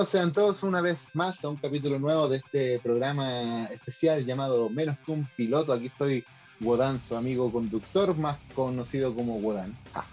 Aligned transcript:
Bienvenidos 0.00 0.18
sean 0.18 0.32
todos 0.32 0.62
una 0.62 0.80
vez 0.80 1.08
más 1.12 1.44
a 1.44 1.50
un 1.50 1.56
capítulo 1.56 1.98
nuevo 1.98 2.26
de 2.26 2.38
este 2.38 2.78
programa 2.78 3.64
especial 3.64 4.24
llamado 4.24 4.70
Menos 4.70 4.96
que 5.04 5.12
un 5.12 5.28
piloto. 5.36 5.74
Aquí 5.74 5.88
estoy, 5.88 6.24
Wodan, 6.60 6.98
su 6.98 7.14
amigo 7.16 7.52
conductor, 7.52 8.16
más 8.16 8.38
conocido 8.54 9.14
como 9.14 9.36
Wodan. 9.36 9.76
Ah. 9.94 10.06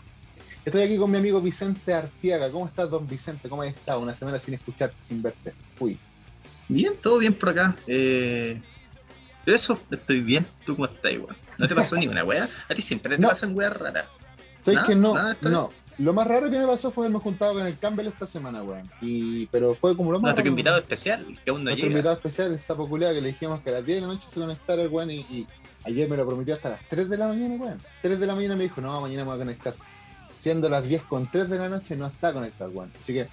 Estoy 0.66 0.82
aquí 0.82 0.98
con 0.98 1.10
mi 1.10 1.18
amigo 1.18 1.40
Vicente 1.40 1.94
Artiaga. 1.94 2.52
¿Cómo 2.52 2.68
estás, 2.68 2.90
don 2.90 3.08
Vicente? 3.08 3.48
¿Cómo 3.48 3.62
has 3.62 3.70
estado? 3.70 4.02
Una 4.02 4.14
semana 4.14 4.40
sin 4.40 4.56
escucharte, 4.56 4.98
sin 5.02 5.22
verte. 5.22 5.54
Uy. 5.80 5.98
Bien, 6.68 6.94
todo 7.02 7.20
bien 7.20 7.34
por 7.34 7.48
acá. 7.50 7.78
Eh, 7.88 8.62
eso, 9.46 9.80
estoy 9.90 10.20
bien. 10.20 10.46
¿Tú 10.66 10.76
cómo 10.76 10.86
estás, 10.88 11.14
igual? 11.14 11.38
¿No 11.58 11.66
te 11.66 11.76
pasó 11.76 11.96
ni 11.96 12.08
una 12.08 12.26
wea? 12.26 12.50
A 12.68 12.76
ti 12.76 12.82
siempre 12.82 13.16
te 13.16 13.22
No. 13.22 13.30
pasan 13.30 13.56
weas 13.56 13.72
raras. 13.74 14.04
¿Sabes 14.64 14.82
que 14.82 14.96
no? 14.96 15.14
nada, 15.14 15.38
no. 15.44 15.72
Lo 15.98 16.14
más 16.14 16.28
raro 16.28 16.50
que 16.50 16.60
me 16.60 16.68
pasó 16.68 16.92
fue 16.92 17.06
haberme 17.06 17.20
juntado 17.20 17.54
con 17.56 17.66
el 17.66 17.78
Campbell 17.80 18.08
esta 18.08 18.28
semana, 18.28 18.62
weón. 18.62 18.88
Y, 19.02 19.48
pero 19.48 19.74
fue 19.74 19.98
como 19.98 20.12
lo 20.12 20.20
más 20.20 20.36
Nuestro 20.36 20.44
raro. 20.44 20.50
invitado 20.52 20.78
especial, 20.78 21.26
que 21.44 21.50
aún 21.50 21.64
no 21.64 21.72
Nuestro 21.72 21.88
llega. 21.88 21.98
invitado 22.00 22.16
especial, 22.16 22.54
esta 22.54 22.76
popular 22.76 23.14
que 23.16 23.22
le 23.22 23.30
dijimos 23.30 23.62
que 23.62 23.70
a 23.70 23.74
las 23.74 23.86
10 23.86 23.96
de 23.98 24.02
la 24.02 24.14
noche 24.14 24.28
se 24.32 24.40
conectara 24.40 24.84
el 24.84 24.90
weón 24.90 25.10
y, 25.10 25.18
y 25.22 25.48
ayer 25.86 26.08
me 26.08 26.16
lo 26.18 26.26
prometió 26.28 26.54
hasta 26.54 26.70
las 26.70 26.82
3 26.90 27.10
de 27.10 27.18
la 27.18 27.28
mañana, 27.30 27.56
weón. 27.56 27.78
3 28.04 28.20
de 28.20 28.28
la 28.28 28.36
mañana 28.36 28.56
me 28.56 28.64
dijo, 28.64 28.80
no, 28.80 29.02
mañana 29.02 29.24
me 29.24 29.30
voy 29.30 29.36
a 29.36 29.40
conectar. 29.40 29.74
Siendo 30.40 30.70
las 30.70 30.84
10 30.84 31.02
con 31.04 31.26
3 31.26 31.50
de 31.50 31.58
la 31.58 31.68
noche 31.70 31.96
no 31.96 32.06
está 32.08 32.32
conectado, 32.32 32.70
weón. 32.72 32.92
Así 33.02 33.14
que 33.14 33.28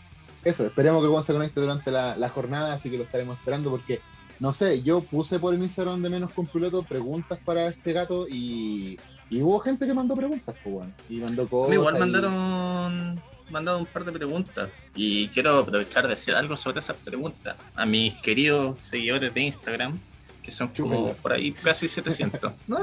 eso, 0.45 0.65
esperemos 0.67 1.01
que 1.01 1.07
el 1.07 1.13
weón 1.13 1.25
se 1.25 1.33
conecte 1.35 1.61
durante 1.61 1.91
la, 1.91 2.17
la 2.17 2.29
jornada, 2.31 2.73
así 2.73 2.91
que 2.91 2.97
lo 2.97 3.05
estaremos 3.05 3.37
esperando 3.39 3.71
porque, 3.71 4.01
no 4.41 4.53
sé, 4.53 4.83
yo 4.83 5.01
puse 5.03 5.39
por 5.39 5.53
el 5.55 5.63
Instagram 5.63 6.03
de 6.03 6.09
menos 6.09 6.31
con 6.31 6.47
piloto 6.47 6.83
preguntas 6.83 7.39
para 7.45 7.67
este 7.67 7.93
gato 7.93 8.27
y, 8.29 8.99
y 9.31 9.41
hubo 9.43 9.59
gente 9.61 9.87
que 9.87 9.95
mandó 9.95 10.15
preguntas, 10.17 10.55
pues, 10.63 10.77
weón. 10.77 10.95
Y 11.09 11.17
mandó 11.19 11.49
cosas. 11.49 11.75
igual 11.75 11.97
y- 11.97 11.99
mandaron, 11.99 13.21
mandaron 13.51 13.81
un 13.81 13.87
par 13.87 14.05
de 14.05 14.13
preguntas 14.13 14.71
y 14.95 15.29
quiero 15.29 15.59
aprovechar 15.59 16.05
de 16.05 16.11
decir 16.11 16.35
algo 16.35 16.57
sobre 16.57 16.81
esas 16.81 16.97
preguntas 16.97 17.57
a 17.75 17.87
mis 17.87 18.15
queridos 18.23 18.83
seguidores 18.83 19.33
de 19.35 19.41
Instagram, 19.43 19.99
que 20.43 20.51
son 20.51 20.69
como 20.69 21.15
por 21.15 21.33
ahí 21.33 21.53
casi 21.53 21.89
700. 21.89 22.53
No, 22.69 22.79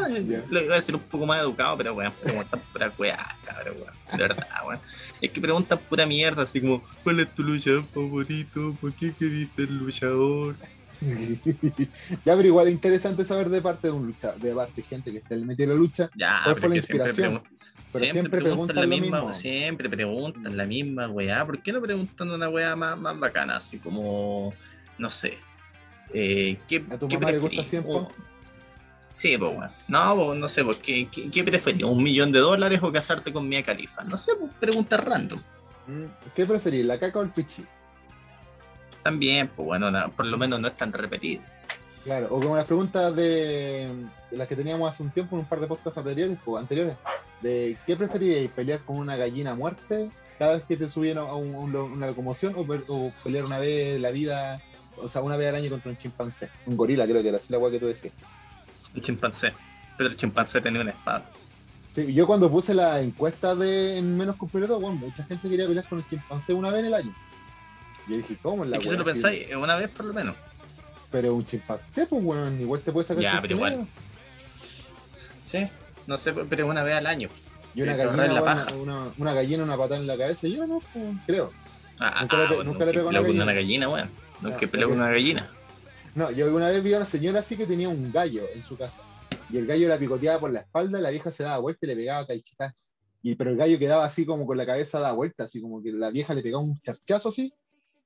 lo 0.49 0.61
iba 0.61 0.73
a 0.73 0.75
decir 0.77 0.95
un 0.95 1.01
poco 1.01 1.25
más 1.27 1.41
educado, 1.41 1.77
pero 1.77 1.93
weón, 1.93 2.11
preguntan 2.21 2.59
pura 2.73 2.91
weá, 2.97 3.35
cabrón, 3.45 3.75
weón. 3.79 3.93
De 4.17 4.23
verdad, 4.27 4.47
weón. 4.65 4.79
Es 5.21 5.29
que 5.29 5.39
preguntan 5.39 5.79
pura 5.87 6.05
mierda, 6.07 6.41
así 6.43 6.59
como, 6.59 6.81
¿cuál 7.03 7.19
es 7.19 7.31
tu 7.33 7.43
luchador 7.43 7.83
favorito? 7.85 8.75
¿Por 8.81 8.93
qué 8.93 9.13
querés 9.13 9.47
ser 9.55 9.69
luchador? 9.69 10.55
ya, 12.25 12.35
pero 12.35 12.47
igual 12.47 12.67
es 12.67 12.73
interesante 12.73 13.25
saber 13.25 13.49
de 13.49 13.61
parte 13.61 13.87
de 13.87 13.93
un 13.93 14.05
luchador, 14.05 14.39
de 14.39 14.53
parte 14.53 14.81
de 14.81 14.83
gente 14.87 15.11
que 15.11 15.17
está 15.17 15.33
en 15.33 15.47
la 15.47 15.73
lucha, 15.73 16.09
Ya, 16.15 16.41
¿Cuál 16.43 16.59
fue 16.59 16.69
la 16.69 16.75
inspiración? 16.75 17.43
Pero 17.91 18.05
siempre 18.05 18.11
siempre 18.11 18.41
preguntan 18.41 18.75
preguntan 18.75 18.75
la 18.75 18.87
misma, 18.87 19.17
mismo. 19.19 19.33
siempre 19.33 19.89
preguntan 19.89 20.57
la 20.57 20.65
misma 20.65 21.07
weá. 21.09 21.45
¿Por 21.45 21.61
qué 21.61 21.73
no 21.73 21.81
preguntan 21.81 22.29
una 22.29 22.47
weá 22.49 22.75
más, 22.75 22.97
más 22.97 23.19
bacana? 23.19 23.57
Así 23.57 23.79
como, 23.79 24.53
no 24.97 25.09
sé. 25.09 25.39
Eh, 26.13 26.57
¿qué, 26.67 26.85
¿A 26.89 26.97
tu 26.97 27.07
qué 27.07 27.17
mamá 27.17 27.31
le 27.31 27.39
gusta 27.39 27.49
preferís? 27.49 27.69
siempre? 27.69 27.91
O- 27.93 28.13
Sí, 29.15 29.37
pues 29.37 29.51
weón. 29.57 29.71
No, 29.87 30.35
no 30.35 30.47
sé, 30.47 30.63
pues, 30.63 30.77
¿qué, 30.77 31.07
qué, 31.11 31.29
qué 31.29 31.43
preferís? 31.43 31.83
¿Un 31.83 32.01
millón 32.01 32.31
de 32.31 32.39
dólares 32.39 32.79
o 32.81 32.91
casarte 32.91 33.33
con 33.33 33.47
Mia 33.49 33.61
Califa? 33.63 34.03
No 34.03 34.15
sé, 34.17 34.33
pues, 34.39 34.51
preguntas 34.59 35.03
random. 35.03 35.41
Mm, 35.87 36.05
¿Qué 36.33 36.45
preferís, 36.45 36.85
la 36.85 36.97
caca 36.99 37.19
o 37.19 37.23
el 37.23 37.29
pichi? 37.31 37.65
También, 39.03 39.49
pues 39.55 39.65
bueno, 39.65 39.91
por 40.15 40.25
lo 40.25 40.37
menos 40.37 40.59
no 40.59 40.67
es 40.67 40.75
tan 40.75 40.91
repetido. 40.93 41.41
Claro, 42.03 42.27
o 42.31 42.39
como 42.39 42.55
las 42.55 42.65
preguntas 42.65 43.15
de, 43.15 43.89
de 44.31 44.37
las 44.37 44.47
que 44.47 44.55
teníamos 44.55 44.89
hace 44.89 45.03
un 45.03 45.11
tiempo 45.11 45.35
en 45.35 45.41
un 45.41 45.45
par 45.47 45.59
de 45.59 45.67
podcasts 45.67 45.97
anteriores, 45.99 46.37
pues, 46.43 46.61
anteriores, 46.61 46.97
de 47.41 47.77
¿qué 47.85 47.95
preferiríais, 47.95 48.49
pelear 48.51 48.79
con 48.83 48.97
una 48.97 49.15
gallina 49.15 49.51
a 49.51 49.55
muerte 49.55 50.09
cada 50.39 50.55
vez 50.55 50.63
que 50.63 50.77
te 50.77 50.89
subieron 50.89 51.27
a 51.27 51.35
un- 51.35 51.53
un- 51.53 51.75
una 51.75 52.07
locomoción 52.07 52.53
o, 52.55 52.65
pe- 52.65 52.83
o 52.87 53.13
pelear 53.23 53.45
una 53.45 53.59
vez 53.59 53.99
la 54.01 54.09
vida, 54.09 54.59
o 54.97 55.07
sea, 55.07 55.21
una 55.21 55.37
vez 55.37 55.49
al 55.49 55.55
año 55.55 55.69
contra 55.69 55.91
un 55.91 55.97
chimpancé? 55.97 56.49
Un 56.65 56.75
gorila 56.75 57.05
creo 57.07 57.21
que 57.21 57.29
era, 57.29 57.37
así 57.37 57.51
la 57.51 57.57
guay 57.59 57.73
que 57.73 57.79
tú 57.79 57.85
decías. 57.87 58.13
Un 58.95 59.01
chimpancé. 59.01 59.53
Pero 59.95 60.09
el 60.09 60.15
chimpancé 60.15 60.59
tenía 60.61 60.81
una 60.81 60.91
espada. 60.91 61.29
Sí, 61.91 62.11
yo 62.13 62.25
cuando 62.25 62.49
puse 62.49 62.73
la 62.73 62.99
encuesta 63.01 63.53
de 63.53 63.97
en 63.97 64.17
menos 64.17 64.37
completo, 64.37 64.79
bueno, 64.79 64.97
mucha 64.97 65.23
gente 65.25 65.47
quería 65.49 65.67
pelear 65.67 65.85
con 65.87 65.99
el 65.99 66.05
chimpancé 66.05 66.53
una 66.53 66.71
vez 66.71 66.79
en 66.79 66.85
el 66.87 66.93
año. 66.95 67.13
Yo 68.07 68.17
dije, 68.17 68.37
¿cómo? 68.41 68.63
en 68.63 68.71
La 68.71 68.77
Es 68.77 68.83
que 68.83 68.89
si 68.89 68.97
lo 68.97 69.05
pensáis, 69.05 69.53
una 69.55 69.75
vez 69.75 69.89
por 69.89 70.05
lo 70.05 70.13
menos. 70.13 70.35
Pero 71.11 71.35
un 71.35 71.45
chimpancé, 71.45 72.05
pues 72.05 72.23
bueno, 72.23 72.49
igual 72.61 72.81
te 72.81 72.91
puede 72.91 73.07
sacar 73.07 73.23
Ya, 73.23 73.41
pero 73.41 73.55
igual. 73.55 73.87
Sí, 75.45 75.67
no 76.07 76.17
sé, 76.17 76.33
pero 76.33 76.67
una 76.67 76.83
vez 76.83 76.95
al 76.95 77.07
año. 77.07 77.29
Y 77.73 77.81
una 77.81 77.95
gallina, 77.95 78.27
la 78.27 78.41
bueno, 78.41 78.45
paja. 78.45 78.75
una, 78.75 79.11
una 79.17 79.33
gallina, 79.33 79.63
una 79.63 79.77
patada 79.77 79.99
en 79.99 80.07
la 80.07 80.17
cabeza, 80.17 80.47
yo 80.47 80.65
no, 80.67 80.81
pues, 80.93 81.05
creo. 81.25 81.51
Ah, 81.99 82.21
Nunca 82.21 82.37
ah, 82.37 82.47
bueno, 82.47 82.63
nunca 82.63 82.85
le 82.85 82.91
que 82.91 82.97
pegó 82.97 83.09
una 83.09 83.21
gallina. 83.21 83.43
una 83.43 83.53
gallina, 83.53 83.89
weón. 83.89 84.09
No, 84.41 84.49
No, 84.49 84.57
que 84.57 84.67
peleo 84.67 84.89
con 84.89 84.97
una 84.97 85.09
gallina. 85.09 85.49
No, 86.15 86.31
yo 86.31 86.53
una 86.53 86.69
vez 86.69 86.83
vi 86.83 86.93
a 86.93 86.97
una 86.97 87.05
señora 87.05 87.39
así 87.39 87.55
que 87.55 87.65
tenía 87.65 87.87
un 87.87 88.11
gallo 88.11 88.43
en 88.53 88.63
su 88.63 88.77
casa. 88.77 88.99
Y 89.49 89.57
el 89.57 89.65
gallo 89.65 89.87
la 89.87 89.97
picoteaba 89.97 90.39
por 90.39 90.51
la 90.51 90.61
espalda, 90.61 90.99
la 90.99 91.09
vieja 91.09 91.31
se 91.31 91.43
daba 91.43 91.59
vuelta 91.59 91.85
y 91.85 91.87
le 91.87 91.95
pegaba 91.95 92.27
calchitá. 92.27 92.75
Y 93.21 93.35
pero 93.35 93.51
el 93.51 93.57
gallo 93.57 93.77
quedaba 93.77 94.05
así 94.05 94.25
como 94.25 94.45
con 94.45 94.57
la 94.57 94.65
cabeza 94.65 94.99
dada 94.99 95.13
vuelta, 95.13 95.43
así 95.43 95.61
como 95.61 95.81
que 95.81 95.91
la 95.91 96.09
vieja 96.09 96.33
le 96.33 96.41
pegaba 96.41 96.63
un 96.63 96.81
charchazo 96.81 97.29
así. 97.29 97.53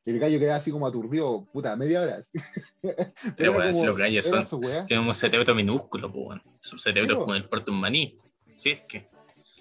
El 0.06 0.20
gallo 0.20 0.40
quedaba 0.40 0.58
así 0.58 0.72
como 0.72 0.86
aturdido, 0.86 1.46
puta, 1.52 1.76
media 1.76 2.02
hora. 2.02 2.22
Pero 3.38 3.54
si 3.74 3.80
como- 3.80 3.86
los 3.88 3.98
gallos 3.98 4.26
son, 4.26 4.46
tienen 4.86 5.08
un 5.08 5.14
cerebro 5.16 5.56
minúsculo, 5.56 6.12
pues, 6.12 6.26
weón. 6.28 6.44
Su 6.62 6.78
cerebro 6.78 7.08
Sí, 7.10 7.14
es 7.14 7.18
po. 7.18 7.22
como 7.24 7.36
el 7.36 7.42
de 7.66 7.72
un 7.72 7.80
maní. 7.80 8.18
Sí, 8.56 8.70
es 8.72 8.82
que. 8.82 9.08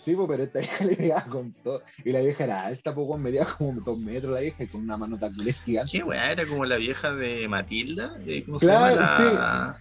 Sí, 0.04 0.14
po, 0.14 0.28
pero 0.28 0.42
esta 0.42 0.58
vieja 0.60 0.84
le 0.84 0.96
pegaba 0.96 1.24
con 1.24 1.52
todo. 1.62 1.82
Y 2.04 2.12
la 2.12 2.20
vieja 2.20 2.44
era 2.44 2.66
alta, 2.66 2.94
pues, 2.94 3.18
medía 3.18 3.46
como 3.46 3.80
dos 3.80 3.98
metros 3.98 4.34
la 4.34 4.40
vieja 4.40 4.64
y 4.64 4.66
con 4.66 4.82
una 4.82 4.98
mano 4.98 5.18
tan 5.18 5.32
gigante. 5.64 5.90
¿Qué 5.92 6.04
weá? 6.04 6.32
Era 6.32 6.46
como 6.46 6.66
la 6.66 6.76
vieja 6.76 7.14
de 7.14 7.48
Matilda. 7.48 8.18
¿Cómo 8.44 8.58
Claro, 8.58 8.94
se 8.94 9.00
llama? 9.00 9.32
La... 9.32 9.80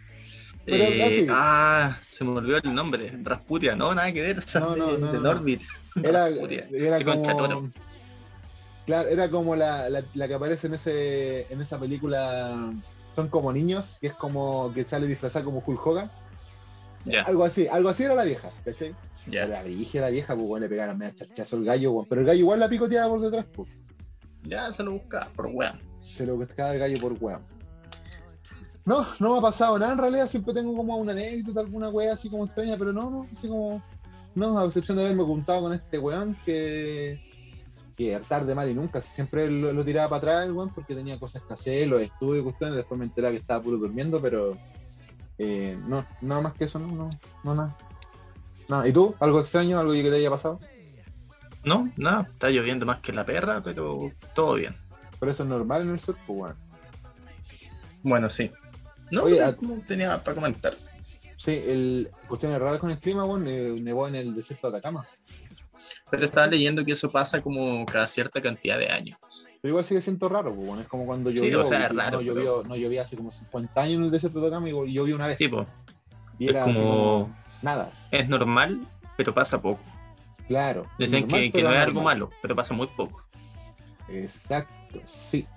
Pero 0.65 0.81
Eh, 0.85 0.97
casi. 0.97 1.27
ah, 1.29 1.97
se 2.09 2.23
me 2.23 2.31
olvidó 2.31 2.55
el 2.55 2.73
nombre. 2.73 3.11
Rasputia, 3.21 3.75
no, 3.75 3.93
nada 3.93 4.13
que 4.13 4.21
ver. 4.21 4.37
No, 4.55 4.75
no, 4.77 4.97
no, 4.97 5.07
de 5.11 5.13
no. 5.17 5.19
Norbit. 5.19 5.61
Era, 6.01 6.29
era 6.29 7.03
como. 7.03 7.69
Claro, 8.85 9.09
era 9.09 9.29
como 9.29 9.55
la, 9.55 9.89
la, 9.89 10.03
la 10.13 10.27
que 10.27 10.33
aparece 10.33 10.67
en 10.67 10.73
ese 10.73 11.51
en 11.51 11.61
esa 11.61 11.79
película. 11.79 12.71
Son 13.13 13.29
como 13.29 13.53
niños, 13.53 13.97
que 14.01 14.07
es 14.07 14.13
como 14.13 14.71
que 14.73 14.83
sale 14.83 15.07
disfrazada 15.07 15.45
como 15.45 15.63
Hulk 15.65 15.85
Hogan. 15.85 16.11
Algo 17.25 17.43
así, 17.43 17.67
algo 17.67 17.89
así 17.89 18.03
era 18.03 18.15
la 18.15 18.23
vieja, 18.23 18.49
¿cachai? 18.63 18.95
ya. 19.27 19.43
Era 19.43 19.63
dije 19.63 19.99
la 19.99 20.09
vieja, 20.09 20.35
pues 20.35 20.47
bueno, 20.47 20.65
le 20.65 20.69
pegaron 20.69 20.97
media 20.97 21.13
charchazo 21.13 21.57
al 21.57 21.65
gallo. 21.65 22.05
Pero 22.09 22.21
el 22.21 22.27
gallo 22.27 22.39
igual 22.39 22.59
la 22.59 22.69
picoteaba 22.69 23.09
por 23.09 23.21
detrás, 23.21 23.45
pues. 23.53 23.69
Ya 24.43 24.71
se 24.71 24.83
lo 24.83 24.93
buscaba, 24.93 25.27
por 25.35 25.47
weón. 25.47 25.79
Se 25.99 26.25
lo 26.25 26.37
pescaba 26.37 26.73
el 26.73 26.79
gallo 26.79 26.99
por 26.99 27.13
weón. 27.21 27.41
No, 28.85 29.07
no 29.19 29.33
me 29.33 29.37
ha 29.37 29.41
pasado 29.41 29.79
nada 29.79 29.93
en 29.93 29.97
realidad, 29.97 30.29
siempre 30.29 30.53
tengo 30.53 30.75
como 30.75 30.97
una 30.97 31.13
anécdota, 31.13 31.61
alguna 31.61 31.89
wea 31.89 32.13
así 32.13 32.29
como 32.29 32.45
extraña, 32.45 32.75
pero 32.77 32.91
no, 32.91 33.09
no, 33.09 33.27
así 33.31 33.47
como. 33.47 33.81
No, 34.35 34.57
a 34.59 34.65
excepción 34.65 34.97
de 34.97 35.05
haberme 35.05 35.23
juntado 35.23 35.61
con 35.61 35.73
este 35.73 35.99
weón 35.99 36.35
que. 36.45 37.21
Que 37.95 38.19
tarde 38.27 38.55
mal 38.55 38.69
y 38.69 38.73
nunca, 38.73 39.01
si 39.01 39.09
siempre 39.09 39.49
lo, 39.49 39.71
lo 39.73 39.85
tiraba 39.85 40.09
para 40.09 40.17
atrás 40.41 40.51
weón 40.51 40.69
porque 40.73 40.95
tenía 40.95 41.19
cosas 41.19 41.43
que 41.43 41.53
hacer, 41.53 41.87
los 41.87 42.01
estudios 42.01 42.41
y 42.41 42.43
cuestiones, 42.43 42.75
después 42.77 42.97
me 42.99 43.05
enteraba 43.05 43.31
que 43.31 43.39
estaba 43.39 43.63
puro 43.63 43.77
durmiendo, 43.77 44.21
pero. 44.21 44.57
eh, 45.37 45.77
no, 45.87 46.05
nada 46.21 46.41
más 46.41 46.53
que 46.53 46.65
eso, 46.65 46.79
no, 46.79 46.87
no, 46.87 47.09
no, 47.43 47.55
nada. 47.55 48.87
¿Y 48.87 48.91
tú? 48.93 49.15
¿Algo 49.19 49.39
extraño? 49.39 49.79
¿Algo 49.79 49.93
que 49.93 50.03
te 50.03 50.15
haya 50.15 50.29
pasado? 50.29 50.59
No, 51.63 51.91
nada, 51.95 52.23
está 52.29 52.49
lloviendo 52.49 52.85
más 52.85 52.99
que 52.99 53.13
la 53.13 53.25
perra, 53.25 53.61
pero 53.63 54.11
todo 54.35 54.55
bien. 54.55 54.75
Pero 55.19 55.31
eso 55.31 55.43
es 55.43 55.49
normal 55.49 55.83
en 55.83 55.91
el 55.91 55.99
sur, 55.99 56.17
pues 56.27 56.39
weón. 56.39 56.55
Bueno, 58.01 58.29
sí. 58.29 58.51
No, 59.11 59.23
Oye, 59.23 59.41
a- 59.41 59.55
tenía 59.87 60.21
para 60.23 60.35
comentar. 60.35 60.73
Sí, 61.37 61.61
el, 61.67 62.09
cuestiones 62.27 62.59
raras 62.59 62.79
con 62.79 62.89
el 62.91 62.99
clima, 62.99 63.25
weón, 63.25 63.45
eh, 63.47 63.73
nevó 63.81 64.07
en 64.07 64.15
el 64.15 64.33
desierto 64.35 64.69
de 64.71 64.77
Atacama. 64.77 65.05
Pero 66.13 66.25
estaba 66.25 66.45
leyendo 66.45 66.85
que 66.85 66.91
eso 66.91 67.09
pasa 67.09 67.41
como 67.41 67.83
cada 67.87 68.07
cierta 68.07 68.39
cantidad 68.39 68.77
de 68.77 68.87
años. 68.87 69.17
Pero 69.59 69.69
igual 69.71 69.83
sigue 69.83 69.99
siendo 69.99 70.29
raro, 70.29 70.53
pues, 70.53 70.67
bueno, 70.67 70.81
es 70.83 70.87
como 70.87 71.07
cuando 71.07 71.31
Sí, 71.31 71.37
llovió, 71.37 71.61
o 71.61 71.65
sea, 71.65 71.87
raro, 71.87 71.95
no, 71.95 72.17
pero- 72.19 72.21
llovió, 72.21 72.63
no 72.67 72.75
llovía 72.75 73.01
hace 73.01 73.17
como 73.17 73.31
50 73.31 73.81
años 73.81 73.97
en 73.97 74.03
el 74.03 74.11
desierto 74.11 74.39
de 74.39 74.45
Atacama 74.45 74.69
y 74.69 74.93
llovió 74.93 75.15
una 75.15 75.25
vez. 75.25 75.37
Tipo, 75.37 75.65
y 76.37 76.49
era 76.49 76.65
como, 76.65 77.35
nada, 77.63 77.89
es 78.11 78.29
normal, 78.29 78.85
pero 79.17 79.33
pasa 79.33 79.59
poco. 79.59 79.81
claro. 80.47 80.83
Normal, 80.99 81.51
que, 81.51 81.63
no 81.63 81.73
es 81.73 81.79
algo 81.79 82.01
malo, 82.03 82.29
pero 82.43 82.55
pasa 82.55 82.75
muy 82.75 82.85
poco. 82.95 83.23
Exacto, 84.07 84.99
sí. 85.05 85.47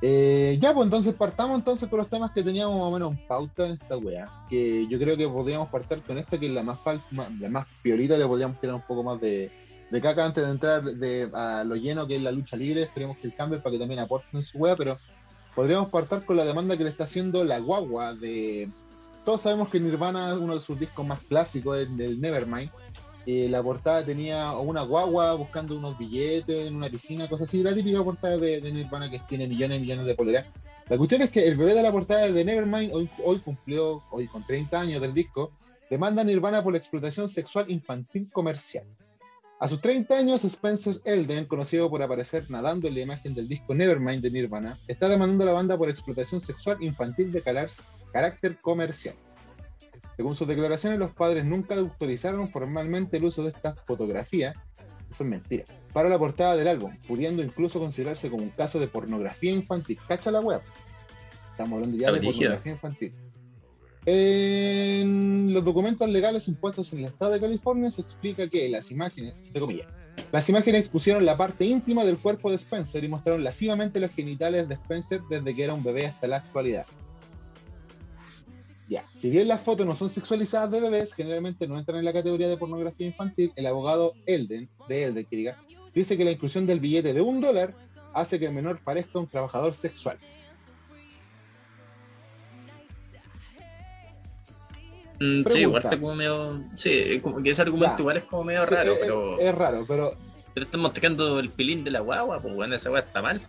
Eh, 0.00 0.56
ya, 0.60 0.72
pues 0.72 0.86
entonces 0.86 1.12
partamos 1.12 1.58
entonces 1.58 1.88
con 1.90 1.98
los 1.98 2.08
temas 2.08 2.30
que 2.30 2.42
teníamos 2.42 2.74
más 2.76 2.84
o 2.86 2.90
menos 2.90 3.12
en 3.12 3.26
pauta 3.26 3.66
en 3.66 3.72
esta 3.72 3.98
weá. 3.98 4.30
Que 4.48 4.86
yo 4.86 4.98
creo 4.98 5.14
que 5.16 5.28
podríamos 5.28 5.68
partir 5.68 6.00
con 6.02 6.16
esta, 6.16 6.38
que 6.38 6.46
es 6.46 6.52
la 6.52 6.62
más 6.62 6.78
falsa, 6.80 7.06
la 7.38 7.48
más 7.50 7.66
piolita, 7.82 8.16
le 8.16 8.26
podríamos 8.26 8.58
tirar 8.60 8.76
un 8.76 8.82
poco 8.82 9.02
más 9.02 9.20
de, 9.20 9.50
de 9.94 10.00
caca 10.00 10.24
antes 10.24 10.44
de 10.44 10.50
entrar 10.50 10.82
de, 10.82 11.30
a 11.32 11.62
lo 11.62 11.76
lleno 11.76 12.04
que 12.08 12.16
es 12.16 12.22
la 12.22 12.32
lucha 12.32 12.56
libre. 12.56 12.82
Esperemos 12.82 13.16
que 13.16 13.28
el 13.28 13.34
cambio 13.36 13.62
para 13.62 13.74
que 13.74 13.78
también 13.78 14.00
aporten 14.00 14.42
su 14.42 14.58
weá, 14.58 14.74
pero 14.74 14.98
podríamos 15.54 15.88
partir 15.90 16.24
con 16.24 16.36
la 16.36 16.44
demanda 16.44 16.76
que 16.76 16.82
le 16.82 16.90
está 16.90 17.04
haciendo 17.04 17.44
la 17.44 17.60
guagua 17.60 18.12
de. 18.12 18.68
Todos 19.24 19.42
sabemos 19.42 19.68
que 19.68 19.78
Nirvana, 19.78 20.34
uno 20.34 20.56
de 20.56 20.60
sus 20.60 20.80
discos 20.80 21.06
más 21.06 21.20
clásicos, 21.20 21.78
es 21.78 21.88
el 21.88 22.20
Nevermind. 22.20 22.72
Eh, 23.24 23.48
la 23.48 23.62
portada 23.62 24.04
tenía 24.04 24.50
una 24.54 24.82
guagua 24.82 25.32
buscando 25.34 25.78
unos 25.78 25.96
billetes 25.96 26.66
en 26.66 26.74
una 26.74 26.90
piscina, 26.90 27.28
cosas 27.28 27.46
así. 27.46 27.62
La 27.62 27.72
típica 27.72 28.02
portada 28.02 28.36
de, 28.36 28.60
de 28.60 28.72
Nirvana 28.72 29.08
que 29.08 29.20
tiene 29.20 29.46
millones 29.46 29.78
y 29.78 29.82
millones 29.82 30.06
de 30.06 30.14
poleras. 30.16 30.46
La 30.88 30.98
cuestión 30.98 31.22
es 31.22 31.30
que 31.30 31.46
el 31.46 31.56
bebé 31.56 31.72
de 31.72 31.82
la 31.84 31.92
portada 31.92 32.28
de 32.28 32.44
Nevermind 32.44 32.92
hoy, 32.92 33.08
hoy 33.24 33.38
cumplió, 33.38 34.02
hoy 34.10 34.26
con 34.26 34.44
30 34.44 34.80
años 34.80 35.00
del 35.00 35.14
disco, 35.14 35.52
demanda 35.88 36.22
a 36.22 36.24
Nirvana 36.24 36.64
por 36.64 36.72
la 36.72 36.78
explotación 36.78 37.28
sexual 37.28 37.70
infantil 37.70 38.28
comercial. 38.32 38.84
A 39.60 39.68
sus 39.68 39.80
30 39.80 40.16
años, 40.16 40.44
Spencer 40.44 41.00
Elden, 41.04 41.46
conocido 41.46 41.88
por 41.88 42.02
aparecer 42.02 42.50
nadando 42.50 42.88
en 42.88 42.94
la 42.94 43.00
imagen 43.00 43.34
del 43.34 43.48
disco 43.48 43.74
Nevermind 43.74 44.20
de 44.20 44.30
Nirvana, 44.30 44.76
está 44.88 45.08
demandando 45.08 45.44
a 45.44 45.46
la 45.46 45.52
banda 45.52 45.78
por 45.78 45.88
explotación 45.88 46.40
sexual 46.40 46.76
infantil 46.82 47.32
de 47.32 47.42
carácter 48.12 48.60
comercial. 48.60 49.14
Según 50.16 50.34
sus 50.34 50.48
declaraciones, 50.48 50.98
los 50.98 51.12
padres 51.12 51.44
nunca 51.44 51.76
autorizaron 51.76 52.50
formalmente 52.50 53.16
el 53.16 53.24
uso 53.24 53.42
de 53.42 53.50
esta 53.50 53.74
fotografía, 53.74 54.52
eso 55.10 55.22
es 55.24 55.30
mentira, 55.30 55.64
para 55.92 56.08
la 56.08 56.18
portada 56.18 56.56
del 56.56 56.68
álbum, 56.68 56.96
pudiendo 57.06 57.42
incluso 57.42 57.78
considerarse 57.78 58.30
como 58.30 58.42
un 58.42 58.50
caso 58.50 58.80
de 58.80 58.88
pornografía 58.88 59.52
infantil. 59.52 59.98
Cacha 60.06 60.30
la 60.30 60.40
web. 60.40 60.60
Estamos 61.52 61.76
hablando 61.76 61.96
ya 61.96 62.10
de 62.10 62.20
pornografía 62.20 62.72
infantil. 62.72 63.12
En 64.06 65.54
los 65.54 65.64
documentos 65.64 66.08
legales 66.08 66.46
impuestos 66.48 66.92
en 66.92 67.00
el 67.00 67.04
estado 67.06 67.32
de 67.32 67.40
California 67.40 67.90
se 67.90 68.02
explica 68.02 68.48
que 68.48 68.68
las 68.68 68.90
imágenes, 68.90 69.34
de 69.52 69.60
comillas, 69.60 69.86
las 70.30 70.48
imágenes 70.48 70.82
expusieron 70.82 71.24
la 71.24 71.36
parte 71.36 71.64
íntima 71.64 72.04
del 72.04 72.18
cuerpo 72.18 72.50
de 72.50 72.56
Spencer 72.56 73.02
y 73.02 73.08
mostraron 73.08 73.42
lascivamente 73.42 74.00
los 74.00 74.10
genitales 74.10 74.68
de 74.68 74.74
Spencer 74.74 75.22
desde 75.30 75.54
que 75.54 75.64
era 75.64 75.74
un 75.74 75.82
bebé 75.82 76.06
hasta 76.06 76.26
la 76.26 76.36
actualidad. 76.36 76.86
Ya, 78.88 79.04
si 79.18 79.30
bien 79.30 79.48
las 79.48 79.62
fotos 79.62 79.86
no 79.86 79.96
son 79.96 80.10
sexualizadas 80.10 80.70
de 80.70 80.80
bebés, 80.80 81.14
generalmente 81.14 81.66
no 81.66 81.78
entran 81.78 81.98
en 81.98 82.04
la 82.04 82.12
categoría 82.12 82.48
de 82.48 82.58
pornografía 82.58 83.06
infantil, 83.06 83.52
el 83.56 83.66
abogado 83.66 84.12
Elden, 84.26 84.68
de 84.88 85.04
Elden, 85.04 85.24
que 85.24 85.36
diga, 85.36 85.58
dice 85.94 86.18
que 86.18 86.24
la 86.24 86.32
inclusión 86.32 86.66
del 86.66 86.80
billete 86.80 87.14
de 87.14 87.22
un 87.22 87.40
dólar 87.40 87.74
hace 88.12 88.38
que 88.38 88.46
el 88.46 88.52
menor 88.52 88.80
parezca 88.84 89.18
un 89.18 89.26
trabajador 89.26 89.72
sexual. 89.72 90.18
Mm, 95.20 95.44
sí, 95.48 95.60
igual 95.60 95.82
está 95.82 95.98
como 95.98 96.14
medio. 96.14 96.62
Sí, 96.74 97.20
como 97.22 97.42
que 97.42 97.50
ese 97.50 97.62
argumento 97.62 97.96
igual 98.00 98.16
es 98.16 98.24
como 98.24 98.44
medio 98.44 98.66
raro, 98.66 98.92
es, 98.92 98.98
pero. 99.00 99.38
Es 99.38 99.54
raro, 99.54 99.84
pero. 99.86 100.16
Pero 100.54 100.66
estamos 100.66 100.92
tocando 100.92 101.40
el 101.40 101.50
pilín 101.50 101.82
de 101.82 101.90
la 101.90 102.00
guagua, 102.00 102.40
pues 102.40 102.54
bueno, 102.54 102.74
esa 102.74 102.88
guagua 102.88 103.06
está 103.06 103.22
mal. 103.22 103.40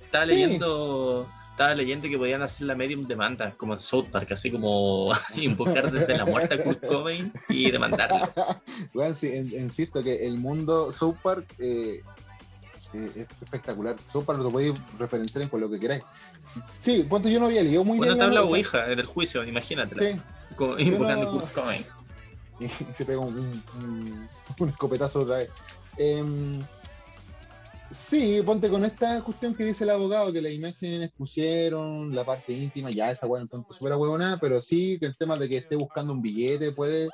Estaba 0.00 0.24
leyendo 0.24 1.28
estaba 1.58 1.74
leyendo 1.74 2.08
que 2.08 2.16
podían 2.16 2.40
hacer 2.40 2.68
la 2.68 2.76
medium 2.76 3.02
demanda, 3.02 3.52
como 3.56 3.72
en 3.72 3.80
South 3.80 4.06
Park, 4.12 4.30
así 4.30 4.48
como 4.48 5.10
invocar 5.34 5.90
desde 5.90 6.16
la 6.16 6.24
muerte 6.24 6.54
a 6.54 6.62
Kurt 6.62 6.86
Cobain 6.86 7.32
y 7.48 7.72
demandarlo. 7.72 8.32
bueno, 8.94 9.16
sí, 9.18 9.26
insisto 9.26 10.00
que 10.04 10.24
el 10.24 10.38
mundo 10.38 10.92
South 10.92 11.16
Park 11.20 11.52
eh, 11.58 12.00
eh, 12.94 13.10
es 13.16 13.26
espectacular. 13.42 13.96
South 14.12 14.24
Park 14.24 14.38
lo 14.38 14.52
podéis 14.52 14.74
referenciar 15.00 15.48
con 15.48 15.60
lo 15.60 15.68
que 15.68 15.80
queráis. 15.80 16.04
Sí, 16.80 17.04
ponte 17.08 17.30
yo 17.30 17.40
no 17.40 17.46
había 17.46 17.62
leído 17.62 17.84
muy 17.84 17.98
Una 17.98 18.06
bien. 18.06 18.16
Una 18.16 18.24
tabla 18.26 18.42
ouija 18.42 18.92
en 18.92 18.98
el 18.98 19.06
juicio, 19.06 19.44
imagínate. 19.44 20.16
Sí. 20.16 20.20
invocando 20.78 21.28
a 21.28 21.30
Kurt. 21.52 21.86
Y 22.60 22.68
se 22.68 23.04
pega 23.04 23.20
un, 23.20 23.62
un, 23.76 24.28
un 24.58 24.68
escopetazo 24.68 25.20
otra 25.20 25.38
vez. 25.38 25.50
Eh, 25.96 26.24
Sí, 27.90 28.42
ponte 28.44 28.68
con 28.68 28.84
esta 28.84 29.22
cuestión 29.22 29.54
que 29.54 29.64
dice 29.64 29.84
el 29.84 29.90
abogado, 29.90 30.32
que 30.32 30.42
las 30.42 30.52
imágenes 30.52 31.10
pusieron 31.16 32.14
la 32.14 32.24
parte 32.24 32.52
íntima, 32.52 32.90
ya 32.90 33.10
esa 33.10 33.26
weá 33.26 33.40
entonces 33.40 33.76
súper 33.76 33.94
huevonada, 33.94 34.38
pero 34.38 34.60
sí 34.60 34.98
que 34.98 35.06
el 35.06 35.16
tema 35.16 35.38
de 35.38 35.48
que 35.48 35.58
esté 35.58 35.74
buscando 35.76 36.12
un 36.12 36.20
billete 36.20 36.72
puede. 36.72 37.08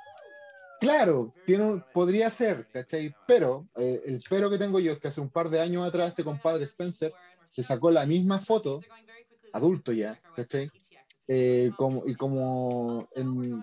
Claro, 0.81 1.33
tiene, 1.47 1.83
podría 1.93 2.29
ser, 2.29 2.67
¿cachai? 2.73 3.15
Pero 3.27 3.69
eh, 3.77 4.03
el 4.05 4.21
pero 4.29 4.51
que 4.51 4.59
tengo 4.59 4.81
yo 4.81 4.93
es 4.93 4.99
que 4.99 5.09
hace 5.09 5.21
un 5.21 5.31
par 5.31 5.49
de 5.49 5.61
años 5.61 5.87
atrás 5.87 6.09
este 6.09 6.25
compadre 6.25 6.65
Spencer 6.65 7.13
se 7.47 7.63
sacó 7.63 7.91
la 7.93 8.05
misma 8.05 8.41
foto, 8.41 8.81
adulto 9.55 9.93
ya, 9.93 10.19
¿cachai? 10.37 10.71
Eh, 11.27 11.71
como, 11.77 12.03
y 12.07 12.15
como, 12.15 13.09
en, 13.15 13.63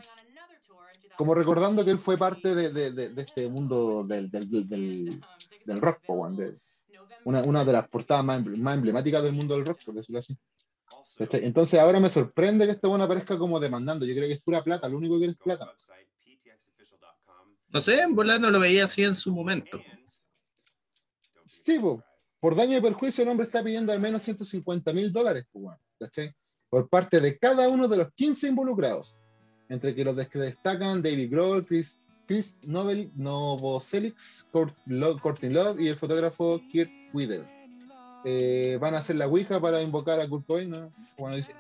como 1.16 1.36
recordando 1.36 1.86
que 1.86 1.92
él 1.92 2.00
fue 2.00 2.18
parte 2.18 2.56
de, 2.56 2.72
de, 2.72 3.10
de, 3.10 3.22
este 3.22 3.48
mundo 3.50 4.04
del, 4.04 4.32
del, 4.32 4.50
del, 4.50 5.22
del 5.66 5.78
rock, 5.78 6.02
de, 6.32 6.58
una, 7.26 7.44
una 7.44 7.64
de 7.64 7.74
las 7.74 7.88
portadas 7.88 8.26
más, 8.26 8.44
más, 8.46 8.76
emblemáticas 8.76 9.22
del 9.22 9.34
mundo 9.34 9.56
del 9.56 9.66
rock, 9.66 9.84
por 9.86 9.94
decirlo 9.94 10.20
así. 10.20 10.36
Entonces 11.20 11.80
ahora 11.80 12.00
me 12.00 12.10
sorprende 12.10 12.66
que 12.66 12.72
este 12.72 12.88
bueno 12.88 13.04
aparezca 13.04 13.38
como 13.38 13.60
demandando. 13.60 14.06
Yo 14.06 14.16
creo 14.16 14.28
que 14.28 14.36
es 14.36 14.42
pura 14.42 14.62
plata, 14.62 14.90
lo 14.90 14.98
único 14.98 15.20
que 15.20 15.26
es 15.26 15.38
plata. 15.38 15.72
No 17.70 17.80
sé, 17.80 18.02
en 18.02 18.16
no 18.16 18.50
lo 18.50 18.60
veía 18.60 18.86
así 18.86 19.04
en 19.04 19.16
su 19.16 19.34
momento. 19.34 19.80
Sí, 21.46 21.78
por 22.42 22.56
daño 22.56 22.78
y 22.78 22.82
perjuicio 22.82 23.24
el 23.24 23.30
hombre 23.30 23.46
está 23.46 23.64
pidiendo 23.64 23.94
al 23.94 24.02
menos 24.02 24.24
150 24.24 24.92
mil 24.92 25.12
dólares, 25.14 25.46
por 26.70 26.90
parte 26.90 27.22
de 27.22 27.38
cada 27.38 27.70
uno 27.70 27.88
de 27.88 27.98
los 27.98 28.12
15 28.14 28.50
involucrados, 28.50 29.18
entre 29.70 29.96
que 29.96 30.04
los 30.04 30.16
que 30.28 30.40
destacan 30.40 31.02
David 31.02 31.32
Grohl, 31.32 31.66
Chris 31.66 31.96
Chris 32.32 32.56
Nobel, 32.64 33.12
Novoselix, 33.16 34.48
Courtney 34.54 35.50
Love 35.50 35.82
y 35.82 35.90
el 35.90 35.98
fotógrafo 35.98 36.62
Kirk 36.72 36.90
Whittle. 37.14 37.46
Eh, 38.24 38.78
van 38.80 38.96
a 38.96 39.00
hacer 39.00 39.18
la 39.18 39.28
Ouija 39.28 39.60
para 39.60 39.82
invocar 39.82 40.18
a 40.18 40.30
Kurt 40.30 40.46
Cobain, 40.46 40.70
¿no? 40.70 40.94
Bueno, 41.18 41.36
dice. 41.36 41.54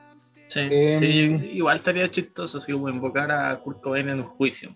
Sí, 0.47 0.59
em, 0.61 1.43
igual 1.43 1.75
estaría 1.75 2.09
chistoso 2.09 2.59
como 2.71 2.87
invocar 2.87 3.31
a 3.33 3.59
Kurt 3.59 3.81
Cobain 3.81 4.07
en 4.07 4.19
un 4.19 4.25
juicio. 4.25 4.73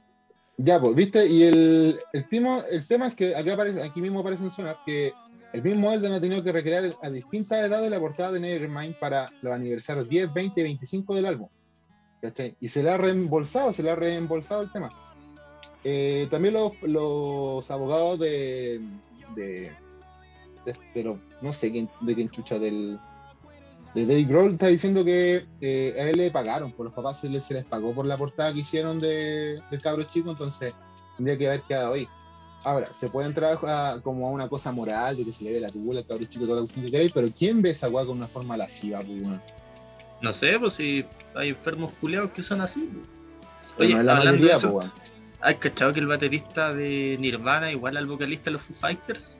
Ya, 0.57 0.81
pues, 0.81 0.95
¿viste? 0.95 1.27
Y 1.27 1.43
el, 1.43 1.99
el, 2.11 2.25
tema, 2.27 2.63
el 2.69 2.85
tema 2.85 3.07
es 3.07 3.15
que 3.15 3.33
aquí, 3.33 3.49
aparece, 3.49 3.81
aquí 3.81 4.01
mismo 4.01 4.19
aparece 4.19 4.49
sonar 4.49 4.79
que 4.85 5.13
el 5.55 5.63
mismo 5.63 5.89
Elden 5.89 6.11
ha 6.11 6.19
tenido 6.19 6.43
que 6.43 6.51
recrear 6.51 6.83
a 7.01 7.09
distintas 7.09 7.63
edades 7.63 7.89
la 7.89 7.97
portada 7.97 8.33
de 8.33 8.41
Nevermind 8.41 8.99
para 8.99 9.31
los 9.41 9.53
aniversarios 9.53 10.09
10, 10.09 10.33
20 10.33 10.59
y 10.59 10.63
25 10.63 11.15
del 11.15 11.25
álbum. 11.25 11.47
Y 12.59 12.67
se 12.67 12.83
le 12.83 12.89
ha 12.89 12.97
reembolsado, 12.97 13.71
se 13.71 13.81
le 13.81 13.91
ha 13.91 13.95
reembolsado 13.95 14.63
el 14.63 14.71
tema. 14.73 14.89
Eh, 15.85 16.27
también 16.29 16.55
los, 16.55 17.71
abogados 17.71 18.19
de, 18.19 18.81
de, 19.33 19.71
de, 20.93 21.03
los, 21.03 21.19
no 21.41 21.53
sé 21.53 21.71
quién, 21.71 21.89
de 22.01 22.15
quién 22.15 22.29
chucha, 22.29 22.59
del, 22.59 22.99
de 23.93 24.05
Dave 24.05 24.23
Grohl 24.25 24.53
está 24.53 24.67
diciendo 24.67 25.05
que 25.05 25.45
eh, 25.61 25.95
a 25.97 26.09
él 26.09 26.17
le 26.17 26.31
pagaron, 26.31 26.73
por 26.73 26.87
los 26.87 26.93
papás 26.93 27.21
se 27.21 27.29
les, 27.29 27.45
se 27.45 27.53
les 27.53 27.63
pagó 27.63 27.93
por 27.93 28.05
la 28.05 28.17
portada 28.17 28.53
que 28.53 28.59
hicieron 28.59 28.99
de, 28.99 29.61
del 29.71 29.81
cabro 29.81 30.03
chico, 30.03 30.31
entonces 30.31 30.73
tendría 31.15 31.37
que 31.37 31.47
haber 31.47 31.61
quedado 31.61 31.93
ahí. 31.93 32.09
Ahora, 32.65 32.91
se 32.91 33.09
puede 33.09 33.27
entrar 33.27 33.59
a, 33.67 33.99
como 34.01 34.27
a 34.27 34.31
una 34.31 34.49
cosa 34.49 34.71
moral 34.71 35.15
de 35.15 35.23
que 35.23 35.31
se 35.31 35.43
le 35.43 35.53
ve 35.53 35.59
la 35.59 35.69
tubula 35.69 35.99
al 35.99 36.07
cabro 36.07 36.25
chico, 36.25 36.45
toda 36.45 36.55
la 36.55 36.61
cuestión 36.63 36.85
que 36.85 36.91
queréis, 36.91 37.11
pero 37.11 37.29
¿quién 37.29 37.61
ve 37.61 37.69
esa 37.69 37.87
weá 37.89 38.03
con 38.07 38.17
una 38.17 38.27
forma 38.27 38.57
lasciva, 38.57 39.01
pues, 39.01 39.39
No 40.19 40.33
sé, 40.33 40.57
pues 40.59 40.73
si 40.73 41.05
hay 41.35 41.49
enfermos 41.49 41.93
culiados 42.01 42.31
que 42.31 42.41
son 42.41 42.61
así. 42.61 42.89
Oye, 43.77 43.93
hablando 43.93 44.31
de 44.31 44.51
eso, 44.51 44.73
pues, 44.73 44.87
¿Has 45.41 45.55
cachado 45.57 45.93
que 45.93 45.99
el 45.99 46.07
baterista 46.07 46.73
de 46.73 47.17
Nirvana 47.19 47.71
igual 47.71 47.97
al 47.97 48.07
vocalista 48.07 48.45
de 48.45 48.53
los 48.53 48.63
Foo 48.63 48.75
Fighters? 48.75 49.39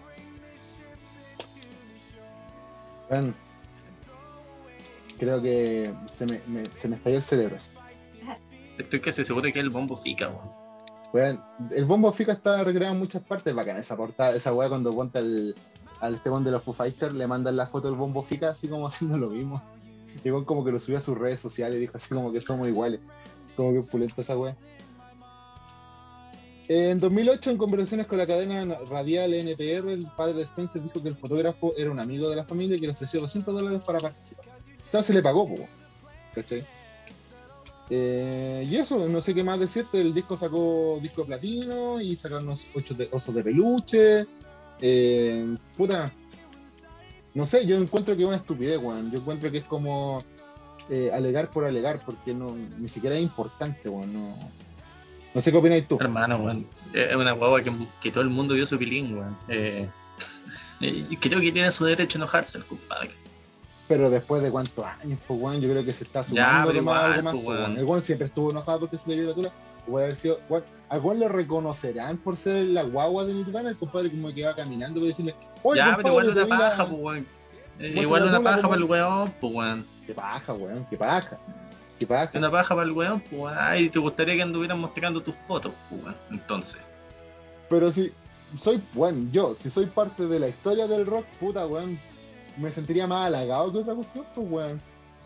Bueno, 3.09 3.33
creo 5.17 5.41
que 5.41 5.91
se 6.13 6.27
me, 6.27 6.41
se 6.75 6.87
me 6.87 6.97
estalló 6.97 7.17
el 7.17 7.23
cerebro. 7.23 7.57
Estoy 8.77 8.99
casi 8.99 9.23
seguro 9.23 9.45
que 9.51 9.57
es 9.57 9.65
el 9.65 9.71
bombo 9.71 9.97
fica, 9.97 10.29
weón. 10.29 10.64
El 11.17 11.85
bombo 11.85 12.11
fica 12.11 12.33
está 12.33 12.63
recreado 12.63 12.93
en 12.93 12.99
muchas 12.99 13.21
partes. 13.23 13.53
Bacana 13.53 13.79
esa 13.79 13.95
portada, 13.95 14.35
esa 14.35 14.53
weá 14.53 14.69
cuando 14.69 14.93
cuenta 14.93 15.19
el, 15.19 15.55
al 16.01 16.15
este 16.15 16.29
de 16.29 16.51
los 16.51 16.63
Foo 16.63 16.73
Fighters, 16.73 17.13
le 17.13 17.27
mandan 17.27 17.55
la 17.55 17.67
foto 17.67 17.87
del 17.87 17.97
bombo 17.97 18.23
fica 18.23 18.49
así 18.49 18.67
como 18.67 18.87
haciendo 18.87 19.17
lo 19.17 19.29
mismo. 19.29 19.61
Y 20.23 20.29
como 20.29 20.63
que 20.63 20.71
lo 20.71 20.79
subió 20.79 20.97
a 20.97 21.01
sus 21.01 21.17
redes 21.17 21.39
sociales 21.39 21.79
dijo 21.79 21.97
así 21.97 22.09
como 22.09 22.31
que 22.31 22.41
somos 22.41 22.67
iguales. 22.67 22.99
Como 23.55 23.73
que 23.73 23.81
pulenta 23.81 24.21
esa 24.21 24.37
weá. 24.37 24.55
En 26.67 26.99
2008, 26.99 27.51
en 27.51 27.57
conversaciones 27.57 28.07
con 28.07 28.17
la 28.17 28.25
cadena 28.25 28.79
radial 28.89 29.33
NPR, 29.33 29.89
el 29.89 30.07
padre 30.17 30.33
de 30.33 30.43
Spencer 30.43 30.81
dijo 30.81 31.01
que 31.01 31.09
el 31.09 31.15
fotógrafo 31.15 31.73
era 31.77 31.91
un 31.91 31.99
amigo 31.99 32.27
de 32.27 32.35
la 32.35 32.43
familia 32.43 32.75
y 32.75 32.79
que 32.79 32.87
le 32.87 32.93
ofreció 32.93 33.21
200 33.21 33.53
dólares 33.53 33.81
para 33.85 33.99
participar. 33.99 34.45
O 34.47 34.91
sea, 34.91 35.03
se 35.03 35.13
le 35.13 35.21
pagó, 35.21 35.47
¿cachai? 36.33 36.65
Eh, 37.89 38.65
y 38.69 38.77
eso, 38.77 39.07
no 39.07 39.21
sé 39.21 39.33
qué 39.33 39.43
más 39.43 39.59
decirte. 39.59 40.01
El 40.01 40.13
disco 40.13 40.35
sacó 40.35 40.99
disco 41.01 41.21
de 41.21 41.27
platino 41.27 42.01
y 42.01 42.15
sacaron 42.15 42.45
unos 42.45 42.63
ocho 42.73 42.93
de, 42.93 43.09
osos 43.11 43.33
de 43.33 43.43
peluche. 43.43 44.25
Eh, 44.81 45.55
puta, 45.77 46.11
no 47.33 47.45
sé, 47.45 47.65
yo 47.65 47.77
encuentro 47.77 48.15
que 48.15 48.23
es 48.23 48.27
una 48.27 48.37
estupidez, 48.37 48.77
weón. 48.77 49.11
Yo 49.11 49.19
encuentro 49.19 49.51
que 49.51 49.59
es 49.59 49.65
como 49.65 50.23
eh, 50.89 51.11
alegar 51.13 51.51
por 51.51 51.65
alegar, 51.65 52.01
porque 52.05 52.33
no, 52.33 52.55
ni 52.77 52.87
siquiera 52.87 53.15
es 53.15 53.21
importante, 53.21 53.89
weón. 53.89 54.13
No, 55.33 55.41
sé 55.41 55.51
qué 55.51 55.57
opináis 55.57 55.87
tú. 55.87 55.97
Hermano, 55.99 56.37
weón. 56.37 56.65
Es 56.93 57.15
una 57.15 57.33
guagua 57.33 57.61
que, 57.61 58.11
todo 58.11 58.23
el 58.23 58.29
mundo 58.29 58.53
vio 58.53 58.65
su 58.65 58.77
pilín, 58.77 59.17
weón. 59.17 59.37
Eh 59.47 59.87
creo 61.19 61.39
que 61.39 61.51
tiene 61.51 61.71
su 61.71 61.85
derecho 61.85 62.17
a 62.17 62.19
enojarse 62.19 62.57
el 62.57 62.65
compadre. 62.65 63.11
Pero 63.87 64.09
después 64.09 64.41
de 64.41 64.49
cuántos 64.51 64.83
años, 64.85 65.19
pues, 65.27 65.39
weón, 65.39 65.61
yo 65.61 65.69
creo 65.69 65.85
que 65.85 65.93
se 65.93 66.03
está 66.03 66.23
sumando 66.23 66.71
ya, 66.73 66.81
más, 66.81 67.03
algo 67.03 67.21
más. 67.21 67.33
Pues, 67.33 67.45
pues, 67.45 67.59
weón. 67.59 67.97
El 67.97 68.03
siempre 68.03 68.27
estuvo 68.27 68.51
enojado 68.51 68.79
porque 68.81 68.97
se 68.97 69.07
le 69.09 69.15
vio 69.17 69.27
la 69.29 69.33
tula. 69.35 69.51
puede 69.87 70.05
haber 70.05 70.17
sido. 70.17 70.39
Juan, 70.47 70.63
¿A 70.89 70.99
Juan 70.99 71.19
lo 71.19 71.29
reconocerán 71.29 72.17
por 72.17 72.37
ser 72.37 72.65
la 72.65 72.83
guagua 72.83 73.25
de 73.25 73.33
Nirvana? 73.33 73.69
El 73.69 73.77
compadre 73.77 74.11
como 74.11 74.33
que 74.33 74.45
va 74.45 74.55
caminando 74.55 74.99
y 75.01 75.07
decirle, 75.07 75.35
oye, 75.63 75.79
Ya, 75.79 75.95
pero 75.97 76.09
igual 76.09 76.29
una 76.29 76.47
paja, 76.47 76.85
pues, 76.85 76.99
weón. 77.01 77.27
Eh, 77.79 77.93
Igual 78.01 78.23
una 78.23 78.41
paja 78.41 78.57
como- 78.57 78.69
para 78.69 78.81
el 78.81 78.89
weón, 78.89 79.33
pues, 79.41 79.53
weón. 79.53 79.85
Qué 80.05 80.13
paja, 80.13 80.53
weón, 80.53 80.85
qué 80.89 80.97
paja. 80.97 81.37
Qué 81.99 82.07
paja. 82.07 82.31
Una 82.37 82.51
paja 82.51 82.75
para 82.75 82.83
el 82.87 82.91
weón, 82.91 83.19
pues, 83.21 83.41
weón. 83.41 83.55
Ay, 83.57 83.89
te 83.89 83.99
gustaría 83.99 84.35
que 84.35 84.41
anduvieran 84.43 84.79
mostrando 84.79 85.21
tus 85.21 85.35
fotos, 85.35 85.73
pues, 85.89 86.03
weón. 86.03 86.15
Entonces. 86.31 86.81
Pero 87.69 87.91
si 87.91 88.11
soy, 88.61 88.81
weón, 88.93 89.31
yo, 89.31 89.55
si 89.59 89.69
soy 89.69 89.87
parte 89.87 90.27
de 90.27 90.39
la 90.39 90.47
historia 90.47 90.87
del 90.87 91.05
rock, 91.05 91.25
puta, 91.39 91.65
weón, 91.65 91.99
me 92.57 92.69
sentiría 92.71 93.07
más 93.07 93.27
halagado 93.27 93.71
que 93.71 93.77
otra 93.79 93.93
cuestión, 93.95 94.25
pues, 94.35 94.47
weón. 94.49 94.81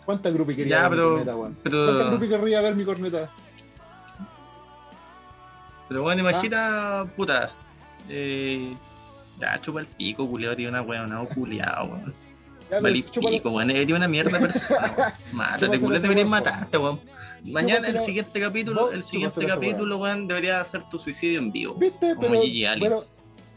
¿Cuánta 0.06 0.30
grupi 0.32 0.56
quería 0.56 0.78
Ya, 0.78 0.82
ver 0.90 0.92
pero- 0.92 1.10
mi 1.10 1.16
corneta, 1.18 1.36
weón? 1.36 1.54
¿Cuánta 1.62 1.70
Pero, 1.70 2.06
grupi 2.10 2.28
querría 2.30 2.62
ver 2.62 2.76
mi 2.76 2.84
corneta? 2.84 3.32
pero 5.88 6.04
bueno, 6.04 6.22
imagina, 6.22 7.06
puta. 7.16 7.52
Eh, 8.10 8.76
ya, 9.40 9.60
chupa 9.62 9.80
el 9.82 9.88
pico, 9.88 10.28
culiao, 10.28 10.56
tiene 10.56 10.70
una 10.72 10.82
weón, 10.82 11.10
no, 11.10 11.26
culiao, 11.28 11.86
weón. 11.86 12.14
Ya, 12.70 12.80
Vale 12.80 13.04
pico, 13.04 13.50
weón. 13.50 13.72
Eres 13.72 13.92
una 13.92 14.08
mierda 14.08 14.40
persona. 14.40 14.94
weón. 14.98 15.12
Mátate, 15.32 15.80
culiao, 15.80 16.02
deberías 16.02 16.16
weón, 16.26 16.30
matarte, 16.30 16.78
weón. 16.78 17.00
Mañana 17.44 17.88
el 17.88 17.98
siguiente 17.98 18.40
capítulo, 18.40 18.92
el 18.92 19.04
siguiente 19.04 19.46
capítulo, 19.48 19.98
weón, 19.98 20.28
debería 20.28 20.64
ser 20.66 20.84
tu 20.90 21.00
suicidio 21.00 21.40
en 21.40 21.52
vivo. 21.52 21.74
¿Viste? 21.76 22.16
Como 22.16 22.30
Pero, 22.30 22.42
Gigi 22.42 22.66
Allen. 22.66 22.84
pero, 22.84 23.06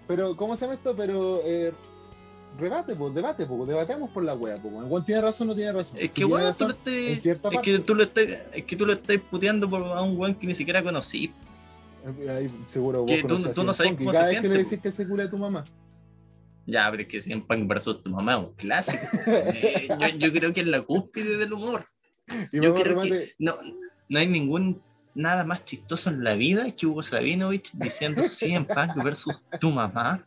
pero, 0.06 0.36
¿cómo 0.36 0.54
se 0.56 0.62
llama 0.62 0.74
esto? 0.74 0.94
Pero, 0.96 1.40
eh, 1.44 1.72
rebate, 2.58 2.94
pues, 2.94 3.14
debate, 3.14 3.46
pues, 3.46 3.68
debatemos 3.68 4.10
por 4.10 4.24
la 4.24 4.34
wea, 4.34 4.56
pues, 4.56 4.72
weón. 4.74 4.88
Juan 4.88 5.04
tiene 5.04 5.20
razón 5.22 5.48
o 5.48 5.50
no 5.52 5.56
tiene 5.56 5.72
razón. 5.72 5.96
Es 5.98 6.10
que, 6.10 6.24
weón, 6.24 6.54
tú 6.54 6.64
lo 6.66 6.70
estás. 6.70 6.92
Es 6.94 7.38
parte, 7.38 7.58
que 7.62 7.78
tú 7.80 7.94
lo 7.94 8.02
estás, 8.04 8.24
es 8.54 8.64
que 8.64 8.76
tú 8.76 8.86
lo 8.86 8.92
estás 8.92 9.16
puteando 9.30 9.68
por 9.68 9.82
a 9.82 10.02
un 10.02 10.16
weón 10.18 10.34
que 10.34 10.46
ni 10.46 10.54
siquiera 10.54 10.82
conocí. 10.82 11.32
eh, 12.20 12.30
ahí 12.30 12.50
seguro 12.68 13.00
vos 13.02 13.10
que 13.10 13.22
tú- 13.22 13.62
no 13.64 13.72
sabes 13.74 13.92
cómo 13.96 14.12
se 14.12 14.18
vez 14.18 14.28
que 14.28 14.34
le 14.34 14.40
siente, 14.40 14.58
decís 14.58 14.80
que 14.80 14.92
se 14.92 15.06
cura 15.08 15.24
a 15.24 15.30
tu 15.30 15.38
mamá. 15.38 15.62
Ya, 16.66 16.88
pero 16.90 17.02
es 17.02 17.08
que 17.08 17.20
CM 17.20 17.42
Punk 17.42 17.66
versus 17.68 18.02
tu 18.02 18.10
mamá 18.10 18.32
es 18.34 18.38
un 18.38 18.52
clásico. 18.54 19.02
Eh, 19.26 19.88
yo, 20.00 20.08
yo 20.28 20.32
creo 20.32 20.52
que 20.52 20.60
es 20.60 20.66
la 20.66 20.82
cúspide 20.82 21.36
del 21.36 21.52
humor. 21.52 21.86
Y 22.52 22.56
Yo 22.60 22.72
vamos 22.72 22.82
creo 22.82 22.94
remate, 23.00 23.08
que 23.10 23.34
no, 23.38 23.54
no 24.08 24.18
hay 24.18 24.26
ningún 24.28 24.80
nada 25.14 25.44
más 25.44 25.64
chistoso 25.64 26.08
en 26.10 26.22
la 26.24 26.34
vida 26.34 26.70
que 26.70 26.86
Hugo 26.86 27.02
Sabinovich 27.02 27.72
diciendo 27.74 28.22
CM 28.28 28.64
Punk 28.66 29.02
versus 29.02 29.44
tu 29.60 29.70
mamá. 29.70 30.24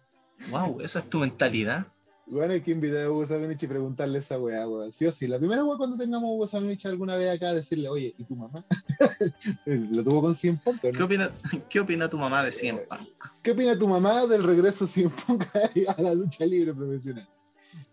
Wow, 0.49 0.81
esa 0.81 0.99
es 0.99 1.09
tu 1.09 1.19
mentalidad. 1.19 1.87
Bueno, 2.27 2.53
hay 2.53 2.61
que 2.61 2.71
invitar 2.71 3.05
a 3.05 3.11
Hugo 3.11 3.27
Sabinovich 3.27 3.63
y 3.63 3.67
preguntarle 3.67 4.19
esa 4.19 4.39
weá, 4.39 4.67
weón. 4.67 4.91
Sí 4.91 5.05
o 5.05 5.11
sí. 5.11 5.27
La 5.27 5.37
primera 5.37 5.63
weá 5.63 5.77
cuando 5.77 5.95
tengamos 5.95 6.27
a 6.27 6.33
Hugo 6.33 6.47
Sabinovich 6.47 6.85
alguna 6.87 7.15
vez 7.15 7.35
acá, 7.35 7.53
decirle, 7.53 7.87
oye, 7.87 8.15
¿y 8.17 8.23
tu 8.23 8.35
mamá? 8.35 8.65
Lo 9.65 10.03
tuvo 10.03 10.21
con 10.21 10.35
100 10.35 10.57
Punk, 10.57 10.83
¿o 10.83 10.87
no? 10.87 10.93
¿Qué 10.97 11.03
opina, 11.03 11.31
¿Qué 11.69 11.79
opina 11.79 12.09
tu 12.09 12.17
mamá 12.17 12.43
de 12.43 12.51
CM 12.51 12.79
Punk? 12.79 13.01
¿Qué 13.43 13.51
opina 13.51 13.77
tu 13.77 13.87
mamá 13.87 14.25
del 14.25 14.43
regreso 14.43 14.87
sin 14.87 15.09
Punk 15.11 15.45
a 15.87 16.01
la 16.01 16.15
lucha 16.15 16.45
libre 16.45 16.73
profesional? 16.73 17.29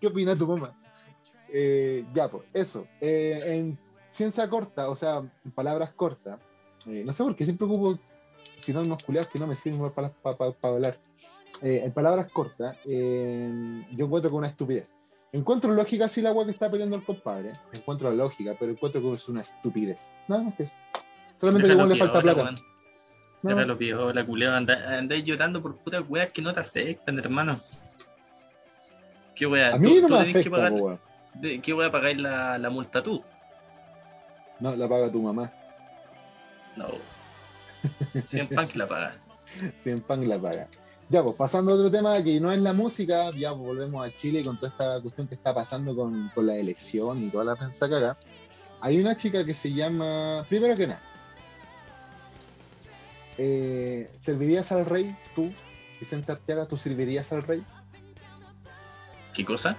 ¿Qué 0.00 0.06
opina 0.06 0.36
tu 0.36 0.46
mamá? 0.46 0.78
Eh, 1.52 2.04
ya, 2.14 2.30
pues, 2.30 2.44
eso. 2.54 2.86
Eh, 3.00 3.38
en 3.44 3.78
ciencia 4.10 4.48
corta, 4.48 4.88
o 4.88 4.96
sea, 4.96 5.18
en 5.44 5.50
palabras 5.50 5.92
cortas, 5.92 6.40
eh, 6.86 7.02
no 7.04 7.12
sé 7.12 7.22
por 7.22 7.36
qué 7.36 7.44
siempre 7.44 7.66
ocupo 7.66 7.98
sinónimos 8.60 9.02
culiados 9.02 9.30
que 9.30 9.38
no 9.38 9.46
me 9.46 9.54
sirven 9.54 9.90
para 9.92 10.12
hablar. 10.62 10.98
Eh, 11.62 11.82
en 11.84 11.92
palabras 11.92 12.30
cortas, 12.32 12.76
eh, 12.86 13.84
yo 13.92 14.06
encuentro 14.06 14.30
que 14.30 14.36
una 14.36 14.48
estupidez. 14.48 14.92
Encuentro 15.32 15.72
lógica 15.72 16.08
si 16.08 16.20
la 16.20 16.30
agua 16.30 16.44
que 16.44 16.50
está 16.50 16.70
peleando 16.70 16.96
el 16.96 17.04
compadre. 17.04 17.52
Encuentro 17.72 18.10
la 18.10 18.16
lógica, 18.16 18.54
pero 18.58 18.72
encuentro 18.72 19.00
que 19.00 19.14
es 19.14 19.28
una 19.28 19.40
estupidez. 19.40 20.10
Nada 20.28 20.42
más 20.42 20.54
que 20.54 20.64
eso. 20.64 20.72
Solamente 21.40 21.68
que 21.68 21.74
le 21.74 21.96
falta 21.96 22.20
plata. 22.20 22.50
No, 23.42 23.50
Déjalo 23.50 23.78
piola, 23.78 24.26
culeo. 24.26 24.52
Anda- 24.54 24.98
Andáis 24.98 25.24
llorando 25.24 25.62
por 25.62 25.76
putas 25.76 26.02
weas 26.08 26.28
que 26.30 26.42
no 26.42 26.52
te 26.52 26.60
afectan, 26.60 27.18
hermano. 27.18 27.58
¿Qué 29.34 29.46
wea? 29.46 29.74
a 29.74 29.78
mí 29.78 30.00
no 30.00 30.08
me 30.08 30.16
tenés 30.18 30.32
que 30.32 30.38
afecta, 30.40 30.50
pagar- 30.50 30.78
po. 30.78 30.98
¿De 31.34 31.60
qué 31.60 31.72
voy 31.72 31.86
a 31.86 31.90
pagar 31.90 32.16
la, 32.16 32.58
la 32.58 32.70
multa 32.70 33.02
tú? 33.02 33.22
No, 34.60 34.76
la 34.76 34.88
paga 34.88 35.10
tu 35.10 35.22
mamá. 35.22 35.50
No. 36.76 36.86
100 38.24 38.48
punk 38.48 38.74
la 38.76 38.86
paga. 38.86 39.12
100 39.82 40.00
Punk 40.02 40.24
la 40.26 40.38
paga. 40.38 40.68
Ya, 41.08 41.22
pues 41.22 41.36
pasando 41.36 41.72
a 41.72 41.74
otro 41.74 41.90
tema 41.90 42.22
que 42.22 42.40
no 42.40 42.50
es 42.50 42.60
la 42.60 42.72
música, 42.72 43.30
ya 43.32 43.50
pues, 43.50 43.62
volvemos 43.62 44.06
a 44.06 44.14
Chile 44.14 44.42
con 44.44 44.56
toda 44.56 44.68
esta 44.68 45.00
cuestión 45.00 45.28
que 45.28 45.34
está 45.34 45.54
pasando 45.54 45.94
con, 45.94 46.30
con 46.34 46.46
la 46.46 46.56
elección 46.56 47.22
y 47.22 47.30
toda 47.30 47.44
la 47.44 47.56
prensa 47.56 47.86
acá. 47.86 48.16
Hay 48.80 48.98
una 48.98 49.16
chica 49.16 49.44
que 49.44 49.54
se 49.54 49.72
llama, 49.72 50.44
primero 50.48 50.74
que 50.74 50.86
nada, 50.86 51.02
eh, 53.38 54.10
¿servirías 54.20 54.72
al 54.72 54.86
rey 54.86 55.16
tú, 55.34 55.52
Vicente 56.00 56.32
Arteaga, 56.32 56.66
tú 56.66 56.76
servirías 56.76 57.32
al 57.32 57.42
rey? 57.42 57.62
¿Qué 59.34 59.44
cosa? 59.44 59.76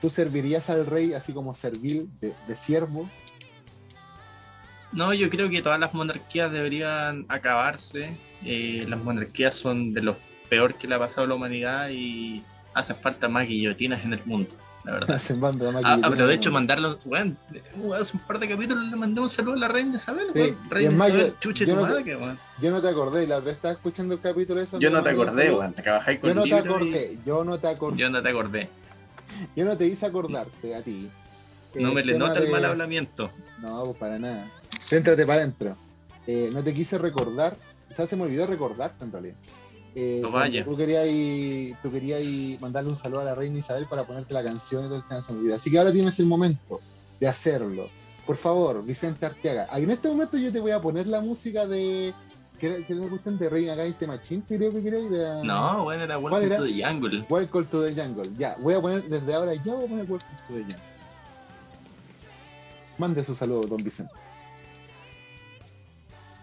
¿Tú 0.00 0.10
servirías 0.10 0.68
al 0.70 0.86
rey 0.86 1.14
así 1.14 1.32
como 1.32 1.54
servil 1.54 2.10
de, 2.20 2.34
de 2.46 2.56
siervo? 2.56 3.08
No, 4.92 5.14
yo 5.14 5.30
creo 5.30 5.48
que 5.48 5.62
todas 5.62 5.80
las 5.80 5.94
monarquías 5.94 6.52
deberían 6.52 7.24
acabarse. 7.28 8.16
Eh, 8.44 8.84
las 8.86 9.02
monarquías 9.02 9.54
son 9.54 9.94
de 9.94 10.02
lo 10.02 10.16
peor 10.52 10.74
que 10.74 10.86
le 10.86 10.94
ha 10.94 10.98
pasado 10.98 11.24
a 11.24 11.28
la 11.28 11.34
humanidad 11.34 11.88
y 11.88 12.44
hacen 12.74 12.94
falta 12.94 13.26
más 13.26 13.48
guillotinas 13.48 14.04
en 14.04 14.12
el 14.12 14.20
mundo, 14.26 14.50
la 14.84 14.92
verdad. 14.92 15.10
Hacen 15.16 15.40
banda 15.40 15.64
de 15.64 15.70
Ah, 15.70 15.72
maquinaria. 15.72 16.06
aprovecho 16.06 16.50
de 16.50 16.52
mandarlo, 16.52 16.98
weón, 17.06 17.38
hace 17.98 18.14
un 18.18 18.22
par 18.26 18.38
de 18.38 18.48
capítulos 18.50 18.84
le 18.84 18.96
mandé 18.96 19.22
un 19.22 19.30
saludo 19.30 19.54
a 19.54 19.60
la 19.60 19.68
reina 19.68 19.96
Isabel, 19.96 20.26
Sí, 20.34 20.38
weón. 20.40 20.58
Reina 20.68 20.92
es 20.92 20.98
más, 20.98 21.08
Isabel, 21.08 21.26
yo- 21.28 21.34
chuche 21.40 21.64
yo 21.64 21.74
tu 21.74 21.80
no 21.80 21.86
te- 21.86 21.92
madre, 21.94 22.16
weón. 22.16 22.38
Yo 22.60 22.70
no 22.70 22.82
te 22.82 22.88
acordé, 22.88 23.26
la 23.26 23.36
otra 23.36 23.46
vez 23.46 23.56
estaba 23.56 23.72
escuchando 23.72 24.12
el 24.14 24.20
capítulo 24.20 24.60
ese. 24.60 24.78
Yo 24.78 24.90
no 24.90 25.02
te 25.02 25.08
acordé, 25.08 25.50
weón, 25.54 25.72
te 25.72 25.80
trabajé 25.82 26.20
con 26.20 26.28
Yo 26.28 26.34
no 26.34 26.42
te 26.42 26.48
y- 26.50 26.52
acordé, 26.52 27.18
yo 27.24 27.44
no 27.44 27.58
te 27.58 27.68
acordé. 27.68 27.96
Yo 27.98 28.10
no 28.10 28.22
te 28.22 28.28
acordé. 28.28 28.68
Yo 29.56 29.64
no 29.64 29.76
te 29.78 29.86
hice 29.86 30.04
acordarte 30.04 30.74
a 30.74 30.82
ti. 30.82 31.08
No 31.76 31.88
El 31.88 31.94
me 31.94 32.04
le 32.04 32.18
nota 32.18 32.38
el 32.40 32.44
de- 32.44 32.50
mal 32.50 32.64
hablamiento. 32.66 33.30
No, 33.62 33.84
pues 33.84 33.96
para 33.96 34.18
nada. 34.18 34.46
Céntrate 34.84 35.24
para 35.24 35.38
adentro. 35.40 35.74
Eh, 36.26 36.50
no 36.52 36.62
te 36.62 36.74
quise 36.74 36.98
recordar, 36.98 37.56
o 37.90 37.94
sea, 37.94 38.06
se 38.06 38.14
me 38.16 38.24
olvidó 38.24 38.46
recordarte 38.46 39.02
en 39.04 39.12
realidad. 39.12 39.34
Eh, 39.94 40.20
No 40.22 40.30
vaya. 40.30 40.64
Tú 40.64 40.76
querías, 40.76 41.06
tú 41.82 41.90
querías 41.92 42.22
mandarle 42.60 42.90
un 42.90 42.96
saludo 42.96 43.20
a 43.20 43.24
la 43.24 43.34
reina 43.34 43.58
Isabel 43.58 43.86
para 43.86 44.06
ponerte 44.06 44.32
la 44.32 44.42
canción 44.42 44.84
y 44.84 44.88
todo 44.88 44.96
el 44.96 45.06
tema 45.08 45.20
se 45.22 45.32
me 45.32 45.38
olvidó. 45.40 45.54
Así 45.56 45.70
que 45.70 45.78
ahora 45.78 45.92
tienes 45.92 46.18
el 46.18 46.26
momento 46.26 46.80
de 47.20 47.28
hacerlo. 47.28 47.88
Por 48.26 48.36
favor, 48.36 48.84
Vicente 48.84 49.26
Arteaga. 49.26 49.66
En 49.76 49.90
este 49.90 50.08
momento 50.08 50.38
yo 50.38 50.50
te 50.52 50.60
voy 50.60 50.70
a 50.70 50.80
poner 50.80 51.06
la 51.06 51.20
música 51.20 51.66
de. 51.66 52.14
¿Qué 52.58 52.68
era, 52.68 52.76
era 52.76 53.00
la 53.00 53.08
cuestión 53.08 53.36
de 53.38 53.48
Reina 53.50 53.72
Against 53.72 53.98
the 53.98 54.06
Machine? 54.06 54.42
Creo 54.46 54.72
que 54.72 54.82
quería 54.82 55.00
ir 55.00 55.14
a. 55.26 55.42
No, 55.42 55.82
bueno, 55.84 56.04
era 56.04 56.16
¿Cuál 56.18 56.32
Welcome 56.34 56.46
era? 56.46 56.56
to 56.58 56.64
the 56.64 56.82
Jungle. 56.82 57.26
Welcome 57.28 57.64
to 57.66 57.84
the 57.84 57.94
Jungle. 58.00 58.30
Ya, 58.38 58.56
voy 58.60 58.74
a 58.74 58.80
poner, 58.80 59.02
desde 59.08 59.34
ahora 59.34 59.54
ya 59.54 59.74
voy 59.74 59.84
a 59.84 59.88
poner 59.88 60.10
Welcome 60.10 60.36
to 60.48 60.54
the 60.54 60.60
Jungle. 60.60 60.76
Mande 62.98 63.24
su 63.24 63.34
saludo, 63.34 63.66
don 63.66 63.82
Vicente. 63.82 64.12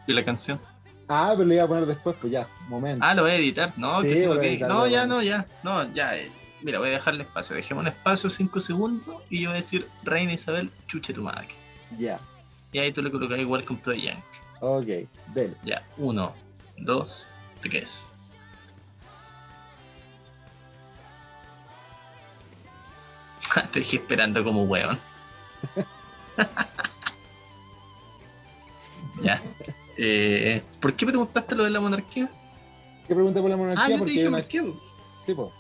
¿Y 0.08 0.14
la 0.14 0.26
canción? 0.26 0.60
Ah, 1.12 1.34
pero 1.36 1.48
le 1.50 1.56
iba 1.56 1.64
a 1.64 1.68
poner 1.68 1.88
después, 1.88 2.16
pues 2.22 2.32
ya, 2.32 2.48
momento. 2.68 3.04
Ah, 3.04 3.16
lo 3.16 3.24
voy 3.24 3.32
a 3.32 3.36
editar. 3.36 3.74
No, 3.78 4.02
Sí, 4.02 4.10
que 4.10 4.16
sí, 4.16 4.26
lo 4.26 4.34
a 4.34 4.46
editar, 4.46 4.70
No, 4.70 4.80
lo 4.82 4.88
ya, 4.88 5.08
no, 5.08 5.24
ya. 5.24 5.44
No, 5.64 5.92
ya. 5.92 6.16
eh. 6.16 6.32
Mira, 6.62 6.78
voy 6.78 6.90
a 6.90 6.92
dejarle 6.92 7.24
espacio. 7.24 7.56
Dejemos 7.56 7.82
un 7.82 7.88
espacio 7.88 8.30
5 8.30 8.60
segundos 8.60 9.16
y 9.30 9.42
yo 9.42 9.50
voy 9.50 9.56
a 9.58 9.62
decir 9.62 9.90
Reina 10.04 10.34
Isabel, 10.34 10.70
chuche 10.88 11.12
tu 11.14 11.24
madre. 11.24 11.48
Ya, 11.98 12.20
Y 12.72 12.78
ahí 12.78 12.92
tú 12.92 13.02
le 13.02 13.10
colocas 13.10 13.40
Welcome 13.44 13.80
to 13.82 13.90
the 13.92 13.98
Jungle. 13.98 14.24
ok, 14.60 15.08
dele. 15.34 15.56
Ya, 15.64 15.82
uno, 15.98 16.36
dos, 16.78 17.26
tres. 17.62 18.08
Te 23.72 23.80
dejé 23.80 23.98
esperando 23.98 24.44
como 24.44 24.64
hueón. 24.66 25.00
ya. 29.24 29.42
Eh, 30.02 30.62
¿Por 30.80 30.94
qué 30.96 31.06
me 31.06 31.12
preguntaste 31.12 31.56
lo 31.56 31.66
de 31.66 31.70
la 31.70 31.82
monarquía? 31.82 32.30
¿Qué 33.08 33.14
pregunta 33.14 33.42
por 33.42 33.50
la 33.50 33.58
monarquía? 33.58 33.86
Ah, 33.86 33.90
yo 33.90 34.06
te 34.06 34.12
dije 34.12 34.28
una, 34.28 34.38
por 34.38 34.48
qué. 34.48 34.74
sí, 35.26 35.34
po. 35.34 35.52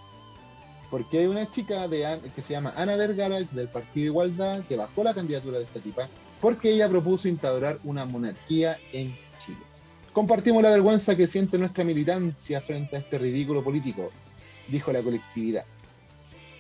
porque 0.89 1.19
hay 1.19 1.25
una 1.25 1.50
chica 1.50 1.88
de, 1.88 2.19
que 2.34 2.41
se 2.41 2.53
llama 2.53 2.74
Ana 2.75 2.96
Vergara 2.96 3.39
del 3.41 3.67
Partido 3.67 4.05
Igualdad 4.08 4.63
que 4.67 4.77
bajó 4.77 5.03
la 5.03 5.13
candidatura 5.13 5.58
de 5.58 5.65
esta 5.65 5.79
tipa 5.79 6.08
porque 6.39 6.72
ella 6.72 6.88
propuso 6.88 7.27
instaurar 7.27 7.79
una 7.84 8.05
monarquía 8.05 8.77
en 8.93 9.13
Chile. 9.43 9.58
Compartimos 10.13 10.63
la 10.63 10.69
vergüenza 10.69 11.15
que 11.15 11.27
siente 11.27 11.58
nuestra 11.58 11.84
militancia 11.84 12.62
frente 12.62 12.96
a 12.96 13.00
este 13.00 13.17
ridículo 13.17 13.63
político, 13.63 14.10
dijo 14.69 14.91
la 14.93 15.01
colectividad. 15.01 15.65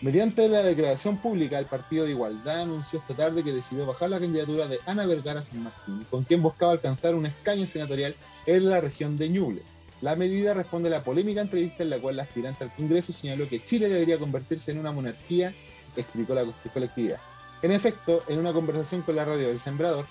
Mediante 0.01 0.47
la 0.47 0.63
declaración 0.63 1.17
pública, 1.17 1.59
el 1.59 1.65
Partido 1.65 2.05
de 2.05 2.11
Igualdad 2.11 2.61
anunció 2.61 2.99
esta 2.99 3.15
tarde 3.15 3.43
que 3.43 3.51
decidió 3.51 3.85
bajar 3.85 4.09
la 4.09 4.19
candidatura 4.21 4.65
de 4.65 4.79
Ana 4.85 5.05
Vergara 5.05 5.43
San 5.43 5.61
Martín, 5.61 6.05
con 6.09 6.23
quien 6.23 6.41
buscaba 6.41 6.71
alcanzar 6.71 7.15
un 7.15 7.25
escaño 7.25 7.67
senatorial 7.67 8.15
en 8.45 8.69
la 8.69 8.79
región 8.79 9.17
de 9.17 9.27
Ñuble. 9.27 9.61
La 9.99 10.15
medida 10.15 10.53
responde 10.53 10.87
a 10.87 10.91
la 10.91 11.03
polémica 11.03 11.41
entrevista 11.41 11.83
en 11.83 11.89
la 11.89 11.99
cual 11.99 12.15
la 12.15 12.23
aspirante 12.23 12.63
al 12.63 12.73
Congreso 12.73 13.11
señaló 13.11 13.49
que 13.49 13.61
Chile 13.65 13.89
debería 13.89 14.17
convertirse 14.17 14.71
en 14.71 14.79
una 14.79 14.93
monarquía, 14.93 15.53
explicó 15.97 16.33
la 16.33 16.45
colectividad. 16.73 17.19
En 17.61 17.73
efecto, 17.73 18.23
en 18.29 18.39
una 18.39 18.53
conversación 18.53 19.01
con 19.01 19.17
la 19.17 19.25
radio 19.25 19.49
del 19.49 19.59
Sembrador, 19.59 20.05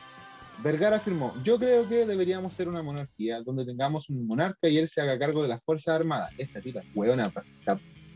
Vergara 0.62 0.97
afirmó, 0.97 1.33
yo 1.42 1.59
creo 1.59 1.88
que 1.88 2.04
deberíamos 2.04 2.52
ser 2.52 2.68
una 2.68 2.83
monarquía 2.83 3.40
donde 3.40 3.64
tengamos 3.64 4.11
un 4.11 4.26
monarca 4.26 4.68
y 4.68 4.76
él 4.76 4.87
se 4.87 5.00
haga 5.00 5.18
cargo 5.18 5.40
de 5.40 5.49
las 5.49 5.62
Fuerzas 5.64 5.95
Armadas. 5.95 6.30
Esta 6.37 6.61
tipa 6.61 6.80
es 6.80 6.87
hueona, 6.95 7.33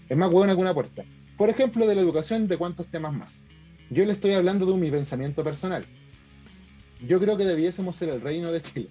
es 0.06 0.16
más 0.18 0.30
hueona 0.30 0.54
que 0.54 0.60
una 0.60 0.74
puerta. 0.74 1.02
Por 1.42 1.50
ejemplo, 1.50 1.88
de 1.88 1.96
la 1.96 2.02
educación, 2.02 2.46
de 2.46 2.56
cuántos 2.56 2.86
temas 2.86 3.12
más. 3.12 3.42
Yo 3.90 4.04
le 4.04 4.12
estoy 4.12 4.30
hablando 4.30 4.64
de 4.64 4.78
mi 4.78 4.92
pensamiento 4.92 5.42
personal. 5.42 5.84
Yo 7.04 7.18
creo 7.18 7.36
que 7.36 7.44
debiésemos 7.44 7.96
ser 7.96 8.10
el 8.10 8.20
reino 8.20 8.52
de 8.52 8.62
Chile. 8.62 8.90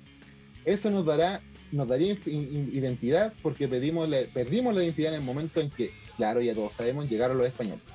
Eso 0.65 0.91
nos 0.91 1.05
dará 1.05 1.41
nos 1.71 1.87
daría 1.87 2.17
identidad 2.25 3.31
porque 3.41 3.69
pedimos 3.69 4.09
perdimos 4.33 4.75
la 4.75 4.83
identidad 4.83 5.13
en 5.13 5.21
el 5.21 5.25
momento 5.25 5.61
en 5.61 5.69
que, 5.69 5.93
claro, 6.17 6.41
ya 6.41 6.53
todos 6.53 6.73
sabemos, 6.73 7.09
llegaron 7.09 7.37
los 7.37 7.47
españoles. 7.47 7.85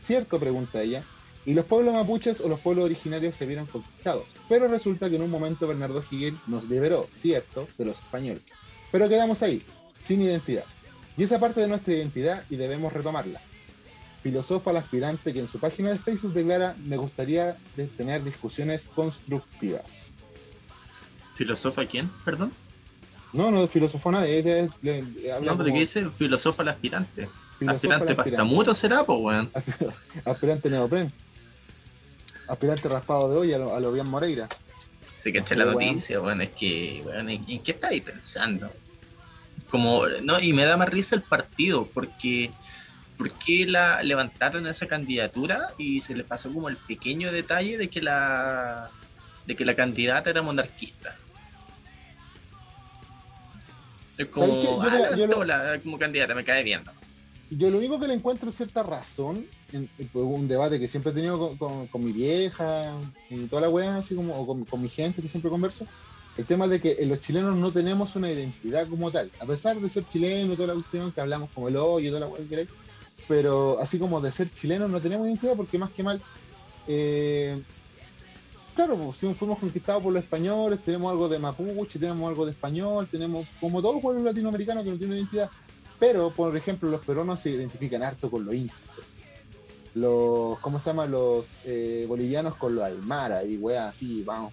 ¿Cierto? 0.00 0.38
Pregunta 0.38 0.80
ella. 0.80 1.02
Y 1.44 1.54
los 1.54 1.64
pueblos 1.64 1.92
mapuches 1.92 2.40
o 2.40 2.48
los 2.48 2.60
pueblos 2.60 2.84
originarios 2.84 3.34
se 3.34 3.46
vieron 3.46 3.66
conquistados. 3.66 4.26
Pero 4.48 4.68
resulta 4.68 5.10
que 5.10 5.16
en 5.16 5.22
un 5.22 5.30
momento 5.30 5.66
Bernardo 5.66 6.04
Higuel 6.08 6.36
nos 6.46 6.68
liberó, 6.68 7.08
cierto, 7.16 7.66
de 7.76 7.86
los 7.86 7.98
españoles. 7.98 8.44
Pero 8.92 9.08
quedamos 9.08 9.42
ahí, 9.42 9.60
sin 10.04 10.22
identidad. 10.22 10.66
Y 11.16 11.24
esa 11.24 11.40
parte 11.40 11.60
de 11.60 11.66
nuestra 11.66 11.94
identidad 11.94 12.44
y 12.48 12.54
debemos 12.54 12.92
retomarla. 12.92 13.40
Filósofo 14.22 14.70
al 14.70 14.78
aspirante 14.78 15.32
que 15.32 15.40
en 15.40 15.48
su 15.48 15.60
página 15.60 15.90
de 15.90 15.98
Facebook 15.98 16.32
declara, 16.32 16.74
me 16.84 16.96
gustaría 16.96 17.56
tener 17.96 18.24
discusiones 18.24 18.88
constructivas. 18.94 20.12
¿Filósofa 21.32 21.86
quién? 21.86 22.10
Perdón. 22.24 22.52
No, 23.32 23.50
no, 23.50 23.68
filósofo 23.68 24.10
nada. 24.10 24.26
Ese 24.26 24.68
le, 24.82 25.02
no, 25.02 25.56
pero 25.56 25.64
¿qué 25.66 25.80
dice? 25.80 26.08
Filósofo 26.10 26.62
al 26.62 26.68
aspirante. 26.68 27.28
aspirante 27.66 28.14
pastamuto 28.14 28.74
será, 28.74 29.04
pues, 29.04 29.18
weón. 29.20 29.50
aspirante 30.24 30.68
neopren. 30.68 31.12
Aspirante 32.48 32.88
raspado 32.88 33.30
de 33.30 33.38
hoy 33.38 33.52
a 33.52 33.58
lo, 33.58 33.74
a 33.74 33.80
lo 33.80 33.92
bien 33.92 34.08
Moreira. 34.08 34.48
Sí, 35.18 35.32
que 35.32 35.42
la 35.54 35.64
noticia, 35.66 36.20
weón. 36.20 36.42
Es 36.42 36.50
que, 36.50 37.02
weón, 37.04 37.28
¿en 37.28 37.62
qué 37.62 37.72
estáis 37.72 38.02
pensando? 38.02 38.70
Como, 39.70 40.06
no, 40.22 40.40
y 40.40 40.52
me 40.52 40.64
da 40.64 40.76
más 40.76 40.88
risa 40.88 41.14
el 41.14 41.22
partido, 41.22 41.86
porque 41.92 42.50
¿por 43.18 43.32
qué 43.32 43.66
la 43.66 44.02
levantaron 44.02 44.66
esa 44.66 44.86
candidatura 44.86 45.68
y 45.76 46.00
se 46.00 46.14
le 46.14 46.22
pasó 46.22 46.52
como 46.52 46.68
el 46.68 46.76
pequeño 46.76 47.32
detalle 47.32 47.76
de 47.76 47.88
que 47.88 48.00
la 48.00 48.90
de 49.44 49.56
que 49.56 49.64
la 49.64 49.74
candidata 49.74 50.30
era 50.30 50.40
monarquista? 50.40 51.16
Es 54.16 54.26
como, 54.28 54.82
ah, 54.82 55.16
yo, 55.16 55.28
como 55.82 55.98
candidata, 55.98 56.34
me 56.34 56.44
cae 56.44 56.62
bien. 56.64 56.82
Yo 57.50 57.70
lo 57.70 57.78
único 57.78 58.00
que 58.00 58.08
le 58.08 58.14
encuentro 58.14 58.50
cierta 58.50 58.82
razón, 58.82 59.46
en, 59.72 59.88
un 60.12 60.48
debate 60.48 60.78
que 60.78 60.88
siempre 60.88 61.12
he 61.12 61.14
tenido 61.14 61.56
con, 61.56 62.04
mi 62.04 62.12
vieja 62.12 62.94
y 63.30 63.46
toda 63.46 63.62
la 63.62 63.68
wea, 63.68 63.98
así 63.98 64.14
como, 64.14 64.34
o 64.34 64.66
con, 64.66 64.82
mi 64.82 64.88
gente 64.88 65.22
que 65.22 65.28
siempre 65.28 65.50
converso, 65.50 65.86
el 66.36 66.44
tema 66.46 66.66
de 66.66 66.80
que 66.80 66.96
los 67.06 67.20
chilenos 67.20 67.56
no 67.56 67.72
tenemos 67.72 68.16
una 68.16 68.30
identidad 68.30 68.88
como 68.88 69.10
tal. 69.10 69.30
A 69.40 69.46
pesar 69.46 69.80
de 69.80 69.88
ser 69.88 70.06
chileno 70.06 70.52
y 70.52 70.56
toda 70.56 70.68
la 70.68 70.74
cuestión 70.74 71.12
que 71.12 71.20
hablamos 71.20 71.50
como 71.50 71.68
el 71.68 71.76
hoyo 71.76 72.08
y 72.08 72.10
toda 72.10 72.20
la 72.20 72.26
wea 72.26 72.42
que 72.42 72.48
queréis, 72.48 72.68
pero 73.28 73.78
así 73.80 73.98
como 73.98 74.20
de 74.20 74.32
ser 74.32 74.50
chilenos 74.50 74.90
no 74.90 75.00
tenemos 75.00 75.26
identidad 75.26 75.54
porque 75.54 75.78
más 75.78 75.90
que 75.90 76.02
mal 76.02 76.20
eh, 76.88 77.62
claro, 78.78 78.96
pues, 78.96 79.18
si 79.18 79.34
fuimos 79.34 79.58
conquistados 79.58 80.02
por 80.02 80.12
los 80.12 80.22
españoles, 80.22 80.78
tenemos 80.84 81.10
algo 81.10 81.28
de 81.28 81.40
mapuche, 81.40 81.98
tenemos 81.98 82.28
algo 82.28 82.46
de 82.46 82.52
español, 82.52 83.08
tenemos 83.10 83.46
como 83.60 83.82
todos 83.82 83.96
los 83.96 84.02
pueblos 84.02 84.24
latinoamericanos 84.24 84.84
que 84.84 84.90
no 84.90 84.96
tienen 84.96 85.18
identidad. 85.18 85.50
Pero, 85.98 86.30
por 86.30 86.56
ejemplo, 86.56 86.88
los 86.88 87.04
peruanos 87.04 87.40
se 87.40 87.50
identifican 87.50 88.04
harto 88.04 88.30
con 88.30 88.44
los 88.44 88.54
incas. 88.54 88.78
Los, 89.94 90.60
¿cómo 90.60 90.78
se 90.78 90.90
llama? 90.90 91.06
Los 91.06 91.48
eh, 91.64 92.06
bolivianos 92.08 92.54
con 92.54 92.76
los 92.76 92.84
aymara 92.84 93.42
y 93.42 93.56
weá, 93.56 93.88
así, 93.88 94.22
vamos, 94.22 94.52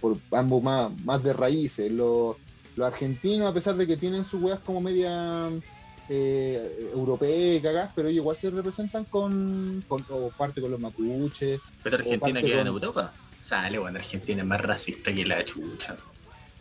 por 0.00 0.16
ambos 0.30 0.62
más, 0.62 0.92
más 1.04 1.24
de 1.24 1.32
raíces. 1.32 1.90
Los, 1.90 2.36
los 2.76 2.86
argentinos, 2.86 3.50
a 3.50 3.54
pesar 3.54 3.74
de 3.74 3.88
que 3.88 3.96
tienen 3.96 4.24
sus 4.24 4.40
weas 4.40 4.60
como 4.60 4.80
media 4.80 5.50
eh, 6.08 6.90
europeas, 6.92 7.62
cagás, 7.62 7.92
pero 7.94 8.08
ellos 8.08 8.22
igual 8.22 8.36
se 8.36 8.50
representan 8.50 9.04
con, 9.04 9.84
con 9.88 10.04
o 10.10 10.30
parte 10.30 10.60
con 10.60 10.70
los 10.70 10.80
mapuches. 10.80 11.60
Pero 11.82 11.96
Argentina 11.96 12.42
queda 12.42 12.60
en 12.60 12.66
Europa. 12.66 13.12
Sale, 13.40 13.78
bueno, 13.78 13.98
Argentina 13.98 14.42
es 14.42 14.48
más 14.48 14.60
racista 14.60 15.14
que 15.14 15.24
la 15.24 15.44
chucha. 15.44 15.96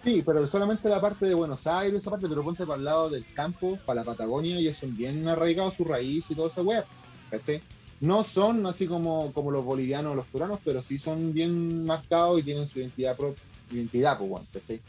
Sí, 0.03 0.21
pero 0.25 0.45
solamente 0.49 0.89
la 0.89 0.99
parte 0.99 1.25
de 1.25 1.33
Buenos 1.33 1.65
Aires, 1.65 2.01
esa 2.01 2.11
parte, 2.11 2.27
pero 2.27 2.43
ponte 2.43 2.65
para 2.65 2.77
el 2.77 2.83
lado 2.83 3.09
del 3.09 3.25
campo, 3.33 3.79
para 3.85 4.01
la 4.01 4.05
Patagonia, 4.05 4.59
y 4.59 4.73
son 4.73 4.95
bien 4.97 5.25
arraigados 5.27 5.75
su 5.75 5.85
raíz 5.85 6.29
y 6.29 6.35
todo 6.35 6.47
esa 6.47 6.61
web, 6.61 6.83
¿cachai? 7.29 7.61
No 8.01 8.25
son 8.25 8.65
así 8.65 8.85
como, 8.85 9.31
como 9.31 9.49
los 9.49 9.63
bolivianos 9.63 10.11
o 10.11 10.15
los 10.15 10.25
peruanos, 10.27 10.59
pero 10.61 10.81
sí 10.81 10.97
son 10.97 11.33
bien 11.33 11.85
marcados 11.85 12.41
y 12.41 12.43
tienen 12.43 12.67
su 12.67 12.79
identidad 12.79 13.15
propia, 13.15 13.41
identidad, 13.71 14.17
pues, 14.17 14.29
bueno, 14.29 14.45
¿cachai? 14.51 14.81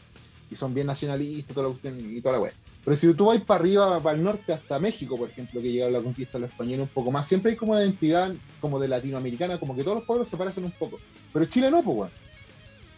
Y 0.51 0.55
son 0.57 0.73
bien 0.73 0.87
nacionalistas 0.87 1.55
todo 1.55 1.77
y 1.83 2.21
toda 2.21 2.33
la 2.33 2.41
web. 2.41 2.53
Pero 2.85 2.97
si 2.97 3.11
tú 3.15 3.25
vas 3.25 3.41
para 3.41 3.61
arriba, 3.61 3.99
para 3.99 4.15
el 4.15 4.23
norte, 4.23 4.53
hasta 4.53 4.79
México, 4.79 5.17
por 5.17 5.27
ejemplo, 5.27 5.59
que 5.59 5.71
llega 5.71 5.89
la 5.89 6.01
conquista 6.01 6.37
de 6.37 6.43
los 6.43 6.51
españoles 6.51 6.81
un 6.81 6.87
poco 6.89 7.11
más, 7.11 7.27
siempre 7.27 7.51
hay 7.51 7.57
como 7.57 7.71
una 7.71 7.81
identidad 7.81 8.31
como 8.61 8.79
de 8.79 8.87
latinoamericana, 8.87 9.59
como 9.59 9.75
que 9.75 9.83
todos 9.83 9.97
los 9.97 10.05
pueblos 10.05 10.29
se 10.29 10.37
parecen 10.37 10.65
un 10.65 10.71
poco. 10.71 10.99
Pero 11.33 11.45
Chile 11.45 11.71
no, 11.71 11.81
pues, 11.81 11.97
weón. 11.97 12.11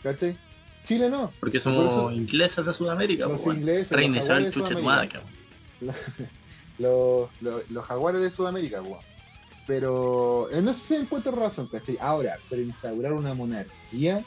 ¿Cachai? 0.03 0.37
Chile 0.83 1.09
no. 1.09 1.31
Porque 1.39 1.61
somos 1.61 2.11
ingleses 2.11 2.65
de 2.65 2.73
Sudamérica, 2.73 3.27
Los 3.27 3.39
pues, 3.39 3.57
ingleses. 3.57 3.91
Reina 3.91 4.19
Isabel 4.19 4.51
los, 5.79 5.95
los, 7.41 7.69
los, 7.69 7.85
jaguares 7.85 8.21
de 8.21 8.29
Sudamérica, 8.29 8.81
weón. 8.81 8.99
Pero 9.67 10.49
en 10.51 10.67
eso 10.67 10.81
sí 10.85 10.95
encuentro 10.95 11.31
razón, 11.31 11.67
¿cachai? 11.67 11.97
Ahora, 12.01 12.37
pero 12.49 12.61
instaurar 12.61 13.13
una 13.13 13.33
monarquía, 13.33 14.21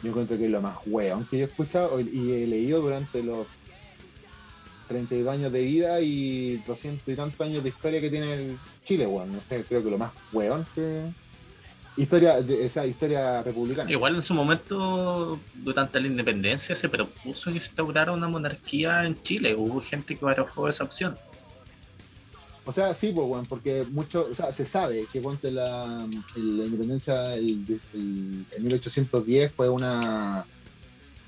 yo 0.00 0.10
encuentro 0.10 0.38
que 0.38 0.44
es 0.44 0.50
lo 0.50 0.60
más 0.60 0.76
weón 0.86 1.24
que 1.26 1.38
yo 1.38 1.44
he 1.44 1.48
escuchado 1.48 1.98
y 2.00 2.32
he 2.32 2.46
leído 2.46 2.80
durante 2.80 3.22
los 3.22 3.46
32 4.92 5.34
años 5.34 5.52
de 5.52 5.62
vida 5.62 6.00
y 6.00 6.58
200 6.66 7.08
y 7.08 7.16
tantos 7.16 7.40
años 7.40 7.62
de 7.62 7.70
historia 7.70 8.00
que 8.00 8.10
tiene 8.10 8.34
el 8.34 8.58
Chile, 8.84 9.06
weón. 9.06 9.32
No 9.32 9.40
sé, 9.40 9.64
creo 9.68 9.82
que 9.82 9.90
lo 9.90 9.98
más 9.98 10.12
weón 10.32 10.66
que. 10.74 11.02
Historia, 11.94 12.38
esa 12.38 12.86
historia 12.86 13.42
republicana. 13.42 13.90
Igual 13.90 14.16
en 14.16 14.22
su 14.22 14.32
momento, 14.32 15.38
durante 15.54 16.00
la 16.00 16.06
independencia, 16.06 16.74
se 16.74 16.88
propuso 16.88 17.50
instaurar 17.50 18.08
una 18.08 18.28
monarquía 18.28 19.04
en 19.04 19.20
Chile. 19.22 19.54
Hubo 19.54 19.82
gente 19.82 20.16
que 20.16 20.24
barajó 20.24 20.68
esa 20.68 20.84
opción. 20.84 21.18
O 22.64 22.72
sea, 22.72 22.94
sí, 22.94 23.12
pues, 23.14 23.26
bueno, 23.26 23.44
porque 23.46 23.84
mucho, 23.90 24.28
o 24.30 24.34
sea, 24.34 24.52
se 24.52 24.64
sabe 24.64 25.06
que 25.12 25.20
cuando 25.20 25.50
la, 25.50 26.06
la 26.36 26.64
independencia 26.64 27.34
en 27.36 27.66
1810 28.58 29.52
fue 29.52 29.68
una 29.68 30.46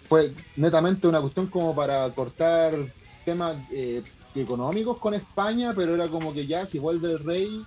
fue 0.09 0.33
netamente 0.57 1.09
una 1.09 1.21
cuestión 1.21 1.47
como 1.47 1.75
para 1.75 2.09
cortar 2.11 2.75
temas 3.25 3.57
eh, 3.73 4.03
económicos 4.35 4.99
con 4.99 5.15
España, 5.15 5.73
pero 5.75 5.95
era 5.95 6.09
como 6.09 6.33
que 6.33 6.47
ya, 6.47 6.67
si 6.67 6.79
igual 6.79 7.01
del 7.01 7.19
rey, 7.19 7.65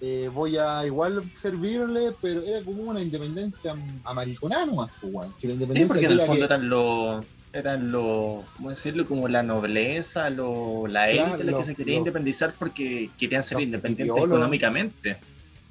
eh, 0.00 0.30
voy 0.32 0.56
a 0.56 0.86
igual 0.86 1.22
servirle, 1.40 2.12
pero 2.20 2.42
era 2.42 2.62
como 2.64 2.82
una 2.82 3.00
independencia 3.00 3.74
amariconana 4.04 4.66
nomás, 4.66 4.90
pues, 5.00 5.28
Si 5.36 5.46
la 5.46 5.54
independencia 5.54 5.88
porque 5.88 6.06
en 6.06 6.12
el 6.12 6.20
fondo 6.20 6.44
eran 6.44 6.68
los 6.68 7.26
eran 7.52 7.90
los, 7.90 8.44
¿cómo 8.56 8.70
decirlo? 8.70 9.06
Como 9.06 9.26
la 9.28 9.42
nobleza, 9.42 10.28
lo, 10.30 10.86
la 10.86 11.10
élite 11.10 11.44
la 11.44 11.56
que 11.56 11.64
se 11.64 11.74
quería 11.74 11.96
independizar 11.96 12.52
porque 12.58 13.10
querían 13.18 13.42
ser 13.42 13.60
independientes 13.60 14.16
económicamente. 14.16 15.16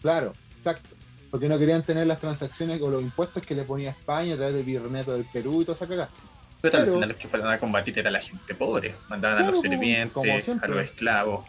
Claro, 0.02 0.34
exacto. 0.58 0.90
Porque 1.30 1.48
no 1.48 1.60
querían 1.60 1.84
tener 1.84 2.08
las 2.08 2.20
transacciones 2.20 2.82
o 2.82 2.90
los 2.90 3.02
impuestos 3.02 3.46
que 3.46 3.54
le 3.54 3.64
ponía 3.64 3.92
España 3.92 4.34
a 4.34 4.38
través 4.38 4.56
del 4.56 4.64
virreinato 4.64 5.14
del 5.14 5.26
Perú 5.26 5.62
y 5.62 5.66
toda 5.66 5.76
esa 5.76 5.88
cagada. 5.88 6.10
Pero, 6.62 6.78
al 6.80 6.88
final 6.88 7.10
los 7.10 7.18
que 7.18 7.28
fueron 7.28 7.52
a 7.52 7.60
combatir 7.60 7.98
era 8.00 8.10
la 8.10 8.22
gente 8.22 8.56
pobre, 8.56 8.96
mandaban 9.10 9.44
a 9.44 9.52
los 9.52 9.62
sirvientes, 9.62 10.50
a 10.62 10.68
los 10.68 10.80
esclavos. 10.80 11.46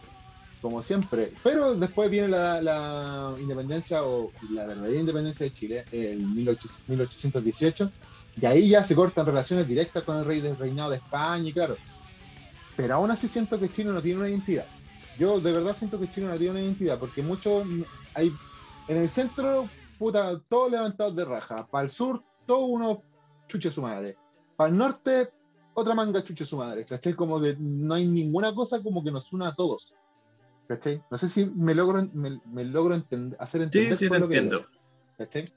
Como 0.61 0.83
siempre. 0.83 1.31
Pero 1.41 1.73
después 1.75 2.11
viene 2.11 2.27
la, 2.27 3.33
independencia 3.39 4.03
o 4.03 4.31
la 4.51 4.65
verdadera 4.65 4.99
independencia 4.99 5.45
de 5.45 5.53
Chile, 5.53 5.85
en 5.91 6.35
1818, 6.35 7.91
y 8.41 8.45
ahí 8.45 8.69
ya 8.69 8.83
se 8.83 8.93
cortan 8.93 9.25
relaciones 9.25 9.67
directas 9.67 10.03
con 10.03 10.17
el 10.17 10.25
rey 10.25 10.41
del 10.41 10.57
reinado 10.57 10.91
de 10.91 10.97
España, 10.97 11.49
y 11.49 11.53
claro. 11.53 11.77
Pero 12.75 12.95
aún 12.95 13.09
así 13.09 13.27
siento 13.27 13.59
que 13.59 13.69
Chile 13.69 13.91
no 13.91 14.01
tiene 14.01 14.19
una 14.19 14.29
identidad. 14.29 14.65
Yo 15.17 15.39
de 15.39 15.51
verdad 15.51 15.75
siento 15.75 15.99
que 15.99 16.09
Chile 16.09 16.27
no 16.27 16.37
tiene 16.37 16.51
una 16.51 16.61
identidad, 16.61 16.99
porque 16.99 17.21
muchos 17.21 17.65
hay 18.13 18.31
en 18.87 18.97
el 18.97 19.09
centro, 19.09 19.67
puta, 19.97 20.39
todos 20.47 20.71
levantados 20.71 21.15
de 21.15 21.25
raja. 21.25 21.65
Para 21.67 21.85
el 21.85 21.89
sur, 21.89 22.21
todo 22.45 22.65
uno 22.65 23.01
chuche 23.47 23.71
su 23.71 23.81
madre 23.81 24.17
para 24.59 24.71
el 24.71 24.77
norte, 24.77 25.29
otra 25.73 25.95
manga 25.95 26.21
chuche 26.21 26.45
su 26.45 26.57
madre, 26.57 26.83
¿cachai? 26.83 27.13
Como 27.13 27.39
que 27.39 27.55
no 27.57 27.93
hay 27.93 28.05
ninguna 28.05 28.53
cosa 28.53 28.83
como 28.83 29.01
que 29.01 29.09
nos 29.09 29.31
una 29.31 29.47
a 29.47 29.55
todos. 29.55 29.93
¿Cachai? 30.67 31.01
No 31.09 31.17
sé 31.17 31.29
si 31.29 31.45
me 31.45 31.73
logro, 31.73 32.05
me, 32.11 32.65
logro 32.65 32.93
hacer 33.39 33.61
entender. 33.61 33.95
Sí, 33.95 34.07
sí, 34.07 34.09
te 34.09 34.17
entiendo. 34.17 34.65
¿Cachai? 35.17 35.49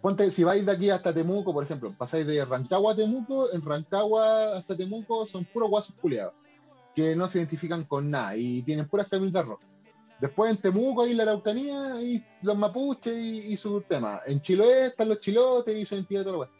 Ponte, 0.00 0.30
si 0.30 0.42
vais 0.42 0.64
de 0.64 0.72
aquí 0.72 0.88
hasta 0.88 1.12
Temuco, 1.12 1.52
por 1.52 1.62
ejemplo, 1.62 1.92
pasáis 1.92 2.26
de 2.26 2.42
Rancagua 2.46 2.94
a 2.94 2.96
Temuco, 2.96 3.52
en 3.52 3.60
Rancagua 3.60 4.56
hasta 4.56 4.74
Temuco 4.74 5.26
son 5.26 5.44
puros 5.44 5.68
guasos 5.68 5.94
culiados, 6.00 6.32
que 6.94 7.14
no 7.14 7.28
se 7.28 7.40
identifican 7.40 7.84
con 7.84 8.10
nada 8.10 8.34
y 8.38 8.62
tienen 8.62 8.88
puras 8.88 9.06
camisas 9.08 9.44
rojas. 9.44 9.68
Después 10.18 10.50
en 10.50 10.56
Temuco 10.56 11.02
hay 11.02 11.12
la 11.12 11.24
Araucanía 11.24 12.00
y 12.00 12.24
los 12.40 12.56
mapuches 12.56 13.14
y, 13.14 13.54
su 13.58 13.82
tema. 13.82 14.22
En 14.24 14.40
Chiloé 14.40 14.86
están 14.86 15.10
los 15.10 15.20
chilotes 15.20 15.76
y 15.76 15.84
su 15.84 15.94
identidad 15.94 16.20
de 16.20 16.24
todo 16.24 16.44
lo 16.44 16.57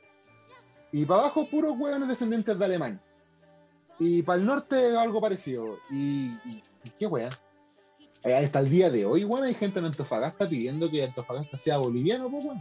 Y 0.93 1.05
para 1.05 1.21
abajo, 1.23 1.47
puros 1.51 1.75
hueones 1.79 2.09
descendientes 2.09 2.59
de 2.59 2.65
Alemania. 2.65 3.01
Y 3.99 4.23
para 4.23 4.39
el 4.39 4.47
norte, 4.47 4.97
algo 4.97 5.21
parecido. 5.21 5.79
Y, 5.91 6.27
y- 6.45 6.63
y 6.85 6.91
qué 6.99 7.07
weón. 7.07 7.31
Hasta 8.25 8.59
el 8.61 8.69
día 8.71 8.91
de 8.91 9.05
hoy, 9.07 9.25
weón, 9.25 9.45
hay 9.45 9.55
gente 9.55 9.79
en 9.79 9.85
Antofagasta 9.87 10.49
pidiendo 10.49 10.91
que 10.91 11.05
Antofagasta 11.05 11.57
sea 11.57 11.79
boliviano, 11.79 12.31
pues, 12.31 12.45
weón. 12.45 12.59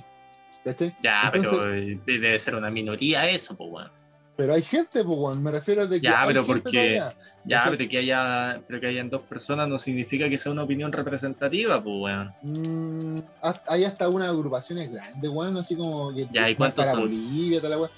¿Cachai? 0.64 0.96
Ya, 1.04 1.24
Entonces- 1.34 1.52
pero 1.52 1.76
eh, 1.76 2.00
debe 2.06 2.40
ser 2.40 2.56
una 2.56 2.70
minoría 2.70 3.28
eso, 3.30 3.56
pues, 3.56 3.70
weón. 3.72 3.92
Pero 4.36 4.54
hay 4.54 4.62
gente, 4.62 5.04
pues, 5.04 5.18
weón. 5.18 5.42
Me 5.44 5.52
refiero 5.52 5.84
a 5.84 5.86
de 5.88 6.00
que. 6.02 6.08
Ya, 6.08 6.22
hay 6.22 6.28
pero 6.28 6.46
gente 6.46 6.62
porque- 6.62 6.78
todavía. 7.00 7.16
Ya, 7.46 7.64
pero 7.70 7.90
que 7.90 7.98
haya, 7.98 8.62
pero 8.68 8.80
que 8.82 8.88
hayan 8.88 9.10
dos 9.10 9.22
personas 9.22 9.68
no 9.70 9.80
significa 9.80 10.28
que 10.30 10.38
sea 10.38 10.52
una 10.52 10.64
opinión 10.64 10.92
representativa, 10.92 11.82
pues, 11.84 11.96
weón. 11.98 12.34
Mm, 12.44 13.20
hay 13.68 13.86
hasta 13.86 14.10
unas 14.10 14.30
agrupaciones 14.30 14.92
grandes, 14.92 15.30
weón, 15.30 15.56
así 15.58 15.76
como 15.76 16.14
que. 16.14 16.28
Ya, 16.34 16.50
¿y 16.50 16.56
cuántos 16.56 16.88
son? 16.88 17.02
Bolivia, 17.02 17.62
tal, 17.62 17.72
weón. 17.80 17.92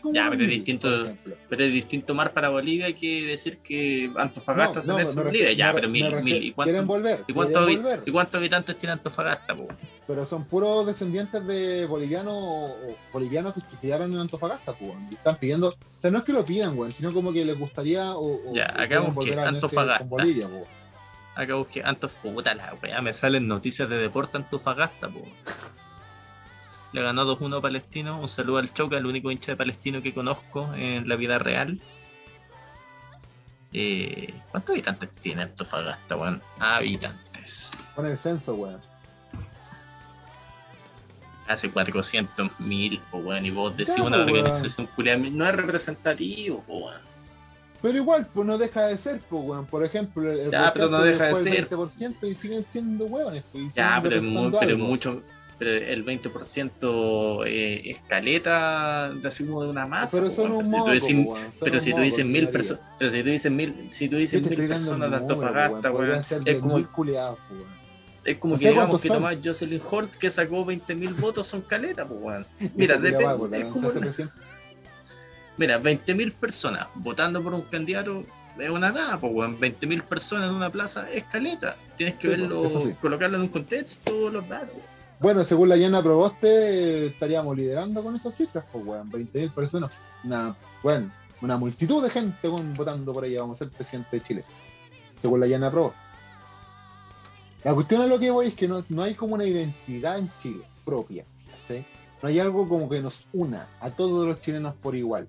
Como 0.00 0.14
Ya, 0.14 0.28
pero 0.30 0.42
es 0.42 0.50
distinto-. 0.50 1.16
Pero 1.48 1.64
es 1.64 1.72
distinto 1.72 2.14
mar 2.14 2.32
para 2.32 2.48
Bolivia 2.48 2.94
que 2.94 3.24
decir 3.26 3.58
que 3.58 4.10
Antofagasta 4.16 4.80
No, 4.80 4.82
se 4.82 4.88
no, 4.88 4.96
anexo 4.96 5.16
me 5.16 5.22
a 5.22 5.24
Bolivia. 5.24 5.52
Ya, 5.52 5.72
pero 5.72 5.88
mil, 5.88 6.22
mil. 6.22 6.42
¿Y 6.42 6.52
cuántos 6.52 6.86
volver. 6.86 7.24
¿y 7.26 7.32
cuántos. 7.32 7.70
¿y 8.06 8.10
cuántos 8.10 8.38
habitantes 8.38 8.76
tiene 8.78 8.92
Antofagasta, 8.92 9.54
pues? 9.54 9.68
pero 10.06 10.26
son 10.26 10.44
puros 10.44 10.86
descendientes 10.86 11.46
de 11.46 11.86
bolivianos 11.86 12.72
bolivianos 13.12 13.54
que 13.54 13.60
se 13.60 13.66
quedaron 13.80 14.12
en 14.12 14.18
Antofagasta, 14.18 14.74
y 15.10 15.14
están 15.14 15.36
pidiendo, 15.36 15.68
o 15.68 15.74
sea, 15.98 16.10
no 16.10 16.18
es 16.18 16.24
que 16.24 16.32
lo 16.32 16.44
pidan, 16.44 16.78
weón, 16.78 16.92
sino 16.92 17.10
como 17.12 17.32
que 17.32 17.44
les 17.44 17.58
gustaría 17.58 18.12
o, 18.12 18.50
o 18.50 18.54
Ya, 18.54 18.66
acá 18.66 19.00
busqué, 19.00 19.34
Antofagasta. 19.38 19.98
con 20.00 20.08
Bolivia. 20.10 20.48
Acá 21.34 21.54
busqué 21.54 21.82
Antofagasta. 21.82 22.32
Puta 22.32 22.54
la 22.54 22.74
weá, 22.82 23.00
me 23.00 23.12
salen 23.14 23.48
noticias 23.48 23.88
de 23.88 23.96
deporte 23.96 24.36
Antofagasta. 24.36 25.10
Le 26.94 27.02
ganó 27.02 27.24
2-1 27.24 27.58
a 27.58 27.60
Palestino. 27.60 28.20
Un 28.20 28.28
saludo 28.28 28.58
al 28.58 28.72
Choca, 28.72 28.96
el 28.96 29.04
único 29.04 29.28
hincha 29.32 29.50
de 29.50 29.56
Palestino 29.56 30.00
que 30.00 30.14
conozco 30.14 30.72
en 30.76 31.08
la 31.08 31.16
vida 31.16 31.40
real. 31.40 31.82
Eh, 33.72 34.32
¿Cuántos 34.52 34.74
habitantes 34.74 35.10
tiene 35.20 35.42
Antofagasta, 35.42 36.14
weón? 36.14 36.40
Habitantes. 36.60 37.72
Con 37.96 38.06
el 38.06 38.16
censo, 38.16 38.54
weón. 38.54 38.80
Hace 41.48 41.68
400 41.68 42.60
mil, 42.60 43.02
weón. 43.12 43.44
Y 43.44 43.50
vos 43.50 43.76
decís 43.76 43.98
una 43.98 44.18
weón. 44.18 44.28
organización 44.28 44.86
culiada. 44.94 45.18
No 45.18 45.48
es 45.48 45.56
representativo, 45.56 46.64
weón. 46.68 47.00
Pero 47.82 47.98
igual, 47.98 48.28
pues 48.32 48.46
no 48.46 48.56
deja 48.56 48.86
de 48.86 48.96
ser, 48.98 49.20
pues, 49.28 49.42
weón. 49.44 49.66
Por 49.66 49.84
ejemplo, 49.84 50.30
el 50.30 50.52
Ya, 50.52 50.72
pero 50.72 50.88
no 50.90 51.02
deja 51.02 51.24
de 51.24 51.34
ser. 51.34 51.68
20% 51.68 52.30
y 52.30 52.36
siguen 52.36 52.64
siendo 52.70 53.06
weones, 53.06 53.42
pues, 53.50 53.64
y 53.64 53.70
Ya, 53.72 53.98
pero 54.00 54.18
es, 54.18 54.22
muy, 54.22 54.52
pero 54.60 54.78
mucho. 54.78 55.24
Pero 55.58 55.70
el 55.70 56.04
20% 56.04 57.44
eh, 57.46 57.82
escaleta 57.90 59.12
de 59.12 59.28
así 59.28 59.44
como 59.44 59.62
de 59.62 59.68
una 59.70 59.86
masa. 59.86 60.18
Pero 60.18 60.30
son 60.30 60.64
si 60.64 60.82
tú 60.84 60.90
dices, 60.90 61.16
pero 61.60 61.80
si 61.80 61.92
tú 61.92 62.24
mil 62.26 62.48
personas, 62.48 62.82
pero 62.98 63.10
si 63.10 63.22
tú 63.22 63.28
dices 63.30 63.52
mil, 63.52 63.88
si 63.90 64.08
tú 64.08 64.16
dices 64.16 64.42
mil 64.42 64.68
personas 64.68 65.10
de 65.10 65.16
Antofagasta, 65.16 65.90
weón, 65.92 66.20
es 66.44 66.58
como, 66.58 66.78
10.000 66.78 66.90
culiados, 66.90 67.38
weón. 67.50 67.64
es 68.24 68.38
como 68.38 68.58
que 68.58 68.68
digamos 68.68 69.00
que 69.00 69.08
son. 69.08 69.16
Tomás 69.18 69.36
Jocelyn 69.44 69.80
Hort 69.90 70.14
que 70.16 70.30
sacó 70.30 70.64
20.000 70.66 71.14
votos 71.20 71.46
son 71.46 71.62
caleta, 71.62 72.06
pues 72.06 72.20
weón. 72.20 72.46
Mira, 72.74 72.96
depende- 72.98 73.58
es 73.58 73.64
como 73.66 73.88
una-. 73.88 74.12
Mira, 75.56 75.80
20.000 75.80 76.32
personas 76.32 76.88
votando 76.96 77.40
por 77.42 77.54
un 77.54 77.62
candidato 77.62 78.24
es 78.58 78.70
una 78.70 78.90
nada, 78.90 79.20
pues 79.20 79.32
weón. 79.32 79.58
20.000 79.60 80.02
personas 80.02 80.48
en 80.48 80.56
una 80.56 80.70
plaza 80.70 81.08
es 81.12 81.22
caleta. 81.24 81.76
Tienes 81.96 82.16
que 82.16 82.22
Sí, 82.28 82.28
verlo, 82.28 82.68
sí. 82.68 82.92
colocarlo 83.00 83.36
en 83.36 83.42
un 83.44 83.48
contexto, 83.48 84.30
los 84.30 84.48
datos. 84.48 84.76
Bueno, 85.20 85.42
según 85.44 85.68
la 85.68 85.76
Llana 85.76 86.02
Proboste, 86.02 87.06
estaríamos 87.06 87.56
liderando 87.56 88.02
con 88.02 88.16
esas 88.16 88.34
cifras, 88.34 88.64
pues, 88.70 88.84
weón, 88.84 89.10
20.000 89.10 89.52
personas. 89.52 89.92
Una, 90.24 90.56
bueno, 90.82 91.10
una 91.40 91.56
multitud 91.56 92.02
de 92.02 92.10
gente 92.10 92.48
votando 92.48 93.12
por 93.12 93.24
ella, 93.24 93.40
vamos 93.40 93.60
a 93.60 93.64
ser 93.64 93.74
presidente 93.74 94.16
de 94.16 94.22
Chile. 94.22 94.44
Según 95.20 95.40
la 95.40 95.46
Llana 95.46 95.70
Proboste. 95.70 95.98
La 97.62 97.72
cuestión 97.74 98.02
a 98.02 98.06
lo 98.06 98.18
que 98.18 98.30
voy 98.30 98.48
es 98.48 98.54
que 98.54 98.68
no, 98.68 98.84
no 98.90 99.02
hay 99.02 99.14
como 99.14 99.34
una 99.34 99.44
identidad 99.44 100.18
en 100.18 100.30
Chile 100.42 100.64
propia, 100.84 101.24
¿cachai? 101.62 101.86
No 102.22 102.28
hay 102.28 102.38
algo 102.38 102.68
como 102.68 102.88
que 102.90 103.00
nos 103.00 103.26
una 103.32 103.68
a 103.80 103.90
todos 103.90 104.26
los 104.26 104.40
chilenos 104.42 104.74
por 104.74 104.94
igual. 104.94 105.26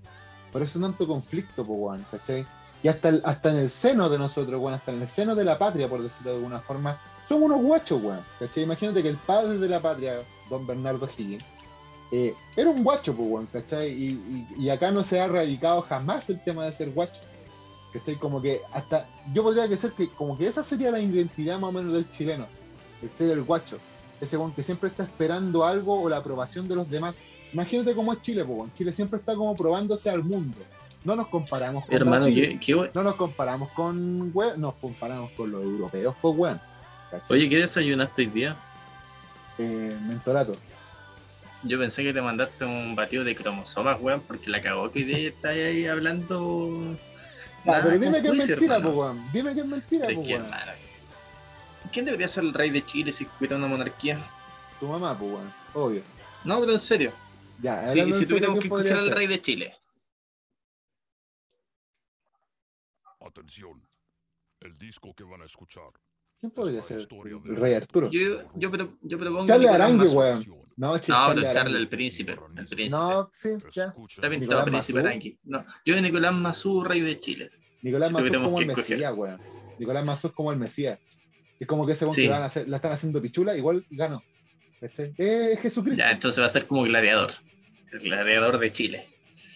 Por 0.52 0.62
eso 0.62 0.80
tanto 0.80 1.08
conflicto, 1.08 1.64
pues, 1.66 1.80
weón, 1.80 2.06
¿cachai? 2.12 2.46
Y 2.84 2.90
hasta, 2.90 3.10
el- 3.10 3.22
hasta 3.24 3.52
en 3.52 3.58
el 3.58 3.70
seno 3.70 4.10
de 4.10 4.18
nosotros, 4.18 4.60
weón, 4.60 4.74
hasta 4.74 4.92
en 4.92 5.02
el 5.02 5.08
seno 5.08 5.34
de 5.36 5.46
la 5.46 5.58
patria, 5.58 5.88
por 5.88 6.02
decirlo 6.02 6.32
de 6.32 6.38
alguna 6.38 6.60
forma, 6.60 7.00
somos 7.28 7.50
unos 7.50 7.62
guachos, 7.62 8.02
weón. 8.02 8.20
¿cachai? 8.40 8.64
Imagínate 8.64 9.02
que 9.04 9.10
el 9.10 9.18
padre 9.18 9.58
de 9.58 9.68
la 9.70 9.82
patria, 9.82 10.22
don 10.50 10.66
Bernardo 10.68 11.08
Higgins, 11.18 11.44
eh, 12.12 12.34
era 12.56 12.70
un 12.70 12.84
guacho, 12.84 13.14
pues, 13.16 13.28
weón, 13.30 13.48
¿cachai? 13.52 13.92
Y, 13.92 14.06
y- 14.58 14.64
y 14.66 14.70
acá 14.70 14.92
no 14.92 15.04
se 15.04 15.20
ha 15.20 15.26
erradicado 15.26 15.82
jamás 15.84 16.30
el 16.30 16.40
tema 16.44 16.66
de 16.66 16.72
ser 16.72 16.92
guacho. 16.92 17.22
¿Cachai? 17.94 18.16
Como 18.16 18.42
que 18.42 18.62
hasta, 18.74 19.08
yo 19.34 19.42
podría 19.44 19.68
decir 19.68 19.92
que 19.94 20.10
como 20.10 20.38
que 20.38 20.48
esa 20.48 20.64
sería 20.64 20.92
la 20.92 21.00
identidad 21.00 21.58
más 21.60 21.70
o 21.70 21.72
menos 21.72 21.94
del 21.94 22.10
chileno, 22.12 22.46
el 23.02 23.10
ser 23.18 23.32
el 23.32 23.44
guacho. 23.44 23.78
Ese 24.22 24.38
weón 24.38 24.52
que 24.54 24.64
siempre 24.64 24.90
está 24.90 25.04
esperando 25.04 25.66
algo 25.66 26.02
o 26.02 26.10
la 26.10 26.18
aprobación 26.18 26.68
de 26.68 26.76
los 26.76 26.90
demás. 26.90 27.16
Imagínate 27.54 27.96
cómo 27.96 28.12
es 28.14 28.22
Chile, 28.22 28.44
pues, 28.46 28.58
weón. 28.58 28.74
Chile 28.74 28.92
siempre 28.92 29.20
está 29.20 29.34
como 29.36 29.56
probándose 29.56 30.10
al 30.10 30.24
mundo. 30.24 30.58
No 31.06 31.16
nos 31.16 31.28
comparamos 31.28 31.86
con 31.86 31.94
Hermano, 31.96 32.26
Brasil, 32.26 32.60
¿qué, 32.60 32.60
qué- 32.60 32.92
no 32.94 33.04
nos 33.04 33.16
comparamos 33.16 33.70
con 33.72 34.32
we- 34.34 34.58
nos 34.58 34.74
comparamos 34.76 35.32
con 35.32 35.52
los 35.52 35.64
europeos, 35.64 36.16
pues 36.22 36.36
weón. 36.38 36.62
¿Cachai? 37.10 37.38
oye, 37.38 37.50
¿qué 37.50 37.58
desayunaste 37.58 38.24
hoy 38.24 38.28
día? 38.28 38.58
Eh, 39.58 39.98
mentolato. 40.02 40.58
Yo 41.64 41.80
pensé 41.80 42.04
que 42.04 42.14
te 42.14 42.22
mandaste 42.22 42.64
un 42.66 42.96
batido 42.96 43.24
de 43.24 43.36
cromosomas, 43.36 44.00
weón, 44.00 44.22
porque 44.22 44.50
la 44.50 44.62
cagó 44.62 44.92
que 44.92 45.00
hoy 45.00 45.06
día 45.06 45.30
está 45.30 45.50
ahí 45.50 45.86
hablando. 45.88 46.96
Nada 47.64 47.84
pero 47.84 47.98
dime 48.00 48.22
que 48.22 48.28
juicio, 48.30 48.56
mentira, 48.58 48.80
weón. 48.80 49.32
Dime 49.32 49.54
que 49.56 49.62
es 49.62 49.68
mentira, 49.68 50.08
es 50.08 50.14
que, 50.14 50.34
weón. 50.34 50.44
hermano, 50.46 50.72
¿Quién 51.92 52.06
debería 52.06 52.28
ser 52.28 52.44
el 52.44 52.54
rey 52.54 52.70
de 52.70 52.86
Chile 52.86 53.12
si 53.12 53.28
hubiera 53.40 53.56
una 53.56 53.68
monarquía? 53.68 54.20
Tu 54.80 54.88
mamá, 54.88 55.18
pues 55.18 55.32
weón. 55.32 55.54
Obvio. 55.74 56.04
No, 56.44 56.60
pero 56.60 56.74
en 56.74 56.80
serio. 56.80 57.12
Ya, 57.62 57.88
Si, 57.88 58.00
hablando 58.00 58.18
si 58.18 58.26
tuviéramos 58.26 58.56
que 58.58 58.62
¿quién 58.62 58.70
podría 58.70 58.92
escoger 58.92 59.12
al 59.12 59.18
rey 59.18 59.28
de 59.28 59.42
Chile. 59.42 59.76
Atención. 63.20 63.82
El 64.60 64.78
disco 64.78 65.14
que 65.16 65.24
van 65.24 65.42
a 65.42 65.46
escuchar. 65.46 65.92
¿Quién 66.46 66.52
podría 66.52 66.84
ser? 66.84 67.08
El 67.46 67.56
rey 67.56 67.74
Arturo. 67.74 68.10
Yo, 68.12 68.44
yo, 68.56 68.72
yo 69.02 69.18
propongo. 69.18 69.52
Arangue, 69.52 70.06
weón. 70.10 70.46
No, 70.78 70.94
ch- 70.98 71.08
No, 71.08 71.34
Charlie 71.52 71.72
pero 71.72 71.78
el 71.78 71.88
príncipe. 71.88 72.34
El 72.34 72.68
príncipe. 72.68 72.90
No, 72.90 73.32
sí, 73.34 73.50
ya. 73.72 73.96
Está 74.10 74.30
Nicolás 74.30 74.50
todo 74.50 74.66
príncipe 74.66 75.00
Mazú. 75.00 75.08
Arangue. 75.08 75.38
No, 75.46 75.66
yo 75.86 76.02
Nicolás 76.02 76.34
Mazú, 76.36 76.84
rey 76.84 77.02
de 77.02 77.20
Chile. 77.20 77.50
Nicolás 77.82 78.10
Si 78.10 78.14
Mazú 78.14 78.34
como 78.34 78.60
el. 78.60 78.68
Mesías, 78.68 79.14
weón. 79.16 79.38
Nicolás 79.80 80.06
Mazú 80.06 80.28
es 80.28 80.34
como 80.34 80.52
el 80.52 80.60
Mesías. 80.60 81.00
Es 81.60 81.68
como 81.68 81.86
que 81.88 81.94
ese 81.94 82.06
Sí. 82.12 82.24
que 82.24 82.30
van 82.30 82.42
a 82.42 82.46
hacer, 82.46 82.68
la 82.68 82.76
están 82.76 82.92
haciendo 82.92 83.22
pichula, 83.22 83.56
igual 83.58 83.86
ganó. 83.90 84.22
¿Cachai? 84.82 85.14
Es 85.18 85.60
Jesucristo. 85.62 85.98
Ya, 86.04 86.12
entonces 86.12 86.42
va 86.42 86.48
a 86.48 86.50
ser 86.50 86.68
como 86.68 86.84
gladiador. 86.84 87.32
El 87.94 88.00
gladiador 88.00 88.60
de 88.60 88.74
Chile. 88.74 89.08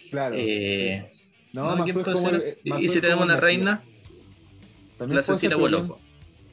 Claro. 0.09 0.35
Eh, 0.39 1.11
no, 1.53 1.75
no, 1.75 1.83
¿quién 1.83 1.97
Mazú 1.97 2.09
es 2.11 2.15
como 2.15 2.29
el, 2.29 2.57
¿Y- 2.63 2.69
Mazú 2.69 2.81
¿Y 2.83 2.87
si 2.87 3.01
tenemos 3.01 3.25
una 3.25 3.35
el 3.35 3.41
reina? 3.41 3.83
También 4.97 5.17
La 5.17 5.23
Cecilia 5.23 5.57
Boloco. 5.57 5.99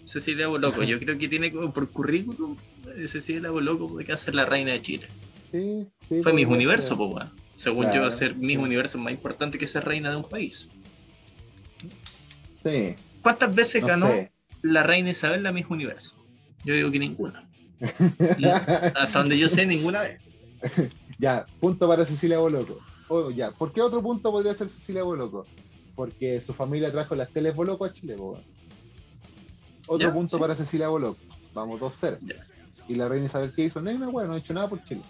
Cecilia 0.07 0.47
Boloco. 0.47 0.83
Yo 0.85 0.99
creo 0.99 1.19
que 1.19 1.29
tiene 1.29 1.53
como 1.53 1.73
por 1.73 1.91
currículum. 1.91 2.57
Cecilia 3.07 3.51
Boloco 3.51 3.89
puede 3.89 4.17
ser 4.17 4.35
la 4.35 4.47
reina 4.47 4.73
de 4.73 4.81
Chile. 4.83 5.07
Sí, 5.51 5.87
sí, 6.09 6.23
Fue 6.23 6.33
Miss 6.33 6.47
Universo, 6.47 6.97
pues, 6.97 7.11
weón. 7.11 7.33
Según 7.57 7.85
Claro, 7.87 8.05
yo, 8.05 8.11
ser 8.11 8.35
Miss. 8.37 8.59
Universo 8.59 8.99
es 8.99 9.05
más 9.05 9.13
importante 9.13 9.59
que 9.59 9.67
ser 9.67 9.85
reina 9.85 10.11
de 10.11 10.17
un 10.17 10.29
país. 10.29 10.69
Sí, 12.63 12.95
¿Cuántas 13.23 13.55
veces 13.55 13.83
no 13.83 13.89
ganó 13.89 14.07
sé. 14.09 14.33
la 14.63 14.83
reina 14.83 15.11
Isabel 15.11 15.43
la 15.43 15.53
Miss 15.53 15.67
Universo? 15.69 16.17
Yo 16.65 16.75
digo 16.75 16.91
que 16.91 16.99
ninguna. 16.99 17.49
No, 18.39 18.53
hasta 18.53 19.19
donde 19.19 19.39
yo 19.39 19.49
sé, 19.49 19.67
ninguna 19.67 20.01
vez. 20.01 20.21
Ya, 21.19 21.47
punto 21.61 21.89
para 21.89 22.05
Cecilia 22.05 22.39
Boloco. 22.39 22.79
Oh, 23.09 23.31
ya, 23.31 23.51
¿por 23.51 23.73
qué 23.73 23.81
otro 23.81 24.03
punto 24.03 24.31
podría 24.31 24.55
ser 24.55 24.69
Cecilia 24.69 25.03
Boloco? 25.03 25.47
Porque 25.95 26.43
su 26.43 26.53
familia 26.53 26.93
trajo 26.93 27.15
las 27.15 27.31
teles 27.31 27.55
Boloco 27.55 27.87
a 27.87 27.93
Chile, 27.93 28.15
po, 28.17 28.33
weón. 28.33 28.45
Otro 29.87 30.09
Ya, 30.09 30.13
punto 30.15 30.37
sí. 30.37 30.41
para 30.41 30.55
Cecilia 30.55 30.89
Boloco. 30.89 31.19
Vamos 31.55 31.81
2-0. 31.81 32.19
Ya. 32.23 32.35
Y 32.89 32.95
la 32.95 33.09
reina 33.09 33.27
Isabel, 33.27 33.53
¿qué 33.55 33.65
hizo? 33.65 33.81
Negra, 33.81 34.07
bueno, 34.09 34.29
no 34.29 34.35
ha 34.35 34.39
hecho 34.39 34.55
nada 34.55 34.69
por 34.69 34.83
Chile. 34.85 35.01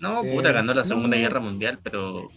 No, 0.00 0.24
Eh, 0.24 0.34
puta, 0.34 0.52
ganó 0.52 0.74
la 0.74 0.82
no. 0.82 0.86
Segunda 0.88 1.16
Guerra 1.16 1.40
Mundial, 1.40 1.78
pero 1.82 2.28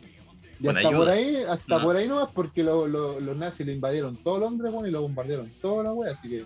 Y 0.62 0.68
hasta 0.68 0.92
por 0.92 1.10
ahí, 1.10 1.38
hasta 1.48 1.78
No. 1.78 1.84
por 1.84 1.96
ahí 1.96 2.08
nomás, 2.08 2.30
porque 2.34 2.64
lo- 2.64 2.88
lo- 2.88 3.20
los 3.20 3.38
nazis 3.38 3.66
le 3.66 3.74
invadieron 3.74 4.16
todo 4.18 4.40
Londres, 4.40 4.72
bueno, 4.72 4.88
y 4.88 4.92
lo 4.92 5.02
bombardearon 5.02 5.50
toda 5.62 5.84
la 5.84 5.94
wea, 5.94 6.12
así 6.12 6.28
que 6.30 6.44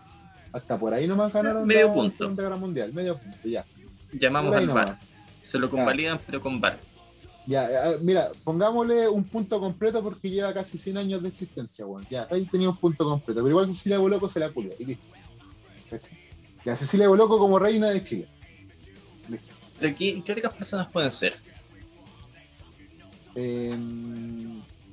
hasta 0.52 0.78
por 0.80 0.94
ahí 0.94 1.08
nomás 1.08 1.34
ganaron 1.34 1.66
Medio 1.66 1.88
la 1.88 1.94
punto. 1.94 2.18
Segunda 2.20 2.44
Guerra 2.44 2.56
Mundial, 2.58 2.94
medio 2.94 3.18
punto, 3.18 3.38
ya. 3.48 3.66
llamamos 4.12 4.56
al 4.56 4.68
nomás. 4.68 4.86
VAR. 4.86 5.00
Se 5.42 5.58
lo 5.60 5.70
convalidan, 5.70 6.20
pero 6.26 6.42
con 6.42 6.62
VAR. 6.62 6.78
Ya, 7.46 7.92
eh, 7.92 7.98
mira, 8.02 8.32
pongámosle 8.44 9.10
un 9.10 9.24
punto 9.26 9.60
completo 9.60 10.02
porque 10.02 10.30
lleva 10.30 10.54
casi 10.54 10.78
100 10.78 10.98
años 10.98 11.22
de 11.22 11.30
existencia, 11.30 11.86
weón. 11.86 12.06
Ya, 12.10 12.28
ahí 12.32 12.46
tenía 12.46 12.70
un 12.70 12.78
punto 12.78 13.04
completo. 13.04 13.42
Pero 13.42 13.50
igual 13.50 13.68
Cecilia 13.68 14.00
Boloco 14.00 14.30
se 14.30 14.40
la 14.40 14.50
culió 14.50 14.72
y 14.80 14.86
listo. 14.86 15.06
Ya, 16.66 16.76
Cecilia 16.76 17.10
Boloco 17.10 17.38
como 17.38 17.60
reina 17.60 17.90
de 17.90 18.04
Chile. 18.04 18.28
Pero 19.80 19.96
¿qué, 19.98 20.24
¿Qué 20.24 20.32
otras 20.32 20.54
personas 20.54 20.88
pueden 20.88 21.12
ser? 21.12 21.36
Eh, 23.36 23.76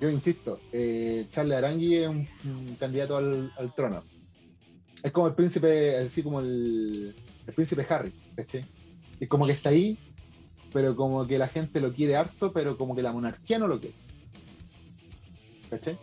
yo 0.01 0.09
insisto, 0.09 0.59
eh, 0.73 1.27
Charles 1.31 1.59
Arangui 1.59 1.95
es 1.97 2.09
un, 2.09 2.27
un 2.45 2.77
candidato 2.77 3.17
al, 3.17 3.53
al 3.57 3.75
trono. 3.75 4.03
Es 5.03 5.13
como 5.13 5.29
el 5.29 5.35
príncipe, 5.35 5.97
así 5.99 6.23
como 6.23 6.41
el, 6.41 7.15
el 7.47 7.55
príncipe 7.55 7.87
Harry, 7.89 8.13
¿cachai? 8.35 8.65
Es 9.19 9.29
como 9.29 9.47
que 9.47 9.53
está 9.53 9.69
ahí, 9.69 9.99
pero 10.73 10.97
como 10.97 11.27
que 11.27 11.39
la 11.39 11.49
gente 11.49 11.81
lo 11.81 11.93
quiere 11.93 12.17
harto, 12.17 12.53
pero 12.53 12.77
como 12.77 12.95
que 12.95 13.03
la 13.03 13.13
monarquía 13.13 13.59
no 13.59 13.69
lo 13.69 13.81
quiere. 13.81 13.95
¿Cachai? 15.69 15.97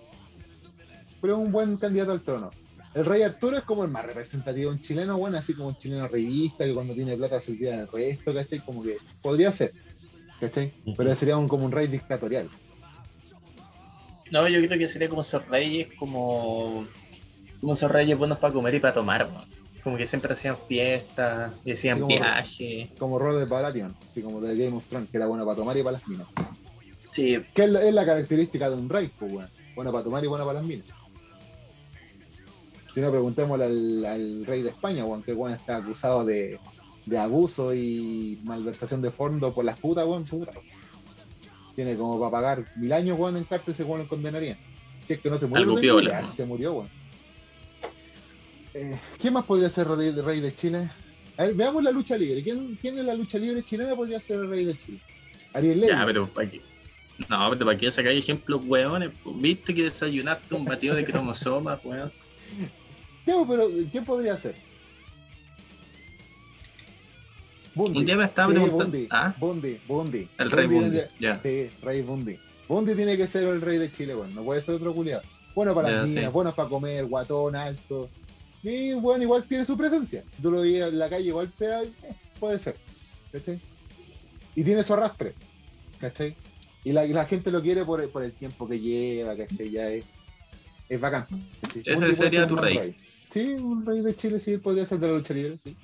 Pero 1.22 1.34
es 1.34 1.40
un 1.40 1.52
buen 1.52 1.78
candidato 1.78 2.12
al 2.12 2.22
trono. 2.22 2.52
El 2.94 3.06
rey 3.06 3.22
Arturo 3.22 3.58
es 3.58 3.64
como 3.64 3.84
el 3.84 3.92
más 3.92 4.06
representativo, 4.06 4.72
un 4.72 4.80
chileno, 4.80 5.18
bueno, 5.18 5.38
así 5.38 5.54
como 5.54 5.70
un 5.70 5.78
chileno 5.78 6.08
revista, 6.08 6.66
que 6.66 6.74
cuando 6.74 6.94
tiene 6.94 7.16
plata 7.16 7.40
se 7.40 7.52
olvida 7.52 7.78
del 7.78 7.88
resto, 7.88 8.34
¿cachai? 8.34 8.60
Como 8.60 8.82
que 8.82 8.98
podría 9.22 9.52
ser, 9.52 9.72
¿cachai? 10.40 10.74
Pero 10.96 11.14
sería 11.14 11.38
un, 11.38 11.48
como 11.48 11.66
un 11.66 11.72
rey 11.72 11.88
dictatorial. 11.88 12.50
No, 14.32 14.48
yo 14.48 14.60
creo 14.66 14.80
que 14.80 14.88
sería 14.88 15.10
como 15.10 15.22
esos 15.22 15.48
reyes, 15.48 15.90
como, 15.98 16.86
como 17.62 17.74
esos 17.74 17.92
reyes 17.92 18.18
buenos 18.18 18.40
para 18.40 18.54
comer 18.54 18.76
y 18.76 18.80
para 18.80 18.94
tomar, 18.94 19.26
weón. 19.26 19.57
Como 19.88 19.98
que 19.98 20.06
siempre 20.06 20.34
hacían 20.34 20.58
fiestas, 20.68 21.54
y 21.64 21.72
hacían 21.72 22.02
como-. 22.02 22.14
Como 23.00 23.18
Robert 23.20 23.48
Baratheon, 23.48 23.96
así 24.06 24.22
como 24.22 24.42
de 24.42 24.58
Game 24.58 24.76
of 24.76 24.86
Thrones, 24.88 25.10
que 25.10 25.16
era 25.16 25.28
bueno 25.28 25.46
para 25.46 25.56
tomar 25.56 25.78
y 25.78 25.82
para 25.82 25.94
las 25.94 26.06
minas. 26.10 26.28
Sí, 27.10 27.38
Que 27.56 27.64
es 27.64 27.70
la, 27.70 27.82
es 27.82 27.94
la 27.94 28.06
característica 28.06 28.70
de 28.70 28.76
un 28.76 28.90
rey, 28.90 29.10
pues, 29.18 29.32
weón. 29.32 29.48
Bueno 29.78 29.94
para 29.94 30.04
tomar 30.04 30.22
y 30.26 30.28
bueno 30.28 30.46
para 30.46 30.60
las 30.60 30.68
minas. 30.68 30.88
Si 32.94 33.00
no, 33.00 33.10
preguntémosle 33.12 33.64
al, 33.64 34.06
al 34.06 34.46
rey 34.46 34.62
de 34.62 34.72
España, 34.72 35.06
weón, 35.06 35.24
que 35.24 35.32
weón 35.32 35.54
está 35.54 35.78
acusado 35.78 36.26
de, 36.26 36.60
de 37.06 37.18
abuso 37.18 37.74
y 37.74 38.42
malversación 38.44 39.02
de 39.02 39.10
fondo 39.10 39.54
por 39.54 39.64
las 39.64 39.80
putas, 39.80 40.06
weón, 40.06 40.26
puta. 40.26 40.52
Tiene 41.78 41.96
como 41.96 42.20
para 42.20 42.32
pagar 42.32 42.66
mil 42.76 42.92
años, 42.92 43.18
weón, 43.18 43.38
en 43.38 43.46
cárcel, 43.46 43.74
ese 43.74 43.86
weón 43.86 44.02
lo 44.02 44.10
condenaría. 44.10 44.58
Si 45.08 45.14
es 45.14 45.22
que 45.22 45.30
no 45.30 45.38
se 45.38 45.48
murió, 45.48 45.64
se 46.36 46.46
murió, 46.46 46.74
weón. 46.74 46.97
Eh, 48.78 49.00
¿Quién 49.20 49.34
más 49.34 49.46
podría 49.46 49.70
ser 49.72 49.88
rey, 49.88 50.12
rey 50.12 50.40
de 50.40 50.54
Chile? 50.54 50.90
A 51.38 51.46
ver, 51.46 51.56
veamos 51.56 51.84
la 51.84 51.92
lucha 51.92 52.16
libre. 52.16 52.44
¿Quién, 52.44 52.78
¿Quién 52.80 52.98
en 53.00 53.08
la 53.08 53.16
lucha 53.16 53.38
libre 53.40 53.64
chilena 53.64 53.96
podría 53.96 54.20
ser 54.20 54.38
el 54.42 54.50
rey 54.50 54.66
de 54.66 54.78
Chile? 54.78 55.00
Ariel 55.54 55.80
Levy. 55.82 55.92
ya, 55.94 56.06
pero 56.06 56.28
¿para 56.28 56.50
qué? 56.52 56.62
No, 57.30 57.50
pero 57.50 57.66
¿para 57.66 57.78
qué 57.78 57.90
sacáis 57.90 58.20
ejemplos, 58.24 58.62
weones? 58.66 59.10
Viste 59.36 59.74
que 59.74 59.84
desayunaste 59.84 60.54
un 60.54 60.66
batido 60.66 60.96
de 60.96 61.04
cromosomas, 61.06 61.80
weón. 61.84 62.12
Ya, 63.26 63.36
pero 63.50 63.68
¿quién 63.92 64.06
podría 64.06 64.38
ser? 64.38 64.56
Bundy. 67.74 68.00
Un 68.00 68.06
día 68.06 68.16
me 68.16 68.26
estaba 68.26 68.52
Sí, 68.54 68.60
preguntando. 68.60 68.86
Bundy, 68.92 69.08
¿Ah? 69.12 69.36
Bundy, 69.40 69.80
Bundy. 69.88 70.28
El 70.38 70.52
rey 70.52 70.68
Bundy. 70.68 71.00
Sí, 71.44 71.70
rey 71.82 72.02
Bundy. 72.02 72.40
Bundy 72.68 72.96
tiene 72.96 73.18
que 73.18 73.28
ser 73.28 73.44
el 73.48 73.62
rey 73.62 73.78
de 73.78 73.92
Chile, 73.92 74.14
bueno, 74.14 74.34
no 74.36 74.44
puede 74.44 74.62
ser 74.62 74.76
otro 74.76 74.94
culiado. 74.94 75.22
Bueno 75.56 75.74
para 75.74 75.90
las 75.90 76.10
Ya, 76.10 76.16
minas, 76.16 76.30
sí. 76.30 76.34
bueno 76.34 76.54
para 76.56 76.70
comer, 76.70 77.06
guatón, 77.06 77.56
alto. 77.56 78.10
Y 78.64 78.94
bueno, 78.94 79.24
igual 79.24 79.46
tiene 79.48 79.66
su 79.66 79.78
presencia. 79.78 80.24
Si 80.30 80.42
tú 80.42 80.52
lo 80.52 80.62
veías 80.62 80.90
en 80.90 81.00
la 81.00 81.10
calle, 81.10 81.28
igual 81.28 81.52
eh, 81.60 81.90
puede 82.40 82.60
ser. 82.60 82.78
¿Cachai? 83.32 83.60
Y 84.56 84.64
tiene 84.64 84.84
su 84.84 84.94
arrastre. 84.94 85.34
¿Cachai? 86.00 86.36
Y 86.84 86.92
la, 86.94 87.26
gente 87.26 87.52
lo 87.52 87.62
quiere 87.62 87.86
por, 87.86 88.10
por 88.12 88.24
el 88.24 88.32
tiempo 88.34 88.68
que 88.68 88.80
lleva, 88.80 89.36
¿cachai? 89.36 89.70
Ya 89.70 89.90
es, 89.90 90.06
es 90.90 91.00
bacán. 91.00 91.28
¿cachai? 91.62 91.84
Ese 91.86 92.16
sería 92.16 92.42
ser 92.42 92.50
tu 92.50 92.56
rey. 92.56 92.96
Sí, 93.32 93.54
un 93.54 93.86
rey 93.86 94.02
de 94.02 94.16
Chile, 94.16 94.40
sí, 94.40 94.58
podría 94.58 94.86
ser 94.86 95.00
de 95.00 95.08
la 95.08 95.14
lucha 95.14 95.34
libre, 95.34 95.58
sí. 95.64 95.76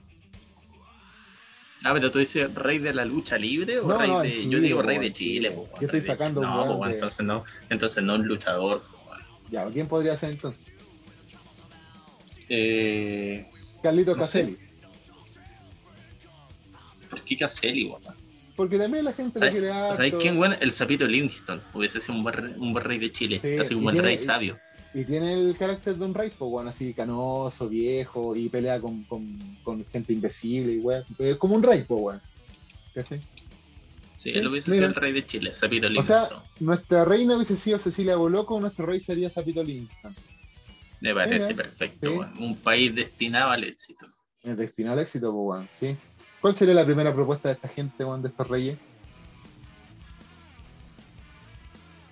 Ah, 1.85 1.91
pero 1.93 2.09
tú 2.09 2.19
dices 2.19 2.53
rey 2.55 2.79
de 2.79 2.93
la 2.93 3.03
lucha 3.03 3.37
libre 3.37 3.79
o 3.79 3.87
No, 3.89 3.97
rey 3.99 4.09
no, 4.09 4.21
de. 4.21 4.29
en 4.29 4.37
Yo 4.37 4.57
Chile, 4.57 4.61
digo 4.61 4.81
rey 4.81 4.97
de 4.99 5.11
Chile, 5.11 5.49
Chile. 5.49 5.51
po, 5.51 5.79
Yo 5.81 5.87
estoy 5.87 6.01
sacando 6.01 6.39
Chile. 6.39 6.51
un 6.51 6.57
No, 6.57 6.63
weón 6.65 6.79
po, 6.79 6.85
de- 6.87 6.93
entonces 6.93 7.25
no, 7.25 7.43
entonces 7.69 8.03
no 8.03 8.15
un 8.15 8.25
luchador. 8.25 8.81
po. 8.83 8.97
Ya, 9.51 9.69
¿quién 9.69 9.87
podría 9.87 10.15
ser 10.17 10.31
entonces? 10.31 10.72
Eh, 12.49 13.45
Carlito 13.81 14.15
No 14.15 14.25
sé. 14.25 14.39
Caselli. 14.41 14.57
¿Por 17.09 17.21
qué 17.21 17.37
Caselli, 17.37 17.85
weón? 17.85 18.01
Porque 18.55 18.77
también 18.77 19.05
la 19.05 19.13
gente 19.13 19.33
lo 19.35 19.39
¿Sabes, 19.39 19.53
quiere 19.53 19.71
harto. 19.71 19.95
¿sabes 19.97 20.13
quién, 20.19 20.37
weón? 20.37 20.55
El 20.59 20.71
sapito 20.71 21.07
Livingston. 21.07 21.61
Hubiese 21.73 21.99
sido 21.99 22.15
un 22.15 22.23
buen, 22.23 22.35
rey- 22.35 22.53
un 22.57 22.73
buen 22.73 22.85
rey 22.85 22.99
de 22.99 23.11
Chile. 23.11 23.39
Sí, 23.41 23.73
como 23.73 23.89
el 23.89 23.95
tiene- 23.95 24.07
rey 24.09 24.17
sabio. 24.17 24.59
Y 24.95 25.05
tiene 25.05 25.33
el 25.33 25.57
carácter 25.57 25.95
de 25.95 26.05
un 26.05 26.13
rey, 26.13 26.31
pues, 26.37 26.51
bueno, 26.51 26.69
así 26.69 26.93
canoso, 26.93 27.67
viejo, 27.67 28.35
y 28.35 28.47
pelea 28.49 28.79
con, 28.79 29.03
con, 29.05 29.25
con 29.63 29.83
gente 29.87 30.13
invisible, 30.13 30.73
y 30.73 30.77
weón. 30.79 31.03
Es 31.17 31.37
como 31.37 31.55
un 31.55 31.63
rey, 31.63 31.83
pues, 31.87 31.99
weón. 32.01 32.21
¿Cachai? 32.93 33.19
Sí, 34.15 34.29
él 34.29 34.47
hubiese 34.47 34.69
mira. 34.69 34.87
sido 34.87 34.89
el 34.89 35.01
rey 35.01 35.11
de 35.13 35.25
Chile, 35.25 35.53
sapito 35.53 35.87
O 35.87 36.03
sea, 36.03 36.15
Livingston. 36.21 36.43
nuestra 36.59 37.05
reina 37.05 37.35
hubiese 37.35 37.57
sido 37.57 37.79
Cecilia 37.79 38.15
Boloco, 38.15 38.59
nuestro 38.59 38.85
rey 38.85 38.99
sería 38.99 39.29
Zapito 39.31 39.63
Livingston. 39.63 40.15
Me 41.03 41.13
parece 41.13 41.53
perfecto, 41.53 42.07
sí. 42.07 42.43
Un 42.45 42.61
país 42.61 42.95
destinado 42.95 43.51
al 43.51 43.65
éxito. 43.65 44.05
Es 44.41 44.55
destinado 44.55 44.93
al 44.95 45.01
éxito, 45.03 45.33
pues, 45.33 45.69
sí. 45.77 45.97
¿Cuál 46.39 46.55
sería 46.55 46.73
la 46.73 46.85
primera 46.85 47.13
propuesta 47.13 47.49
de 47.49 47.55
esta 47.55 47.67
gente, 47.67 48.05
weón, 48.05 48.21
de 48.21 48.29
estos 48.29 48.47
reyes? 48.47 48.77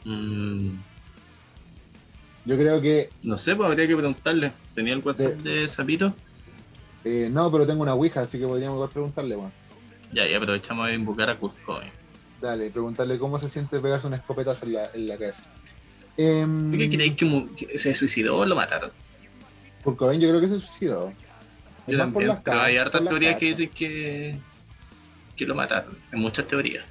Mm, 0.04 0.75
Yo 2.43 2.58
creo 2.58 2.82
que, 2.82 3.10
no 3.23 3.38
sé, 3.38 3.56
pues 3.56 3.69
habría 3.69 3.88
que 3.88 3.95
preguntarle. 3.95 4.54
¿Tenía 4.75 4.93
el 4.93 4.99
WhatsApp 4.99 5.36
de 5.36 5.69
Sapito? 5.69 6.13
eh, 7.06 7.30
no, 7.32 7.49
pero 7.49 7.65
tengo 7.65 7.84
una 7.84 7.93
ouija, 7.93 8.19
así 8.19 8.39
que 8.39 8.45
podríamos 8.45 8.91
preguntarle, 8.91 9.38
weón. 9.38 9.54
Ya, 10.12 10.27
ya 10.27 10.36
aprovechamos 10.36 10.88
de 10.88 10.95
invocar 10.95 11.30
a 11.30 11.38
Kurt. 11.38 11.56
Dale, 12.41 12.69
preguntarle 12.71 13.17
cómo 13.17 13.39
se 13.39 13.47
siente 13.47 13.80
pegarse 13.80 14.08
un 14.08 14.15
escopetazo 14.15 14.65
en 14.65 14.73
la, 14.73 14.89
en 14.93 15.08
la 15.08 15.17
cabeza. 15.17 15.43
Em, 16.21 16.69
¿Por 16.69 16.79
qué 16.79 16.89
creéis 16.89 17.15
que 17.15 17.79
se 17.79 17.93
suicidó 17.95 18.38
o 18.38 18.45
lo 18.45 18.55
mataron? 18.55 18.91
Por 19.84 19.95
Cobain 19.95 20.21
yo 20.21 20.29
creo 20.29 20.41
que 20.41 20.47
se 20.47 20.60
suicidó. 20.60 21.07
Es 21.07 21.15
Yo 21.88 21.97
más 21.97 22.07
por 22.07 22.13
también, 22.13 22.27
las 22.27 22.39
pero 22.43 22.62
hay 22.62 22.77
hartas 22.77 23.03
teorías 23.03 23.38
que 23.38 23.45
dicen 23.47 23.69
que, 23.69 24.38
que 25.36 25.45
lo 25.45 25.55
mataron. 25.55 25.97
Hay 26.12 26.19
muchas 26.19 26.45
teorías. 26.45 26.86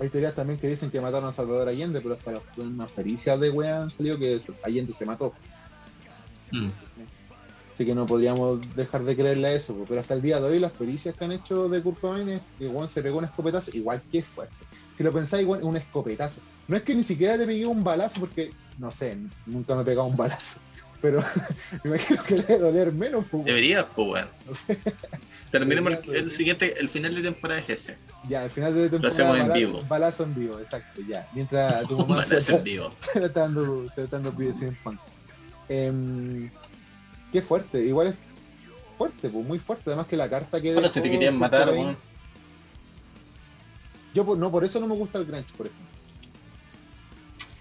Hay 0.00 0.08
teorías 0.08 0.34
también 0.34 0.58
que 0.58 0.66
dicen 0.66 0.90
que 0.90 1.00
mataron 1.00 1.28
a 1.28 1.32
Salvador 1.32 1.68
Allende, 1.68 2.00
pero 2.00 2.14
hasta 2.14 2.32
las 2.32 2.42
unas 2.56 2.90
pericias 2.90 3.38
de 3.38 3.50
weá 3.50 3.82
han 3.82 3.90
salido 3.92 4.18
que 4.18 4.40
Allende 4.64 4.92
se 4.92 5.06
mató. 5.06 5.32
Mm. 6.50 6.70
Así 7.72 7.84
que 7.84 7.94
no 7.94 8.06
podríamos 8.06 8.60
dejar 8.74 9.04
de 9.04 9.14
creerle 9.14 9.48
a 9.48 9.52
eso. 9.52 9.76
Pero 9.88 10.00
hasta 10.00 10.14
el 10.14 10.22
día 10.22 10.40
de 10.40 10.48
hoy 10.48 10.58
las 10.58 10.72
pericias 10.72 11.14
que 11.14 11.24
han 11.24 11.32
hecho 11.32 11.68
de 11.68 11.82
Kurt 11.82 12.00
Cobain 12.00 12.28
es 12.28 12.42
que 12.58 12.68
Juan 12.68 12.88
se 12.88 13.02
pegó 13.02 13.18
un 13.18 13.24
escopetazo, 13.24 13.70
igual 13.74 14.02
que 14.10 14.22
fuerte. 14.22 14.54
Si 14.96 15.04
lo 15.04 15.12
pensáis, 15.12 15.46
weón, 15.46 15.64
un 15.64 15.76
escopetazo. 15.76 16.40
No 16.66 16.76
es 16.76 16.82
que 16.82 16.94
ni 16.94 17.02
siquiera 17.02 17.36
te 17.36 17.46
pegué 17.46 17.66
un 17.66 17.84
balazo, 17.84 18.20
porque, 18.20 18.50
no 18.78 18.90
sé, 18.90 19.16
nunca 19.46 19.74
me 19.74 19.82
he 19.82 19.84
pegado 19.84 20.06
un 20.06 20.16
balazo. 20.16 20.58
Pero 21.02 21.22
me 21.84 21.90
imagino 21.90 22.22
que 22.22 22.34
debe 22.36 22.58
doler 22.58 22.92
menos, 22.92 23.26
pues. 23.30 23.44
Debería, 23.44 23.86
pues 23.86 24.08
bueno. 24.08 24.28
No 24.48 24.54
sé. 24.54 24.78
Terminemos 25.50 25.92
el, 25.92 26.14
el 26.14 26.30
siguiente, 26.30 26.80
el 26.80 26.88
final 26.88 27.14
de 27.14 27.22
temporada 27.22 27.60
es 27.60 27.68
ese. 27.68 27.98
Ya, 28.28 28.42
al 28.44 28.50
final 28.50 28.74
de 28.74 28.88
temporada. 28.88 29.08
hacemos 29.08 29.38
en 29.38 29.52
vivo. 29.52 29.82
Balazo 29.86 30.22
en 30.24 30.34
vivo, 30.34 30.58
exacto, 30.58 31.02
ya. 31.06 31.28
Mientras 31.34 31.82
tu 31.88 31.98
mamá 31.98 32.22
se 32.22 32.30
balazo 32.30 32.36
está, 32.36 32.56
en 32.56 32.64
vivo. 32.64 32.94
se 33.12 33.24
está 33.24 33.40
dando, 33.40 33.88
se 33.94 34.02
está 34.02 34.18
dando. 34.18 34.34
Em, 35.68 36.50
qué 37.32 37.42
fuerte, 37.42 37.84
igual 37.84 38.08
es 38.08 38.14
fuerte, 38.96 39.28
pues, 39.28 39.46
muy 39.46 39.58
fuerte. 39.58 39.84
Además 39.86 40.06
que 40.06 40.16
la 40.16 40.30
carta 40.30 40.60
que. 40.60 40.72
Ahora 40.72 40.88
si 40.88 41.02
te 41.02 41.10
querían 41.10 41.38
matar, 41.38 41.68
weón. 41.68 41.96
Yo 44.14 44.24
no, 44.36 44.50
por 44.50 44.64
eso 44.64 44.80
no 44.80 44.86
me 44.86 44.94
gusta 44.94 45.18
el 45.18 45.26
Grunge, 45.26 45.52
por 45.56 45.66
ejemplo. 45.66 45.93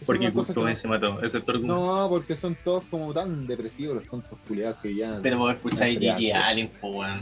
Porque 0.06 0.26
que 0.28 0.54
Cobain 0.54 0.70
no- 0.74 0.76
se 0.76 0.88
mató. 0.88 1.22
Ese 1.24 1.40
tu 1.42 1.52
argumento. 1.52 1.76
No, 2.04 2.10
porque 2.10 2.36
son 2.38 2.58
todos 2.64 2.84
como 2.90 3.14
tan 3.14 3.46
depresivos 3.48 3.96
los 3.96 4.06
tontos 4.06 4.38
culiados 4.48 4.78
que 4.82 4.96
ya. 4.96 5.20
Pero 5.22 5.38
vos 5.38 5.54
escucháis 5.54 6.00
ya. 6.00 6.48
Allen, 6.48 6.72
pues 6.82 6.94
weón. 6.96 7.22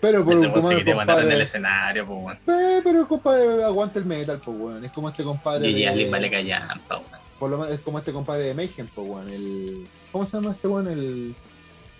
pero 0.00 0.24
por 0.24 0.34
Ese 0.34 0.46
un 0.46 0.52
compadre, 0.52 0.76
quería 0.78 0.94
matar 0.96 1.16
en 1.16 1.20
el 1.20 1.24
compadre 1.28 1.44
escenario, 1.44 2.06
pues 2.06 2.18
weón. 2.46 2.60
eh, 2.60 2.80
pero 2.82 3.06
compadre 3.08 3.64
aguanta 3.64 3.98
el 3.98 4.04
metal, 4.06 4.40
pues 4.44 4.56
weón. 4.58 4.84
Es 4.84 4.92
como 4.92 5.08
este 5.08 5.22
compadre. 5.24 5.66
Gigi 5.68 5.80
de- 5.80 5.88
Allen 5.88 6.10
vale 6.10 6.30
callampa, 6.30 6.96
weón. 6.98 7.10
por 7.38 7.50
lo 7.50 7.58
menos 7.58 7.72
es 7.74 7.80
como 7.80 7.98
este 7.98 8.12
compadre 8.12 8.44
de 8.44 8.54
Mayhem, 8.54 8.88
pues 8.94 9.08
weón. 9.08 9.28
El, 9.28 9.88
¿Cómo 10.12 10.26
se 10.26 10.36
llama 10.36 10.52
este 10.52 10.68
weón? 10.68 10.88
El, 10.88 11.34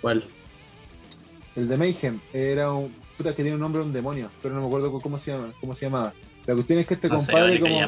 ¿Cuál? 0.01 0.25
el 1.57 1.69
de 1.69 1.77
Mayhem. 1.77 2.21
Era 2.33 2.73
un. 2.73 2.95
Puta, 3.17 3.35
que 3.35 3.43
tiene 3.43 3.55
un 3.57 3.61
nombre 3.61 3.81
de 3.83 3.87
un 3.87 3.93
demonio, 3.93 4.31
pero 4.41 4.55
no 4.55 4.63
me 4.63 4.67
acuerdo 4.69 4.93
cómo 5.01 5.19
se 5.19 5.33
llama, 5.33 5.53
cómo 5.61 5.75
se 5.75 5.85
llamaba. 5.87 6.15
La 6.51 6.57
cuestión 6.57 6.81
es 6.81 6.87
que 6.89 6.95
este 6.95 7.07
No 7.09 7.21
sé, 7.21 7.27
compadre 7.31 7.47
vale 7.49 7.61
como 7.61 7.81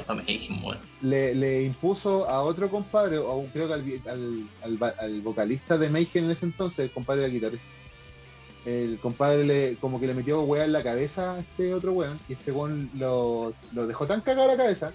le, 1.00 1.34
le 1.34 1.62
impuso 1.64 2.28
a 2.28 2.42
otro 2.42 2.70
compadre, 2.70 3.18
o 3.18 3.44
creo 3.52 3.66
que 3.66 3.74
al, 3.74 3.82
al, 4.08 4.48
al 4.62 4.80
va- 4.80 4.94
al 5.00 5.20
vocalista 5.20 5.76
de 5.76 5.90
Mayhem 5.90 6.26
en 6.26 6.30
ese 6.30 6.44
entonces, 6.44 6.78
el 6.78 6.92
compadre 6.92 7.22
era 7.24 7.32
guitarrista. 7.32 7.66
El 8.64 9.00
compadre 9.00 9.44
le, 9.44 9.76
como 9.80 9.98
que 9.98 10.06
le 10.06 10.14
metió 10.14 10.42
weá 10.42 10.64
en 10.64 10.70
la 10.72 10.84
cabeza 10.84 11.34
a 11.34 11.38
este 11.40 11.74
otro 11.74 11.92
weón, 11.94 12.20
y 12.28 12.34
este 12.34 12.52
weón 12.52 12.88
lo, 12.94 13.52
lo 13.72 13.88
dejó 13.88 14.06
tan 14.06 14.20
cagado 14.20 14.46
la 14.46 14.56
cabeza 14.56 14.92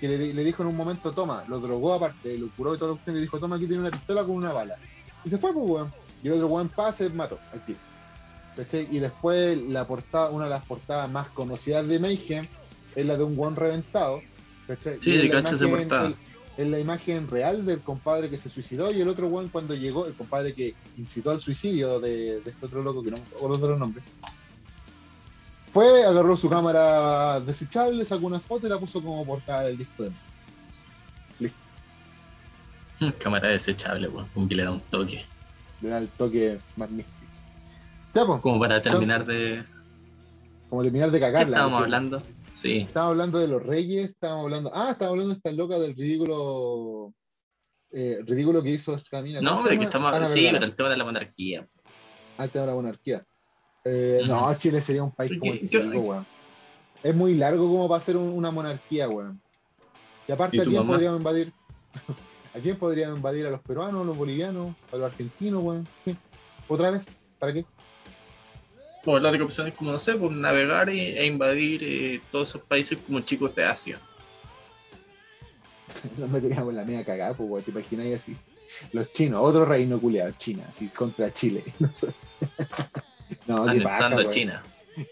que 0.00 0.08
le, 0.08 0.16
di- 0.16 0.32
le 0.32 0.42
dijo 0.42 0.62
en 0.62 0.70
un 0.70 0.76
momento, 0.76 1.12
toma, 1.12 1.44
lo 1.48 1.60
drogó 1.60 1.92
aparte, 1.92 2.38
lo 2.38 2.48
curó 2.56 2.74
y 2.74 2.78
todo 2.78 2.94
lo 2.94 3.04
que 3.04 3.12
le 3.12 3.20
dijo, 3.20 3.38
toma, 3.38 3.56
aquí 3.56 3.66
tiene 3.66 3.82
una 3.82 3.90
pistola 3.90 4.22
con 4.24 4.36
una 4.36 4.54
bala. 4.54 4.76
Y 5.22 5.28
se 5.28 5.36
fue, 5.36 5.52
pues 5.52 5.68
weón. 5.68 5.92
Y 6.22 6.28
el 6.28 6.32
otro 6.32 6.46
weón 6.46 6.70
pa, 6.70 6.90
se 6.94 7.10
mató 7.10 7.38
al 7.52 7.60
tiro. 7.60 7.78
¿Cachai? 8.56 8.88
Y 8.90 8.98
después 9.00 9.58
la 9.68 9.86
portada, 9.86 10.30
una 10.30 10.44
de 10.44 10.50
las 10.50 10.64
portadas 10.64 11.10
más 11.10 11.28
conocidas 11.28 11.86
de 11.86 12.00
Mayhem 12.00 12.46
es 12.94 13.06
la 13.06 13.16
de 13.16 13.24
un 13.24 13.38
weón 13.38 13.56
reventado, 13.56 14.20
¿cachai? 14.66 15.00
Sí, 15.00 15.16
de 15.16 15.26
imagen- 15.26 15.70
portada. 15.70 16.06
el- 16.08 16.14
Es 16.56 16.68
la 16.68 16.78
imagen 16.78 17.26
real 17.28 17.64
del 17.64 17.80
compadre 17.80 18.28
que 18.28 18.36
se 18.36 18.48
suicidó 18.50 18.90
y 18.92 19.00
el 19.00 19.08
otro 19.08 19.28
weón 19.28 19.48
cuando 19.48 19.74
llegó, 19.74 20.06
el 20.06 20.12
compadre 20.14 20.52
que 20.52 20.74
incitó 20.98 21.30
al 21.30 21.40
suicidio 21.40 22.00
de, 22.00 22.40
de 22.40 22.50
este 22.50 22.66
otro 22.66 22.82
loco 22.82 23.02
que 23.02 23.10
no 23.12 23.16
me 23.16 23.22
acuerdo 23.36 23.56
de 23.58 23.68
los 23.68 23.78
nombres. 23.78 24.04
Fue, 25.72 26.04
agarró 26.04 26.36
su 26.36 26.50
cámara 26.50 27.40
desechable, 27.40 28.04
sacó 28.04 28.26
una 28.26 28.40
foto 28.40 28.66
y 28.66 28.70
la 28.70 28.78
puso 28.78 29.00
como 29.02 29.24
portada 29.24 29.62
del 29.62 29.78
disco 29.78 30.02
de 30.02 30.10
Cámara 33.18 33.48
desechable, 33.48 34.08
weón. 34.08 34.26
Un 34.34 34.48
que 34.48 34.54
le 34.56 34.64
da 34.64 34.72
un 34.72 34.80
toque. 34.80 35.24
le 35.80 35.88
da 35.88 35.98
el 35.98 36.08
toque 36.08 36.58
magnífico. 36.76 37.16
Ya, 38.14 38.26
pues, 38.26 38.40
Como 38.40 38.58
para 38.60 38.82
terminar 38.82 39.24
de. 39.24 39.64
como 40.68 40.82
terminar 40.82 41.10
de 41.10 41.18
¿Qué 41.18 41.24
cagarla. 41.24 41.56
estábamos 41.56 41.78
porque 41.78 41.84
hablando? 41.86 42.22
Sí. 42.52 42.78
Estábamos 42.78 43.12
hablando 43.12 43.38
de 43.38 43.48
los 43.48 43.62
reyes, 43.62 44.10
estábamos 44.10 44.44
hablando. 44.44 44.70
Ah, 44.74 44.90
estábamos 44.92 45.12
hablando 45.14 45.34
de 45.34 45.36
esta 45.38 45.52
loca 45.52 45.78
del 45.78 45.94
ridículo. 45.96 47.12
eh, 47.92 48.18
ridículo 48.24 48.62
que 48.62 48.70
hizo 48.70 48.94
esta 48.94 49.20
mina. 49.22 49.40
No, 49.40 49.50
¿Cómo 49.56 49.62
se 49.66 49.70
de 49.74 49.78
que 49.80 49.90
llama? 49.90 50.08
Ana 50.10 50.24
estamos. 50.24 50.30
Sí, 50.30 50.48
pero 50.52 50.64
el 50.64 50.76
tema 50.76 50.88
de 50.90 50.96
la 50.96 51.04
monarquía. 51.04 51.68
al 52.38 52.50
tema 52.50 52.62
de 52.62 52.66
la 52.70 52.74
monarquía. 52.74 53.26
Eh. 53.84 54.20
No, 54.26 54.54
Chile 54.54 54.80
sería 54.80 55.02
un 55.02 55.10
país 55.12 55.32
como 55.38 55.52
el 55.52 55.60
¿Qué- 55.60 55.66
pico, 55.78 55.90
qué- 55.90 55.98
weón. 55.98 56.26
Es 57.02 57.14
muy 57.14 57.34
largo 57.36 57.66
como 57.68 57.88
para 57.88 58.02
ser 58.04 58.16
un- 58.16 58.28
una 58.30 58.50
monarquía, 58.50 59.08
weón. 59.08 59.40
Y 60.28 60.32
aparte, 60.32 60.56
¿Y 60.58 60.60
¿a 60.60 60.64
quién 60.64 60.76
mamá? 60.76 60.92
podríamos 60.92 61.18
invadir? 61.18 61.52
¿A 62.54 62.58
quién 62.60 62.76
podríamos 62.78 63.16
invadir? 63.16 63.46
¿A 63.46 63.50
los 63.50 63.60
peruanos, 63.60 64.02
a 64.02 64.04
los 64.04 64.16
bolivianos, 64.16 64.76
a 64.92 64.96
los 64.96 65.06
argentinos, 65.06 65.62
weón? 65.62 65.88
¿Otra 66.68 66.90
vez? 66.92 67.06
¿Para 67.38 67.52
qué? 67.52 67.64
Pues 69.02 69.22
las 69.22 69.40
opciones 69.40 69.74
como, 69.74 69.92
no 69.92 69.98
sé, 69.98 70.14
pues 70.14 70.32
navegar 70.32 70.90
e, 70.90 71.18
e 71.18 71.26
invadir 71.26 71.82
eh, 71.82 72.20
todos 72.30 72.50
esos 72.50 72.62
países 72.62 72.98
como 73.06 73.20
chicos 73.20 73.54
de 73.54 73.64
Asia. 73.64 73.98
Nos 76.18 76.28
meteríamos 76.28 76.70
en 76.70 76.76
la 76.76 76.84
media 76.84 77.04
cagada, 77.04 77.34
pues. 77.34 77.64
¿Te 77.64 77.70
imagináis 77.70 78.16
así? 78.16 78.36
Los 78.92 79.12
chinos, 79.12 79.40
otro 79.42 79.64
reino 79.64 80.00
culiado, 80.00 80.32
China, 80.36 80.64
así 80.68 80.88
contra 80.88 81.32
Chile. 81.32 81.64
No, 83.46 83.64
no 83.64 83.70
anexando. 83.70 84.24
China. 84.24 84.62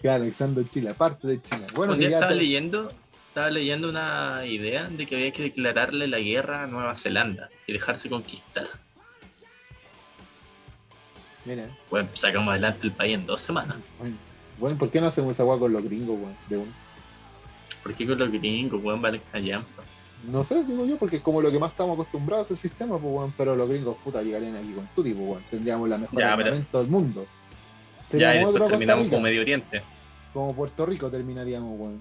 Claro, 0.00 0.24
anexando 0.24 0.64
Chile, 0.64 0.90
aparte 0.90 1.26
de 1.28 1.40
China. 1.40 1.66
Bueno, 1.74 1.92
Un 1.92 2.00
día 2.00 2.10
estaba 2.10 2.32
leyendo, 2.32 2.92
estaba 3.28 3.48
leyendo 3.48 3.88
una 3.88 4.44
idea 4.44 4.88
de 4.88 5.06
que 5.06 5.14
había 5.14 5.30
que 5.30 5.44
declararle 5.44 6.08
la 6.08 6.18
guerra 6.18 6.64
a 6.64 6.66
Nueva 6.66 6.96
Zelanda 6.96 7.48
y 7.66 7.72
dejarse 7.72 8.08
conquistar. 8.08 8.66
Mira, 11.44 11.68
Bueno, 11.90 12.08
sacamos 12.14 12.50
adelante 12.52 12.86
el 12.88 12.92
país 12.92 13.14
en 13.14 13.26
dos 13.26 13.40
semanas. 13.40 13.76
bueno, 13.98 14.16
bueno, 14.58 14.76
¿por 14.78 14.90
qué 14.90 15.00
no 15.00 15.06
hacemos 15.06 15.32
esa 15.34 15.44
weá 15.44 15.58
con 15.58 15.72
los 15.72 15.82
gringos, 15.82 16.18
weón? 16.18 16.36
De 16.48 16.56
un... 16.58 16.72
¿Por 17.82 17.94
qué 17.94 18.06
con 18.06 18.18
los 18.18 18.30
gringos, 18.32 18.82
weón, 18.82 19.00
valen 19.00 19.22
callampa? 19.32 19.82
No 20.30 20.42
sé, 20.42 20.64
digo 20.64 20.84
yo, 20.84 20.96
porque 20.98 21.16
es 21.16 21.22
como 21.22 21.40
lo 21.40 21.50
que 21.52 21.60
más 21.60 21.70
estamos 21.70 21.94
acostumbrados 21.94 22.50
a 22.50 22.54
ese 22.54 22.62
sistema, 22.68 22.98
pues, 22.98 23.14
weón. 23.14 23.32
Pero 23.36 23.54
los 23.54 23.68
gringos, 23.68 23.96
puta, 24.02 24.20
llegarían 24.22 24.56
aquí 24.56 24.72
con 24.72 24.86
tutti, 24.96 25.12
pues, 25.14 25.28
weón. 25.28 25.44
Tendríamos 25.50 25.88
la 25.88 25.98
mejor 25.98 26.18
Ya, 26.20 26.36
pero- 26.36 26.56
del 26.80 26.88
mundo. 26.90 27.24
Ya, 28.12 28.34
y 28.34 28.38
después 28.44 28.68
terminamos 28.70 29.06
con 29.08 29.22
Medio 29.22 29.40
Oriente. 29.42 29.82
como 30.34 30.54
Puerto 30.54 30.86
Rico 30.86 31.08
terminaríamos, 31.10 31.78
weón. 31.78 32.00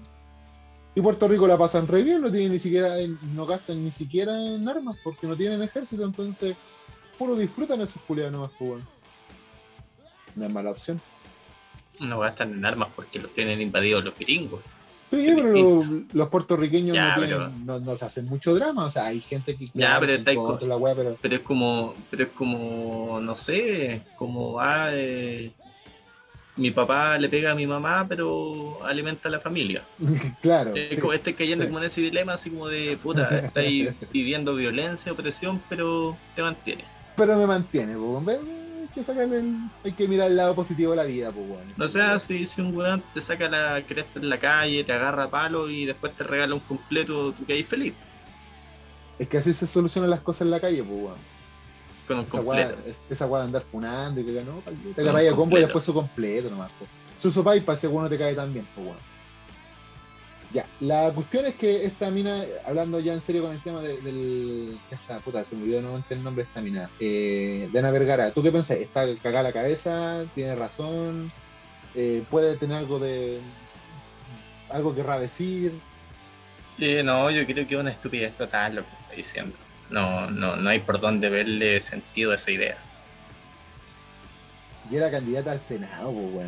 Y 0.94 1.00
Puerto 1.00 1.28
Rico 1.28 1.46
la 1.46 1.56
pasan 1.56 1.86
re 1.86 2.02
bien, 2.02 2.20
no 2.20 2.30
tienen 2.30 2.52
ni 2.52 2.58
siquiera, 2.58 2.94
no 3.34 3.46
gastan 3.46 3.84
ni 3.84 3.90
siquiera 3.92 4.32
en 4.42 4.68
armas, 4.68 4.96
porque 5.04 5.26
no 5.28 5.36
tienen 5.36 5.62
ejército, 5.62 6.04
entonces, 6.04 6.56
puro 7.18 7.36
disfrutan 7.36 7.80
esos 7.82 8.02
culiados 8.02 8.32
nomás, 8.32 8.50
pues, 8.58 8.70
weón. 8.70 8.97
No 10.38 10.46
es 10.46 10.52
mala 10.52 10.70
opción. 10.70 11.00
No 12.00 12.20
gastan 12.20 12.52
en 12.52 12.64
armas 12.64 12.88
porque 12.94 13.18
los 13.18 13.32
tienen 13.32 13.60
invadidos 13.60 14.04
los 14.04 14.16
gringos. 14.18 14.60
Sí, 15.10 15.32
pero 15.34 15.52
los, 15.52 15.86
los 16.12 16.28
puertorriqueños 16.28 16.94
Ya, 16.94 17.08
no, 17.08 17.14
tienen- 17.22 17.38
pero- 17.38 17.50
no, 17.64 17.80
no 17.80 17.96
se 17.96 18.04
hacen 18.04 18.26
mucho 18.26 18.54
drama, 18.54 18.84
o 18.84 18.90
sea, 18.90 19.06
hay 19.06 19.20
gente 19.20 19.56
que 19.56 19.66
Ya, 19.72 19.98
pero 19.98 20.12
está 20.12 20.34
con- 20.34 20.58
la 20.68 20.94
pero 20.94 21.16
Pero 21.20 21.34
es 21.34 21.40
como, 21.40 21.94
pero 22.10 22.24
es 22.24 22.28
como, 22.30 23.18
no 23.22 23.34
sé, 23.34 24.02
como 24.16 24.60
ah, 24.60 24.90
eh, 24.92 25.50
mi 26.56 26.72
papá 26.72 27.16
le 27.18 27.28
pega 27.28 27.52
a 27.52 27.54
mi 27.54 27.66
mamá, 27.66 28.04
pero 28.08 28.84
alimenta 28.84 29.28
a 29.28 29.32
la 29.32 29.40
familia. 29.40 29.82
claro. 30.42 30.74
Es 30.76 30.90
sí. 30.90 30.96
como 30.98 31.12
este 31.14 31.34
cayendo 31.34 31.64
sí. 31.64 31.68
como 31.68 31.78
en 31.78 31.86
ese 31.86 32.00
dilema, 32.02 32.34
así 32.34 32.50
como 32.50 32.68
de 32.68 32.96
puta, 33.02 33.38
estáis 33.38 33.88
viviendo 34.12 34.54
violencia, 34.54 35.12
opresión, 35.12 35.62
pero 35.70 36.16
te 36.34 36.42
mantiene. 36.42 36.84
Pero 37.16 37.36
me 37.36 37.46
mantiene, 37.46 37.96
weón. 37.96 38.24
Ve, 38.26 38.34
Hay 38.34 38.57
que 39.06 39.22
el- 39.22 39.58
hay 39.84 39.92
que 39.92 40.08
mirar 40.08 40.28
el 40.30 40.36
lado 40.36 40.54
positivo 40.54 40.90
de 40.92 40.96
la 40.96 41.04
vida, 41.04 41.30
pues, 41.32 41.46
weón. 41.48 41.72
No 41.76 41.88
sea, 41.88 42.18
si, 42.18 42.46
si 42.46 42.60
un 42.60 42.74
weón 42.76 43.02
te 43.14 43.20
saca 43.20 43.48
la 43.48 43.82
cresta 43.86 44.18
en 44.20 44.28
la 44.28 44.38
calle, 44.38 44.84
te 44.84 44.92
agarra 44.92 45.24
a 45.24 45.30
palo 45.30 45.68
y 45.70 45.84
después 45.86 46.14
te 46.14 46.24
regala 46.24 46.54
un 46.54 46.60
completo, 46.60 47.32
tú 47.32 47.44
quedas 47.46 47.66
feliz 47.66 47.94
Es 49.18 49.28
que 49.28 49.38
así 49.38 49.52
se 49.52 49.66
solucionan 49.66 50.10
las 50.10 50.20
cosas 50.20 50.42
en 50.42 50.50
la 50.50 50.60
calle, 50.60 50.82
pues, 50.82 51.00
weón. 51.02 51.38
con 52.06 52.18
un 52.20 52.24
Esa 52.24 52.30
completo. 52.38 52.76
es- 52.86 52.96
esa 53.10 53.26
weá 53.26 53.42
de 53.42 53.46
andar 53.48 53.62
funando 53.70 54.20
y 54.20 54.24
que 54.24 54.42
no, 54.44 54.62
te 54.64 54.70
un 55.02 55.08
agarráis 55.08 55.30
a 55.32 55.36
combo 55.36 55.58
y 55.58 55.60
después 55.60 55.84
su 55.84 55.92
completo 55.92 56.48
nomás, 56.50 56.72
pues. 56.78 56.90
Su 57.20 57.30
sopa 57.30 57.54
y 57.56 57.60
para 57.60 57.76
ese 57.76 57.86
weón 57.88 58.04
no 58.04 58.08
te 58.08 58.16
cae 58.16 58.34
tan 58.34 58.52
bien, 58.52 58.66
pues, 58.74 58.86
weón. 58.86 58.98
Ya, 60.50 60.66
la 60.80 61.12
cuestión 61.14 61.44
es 61.44 61.54
que 61.56 61.84
esta 61.84 62.10
mina, 62.10 62.42
hablando 62.64 63.00
ya 63.00 63.12
en 63.12 63.20
serio 63.20 63.42
con 63.42 63.52
el 63.52 63.62
tema 63.62 63.82
de- 63.82 64.00
del. 64.00 64.78
Esta 64.90 65.20
puta, 65.20 65.44
se 65.44 65.54
me 65.54 65.64
olvidó 65.64 65.82
nuevamente 65.82 66.14
el 66.14 66.22
nombre 66.22 66.44
de 66.44 66.48
esta 66.48 66.62
mina. 66.62 66.90
Eh, 67.00 67.68
de 67.70 67.78
Ana 67.78 67.90
Vergara, 67.90 68.30
¿tú 68.32 68.42
qué 68.42 68.50
pensás? 68.50 68.78
¿Está 68.78 69.06
cagada 69.22 69.42
la 69.42 69.52
cabeza? 69.52 70.24
¿Tiene 70.34 70.54
razón? 70.54 71.30
Eh, 71.94 72.22
¿Puede 72.30 72.56
tener 72.56 72.78
algo 72.78 72.98
de. 72.98 73.40
algo 74.70 74.94
querrá 74.94 75.18
decir? 75.18 75.72
Eh, 76.78 77.02
no, 77.02 77.30
yo 77.30 77.44
creo 77.44 77.66
que 77.66 77.74
es 77.74 77.80
una 77.80 77.90
estupidez 77.90 78.34
total 78.36 78.76
lo 78.76 78.82
que 78.84 78.88
está 79.02 79.14
diciendo. 79.14 79.56
No, 79.90 80.30
no, 80.30 80.56
no 80.56 80.70
hay 80.70 80.80
por 80.80 80.98
dónde 81.00 81.28
verle 81.28 81.78
sentido 81.80 82.32
a 82.32 82.36
esa 82.36 82.50
idea. 82.50 82.78
Y 84.90 84.96
era 84.96 85.10
candidata 85.10 85.52
al 85.52 85.60
Senado, 85.60 86.12
pues. 86.12 86.46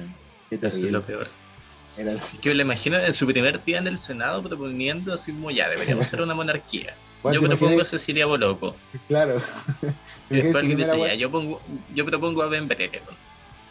Qué 0.48 0.56
Eso 0.56 0.68
es 0.68 0.90
lo 0.92 1.02
peor. 1.02 1.28
Era- 1.96 2.12
que 2.40 2.48
me 2.50 2.54
lo 2.54 2.62
imagino 2.62 2.98
en 2.98 3.12
su 3.14 3.26
primer 3.26 3.62
día 3.64 3.78
en 3.78 3.86
el 3.86 3.98
Senado 3.98 4.42
proponiendo 4.42 5.12
así 5.14 5.32
como 5.32 5.50
ya, 5.50 5.68
deberíamos 5.68 6.06
ser 6.08 6.22
una 6.22 6.34
monarquía. 6.34 6.94
Yo 7.24 7.32
¿te 7.32 7.48
propongo 7.48 7.82
a? 7.82 7.84
Cecilia 7.84 8.26
Boloco. 8.26 8.74
Claro. 9.08 9.40
Y 10.30 10.34
después 10.36 10.56
alguien 10.62 10.78
dice, 10.78 10.96
ya, 10.96 11.14
yo, 11.14 11.28
pongo, 11.28 11.60
yo 11.92 12.06
propongo 12.06 12.42
a 12.42 12.46
Ben 12.46 12.68
Brereton. 12.68 13.16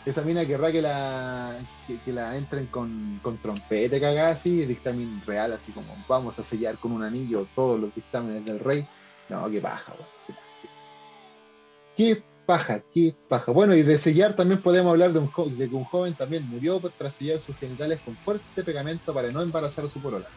esa 0.06 0.22
mina 0.24 0.46
querrá 0.46 0.74
que 0.74 0.82
la 0.82 1.56
que, 1.88 1.98
que 2.00 2.12
la 2.12 2.36
entren 2.36 2.66
con, 2.68 3.22
con 3.24 3.38
trompeta 3.38 3.98
cagada 3.98 4.32
así, 4.32 4.66
dictamen 4.66 5.22
real, 5.26 5.54
así 5.54 5.72
como 5.72 5.96
vamos 6.10 6.38
a 6.38 6.44
sellar 6.44 6.78
con 6.78 6.92
un 6.92 7.02
anillo 7.04 7.48
todos 7.56 7.80
los 7.80 7.96
dictámenes 7.96 8.44
del 8.44 8.60
rey. 8.60 8.86
No, 9.30 9.50
qué 9.50 9.62
paja, 9.62 9.94
weón. 9.94 10.38
Qué 11.96 12.24
paja, 12.50 12.84
qué 12.92 13.16
paja. 13.30 13.52
Bueno, 13.52 13.76
y 13.76 13.84
de 13.84 13.96
sellar 14.00 14.36
también 14.36 14.64
podemos 14.64 14.90
hablar 14.90 15.14
de, 15.14 15.20
un 15.20 15.28
jo- 15.28 15.48
de 15.52 15.70
que 15.70 15.76
un 15.76 15.84
joven 15.84 16.16
también 16.16 16.50
murió 16.50 16.82
tras 16.98 17.14
sellar 17.14 17.40
sus 17.40 17.56
genitales 17.60 18.02
con 18.04 18.18
fuerte 18.18 18.64
pegamento 18.64 19.14
para 19.14 19.30
no 19.32 19.44
embarazar 19.44 19.86
a 19.86 19.88
su 19.88 20.02
polola. 20.02 20.28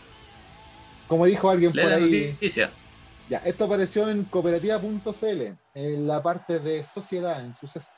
Como 1.07 1.25
dijo 1.25 1.49
alguien 1.49 1.73
Lee 1.73 1.81
por 1.81 1.89
la 1.91 1.97
ahí, 1.97 2.33
noticia. 2.33 2.77
ya, 3.31 3.39
esto 3.39 3.65
apareció 3.65 4.11
en 4.11 4.27
cooperativa.cl, 4.27 5.57
en 5.73 6.07
la 6.07 6.23
parte 6.23 6.59
de 6.61 6.85
sociedad, 6.85 7.43
en 7.43 7.55
suceso. 7.55 7.91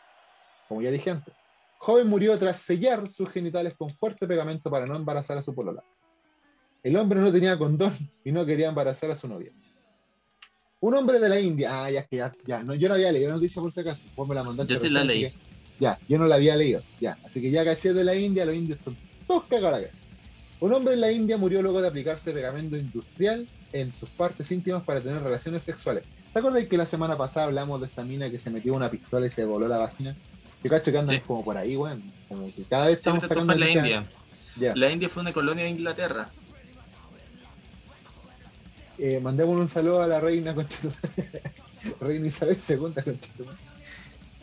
Como 0.69 0.81
ya 0.81 0.93
dije 0.93 1.11
antes. 1.11 1.35
Joven 1.77 2.07
murió 2.07 2.39
tras 2.39 2.61
sellar 2.61 3.11
sus 3.11 3.29
genitales 3.31 3.75
con 3.77 3.91
fuerte 3.91 4.29
pegamento 4.29 4.71
para 4.71 4.87
no 4.87 4.95
embarazar 4.95 5.39
a 5.39 5.43
su 5.43 5.53
polola. 5.57 5.83
El 6.85 6.95
hombre 6.97 7.19
no 7.21 7.33
tenía 7.33 7.59
condón 7.59 7.93
y 8.23 8.31
no 8.31 8.47
quería 8.47 8.69
embarazar 8.69 9.11
a 9.11 9.17
su 9.17 9.27
novia. 9.27 9.53
Un 10.85 10.95
hombre 10.95 11.19
de 11.19 11.31
la 11.31 11.41
India, 11.41 11.83
ah, 11.85 11.91
ya 11.91 12.05
que 12.05 12.17
ya, 12.17 12.31
ya, 12.47 12.63
no, 12.63 12.75
yo 12.75 12.89
no 12.89 12.95
había 12.95 13.11
leído 13.11 13.31
la 13.31 13.37
noticia 13.37 13.63
por 13.63 13.73
si 13.73 13.81
acaso, 13.81 14.03
vos 14.15 14.29
me 14.29 14.35
la 14.35 14.45
mandaste. 14.45 14.75
Yo 14.75 14.79
sí 14.79 14.91
la 14.91 15.03
leí. 15.03 15.21
que- 15.23 15.35
ya, 15.81 15.99
yo 16.09 16.19
no 16.19 16.27
la 16.27 16.35
había 16.35 16.57
leído, 16.57 16.83
ya, 17.01 17.17
así 17.25 17.41
que 17.41 17.51
ya 17.51 17.65
caché 17.65 17.95
de 17.95 18.05
la 18.05 18.15
India, 18.15 18.45
los 18.45 18.55
indios 18.55 18.79
están 18.79 18.95
todos 19.27 19.45
cagados 19.45 19.81
la. 19.81 19.89
Un 20.61 20.75
hombre 20.75 20.93
en 20.93 21.01
la 21.01 21.11
India 21.11 21.39
murió 21.39 21.63
luego 21.63 21.81
de 21.81 21.89
aplicarse 21.89 22.33
pegamento 22.33 22.77
industrial 22.77 23.49
en 23.73 23.95
sus 23.95 24.11
partes 24.11 24.51
íntimas 24.53 24.83
para 24.85 25.01
tener 25.01 25.23
relaciones 25.23 25.63
sexuales. 25.63 26.05
¿Te 26.35 26.39
acuerdas 26.39 26.67
que 26.67 26.77
la 26.77 26.85
semana 26.87 27.17
pasada 27.17 27.47
hablamos 27.47 27.81
de 27.81 27.87
esta 27.87 28.05
mina 28.05 28.31
que 28.31 28.37
se 28.39 28.51
metió 28.51 28.75
una 28.75 28.91
pistola 28.91 29.27
y 29.27 29.31
se 29.31 29.47
voló 29.47 29.67
la 29.67 29.79
vagina? 29.79 30.15
Yo 30.63 30.69
cacho 30.71 30.93
que 30.93 30.99
andan 30.99 31.17
Sí. 31.17 31.23
como 31.27 31.43
por 31.43 31.57
ahí, 31.57 31.77
weón. 31.77 32.03
Como 32.29 32.55
que 32.55 32.63
cada 32.65 32.87
vez 32.89 32.97
estamos 32.99 33.23
sacando 33.23 33.55
la 33.55 33.71
India. 33.71 34.07
La 34.75 34.91
India 34.91 35.09
fue 35.09 35.23
una 35.23 35.33
colonia 35.33 35.65
de 35.65 35.71
Inglaterra. 35.71 36.29
Eh, 38.97 39.21
mandémosle 39.21 39.63
un 39.63 39.69
saludo 39.69 40.03
a 40.03 40.07
la 40.07 40.21
reina 40.21 40.55
reina 42.01 42.27
Isabel 42.27 42.59
II. 42.69 42.95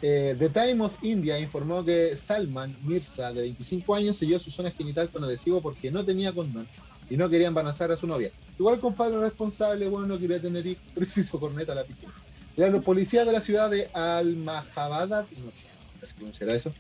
Eh, 0.01 0.35
The 0.37 0.49
Time 0.49 0.83
of 0.83 0.97
India 1.01 1.39
informó 1.39 1.83
que 1.83 2.15
Salman 2.15 2.75
Mirza, 2.81 3.31
de 3.33 3.41
25 3.41 3.95
años, 3.95 4.17
selló 4.17 4.39
su 4.39 4.49
zona 4.51 4.71
genital 4.71 5.09
con 5.11 5.23
adhesivo 5.23 5.61
porque 5.61 5.91
no 5.91 6.03
tenía 6.03 6.33
condón 6.33 6.67
y 7.07 7.17
no 7.17 7.29
quería 7.29 7.47
embarazar 7.47 7.91
a 7.91 7.97
su 7.97 8.07
novia. 8.07 8.31
Igual 8.57 8.79
compadre 8.79 9.19
responsable, 9.19 9.87
bueno, 9.87 10.07
no 10.07 10.19
quería 10.19 10.41
tener 10.41 10.65
hijos, 10.65 10.83
pero 10.93 11.07
se 11.07 11.21
hizo 11.21 11.39
corneta 11.39 11.71
a 11.73 11.75
la 11.75 11.85
pistola. 11.85 12.13
La 12.55 12.81
policía 12.81 13.23
de 13.25 13.31
la 13.31 13.41
ciudad 13.41 13.69
de 13.69 13.89
Al-Mahabad, 13.93 15.27
no 15.37 15.51
sé 15.51 16.07
si 16.07 16.13
pronunciará 16.15 16.53
eso, 16.55 16.75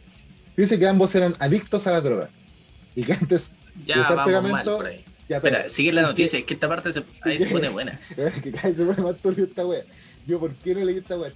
dice 0.57 0.77
que 0.77 0.87
ambos 0.87 1.13
eran 1.15 1.33
adictos 1.39 1.87
a 1.87 1.91
las 1.91 2.03
drogas 2.03 2.35
y 2.93 3.03
que 3.03 3.13
antes 3.13 3.51
Ya 3.85 4.01
usar 4.01 4.17
vamos 4.17 4.33
mal 4.33 4.51
pegamento- 4.51 4.77
por 4.77 4.85
ahí. 4.87 5.05
Ya, 5.31 5.37
Espera, 5.37 5.69
sigue 5.69 5.93
la 5.93 6.01
noticia, 6.01 6.39
es 6.39 6.45
que 6.45 6.55
esta 6.55 6.67
parte 6.67 6.91
se, 6.91 7.05
ahí 7.21 7.39
se 7.39 7.49
pone 7.49 7.69
buena. 7.69 7.97
que 8.43 8.51
cada 8.51 8.67
vez 8.67 8.77
se 8.77 8.85
pone 8.85 9.01
más 9.01 9.21
turbio 9.21 9.45
esta 9.45 9.65
wea. 9.65 9.85
Yo, 10.25 10.39
¿por 10.41 10.57
qué 10.57 10.75
no 10.75 10.83
leí 10.83 10.97
esta 10.97 11.17
wea? 11.17 11.31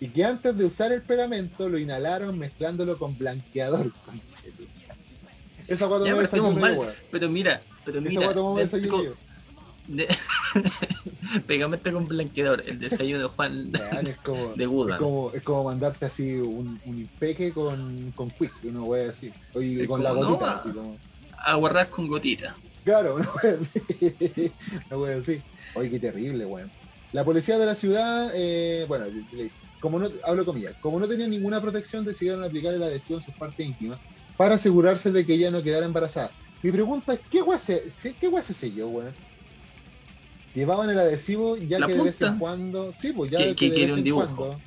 Y 0.00 0.12
que 0.12 0.24
antes 0.24 0.54
de 0.56 0.64
usar 0.66 0.92
el 0.92 1.02
pegamento 1.04 1.66
lo 1.68 1.78
inhalaron 1.78 2.38
mezclándolo 2.38 2.98
con 2.98 3.16
blanqueador. 3.16 3.90
Esa 5.66 5.88
wea 5.88 5.98
tomó 5.98 6.20
desayuno 6.20 6.60
mal, 6.60 6.74
yo, 6.74 6.80
wea. 6.82 6.92
Pero 7.10 7.28
mira, 7.30 7.60
pero 7.84 8.00
Esa 8.00 8.10
mira, 8.10 8.26
wea 8.28 8.34
tomó 8.34 8.56
de- 8.58 8.64
desayuno 8.64 8.90
co- 8.90 9.02
yo. 9.02 9.14
de- 9.86 10.08
pegamento 11.46 11.92
con 11.92 12.06
blanqueador, 12.06 12.62
el 12.66 12.78
desayuno 12.78 13.22
de 13.22 13.28
Juan 13.28 13.72
es 13.72 14.18
como, 14.20 14.54
de 14.54 14.64
es 14.64 14.68
Buda. 14.68 14.98
como, 14.98 15.32
es 15.32 15.42
como 15.42 15.64
mandarte 15.64 16.06
así 16.06 16.36
un, 16.36 16.80
un 16.84 16.98
impeque 17.00 17.52
con, 17.52 18.12
con 18.12 18.30
Quicks, 18.30 18.64
una 18.64 18.82
wea 18.82 19.10
así. 19.10 19.34
Es 19.54 19.88
con 19.88 20.02
la 20.02 20.10
como, 20.12 20.24
gotita, 20.26 20.44
va. 20.44 20.56
así 20.58 20.72
como. 20.72 21.00
Aguarrás 21.44 21.88
con 21.88 22.08
gotita. 22.08 22.56
Claro, 22.84 23.16
una 23.16 23.28
wea 23.42 23.58
así. 23.60 24.54
Una 24.90 24.98
wea 24.98 25.16
así. 25.18 25.42
Oye, 25.76 25.90
qué 25.90 26.00
terrible, 26.00 26.46
weón. 26.46 26.72
La 27.12 27.24
policía 27.24 27.58
de 27.58 27.66
la 27.66 27.74
ciudad, 27.74 28.30
eh, 28.34 28.84
bueno, 28.86 29.06
como 29.80 29.98
no, 29.98 30.10
hablo 30.24 30.44
comillas, 30.44 30.74
como 30.78 31.00
no 31.00 31.08
tenía 31.08 31.26
ninguna 31.26 31.60
protección, 31.60 32.04
decidieron 32.04 32.44
aplicar 32.44 32.74
el 32.74 32.82
adhesivo 32.82 33.18
en 33.18 33.22
sus 33.22 33.34
partes 33.34 33.66
íntimas 33.66 33.98
para 34.36 34.56
asegurarse 34.56 35.10
de 35.10 35.24
que 35.24 35.34
ella 35.34 35.50
no 35.50 35.62
quedara 35.62 35.86
embarazada. 35.86 36.32
Mi 36.62 36.70
pregunta 36.70 37.14
es, 37.14 37.20
¿qué 37.30 37.40
wea 37.42 37.58
se, 37.58 37.94
qué 38.20 38.28
wea 38.28 38.42
se 38.42 38.52
selló, 38.52 38.88
weón? 38.88 39.16
Llevaban 40.54 40.90
el 40.90 40.98
adhesivo 40.98 41.56
ya 41.56 41.78
La 41.78 41.86
que 41.86 41.94
de 41.94 42.02
vez 42.02 42.20
en 42.20 42.38
cuando, 42.38 42.92
sí, 42.92 43.12
pues 43.12 43.30
ya 43.30 43.38
Que- 43.38 43.54
que, 43.54 43.70
de 43.70 43.80
vez 43.80 43.90
un 43.92 43.98
en 43.98 44.04
dibujo. 44.04 44.36
cuando- 44.36 44.62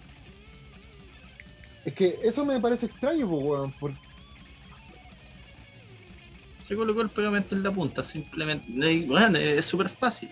Es 1.83 1.93
que 1.93 2.19
eso 2.23 2.45
me 2.45 2.59
parece 2.59 2.85
extraño, 2.87 3.27
pues, 3.27 3.41
weón, 3.43 3.73
porque 3.79 3.99
Se 6.61 6.75
colocó 6.75 7.01
el 7.01 7.09
pegamento 7.09 7.55
en 7.55 7.63
la 7.63 7.71
punta, 7.71 8.03
simplemente. 8.03 8.65
Bueno, 9.07 9.37
es 9.37 9.65
súper 9.65 9.89
fácil. 9.89 10.29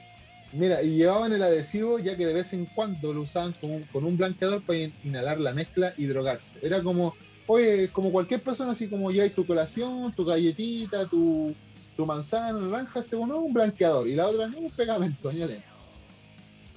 Mira, 0.52 0.82
y 0.82 0.96
llevaban 0.96 1.32
el 1.32 1.44
adhesivo 1.44 2.00
ya 2.00 2.18
que 2.18 2.26
de 2.26 2.34
vez 2.34 2.54
en 2.54 2.66
cuando 2.66 3.14
lo 3.14 3.22
usaban 3.22 3.54
con 3.54 3.72
un, 3.72 3.84
con 3.84 4.04
un 4.04 4.18
blanqueador 4.18 4.64
para 4.64 4.80
in- 4.80 4.94
inhalar 5.04 5.40
la 5.40 5.54
mezcla 5.54 5.94
y 5.98 6.06
drogarse. 6.06 6.54
Era 6.62 6.82
como, 6.82 7.16
oye, 7.46 7.90
como 7.90 8.12
cualquier 8.12 8.42
persona, 8.42 8.72
así 8.72 8.88
como 8.88 9.12
ya 9.12 9.24
hay 9.24 9.30
tu 9.30 9.46
colación, 9.46 10.12
tu 10.12 10.26
galletita, 10.26 11.06
tu, 11.08 11.56
tu 11.96 12.06
manzana, 12.06 12.60
naranja, 12.60 13.02
este 13.02 13.16
uno 13.16 13.40
un 13.40 13.54
blanqueador 13.54 14.08
y 14.08 14.16
la 14.16 14.28
otra 14.28 14.48
no, 14.48 14.58
un 14.58 14.72
pegamento, 14.72 15.32
ni. 15.32 15.44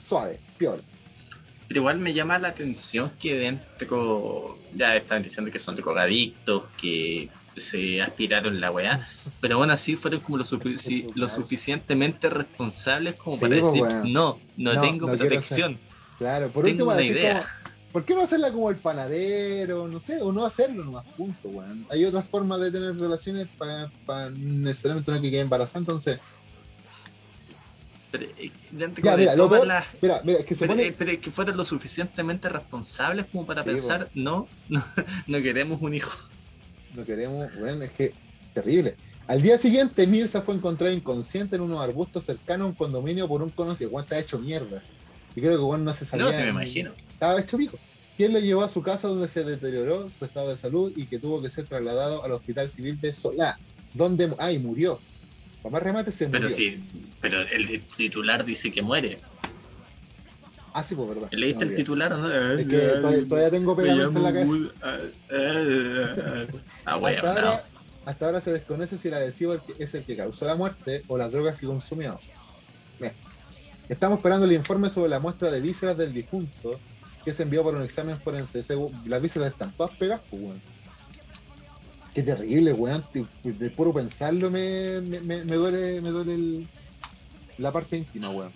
Suave, 0.07 0.39
peor. 0.59 0.83
Pero 1.69 1.81
igual 1.81 1.99
me 1.99 2.13
llama 2.13 2.39
la 2.39 2.49
atención 2.49 3.11
que 3.19 3.35
dentro, 3.35 4.59
ya 4.75 4.97
están 4.97 5.23
diciendo 5.23 5.51
que 5.51 5.59
son 5.59 5.77
drogadictos, 5.77 6.65
que 6.79 7.31
se 7.57 8.01
aspiraron 8.01 8.61
la 8.61 8.71
weá, 8.71 9.07
pero 9.41 9.57
aún 9.57 9.71
así 9.71 9.97
fueron 9.97 10.21
como 10.21 10.39
lo, 10.39 10.45
sufici- 10.45 11.07
lo 11.15 11.29
suficientemente 11.29 12.31
responsables 12.31 13.15
como 13.17 13.37
Sí, 13.37 13.43
para 13.43 13.61
pues, 13.61 13.73
decir, 13.75 13.83
no, 14.13 14.39
no, 14.57 14.75
No, 14.75 14.81
tengo 14.81 15.07
no 15.07 15.17
protección. 15.19 15.81
Claro, 16.19 16.53
por 16.53 16.65
Tengo 16.65 16.85
último, 16.85 16.93
una 16.93 17.03
idea. 17.03 17.41
como, 17.41 17.45
¿por 17.93 18.05
qué 18.05 18.15
no 18.15 18.23
hacerla 18.23 18.53
como 18.53 18.71
el 18.71 18.79
panadero? 18.79 19.89
No 19.89 20.01
sé, 20.01 20.21
o 20.23 20.33
no 20.33 20.45
hacerlo 20.47 20.85
nomás, 20.85 21.05
punto, 21.17 21.49
weón. 21.49 21.85
Hay 21.91 22.05
otras 22.05 22.29
formas 22.29 22.61
de 22.61 22.73
tener 22.73 22.97
relaciones 22.97 23.49
para 23.59 24.31
necesariamente 24.31 25.13
no 25.13 25.21
que 25.21 25.31
quede 25.31 25.41
embarazada, 25.41 25.81
entonces, 25.81 26.21
Pero, 28.11 28.25
eh, 28.25 28.53
dentro 28.71 29.03
Ya, 29.05 29.13
de 29.13 29.19
mira, 29.23 29.37
lo 29.37 29.45
todas 29.45 29.61
peor- 29.63 29.69
las- 29.69 29.87
mira, 30.03 30.23
mira, 30.25 30.39
es 30.41 30.47
que 30.47 30.55
se 30.55 30.61
pero, 30.61 30.73
pone... 30.75 30.87
eh, 30.87 30.95
pero 30.97 31.11
es 31.13 31.19
que 31.19 31.31
fueron 31.31 31.57
lo 31.57 31.65
suficientemente 31.65 32.49
responsables 32.49 33.27
como 33.33 33.47
para 33.47 33.63
Sí, 33.63 33.71
pensar, 33.71 34.11
no, 34.15 34.49
no, 34.69 34.85
no 35.27 35.43
queremos 35.43 35.81
un 35.81 35.95
hijo. 35.95 36.17
No 36.95 37.05
queremos, 37.05 37.49
bueno, 37.59 37.85
es 37.85 37.91
que 37.91 38.13
terrible. 38.53 38.97
Al 39.27 39.41
día 39.41 39.57
siguiente, 39.57 40.07
Mirza 40.07 40.43
fue 40.43 40.55
encontrada 40.55 40.93
inconsciente 40.93 41.57
en 41.57 41.63
unos 41.63 41.81
arbustos 41.81 42.25
cercanos 42.25 42.67
a 42.67 42.69
un 42.69 42.75
condominio 42.75 43.29
por 43.29 43.43
un 43.43 43.51
conocido. 43.51 43.91
Juan 43.91 44.05
estaba 44.05 44.21
hecho 44.21 44.39
mierdas. 44.39 44.85
Y 45.35 45.41
creo 45.41 45.53
que 45.53 45.65
Juan 45.65 45.85
no 45.85 45.95
se 45.95 46.05
sabía. 46.05 46.27
No, 46.27 46.33
se 46.33 46.43
me 46.43 46.51
imagino. 46.51 46.93
Estaba 47.13 47.41
hecho 47.41 47.57
pico. 47.57 47.79
Quien 48.17 48.33
lo 48.33 48.41
llevó 48.41 48.63
a 48.63 48.69
su 48.69 48.83
casa 48.83 49.09
donde 49.09 49.29
se 49.29 49.43
deterioró 49.45 50.11
su 50.19 50.25
estado 50.25 50.51
de 50.51 50.57
salud 50.57 50.93
y 50.97 51.07
que 51.07 51.19
tuvo 51.19 51.41
que 51.41 51.49
ser 51.49 51.67
trasladado 51.67 52.25
al 52.25 52.33
hospital 52.33 52.69
civil 52.69 53.01
de 53.01 53.13
Solá, 53.13 53.59
donde 53.95 54.35
ay, 54.39 54.59
murió. 54.59 55.01
Para 55.63 55.73
más 55.73 55.83
remate 55.83 56.13
se 56.13 56.27
murió. 56.27 56.41
Pero 56.43 56.51
sí, 56.51 56.83
pero 57.21 57.41
el 57.41 57.81
titular 57.97 58.45
dice 58.45 58.71
que 58.71 58.83
muere. 58.83 59.19
Ah, 60.75 60.83
sí, 60.83 60.95
pues 60.95 61.09
verdad. 61.09 61.29
¿Leíste 61.33 61.65
No, 61.65 61.71
el 61.71 61.77
titular? 61.77 62.13
Es 62.59 62.67
que 62.67 62.79
todavía, 62.79 63.29
todavía 63.29 63.51
tengo 63.51 63.77
Me 63.77 63.83
pegamento 63.83 64.19
en 64.19 64.25
la 64.25 64.33
cabeza. 64.33 64.53
Ah, 64.83 64.99
ah, 65.31 65.37
ah, 65.37 66.17
ah. 66.19 66.47
Ah, 66.87 66.97
bueno, 66.97 67.17
hasta, 67.19 67.41
no. 67.43 67.49
ahora, 67.49 67.71
hasta 68.07 68.27
ahora 68.27 68.41
se 68.41 68.53
desconoce 68.53 68.99
si 68.99 69.09
el 69.09 69.15
adhesivo 69.15 69.55
es 69.79 69.95
el 69.95 70.05
que 70.07 70.17
causó 70.17 70.47
la 70.47 70.57
muerte 70.57 71.05
o 71.09 71.19
las 71.19 71.31
drogas 71.31 71.59
que 71.59 71.67
consumió. 71.67 72.19
Bien. 72.99 73.15
Estamos 73.89 74.19
esperando 74.19 74.47
el 74.47 74.53
informe 74.53 74.89
sobre 74.89 75.11
la 75.11 75.21
muestra 75.21 75.51
de 75.51 75.61
vísceras 75.61 75.97
del 75.99 76.15
difunto 76.15 76.81
que 77.25 77.33
se 77.33 77.43
envió 77.43 77.63
por 77.63 77.75
un 77.75 77.83
examen 77.83 78.21
forense. 78.23 78.63
Las 79.05 79.21
vísceras 79.21 79.51
están 79.53 79.75
todas 79.75 79.95
pegadas, 79.97 80.23
pues, 80.31 80.43
weón. 80.43 80.63
Qué 82.15 82.23
terrible, 82.23 82.73
weón. 82.73 83.07
De, 83.13 83.27
de 83.43 83.71
puro 83.71 83.93
pensarlo 83.93 84.51
me, 84.51 85.01
me, 85.03 85.21
me- 85.21 85.45
me 85.45 85.57
duele, 85.57 86.01
me 86.01 86.11
duele 86.11 86.35
el- 86.35 86.69
la 87.59 87.71
parte 87.71 87.97
íntima, 87.97 88.31
weón. 88.31 88.53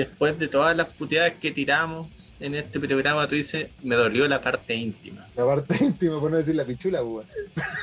Después 0.00 0.38
de 0.38 0.48
todas 0.48 0.74
las 0.74 0.88
puteadas 0.88 1.34
que 1.34 1.50
tiramos 1.50 2.34
en 2.40 2.54
este 2.54 2.80
programa, 2.80 3.28
tú 3.28 3.34
dices, 3.34 3.68
me 3.82 3.96
dolió 3.96 4.26
la 4.26 4.40
parte 4.40 4.74
íntima. 4.74 5.28
La 5.36 5.44
parte 5.44 5.76
íntima, 5.84 6.18
por 6.18 6.30
no 6.30 6.38
decir 6.38 6.54
la 6.54 6.64
pichula, 6.64 7.02
pues, 7.02 7.26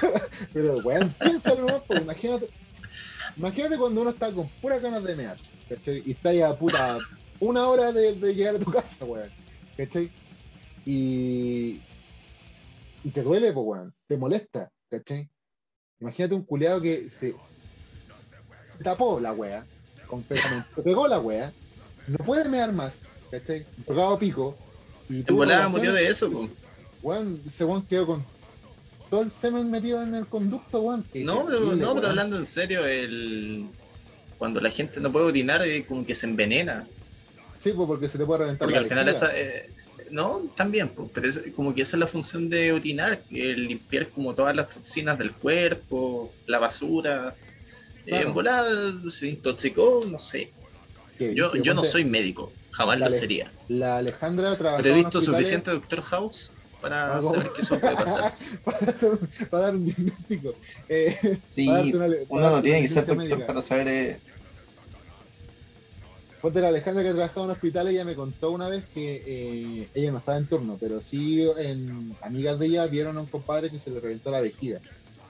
weón. 0.02 0.22
Pero, 0.54 0.78
weón, 0.78 1.10
piénsalo 1.22 1.84
pues, 1.86 2.02
imagínate. 2.02 2.50
Imagínate 3.36 3.78
cuando 3.78 4.02
uno 4.02 4.10
está 4.10 4.32
con 4.32 4.50
puras 4.60 4.82
ganas 4.82 5.04
de 5.04 5.16
mear, 5.16 5.38
¿cachai? 5.70 6.02
Y 6.08 6.12
está 6.14 6.34
ya 6.34 6.58
puta 6.58 6.98
una 7.40 7.68
hora 7.68 7.92
de, 7.92 8.16
llegar 8.34 8.56
a 8.56 8.60
tu 8.60 8.72
casa, 8.72 9.06
weón. 9.06 9.30
¿Cachai? 9.78 10.10
Y. 10.84 11.80
Y 13.04 13.12
te 13.12 13.22
duele, 13.22 13.54
pues, 13.54 13.64
weón. 13.64 13.94
Te 14.08 14.18
molesta, 14.18 14.72
¿cachai? 14.90 15.30
Imagínate 16.00 16.34
un 16.34 16.44
culeado 16.44 16.82
que 16.82 17.12
se, 17.12 17.36
se 18.76 18.84
tapó 18.84 19.20
la 19.20 19.34
wea, 19.34 19.68
completamente. 20.08 20.68
Se 20.74 20.82
pegó 20.82 21.08
la 21.08 21.20
wea, 21.20 21.54
no 22.08 22.18
puede 22.26 22.46
mear 22.50 22.72
más, 22.74 22.96
¿cachai? 23.32 23.66
Pegado 23.86 24.18
pico. 24.18 24.58
Y 25.10 25.20
En 25.28 25.36
volada 25.36 25.70
murió 25.70 25.94
de 25.94 26.08
eso, 26.08 26.32
po. 26.32 26.50
Weón, 27.02 27.42
ese 27.46 27.64
weón 27.66 27.86
quedó 27.86 28.08
con 28.08 28.26
todo 29.10 29.22
el 29.22 29.32
semen 29.32 29.70
metido 29.72 30.02
en 30.02 30.16
el 30.16 30.26
conducto, 30.28 30.82
weón. 30.82 31.06
No, 31.14 31.46
pero, 31.46 31.76
no, 31.76 31.96
pero 31.96 32.08
hablando 32.08 32.38
en 32.38 32.46
serio, 32.46 32.86
el... 32.86 33.66
cuando 34.38 34.60
la 34.60 34.70
gente 34.70 35.00
no 35.00 35.12
puede 35.12 35.26
orinar, 35.26 35.66
eh, 35.66 35.86
como 35.86 36.06
que 36.06 36.16
se 36.16 36.26
envenena. 36.26 36.86
Sí, 37.60 37.72
pues 37.72 37.88
porque 37.88 38.08
se 38.10 38.18
te 38.18 38.26
puede 38.26 38.40
reventar 38.42 38.66
Porque 38.66 38.76
la 38.76 38.82
al 38.82 38.88
final 38.88 39.10
esa... 39.10 39.38
eh, 39.38 39.70
no, 40.12 40.44
también, 40.56 40.90
pues, 40.90 41.10
pero 41.14 41.28
es 41.28 41.42
como 41.56 41.74
que 41.74 41.82
esa 41.82 41.98
es 41.98 42.00
la 42.00 42.08
función 42.08 42.50
de 42.50 42.72
orinar, 42.72 43.20
limpiar 43.30 44.08
como 44.10 44.34
todas 44.34 44.56
las 44.56 44.70
toxinas 44.70 45.18
del 45.18 45.34
cuerpo, 45.34 46.34
la 46.46 46.60
basura. 46.60 47.36
Eh, 48.06 48.10
Claro. 48.10 48.28
En 48.30 48.34
volada 48.34 48.94
se 49.10 49.28
intoxicó, 49.28 50.02
no 50.10 50.18
sé. 50.18 50.52
Yo, 51.20 51.56
yo 51.56 51.74
no 51.74 51.84
soy 51.84 52.06
médico, 52.06 52.54
jamás 52.72 53.00
lo 53.00 53.10
sería. 53.12 53.54
La 53.68 53.98
Alejandra 53.98 54.56
trabajaba 54.56 54.84
Pero 54.84 54.96
he 54.96 54.98
visto 55.00 55.22
suficiente 55.22 55.72
Doctor 55.72 56.02
House 56.02 56.54
para 56.80 57.16
Ah, 57.16 57.20
¿cómo? 57.22 57.32
saber 57.32 57.52
que 57.52 57.62
eso 57.62 57.80
puede 57.80 57.96
pasar. 57.96 58.34
para, 58.64 58.80
para 59.52 59.64
dar 59.64 59.76
un 59.76 59.86
diagnóstico. 59.86 60.58
Eh, 60.88 61.18
Sí, 61.46 61.66
para 61.66 61.80
darte 61.80 61.98
una- 61.98 62.26
uno 62.30 62.50
no 62.52 62.62
tiene 62.62 62.82
que 62.82 62.88
ser 62.88 63.06
doctor 63.06 63.18
médica. 63.18 63.48
para 63.48 63.62
saber. 63.62 63.88
eh, 63.88 64.22
Ponte 66.40 66.62
la 66.62 66.68
Alejandra 66.68 67.04
que 67.04 67.10
trabajaba 67.14 67.46
en 67.48 67.52
hospitales, 67.54 67.94
ella 67.94 68.06
me 68.06 68.16
contó 68.16 68.52
una 68.52 68.70
vez 68.70 68.86
que 68.94 69.24
eh, 69.84 69.90
ella 69.94 70.12
no 70.12 70.20
estaba 70.20 70.38
en 70.38 70.48
turno, 70.48 70.78
pero 70.80 71.02
sí 71.02 71.42
en 71.58 72.16
amigas 72.22 72.60
de 72.60 72.68
ella 72.68 72.86
vieron 72.88 73.18
a 73.18 73.22
un 73.22 73.30
compadre 73.30 73.72
que 73.72 73.80
se 73.80 73.90
le 73.90 74.00
reventó 74.00 74.30
la 74.32 74.40
vejiga. 74.42 74.82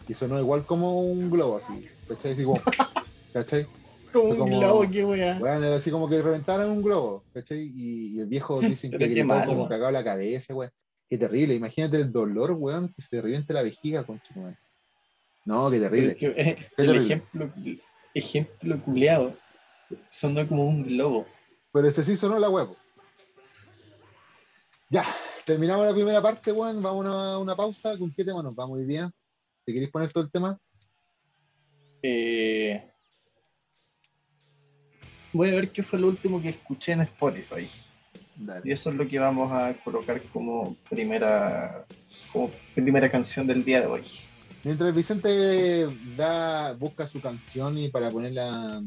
Y 0.07 0.13
sonó 0.15 0.39
igual 0.39 0.65
como 0.65 1.01
un 1.01 1.29
globo 1.29 1.57
así. 1.57 1.89
¿Cachai? 2.07 2.33
Así 2.33 2.43
como, 2.43 2.61
¿Cachai? 3.33 3.71
Como 4.11 4.29
un 4.29 4.49
globo, 4.49 4.89
qué 4.89 5.03
weá. 5.03 5.37
Bueno, 5.39 5.65
era 5.65 5.75
así 5.75 5.91
como 5.91 6.09
que 6.09 6.21
reventaran 6.21 6.69
un 6.69 6.81
globo, 6.81 7.25
¿cachai? 7.33 7.59
Y, 7.59 8.15
y 8.15 8.19
el 8.19 8.27
viejo 8.27 8.59
dicen 8.61 8.91
que 8.91 8.97
gritó 8.97 9.25
malo, 9.25 9.47
como 9.47 9.67
cagado 9.69 9.91
la 9.91 10.03
cabeza, 10.03 10.53
weón. 10.53 10.71
Qué 11.09 11.17
terrible. 11.17 11.55
Imagínate 11.55 11.97
el 11.97 12.11
dolor, 12.11 12.51
weón, 12.51 12.93
que 12.93 13.01
se 13.01 13.09
te 13.09 13.21
reviente 13.21 13.53
la 13.53 13.61
vejiga, 13.61 14.03
concha, 14.05 14.33
weón. 14.35 14.57
No, 15.45 15.69
qué 15.71 15.79
terrible. 15.79 16.17
Pero 16.19 16.35
que, 16.35 16.41
eh, 16.41 16.55
Qué 16.55 16.61
el 16.61 16.87
terrible. 16.87 17.03
ejemplo, 17.03 17.53
ejemplo 18.13 18.83
culeado 18.83 19.37
sonó 20.09 20.47
como 20.47 20.65
un 20.65 20.83
globo. 20.83 21.25
Pero 21.71 21.87
ese 21.87 22.03
sí 22.03 22.17
sonó 22.17 22.39
la 22.39 22.49
huevo. 22.49 22.75
Ya, 24.89 25.05
terminamos 25.45 25.85
la 25.85 25.93
primera 25.93 26.21
parte, 26.21 26.51
weón. 26.51 26.81
Vamos 26.81 27.05
a 27.05 27.37
una 27.37 27.55
pausa. 27.55 27.97
¿Con 27.97 28.11
qué 28.13 28.23
tema 28.23 28.41
nos 28.41 28.55
vamos 28.55 28.77
hoy 28.77 28.85
día? 28.85 29.11
¿Te 29.65 29.73
queréis 29.73 29.91
poner 29.91 30.11
todo 30.11 30.23
el 30.23 30.31
tema? 30.31 30.57
Eh, 32.01 32.89
voy 35.34 35.49
a 35.49 35.55
ver 35.55 35.69
qué 35.69 35.84
fue 35.84 35.99
lo 35.99 36.07
último 36.07 36.41
que 36.41 36.49
escuché 36.49 36.93
en 36.93 37.01
Spotify. 37.01 37.67
Y 38.63 38.71
eso 38.71 38.91
es 38.91 38.95
lo 38.95 39.07
que 39.07 39.17
vamos 39.17 39.51
a 39.51 39.73
colocar 39.84 40.21
como 40.32 40.75
primera, 40.89 41.86
como 42.32 42.51
primera 42.75 43.09
canción 43.09 43.47
del 43.47 43.63
día 43.63 43.82
de 43.82 43.88
hoy. 43.88 44.03
Mientras 44.63 44.93
Vicente 44.93 45.88
da, 46.15 46.73
busca 46.73 47.07
su 47.07 47.19
canción 47.19 47.78
y 47.78 47.89
para 47.89 48.11
ponerla 48.11 48.82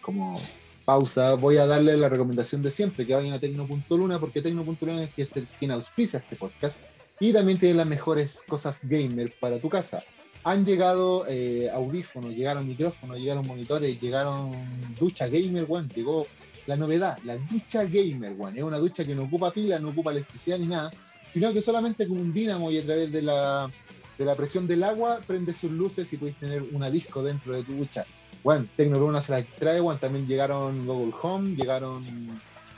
como 0.00 0.40
pausa, 0.84 1.34
voy 1.34 1.56
a 1.56 1.66
darle 1.66 1.96
la 1.96 2.08
recomendación 2.08 2.62
de 2.62 2.70
siempre, 2.70 3.06
que 3.06 3.14
vayan 3.14 3.32
a 3.32 3.40
Tecno.luna, 3.40 4.20
porque 4.20 4.40
Tecno.luna 4.40 5.08
es 5.16 5.36
el, 5.36 5.46
quien 5.58 5.72
auspicia 5.72 6.20
este 6.20 6.36
podcast 6.36 6.78
y 7.18 7.32
también 7.32 7.58
tiene 7.58 7.74
las 7.74 7.86
mejores 7.86 8.40
cosas 8.46 8.78
gamer 8.82 9.34
para 9.40 9.58
tu 9.58 9.68
casa. 9.68 10.04
Han 10.46 10.64
llegado 10.64 11.26
eh, 11.26 11.68
audífonos, 11.74 12.32
llegaron 12.32 12.68
micrófonos, 12.68 13.18
llegaron 13.18 13.44
monitores, 13.44 14.00
llegaron 14.00 14.54
ducha 14.96 15.26
gamer, 15.26 15.66
one, 15.68 15.88
llegó 15.92 16.28
la 16.66 16.76
novedad, 16.76 17.18
la 17.24 17.36
ducha 17.36 17.82
gamer, 17.82 18.36
one. 18.38 18.56
Es 18.56 18.62
una 18.62 18.78
ducha 18.78 19.04
que 19.04 19.16
no 19.16 19.24
ocupa 19.24 19.50
pila, 19.50 19.80
no 19.80 19.88
ocupa 19.88 20.12
electricidad 20.12 20.60
ni 20.60 20.66
nada, 20.66 20.92
sino 21.32 21.52
que 21.52 21.60
solamente 21.60 22.06
con 22.06 22.18
un 22.18 22.32
dínamo 22.32 22.70
y 22.70 22.78
a 22.78 22.84
través 22.84 23.10
de 23.10 23.22
la, 23.22 23.68
de 24.16 24.24
la 24.24 24.36
presión 24.36 24.68
del 24.68 24.84
agua 24.84 25.20
prende 25.26 25.52
sus 25.52 25.72
luces 25.72 26.12
y 26.12 26.16
puedes 26.16 26.36
tener 26.36 26.62
una 26.70 26.90
disco 26.90 27.24
dentro 27.24 27.52
de 27.52 27.64
tu 27.64 27.72
ducha. 27.72 28.06
Bueno, 28.44 28.66
Tecnolouna 28.76 29.20
se 29.20 29.32
la 29.32 29.40
extrae, 29.40 29.80
bueno, 29.80 29.98
también 29.98 30.28
llegaron 30.28 30.86
Google 30.86 31.12
Home, 31.22 31.56
llegaron 31.56 32.04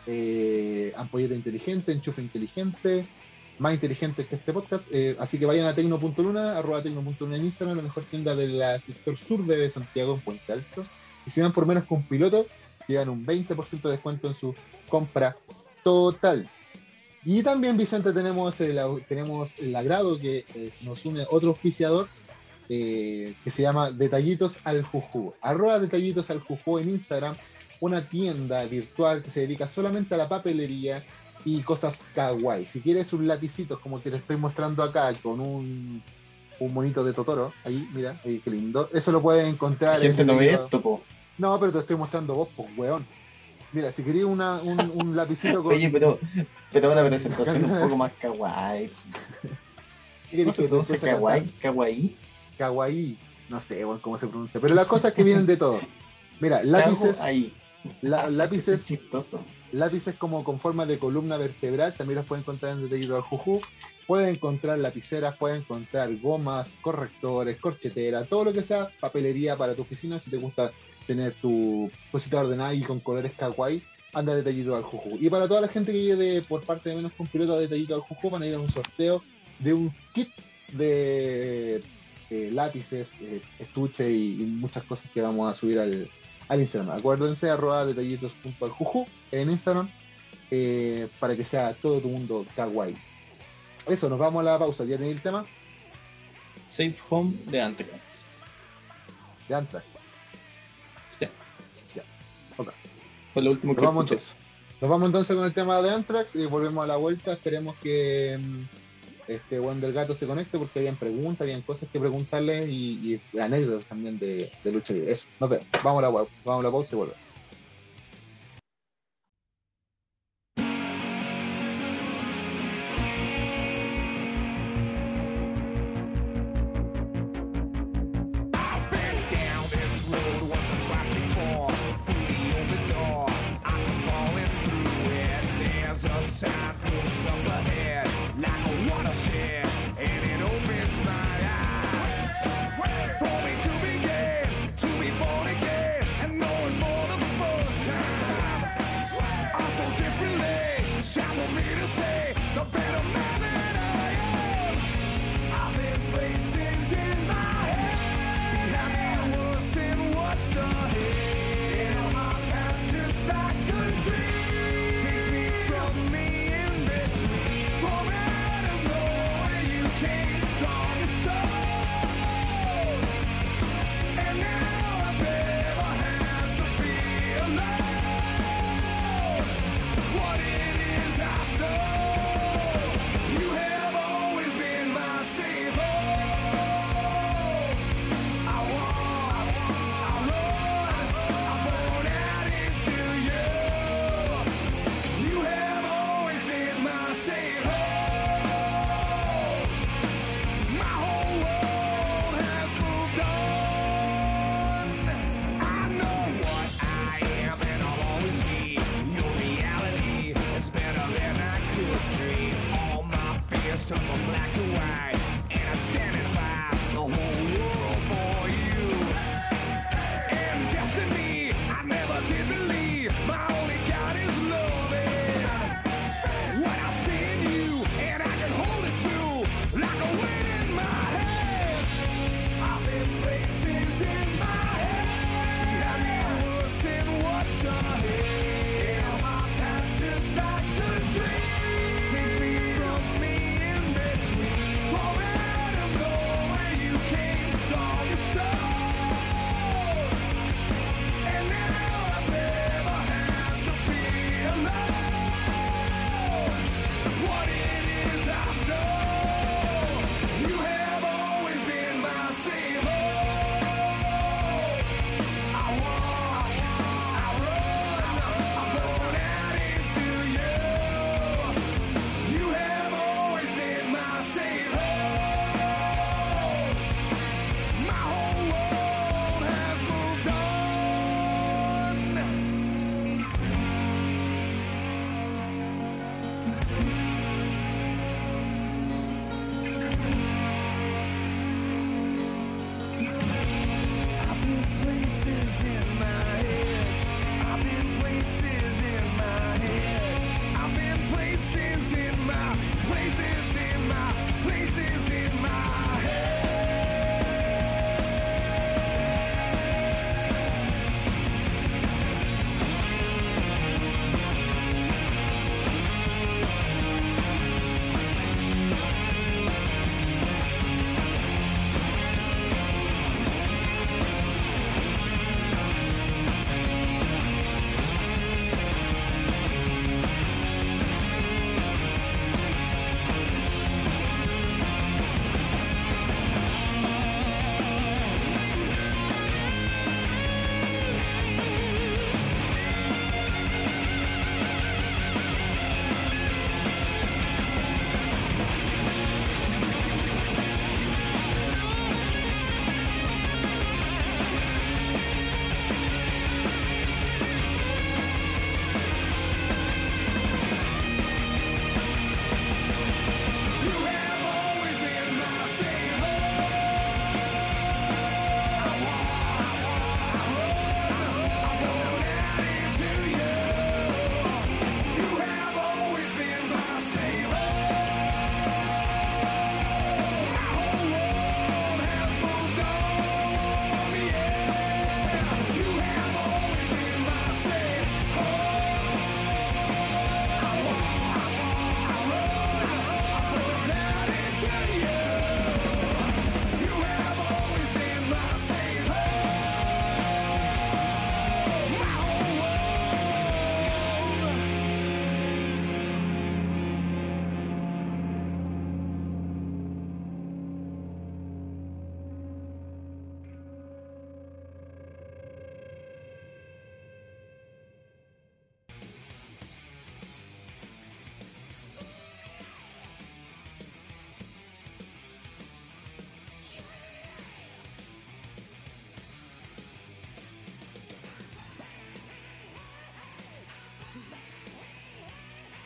eh, 0.06 0.90
ampolleta 0.96 1.34
inteligente, 1.34 1.92
enchufe 1.92 2.22
inteligente, 2.22 3.06
más 3.58 3.74
inteligente 3.74 4.26
que 4.26 4.36
este 4.36 4.52
podcast. 4.52 4.86
eh, 4.92 5.16
así 5.18 5.38
que 5.38 5.46
vayan 5.46 5.66
a 5.66 5.74
tecno.luna, 5.74 6.58
arroba 6.58 6.82
tecno.luna 6.82 7.36
en 7.36 7.44
Instagram, 7.44 7.76
la 7.76 7.82
mejor 7.82 8.04
tienda 8.04 8.34
del 8.34 8.60
sector 8.80 9.16
sur 9.16 9.44
de 9.44 9.68
Santiago 9.70 10.14
en 10.14 10.20
Puente 10.20 10.52
Alto. 10.52 10.84
Y 11.26 11.30
si 11.30 11.40
van 11.40 11.52
por 11.52 11.66
menos 11.66 11.84
con 11.84 12.02
piloto, 12.04 12.46
llegan 12.86 13.08
un 13.08 13.26
20% 13.26 13.82
de 13.82 13.90
descuento 13.90 14.28
en 14.28 14.34
su 14.34 14.54
compra 14.88 15.36
total. 15.82 16.50
Y 17.24 17.42
también, 17.42 17.76
Vicente, 17.76 18.12
tenemos 18.12 18.60
el, 18.60 18.80
tenemos 19.08 19.58
el 19.58 19.74
agrado 19.74 20.18
que 20.18 20.46
eh, 20.54 20.72
nos 20.82 21.04
une 21.04 21.26
otro 21.30 21.50
auspiciador 21.50 22.08
eh, 22.68 23.34
que 23.44 23.50
se 23.50 23.62
llama 23.62 23.90
Detallitos 23.90 24.56
al 24.64 24.82
Juju. 24.82 25.34
Arroba 25.40 25.78
Detallitos 25.78 26.30
al 26.30 26.40
Juju 26.40 26.78
en 26.78 26.90
Instagram, 26.90 27.36
una 27.80 28.08
tienda 28.08 28.64
virtual 28.66 29.22
que 29.22 29.30
se 29.30 29.40
dedica 29.40 29.66
solamente 29.66 30.14
a 30.14 30.18
la 30.18 30.28
papelería 30.28 31.04
y 31.44 31.62
cosas 31.62 31.96
kawaii. 32.14 32.66
Si 32.66 32.80
quieres 32.80 33.12
un 33.12 33.26
lapicito 33.26 33.80
como 33.80 33.96
el 33.98 34.02
que 34.02 34.10
te 34.10 34.16
estoy 34.16 34.36
mostrando 34.36 34.82
acá 34.82 35.12
con 35.22 35.40
un, 35.40 36.02
un 36.60 36.74
monito 36.74 37.04
de 37.04 37.12
Totoro, 37.12 37.52
ahí, 37.64 37.88
mira, 37.94 38.20
ahí 38.24 38.40
qué 38.44 38.50
lindo. 38.50 38.90
Eso 38.92 39.12
lo 39.12 39.22
puedes 39.22 39.46
encontrar 39.46 39.96
La 39.96 40.02
gente 40.02 40.22
en 40.22 40.26
no 40.28 40.36
ve 40.36 40.52
esto, 40.52 40.80
po. 40.80 41.02
No, 41.38 41.58
pero 41.60 41.72
te 41.72 41.78
estoy 41.78 41.96
mostrando 41.96 42.34
vos, 42.34 42.48
pues, 42.56 42.68
weón. 42.76 43.06
Mira, 43.72 43.92
si 43.92 44.02
querías 44.02 44.24
una, 44.24 44.56
un, 44.62 44.78
un 44.94 45.14
lapicito 45.16 45.62
con. 45.62 45.72
Oye, 45.72 45.90
pero, 45.90 46.18
pero 46.72 46.92
una 46.92 47.04
presentación 47.06 47.64
un 47.64 47.80
poco 47.82 47.96
más 47.96 48.12
kawaii. 48.20 48.90
¿qué 50.30 50.38
¿Cómo 50.42 50.52
se 50.52 50.62
pronuncia 50.64 50.98
kawaii? 50.98 51.44
Kawaii. 51.60 52.16
Kawaii. 52.58 53.18
No 53.48 53.60
sé, 53.60 53.84
weón, 53.84 54.00
cómo 54.00 54.18
se 54.18 54.26
pronuncia. 54.26 54.60
Pero 54.60 54.74
las 54.74 54.86
cosas 54.86 55.12
que 55.12 55.22
vienen 55.22 55.46
de 55.46 55.56
todo. 55.56 55.80
Mira, 56.40 56.62
lápices, 56.64 57.20
Ahí. 57.20 57.52
la- 58.02 58.28
lápices, 58.30 58.84
chistoso. 58.84 59.40
Lápices 59.72 60.16
como 60.16 60.44
con 60.44 60.58
forma 60.58 60.86
de 60.86 60.98
columna 60.98 61.36
vertebral, 61.36 61.94
también 61.94 62.16
los 62.16 62.26
pueden 62.26 62.42
encontrar 62.42 62.72
en 62.72 62.82
Detallito 62.82 63.16
al 63.16 63.22
Juju. 63.22 63.60
Pueden 64.06 64.30
encontrar 64.30 64.78
lapiceras, 64.78 65.36
pueden 65.36 65.58
encontrar 65.58 66.16
gomas, 66.16 66.70
correctores, 66.80 67.58
corcheteras, 67.58 68.28
todo 68.28 68.44
lo 68.44 68.52
que 68.52 68.62
sea 68.62 68.88
papelería 69.00 69.56
para 69.56 69.74
tu 69.74 69.82
oficina. 69.82 70.18
Si 70.18 70.30
te 70.30 70.38
gusta 70.38 70.72
tener 71.06 71.34
tu 71.34 71.90
cosita 72.10 72.40
ordenada 72.40 72.72
y 72.72 72.82
con 72.82 73.00
colores 73.00 73.32
kawaii, 73.36 73.82
anda 74.14 74.34
Detallito 74.34 74.74
al 74.74 74.82
Juju. 74.82 75.18
Y 75.20 75.28
para 75.28 75.46
toda 75.46 75.60
la 75.60 75.68
gente 75.68 75.92
que 75.92 76.02
llegue 76.02 76.42
por 76.42 76.62
parte 76.62 76.88
de 76.88 76.96
menos 76.96 77.12
con 77.12 77.26
piloto 77.26 77.58
Detallito 77.58 77.94
al 77.94 78.00
Juju, 78.00 78.30
van 78.30 78.42
a 78.42 78.46
ir 78.46 78.54
a 78.54 78.60
un 78.60 78.68
sorteo 78.68 79.22
de 79.58 79.74
un 79.74 79.94
kit 80.14 80.30
de 80.72 81.82
eh, 82.30 82.50
lápices, 82.52 83.12
eh, 83.20 83.42
estuche 83.58 84.10
y 84.10 84.36
muchas 84.36 84.84
cosas 84.84 85.10
que 85.10 85.20
vamos 85.20 85.50
a 85.50 85.54
subir 85.54 85.78
al, 85.78 86.08
al 86.48 86.60
Instagram. 86.60 86.96
Acuérdense, 86.96 87.50
arroba 87.50 87.84
detallitos.aljuju 87.84 89.06
en 89.32 89.50
Instagram 89.50 89.88
eh, 90.50 91.08
para 91.20 91.36
que 91.36 91.44
sea 91.44 91.74
todo 91.74 92.00
tu 92.00 92.08
mundo 92.08 92.46
kawaii. 92.56 92.96
Eso, 93.86 94.08
nos 94.08 94.18
vamos 94.18 94.40
a 94.40 94.44
la 94.44 94.58
pausa. 94.58 94.84
¿Ya 94.84 94.96
tenéis 94.96 95.16
el 95.16 95.22
tema? 95.22 95.46
Safe 96.66 96.96
Home 97.08 97.34
de 97.46 97.60
Antrax. 97.60 98.24
De 99.48 99.54
Antrax. 99.54 99.86
Sí. 101.08 101.26
Ya. 101.94 102.02
Ok. 102.58 102.72
Fue 103.32 103.42
lo 103.42 103.52
último 103.52 103.72
Nos 103.72 103.80
que 103.80 103.86
vamos 103.86 104.04
entonces. 104.04 104.34
Nos 104.80 104.90
vamos 104.90 105.06
entonces 105.06 105.36
con 105.36 105.44
el 105.44 105.54
tema 105.54 105.80
de 105.82 105.90
Antrax 105.90 106.34
y 106.34 106.46
volvemos 106.46 106.84
a 106.84 106.86
la 106.86 106.96
vuelta. 106.96 107.32
Esperemos 107.32 107.76
que 107.82 108.38
mm, 108.38 108.64
este 109.28 109.58
Juan 109.58 109.80
del 109.80 109.92
Gato 109.92 110.14
se 110.14 110.26
conecte 110.26 110.58
porque 110.58 110.78
habían 110.80 110.96
preguntas, 110.96 111.42
habían 111.42 111.62
cosas 111.62 111.88
que 111.92 112.00
preguntarle 112.00 112.66
y, 112.66 113.20
y 113.32 113.38
anécdotas 113.38 113.86
también 113.86 114.18
de, 114.18 114.50
lucha 114.64 114.94
libre. 114.94 115.12
Eso, 115.12 115.26
nos 115.38 115.50
vemos. 115.50 115.66
Vamos 115.84 116.02
a 116.02 116.10
la, 116.10 116.26
vamos 116.44 116.64
la 116.64 116.70
pausa 116.70 116.88
y 116.92 116.96
volvemos. 116.96 117.27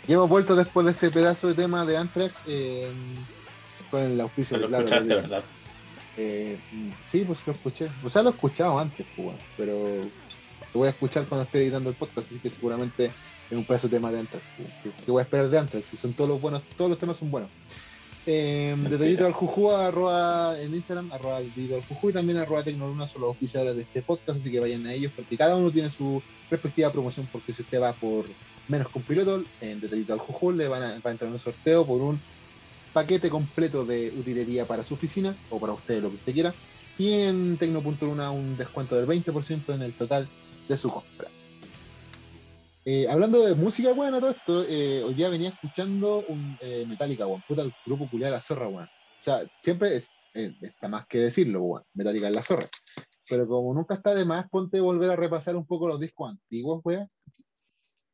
Y 0.07 0.12
hemos 0.12 0.28
vuelto 0.28 0.57
después 0.57 0.84
de 0.86 0.92
ese 0.92 1.11
pedazo 1.11 1.48
de 1.48 1.55
tema 1.55 1.86
de 1.86 1.96
Anthrax 1.96 2.42
eh, 2.46 2.92
con 3.90 4.03
el 4.03 4.20
auspicio 4.20 4.57
Lo 4.59 4.68
claro, 4.68 4.84
escuchaste, 4.84 5.09
de- 5.09 5.20
¿verdad? 5.20 5.44
Eh, 6.16 6.59
sí, 7.07 7.24
pues 7.24 7.38
lo 7.46 7.53
escuché. 7.53 7.88
O 8.03 8.11
sea, 8.11 8.22
lo 8.22 8.30
he 8.30 8.32
escuchado 8.32 8.78
antes, 8.78 9.07
pues, 9.16 9.26
bueno, 9.26 9.38
pero 9.57 9.96
lo 10.00 10.78
voy 10.78 10.88
a 10.88 10.90
escuchar 10.90 11.26
cuando 11.26 11.44
esté 11.44 11.62
editando 11.62 11.90
el 11.90 11.96
podcast, 11.96 12.30
así 12.30 12.38
que 12.38 12.50
seguramente 12.50 13.12
es 13.50 13.57
un 13.57 13.64
pedazo 13.64 13.88
de 13.88 13.96
tema 13.96 14.11
de 14.11 14.20
Anthrax. 14.20 14.44
pues, 14.57 14.94
que, 15.05 15.11
voy 15.11 15.20
a 15.20 15.24
esperar 15.24 15.48
de 15.48 15.59
Anthrax, 15.59 15.88
si 15.88 15.96
son 15.96 16.12
todos 16.14 16.28
los 16.28 16.40
buenos, 16.40 16.62
todos 16.76 16.90
los 16.90 16.98
temas 16.98 17.16
son 17.16 17.30
buenos. 17.30 17.50
Eh, 18.24 18.76
detallito 18.88 19.26
al 19.26 19.32
Juju, 19.32 19.72
arroba 19.72 20.61
en 20.61 20.72
Instagram, 20.74 21.11
arroba 21.12 21.40
detallito 21.40 21.76
al 21.76 21.82
Juju 21.86 22.11
y 22.11 22.12
también 22.12 22.38
arroba 22.38 22.62
Tecnoluna 22.62 23.07
son 23.07 23.22
los 23.22 23.30
oficiales 23.30 23.74
de 23.74 23.82
este 23.82 24.03
podcast, 24.03 24.38
así 24.38 24.50
que 24.50 24.61
vayan 24.61 24.86
a 24.86 24.92
ellos 24.92 25.12
porque 25.14 25.36
cada 25.36 25.57
uno 25.57 25.70
tiene 25.72 25.90
su 25.90 26.22
respectiva 26.50 26.92
promoción, 26.92 27.26
porque 27.32 27.53
si 27.53 27.62
usted 27.62 27.80
va 27.80 27.92
por 27.94 28.26
menos 28.68 28.88
con 28.88 29.02
piloto, 29.02 29.44
en 29.60 29.80
detallito 29.80 30.12
al 30.12 30.18
Juju 30.18 30.52
le 30.52 30.68
van 30.68 30.82
a, 30.82 30.94
entrar 30.94 31.22
en 31.22 31.32
un 31.32 31.38
sorteo 31.38 31.86
por 31.86 32.00
un 32.00 32.20
paquete 32.92 33.30
completo 33.30 33.84
de 33.84 34.12
utilería 34.16 34.66
para 34.66 34.84
su 34.84 34.94
oficina 34.94 35.34
o 35.50 35.58
para 35.58 35.72
usted 35.72 36.02
lo 36.02 36.10
que 36.10 36.16
usted 36.16 36.32
quiera 36.32 36.54
y 36.98 37.12
en 37.12 37.56
Tecno.luna 37.56 38.30
un 38.30 38.56
descuento 38.56 38.96
del 38.96 39.06
20% 39.06 39.74
en 39.74 39.82
el 39.82 39.92
total 39.94 40.28
de 40.68 40.76
su 40.76 40.88
compra. 40.88 41.28
Eh, 42.84 43.06
hablando 43.08 43.44
de 43.44 43.54
música, 43.54 43.90
a 43.90 43.94
todo 43.94 44.30
esto, 44.30 44.64
eh, 44.68 45.02
hoy 45.04 45.14
día 45.14 45.28
venía 45.28 45.50
escuchando 45.50 46.24
un 46.28 46.58
eh, 46.60 46.84
Metallica, 46.86 47.26
weón, 47.26 47.42
puta, 47.46 47.62
el 47.62 47.72
grupo 47.86 48.08
culiar 48.10 48.32
la 48.32 48.40
zorra, 48.40 48.66
weón. 48.66 48.86
O 48.86 49.22
sea, 49.22 49.46
siempre 49.60 50.00
eh, 50.34 50.54
está 50.60 50.88
más 50.88 51.06
que 51.06 51.18
decirlo, 51.18 51.62
weón, 51.62 51.84
Metallica 51.94 52.28
es 52.28 52.34
la 52.34 52.42
zorra. 52.42 52.68
Pero 53.28 53.46
como 53.46 53.72
nunca 53.72 53.94
está 53.94 54.14
de 54.14 54.24
más, 54.24 54.50
ponte 54.50 54.80
volver 54.80 55.10
a 55.10 55.16
repasar 55.16 55.54
un 55.54 55.64
poco 55.64 55.86
los 55.86 56.00
discos 56.00 56.30
antiguos, 56.30 56.80
weón. 56.84 57.08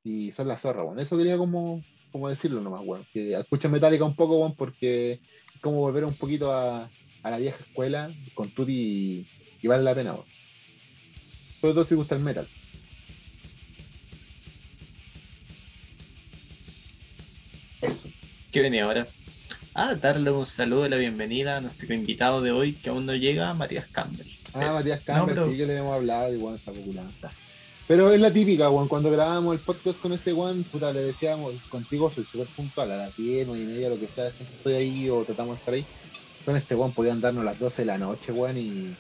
Y 0.05 0.32
son 0.32 0.49
la 0.49 0.57
zorra, 0.57 0.84
weón. 0.84 0.99
Eso 0.99 1.16
quería 1.18 1.36
como, 1.36 1.82
como 2.12 2.28
decirlo 2.28 2.61
nomás, 2.61 2.82
weón. 2.84 3.05
Que 3.12 3.34
escuchen 3.34 3.70
Metallica 3.70 4.05
un 4.05 4.14
poco, 4.16 4.38
weón, 4.38 4.55
porque 4.57 5.12
es 5.55 5.61
como 5.61 5.78
volver 5.80 6.05
un 6.05 6.14
poquito 6.14 6.53
a, 6.53 6.88
a 7.22 7.30
la 7.30 7.38
vieja 7.38 7.59
escuela 7.62 8.11
con 8.34 8.49
Tutti 8.51 8.72
y, 8.72 9.26
y 9.62 9.66
vale 9.68 9.82
la 9.82 9.94
pena, 9.94 10.12
weón. 10.14 10.26
Sobre 11.61 11.74
todo 11.74 11.84
si 11.84 11.94
gusta 11.94 12.14
el 12.14 12.22
metal. 12.22 12.46
Eso. 17.82 18.09
¿Qué 18.51 18.61
venía 18.62 18.84
ahora? 18.84 19.07
Ah, 19.74 19.94
darle 19.94 20.30
un 20.30 20.46
saludo 20.46 20.88
la 20.88 20.96
bienvenida 20.96 21.59
a 21.59 21.61
nuestro 21.61 21.92
invitado 21.94 22.40
de 22.40 22.51
hoy, 22.51 22.72
que 22.74 22.90
aún 22.90 23.07
no 23.07 23.14
llega, 23.14 23.53
Matías 23.55 23.86
Campbell. 23.88 24.26
Ah, 24.55 24.64
Eso. 24.64 24.72
Matías 24.74 25.01
Campbell, 25.05 25.34
No, 25.36 25.42
pero- 25.42 25.51
sí 25.53 25.57
que 25.59 25.66
le 25.66 25.76
hemos 25.78 25.94
hablado 25.94 26.34
y 26.34 26.40
Juan 26.40 26.57
está 26.57 26.72
popular. 26.72 27.07
está. 27.14 27.30
Pero 27.89 28.12
es 28.12 28.20
la 28.20 28.30
típica, 28.30 28.68
Juan, 28.68 28.86
cuando 28.86 29.11
grabábamos 29.11 29.55
el 29.55 29.61
podcast 29.61 29.99
con 29.99 30.12
ese 30.12 30.32
Juan, 30.32 30.62
puta, 30.64 30.93
le 30.93 31.01
decíamos, 31.01 31.55
contigo 31.70 32.11
soy 32.11 32.22
súper 32.26 32.47
puntual, 32.49 32.93
a 32.93 32.97
las 32.99 33.16
10, 33.16 33.47
9 33.47 33.62
y 33.62 33.66
media, 33.66 33.89
lo 33.89 33.99
que 33.99 34.07
sea, 34.07 34.30
siempre 34.30 34.55
estoy 34.59 34.74
ahí 34.74 35.09
o 35.09 35.24
tratamos 35.24 35.55
de 35.55 35.59
estar 35.59 35.72
ahí. 35.72 35.86
Con 36.45 36.55
este 36.55 36.74
Juan 36.74 36.93
podían 36.93 37.22
darnos 37.22 37.47
las 37.47 37.59
12 37.59 37.82
de 37.82 37.86
la 37.86 37.97
noche, 37.97 38.34
Juan, 38.34 38.59
y, 38.59 38.95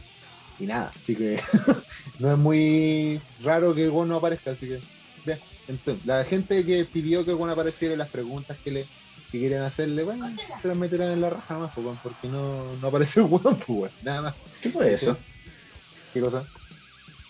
y 0.58 0.66
nada, 0.66 0.88
así 0.88 1.14
que 1.14 1.38
no 2.18 2.32
es 2.32 2.38
muy 2.38 3.20
raro 3.42 3.74
que 3.74 3.84
el 3.84 3.90
Juan 3.90 4.08
no 4.08 4.16
aparezca, 4.16 4.52
así 4.52 4.66
que, 4.66 4.80
bien. 5.26 5.38
Entonces, 5.68 6.06
la 6.06 6.24
gente 6.24 6.64
que 6.64 6.86
pidió 6.86 7.26
que 7.26 7.32
el 7.32 7.36
Juan 7.36 7.50
apareciera 7.50 7.92
y 7.92 7.98
las 7.98 8.08
preguntas 8.08 8.56
que 8.64 8.70
le 8.70 8.86
que 9.30 9.38
quieren 9.38 9.60
hacerle, 9.60 10.02
bueno, 10.02 10.26
se 10.62 10.66
las 10.66 10.76
meterán 10.78 11.10
en 11.10 11.20
la 11.20 11.28
raja 11.28 11.58
más, 11.58 11.74
pues, 11.74 11.84
Juan, 11.84 11.98
porque 12.02 12.28
no, 12.28 12.74
no 12.80 12.88
apareció 12.88 13.20
el 13.24 13.28
Juan, 13.28 13.58
pues, 13.66 13.92
nada 14.02 14.22
más. 14.22 14.34
¿Qué 14.62 14.70
fue 14.70 14.94
eso? 14.94 15.14
¿Qué 16.14 16.22
cosa? 16.22 16.42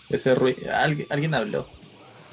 Ese 0.09 0.35
ruido. 0.35 0.75
¿Alguien, 0.75 1.07
alguien 1.09 1.33
habló. 1.33 1.67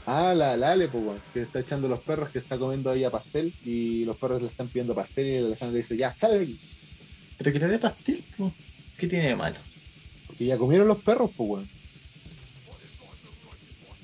Ah, 0.06 0.34
la, 0.34 0.56
la 0.56 0.72
Ale, 0.72 0.88
pues, 0.88 1.02
weón, 1.04 1.20
que 1.32 1.42
está 1.42 1.60
echando 1.60 1.88
los 1.88 2.00
perros, 2.00 2.30
que 2.30 2.38
está 2.38 2.58
comiendo 2.58 2.90
ahí 2.90 3.02
a 3.04 3.10
pastel 3.10 3.52
y 3.64 4.04
los 4.04 4.16
perros 4.16 4.40
le 4.40 4.48
están 4.48 4.68
pidiendo 4.68 4.94
pastel 4.94 5.26
y 5.26 5.36
Alejandro 5.36 5.72
le 5.72 5.78
dice, 5.82 5.96
ya, 5.96 6.14
sale 6.14 6.38
de 6.38 6.44
aquí. 6.44 6.60
¿Pero 7.38 7.52
que 7.52 7.58
le 7.58 7.68
dé 7.68 7.78
pastel? 7.78 8.24
po? 8.36 8.52
¿Qué 8.96 9.08
tiene 9.08 9.28
de 9.28 9.36
malo? 9.36 9.56
Porque 10.26 10.44
ya 10.46 10.56
comieron 10.58 10.86
los 10.88 11.02
perros, 11.02 11.30
pues, 11.36 11.48
weón. 11.50 11.68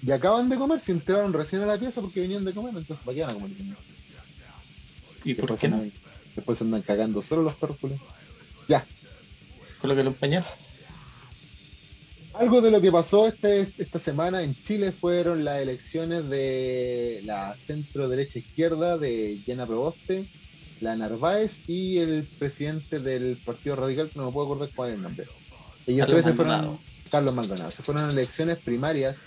Y 0.05 0.11
acaban 0.11 0.49
de 0.49 0.57
comer, 0.57 0.81
se 0.81 0.91
entraron 0.93 1.33
recién 1.33 1.63
a 1.63 1.67
la 1.67 1.79
pieza 1.79 2.01
porque 2.01 2.21
venían 2.21 2.45
de 2.45 2.53
comer, 2.53 2.75
entonces 2.77 3.05
¿para 3.05 3.15
qué 3.15 3.23
van 3.23 3.31
a 3.31 3.35
comer? 3.35 3.51
¿Y 5.25 5.35
por 5.35 5.51
Después, 5.51 5.61
qué 5.61 5.69
no? 5.69 5.77
andan, 5.77 5.93
después 6.35 6.61
andan 6.61 6.83
cagando 6.83 7.23
solo 7.23 7.43
los 7.43 7.55
perros, 7.55 7.77
weón. 7.81 8.01
Ya, 8.69 8.85
Colócalo 9.81 10.11
en 10.11 10.15
pañal. 10.17 10.45
Algo 12.35 12.61
de 12.61 12.71
lo 12.71 12.81
que 12.81 12.91
pasó 12.91 13.29
este, 13.29 13.61
esta 13.79 13.99
semana 13.99 14.43
en 14.43 14.55
Chile 14.55 14.93
fueron 14.93 15.45
las 15.45 15.61
elecciones 15.61 16.29
de 16.29 17.21
la 17.25 17.57
centro 17.67 18.09
derecha 18.09 18.39
izquierda 18.39 18.97
de 18.97 19.39
Jena 19.45 19.67
Proboste, 19.67 20.27
la 20.81 20.97
Narváez 20.97 21.61
y 21.67 21.99
el 21.99 22.27
presidente 22.39 23.01
del 23.01 23.37
Partido 23.45 23.77
Radical, 23.77 24.09
que 24.09 24.19
no 24.19 24.27
me 24.27 24.33
puedo 24.33 24.47
acordar 24.47 24.71
cuál 24.75 24.91
es 24.91 24.97
el 24.97 25.03
nombre. 25.03 25.27
Ellos 25.87 26.07
Carlos 26.07 26.23
tres 26.23 26.25
se 26.25 26.35
fueron. 26.35 26.53
Maldonado. 26.57 26.81
Carlos 27.11 27.35
Maldonado. 27.35 27.71
Se 27.71 27.83
fueron 27.83 28.05
a 28.05 28.11
elecciones 28.11 28.59
primarias 28.59 29.21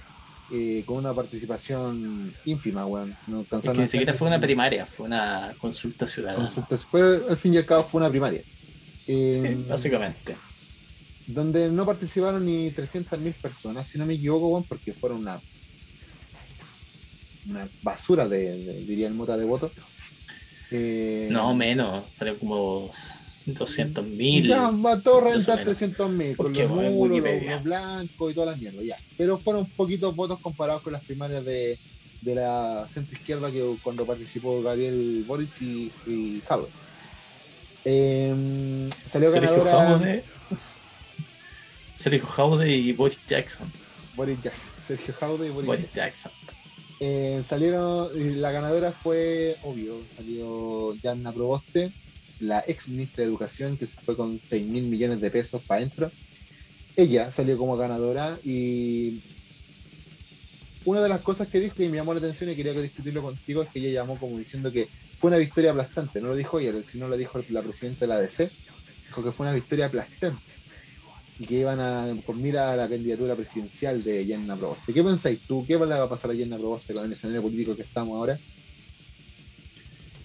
eh, 0.51 0.83
con 0.85 0.97
una 0.97 1.13
participación 1.13 2.33
ínfima, 2.45 2.85
weón. 2.85 3.15
No 3.27 3.41
Es 3.41 3.63
que 3.63 3.73
ni 3.73 3.87
siquiera 3.87 4.13
fue 4.13 4.27
una 4.27 4.39
primaria, 4.39 4.85
fue 4.85 5.05
una 5.05 5.53
consulta 5.59 6.07
ciudadana. 6.07 6.51
Pero 6.91 7.29
al 7.29 7.37
fin 7.37 7.53
y 7.53 7.57
al 7.57 7.65
cabo 7.65 7.83
fue 7.83 8.01
una 8.01 8.09
primaria. 8.09 8.41
Eh, 9.07 9.55
Sí, 9.57 9.65
básicamente. 9.69 10.35
Donde 11.27 11.71
no 11.71 11.85
participaron 11.85 12.45
ni 12.45 12.71
300.000 12.71 13.33
personas, 13.41 13.87
si 13.87 13.97
no 13.97 14.05
me 14.05 14.13
equivoco, 14.13 14.49
weón, 14.49 14.65
porque 14.65 14.93
fueron 14.93 15.19
una, 15.19 15.39
una 17.45 17.69
basura 17.81 18.27
de, 18.27 18.57
de- 18.57 18.85
diría 18.85 19.07
el 19.07 19.13
mota 19.13 19.35
de 19.37 19.45
votos. 19.45 19.71
Eh, 20.71 21.27
No, 21.31 21.53
menos, 21.55 22.15
fueron 22.15 22.37
como 22.37 22.91
200 23.45 24.05
mil. 24.07 24.47
Ya, 24.47 24.71
reventar 24.71 25.59
menos. 25.59 25.77
300.000 25.77 26.37
con 26.37 26.53
los 26.53 26.69
bueno, 26.69 26.91
muros, 26.91 27.19
los, 27.19 27.63
blancos 27.63 28.31
y 28.31 28.33
todas 28.33 28.49
las 28.51 28.59
mierdas, 28.59 28.83
ya. 28.85 28.95
Pero 29.17 29.37
fueron 29.39 29.71
poquitos 29.71 30.15
votos 30.15 30.39
comparados 30.41 30.81
con 30.83 30.93
las 30.93 31.03
primarias 31.05 31.43
de, 31.45 31.79
de 32.21 32.35
la 32.35 32.87
centro 32.87 33.15
izquierda 33.15 33.51
que 33.51 33.63
cuando 33.81 34.05
participó 34.05 34.61
Gabriel 34.61 35.23
Boric 35.25 35.61
y, 35.61 35.91
y. 36.05 36.43
Em, 37.83 38.89
salió 39.07 39.31
ganadora 39.31 39.71
Jaude. 39.71 40.25
Sergio 41.95 42.27
Jaude 42.27 42.69
y 42.69 42.91
Boris 42.91 43.19
Jackson. 43.25 43.71
Boris 44.15 44.37
Jackson. 44.43 44.73
Sergio 44.85 45.13
Jaude 45.13 45.47
y 45.47 45.49
Boris 45.49 45.67
Boris 45.67 45.91
Jackson. 45.91 46.31
Jackson. 46.31 46.55
Eh, 46.99 47.43
salieron, 47.47 48.09
y 48.15 48.35
la 48.35 48.51
ganadora 48.51 48.91
fue, 48.91 49.55
obvio, 49.63 49.99
salió 50.15 50.93
Yanna 50.95 51.31
Proboste, 51.31 51.91
la 52.39 52.63
ex 52.67 52.89
ministra 52.89 53.23
de 53.23 53.29
Educación, 53.29 53.77
que 53.77 53.87
se 53.87 53.99
fue 54.01 54.15
con 54.15 54.39
6 54.39 54.67
mil 54.67 54.83
millones 54.83 55.21
de 55.21 55.31
pesos 55.31 55.61
para 55.63 55.79
adentro. 55.79 56.11
Ella 56.95 57.31
salió 57.31 57.57
como 57.57 57.75
ganadora 57.75 58.37
y 58.43 59.21
una 60.85 61.01
de 61.01 61.09
las 61.09 61.21
cosas 61.21 61.47
que 61.47 61.59
dijo 61.59 61.81
y 61.81 61.89
me 61.89 61.97
llamó 61.97 62.13
la 62.13 62.19
atención 62.19 62.49
y 62.49 62.55
quería 62.55 62.73
discutirlo 62.73 63.21
contigo 63.21 63.63
es 63.63 63.69
que 63.69 63.79
ella 63.79 64.01
llamó 64.01 64.17
como 64.17 64.37
diciendo 64.37 64.71
que 64.71 64.87
fue 65.17 65.29
una 65.29 65.37
victoria 65.37 65.71
aplastante. 65.71 66.21
No 66.21 66.27
lo 66.27 66.35
dijo 66.35 66.59
ella, 66.59 66.71
sino 66.85 67.07
lo 67.07 67.17
dijo 67.17 67.41
la 67.49 67.61
presidenta 67.61 68.01
de 68.01 68.07
la 68.07 68.15
ADC. 68.15 68.49
Dijo 69.07 69.23
que 69.23 69.31
fue 69.31 69.45
una 69.45 69.53
victoria 69.53 69.87
aplastante 69.87 70.54
y 71.37 71.45
que 71.45 71.55
iban 71.55 71.79
a 71.79 72.15
con 72.23 72.39
mira 72.41 72.71
a 72.73 72.75
la 72.77 72.89
candidatura 72.89 73.35
presidencial 73.35 74.03
de 74.03 74.25
Yanna 74.25 74.57
Proboste. 74.57 74.93
¿Qué 74.93 75.03
pensáis 75.03 75.41
tú? 75.45 75.65
¿Qué 75.67 75.73
le 75.77 75.85
va 75.85 76.03
a 76.03 76.09
pasar 76.09 76.31
a 76.31 76.33
Yanna 76.33 76.57
Proboste 76.57 76.93
con 76.93 77.05
el 77.05 77.13
escenario 77.13 77.41
político 77.43 77.75
que 77.75 77.83
estamos 77.83 78.17
ahora? 78.17 78.39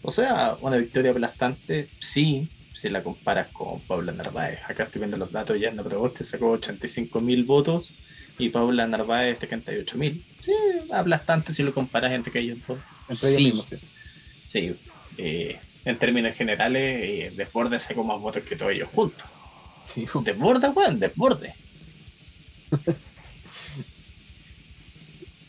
O 0.02 0.11
sea, 0.11 0.56
una 0.61 0.76
victoria 0.76 1.11
aplastante, 1.11 1.92
sí, 2.00 2.50
si 2.72 2.88
la 2.88 3.02
comparas 3.02 3.48
con 3.52 3.84
Paula 3.84 4.12
Narváez. 4.12 4.61
Acá 4.66 4.84
estoy 4.84 5.00
viendo 5.00 5.16
los 5.18 5.30
datos, 5.32 5.58
ya 5.61 5.72
Proboste 5.74 6.24
sacó 6.24 6.50
85 6.50 7.20
mil 7.20 7.44
votos 7.44 8.00
y 8.38 8.48
Paula 8.48 8.86
Narváez 8.86 9.38
78 9.40 9.98
mil. 9.98 10.24
Sí, 10.40 10.52
aplastante 10.90 11.52
si 11.52 11.62
lo 11.62 11.74
comparas 11.74 12.12
entre 12.12 12.40
ellos 12.40 12.58
dos. 12.66 12.82
Entre 13.08 13.28
ellos 13.28 13.38
Sí. 13.38 13.44
mismos, 13.44 13.68
sí. 13.68 13.76
Sí, 14.46 14.76
eh, 15.16 15.61
en 15.84 15.98
términos 15.98 16.36
generales, 16.36 17.00
eh, 17.04 17.32
Desborde 17.34 17.78
sacó 17.78 18.04
más 18.04 18.18
votos 18.20 18.42
que 18.44 18.56
todos 18.56 18.72
ellos 18.72 18.88
juntos. 18.88 19.26
Sí, 19.93 20.07
Desborde, 20.26 20.68
weón, 20.70 20.99
desborde. 21.01 21.57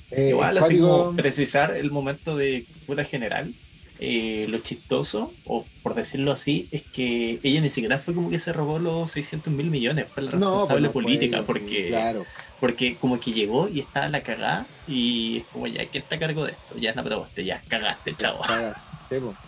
Eh, 0.10 0.30
Igual, 0.30 0.58
así 0.58 0.78
como 0.78 1.12
precisar 1.16 1.76
el 1.76 1.92
momento 1.92 2.36
de 2.38 2.70
cura 2.86 3.04
general, 3.04 3.56
eh, 3.98 4.46
lo 4.50 4.60
chistoso, 4.60 5.40
o 5.44 5.72
por 5.82 5.96
decirlo 5.96 6.32
así, 6.32 6.68
es 6.72 6.86
que 6.92 7.40
ella 7.44 7.62
ni 7.62 7.70
siquiera 7.70 7.98
fue 8.00 8.14
como 8.14 8.30
que 8.30 8.38
se 8.40 8.54
robó 8.54 8.78
los 8.80 9.12
600 9.12 9.54
mil 9.54 9.72
millones, 9.72 10.12
fue 10.12 10.24
la 10.24 10.32
No, 10.32 10.68
responsable 10.68 10.90
pues 10.92 10.96
no 10.98 11.10
política, 11.10 11.46
ella, 11.46 11.46
porque, 11.46 11.88
Claro, 11.88 12.32
porque 12.60 13.00
como 13.00 13.20
que 13.20 13.32
llegó 13.34 13.68
y 13.68 13.80
estaba 13.80 14.10
la 14.10 14.22
cagada, 14.24 14.72
y 14.86 15.38
es 15.38 15.48
como 15.50 15.68
ya, 15.68 15.90
¿quién 15.90 16.04
está 16.04 16.18
a 16.18 16.20
cargo 16.20 16.46
de 16.46 16.52
esto? 16.54 16.76
Ya 16.78 16.92
es 16.92 16.96
probaste, 17.04 17.44
ya 17.46 17.64
cagaste, 17.68 18.16
chavo. 18.16 18.42
cagas, 18.46 18.94
sí, 19.10 19.20
po. 19.20 19.40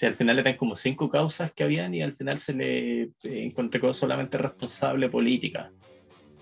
Si 0.00 0.06
al 0.06 0.14
final 0.14 0.38
eran 0.38 0.56
como 0.56 0.76
cinco 0.76 1.10
causas 1.10 1.52
que 1.52 1.62
habían 1.62 1.94
y 1.94 2.00
al 2.00 2.14
final 2.14 2.38
se 2.38 2.54
le 2.54 3.02
eh, 3.02 3.10
encontró 3.22 3.92
solamente 3.92 4.38
responsable 4.38 5.10
política, 5.10 5.72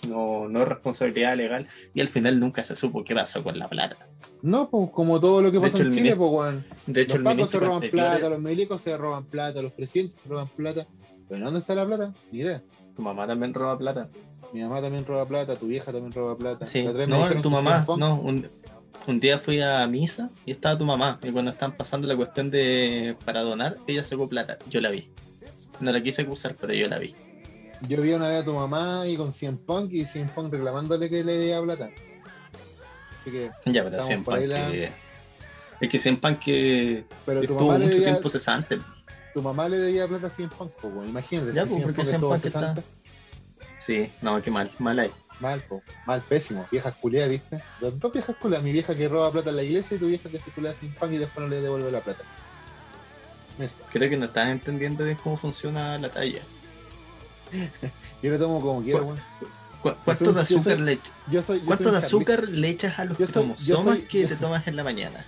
no, 0.09 0.49
no 0.49 0.65
responsabilidad 0.65 1.37
legal, 1.37 1.67
y 1.93 2.01
al 2.01 2.07
final 2.07 2.39
nunca 2.39 2.63
se 2.63 2.77
supo 2.77 3.03
qué 3.03 3.17
pasó 3.17 3.43
con 3.43 3.59
la 3.59 3.69
plata. 3.69 3.97
No, 4.43 4.71
pues 4.71 4.91
como 4.93 5.19
todo 5.19 5.43
lo 5.43 5.51
que 5.51 5.59
hecho, 5.59 5.83
en 5.83 5.91
Chile, 5.91 6.15
pues, 6.15 6.31
weón. 6.31 6.65
De 6.87 7.01
hecho, 7.01 7.19
Los 7.19 7.25
pacos 7.25 7.51
se 7.51 7.59
roban 7.59 7.91
plata, 7.91 8.29
los 8.29 8.39
milicos 8.39 8.81
se 8.81 8.97
roban 8.97 9.25
plata, 9.25 9.61
los 9.61 9.73
presidentes 9.73 10.21
se 10.21 10.29
roban 10.29 10.47
plata. 10.55 10.87
Pero 11.29 11.45
¿dónde 11.45 11.59
está 11.59 11.75
la 11.75 11.85
plata? 11.85 12.15
Ni 12.31 12.39
idea. 12.39 12.63
Tu 12.95 13.03
mamá 13.03 13.27
también 13.27 13.53
roba 13.53 13.77
plata. 13.77 14.09
Mi 14.53 14.63
mamá 14.63 14.81
también 14.81 15.05
roba 15.05 15.27
plata, 15.27 15.57
tu 15.57 15.67
vieja 15.67 15.91
también 15.91 16.13
roba 16.13 16.39
plata. 16.39 16.65
Sí, 16.65 16.87
no, 17.09 17.43
tu 17.43 17.51
mamá, 17.51 17.85
no. 17.99 18.21
Un, 18.21 18.49
un 19.07 19.21
día 19.21 19.39
fui 19.39 19.61
a 19.61 19.87
misa 19.87 20.31
y 20.45 20.53
estaba 20.53 20.77
tu 20.77 20.85
mamá. 20.85 21.19
Y 21.23 21.31
cuando 21.31 21.51
estaban 21.51 21.77
pasando 21.77 22.07
la 22.07 22.17
cuestión 22.17 22.51
de 22.51 23.17
para 23.25 23.41
donar, 23.43 23.79
ella 23.87 24.05
sacó 24.05 24.29
plata. 24.29 24.59
Yo 24.69 24.81
la 24.81 24.91
vi. 24.91 25.09
No 25.81 25.93
la 25.93 26.03
quise 26.03 26.23
acusar, 26.23 26.55
pero 26.61 26.73
yo 26.75 26.89
la 26.89 26.99
vi. 26.99 27.15
Yo 27.89 28.03
vi 28.03 28.13
una 28.13 28.29
vez 28.29 28.43
a 28.43 28.45
tu 28.45 28.53
mamá 28.55 29.07
y 29.07 29.17
con 29.17 29.33
100 29.33 29.59
Punk 29.59 29.93
y 29.93 30.05
100 30.05 30.29
Punk 30.29 30.53
reclamándole 30.53 31.09
que 31.09 31.23
le 31.25 31.37
debía 31.37 31.63
plata. 31.63 31.91
Así 33.21 33.31
que, 33.31 33.51
Ya, 33.67 33.85
pero 33.85 34.03
Cien 34.03 34.25
Pan 34.25 34.49
la- 34.49 34.67
que. 34.71 34.93
Es 35.81 35.89
que 35.89 35.99
Cien 35.99 36.17
Pan 36.19 36.39
que 36.41 37.05
pero 37.25 37.39
tu 37.41 37.45
estuvo 37.53 37.61
mamá, 37.69 37.79
mucho 37.79 37.91
debía, 37.91 38.05
tiempo 38.11 38.29
cesante. 38.29 38.81
tu 39.33 39.43
mamá 39.43 39.69
le 39.69 39.79
debía 39.79 40.09
plata 40.09 40.27
a 40.27 40.31
100 40.31 40.49
Punk, 40.49 40.73
pues. 40.83 41.09
Imagínate, 41.09 41.53
Ya, 41.55 41.63
si 41.65 41.71
100 41.71 41.83
porque 41.83 41.97
Punk 41.99 42.07
100 42.09 42.15
estuvo 42.17 42.31
Punk 42.31 42.45
está-. 42.45 42.75
Sí, 43.79 44.11
no, 44.23 44.43
qué 44.43 44.51
mal, 44.51 44.71
mal 44.81 44.99
ahí. 44.99 45.11
Mal, 45.41 45.61
po. 45.63 45.83
mal, 46.05 46.21
pésimo. 46.23 46.67
Viejas 46.71 46.95
culiadas, 46.97 47.31
¿viste? 47.31 47.63
Dos, 47.81 47.99
dos 48.01 48.13
viejas 48.13 48.35
culiadas. 48.37 48.65
Mi 48.65 48.73
vieja 48.73 48.95
que 48.95 49.09
roba 49.09 49.31
plata 49.31 49.51
en 49.51 49.57
la 49.57 49.63
iglesia 49.63 49.97
y 49.97 50.01
tu 50.01 50.07
vieja 50.07 50.29
que 50.29 50.39
se 50.39 50.51
culea 50.51 50.75
sin 50.75 50.93
pan 50.95 51.13
y 51.13 51.19
después 51.19 51.43
no 51.45 51.49
le 51.49 51.61
devuelve 51.61 51.91
la 51.93 52.01
plata. 52.01 52.25
Creo 53.91 54.09
que 54.09 54.17
no 54.17 54.27
estás 54.27 54.49
entendiendo 54.49 55.05
bien 55.05 55.17
cómo 55.23 55.37
funciona 55.37 55.99
la 55.99 56.11
talla. 56.11 56.43
Yo 58.23 58.31
le 58.31 58.39
tomo 58.39 58.61
como 58.61 58.83
quiero, 58.83 59.05
weón. 59.05 59.21
¿Cu- 59.83 59.95
¿Cuánto 60.05 60.33
de 60.33 60.41
azúcar 60.41 60.81
le 60.81 60.99
Yo 61.31 61.41
soy, 61.43 61.61
yo 61.61 61.67
¿Cuánto 61.67 61.85
soy 61.85 61.93
de 61.93 61.99
azúcar 61.99 62.49
le 62.49 62.69
echas 62.69 62.99
a 62.99 63.05
los 63.05 63.17
soy- 63.17 63.27
cromosomas 63.27 63.97
soy- 63.99 64.07
que 64.09 64.27
te 64.27 64.35
tomas 64.41 64.67
en 64.67 64.75
la 64.77 64.83
mañana? 64.83 65.25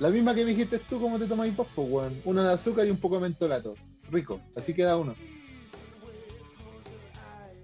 La 0.00 0.08
misma 0.10 0.34
que 0.34 0.44
me 0.44 0.50
dijiste 0.50 0.78
tú, 0.80 0.98
¿cómo 1.00 1.18
te 1.18 1.26
tomáis 1.26 1.54
vos, 1.54 1.68
po, 1.74 1.82
weón? 1.82 2.20
Una 2.24 2.48
de 2.48 2.54
azúcar 2.54 2.86
y 2.86 2.90
un 2.90 2.96
poco 2.98 3.16
de 3.16 3.22
mentolato. 3.22 3.74
Rico, 4.10 4.40
así 4.56 4.74
queda 4.74 4.96
uno. 4.96 5.14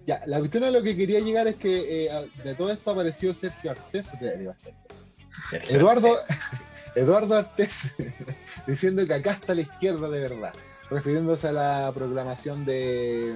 Ya, 0.06 0.22
la 0.26 0.38
cuestión 0.38 0.62
a 0.64 0.70
lo 0.70 0.82
que 0.82 0.96
quería 0.96 1.18
llegar 1.20 1.46
es 1.48 1.56
que 1.56 2.06
eh, 2.06 2.10
de 2.44 2.54
todo 2.54 2.70
esto 2.70 2.92
apareció 2.92 3.34
Sergio 3.34 3.72
Artés. 3.72 4.06
Sergio 5.48 5.76
Eduardo, 5.76 6.16
Artés. 6.16 6.36
Eduardo 6.94 7.34
Artés 7.36 7.72
diciendo 8.66 9.04
que 9.06 9.14
acá 9.14 9.32
está 9.32 9.54
la 9.54 9.62
izquierda 9.62 10.08
de 10.08 10.20
verdad, 10.20 10.52
refiriéndose 10.90 11.48
a 11.48 11.52
la 11.52 11.90
proclamación 11.92 12.64
de 12.64 13.34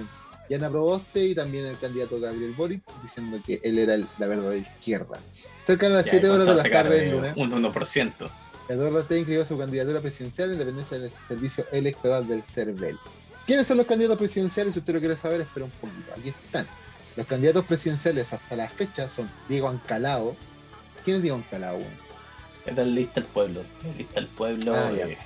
Yana 0.49 0.69
Proboste 0.69 1.25
y 1.25 1.35
también 1.35 1.65
el 1.65 1.77
candidato 1.77 2.19
Gabriel 2.19 2.53
Boric, 2.57 2.81
diciendo 3.03 3.39
que 3.45 3.59
él 3.63 3.77
era 3.77 3.95
el- 3.95 4.07
la 4.17 4.27
verdadera 4.27 4.55
izquierda. 4.57 5.19
Cerca 5.63 5.89
de 5.89 5.95
las 5.95 6.05
Ya, 6.05 6.11
7 6.11 6.29
horas 6.29 6.39
de 6.39 6.45
¿cuánto 6.53 6.63
la 6.63 6.73
tarde 6.73 6.95
de 6.95 7.01
del 7.01 7.11
lunes. 7.11 7.33
Un 7.35 7.51
1%. 7.51 8.31
Eduardo 8.69 8.97
Ortega 8.99 9.19
inscribió 9.19 9.43
su 9.45 9.57
candidatura 9.57 9.99
presidencial 10.01 10.51
en 10.53 10.57
dependencia 10.57 10.97
del 10.99 11.11
servicio 11.27 11.65
electoral 11.71 12.27
del 12.27 12.43
CERVEL. 12.43 12.97
¿Quiénes 13.45 13.67
son 13.67 13.77
los 13.77 13.85
candidatos 13.85 14.17
presidenciales? 14.17 14.73
Si 14.73 14.79
usted 14.79 14.93
lo 14.93 14.99
quiere 14.99 15.17
saber, 15.17 15.41
espera 15.41 15.65
un 15.65 15.71
poquito. 15.71 16.11
Aquí 16.17 16.29
están. 16.29 16.67
Los 17.15 17.27
candidatos 17.27 17.65
presidenciales 17.65 18.31
hasta 18.31 18.55
la 18.55 18.69
fecha 18.69 19.09
son 19.09 19.29
Diego 19.49 19.67
Ancalao. 19.67 20.35
¿Quién 21.03 21.17
es 21.17 21.21
Diego 21.23 21.37
Ancalao? 21.37 21.81
Era 22.65 22.83
el 22.83 22.95
lista 22.95 23.19
del 23.19 23.29
pueblo. 23.29 23.63
El 23.83 23.97
lista 23.97 24.19
del 24.19 24.27
pueblo. 24.29 24.73
Ah, 24.75 24.91
ya. 24.95 25.07
eh, 25.07 25.17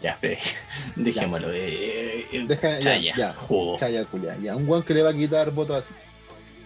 ya, 0.00 0.16
pe- 0.20 0.38
dejémoslo. 0.96 1.52
eh, 1.52 2.26
eh, 2.32 2.44
Deja- 2.46 2.78
ya, 2.78 2.80
Chaya, 2.80 3.14
ya. 3.16 3.34
jugo. 3.34 3.76
Chaya 3.78 4.04
Culia. 4.06 4.38
Ya, 4.38 4.56
un 4.56 4.64
guan 4.66 4.82
que 4.82 4.94
le 4.94 5.02
va 5.02 5.10
a 5.10 5.14
quitar 5.14 5.50
votos 5.50 5.76
así. 5.84 5.94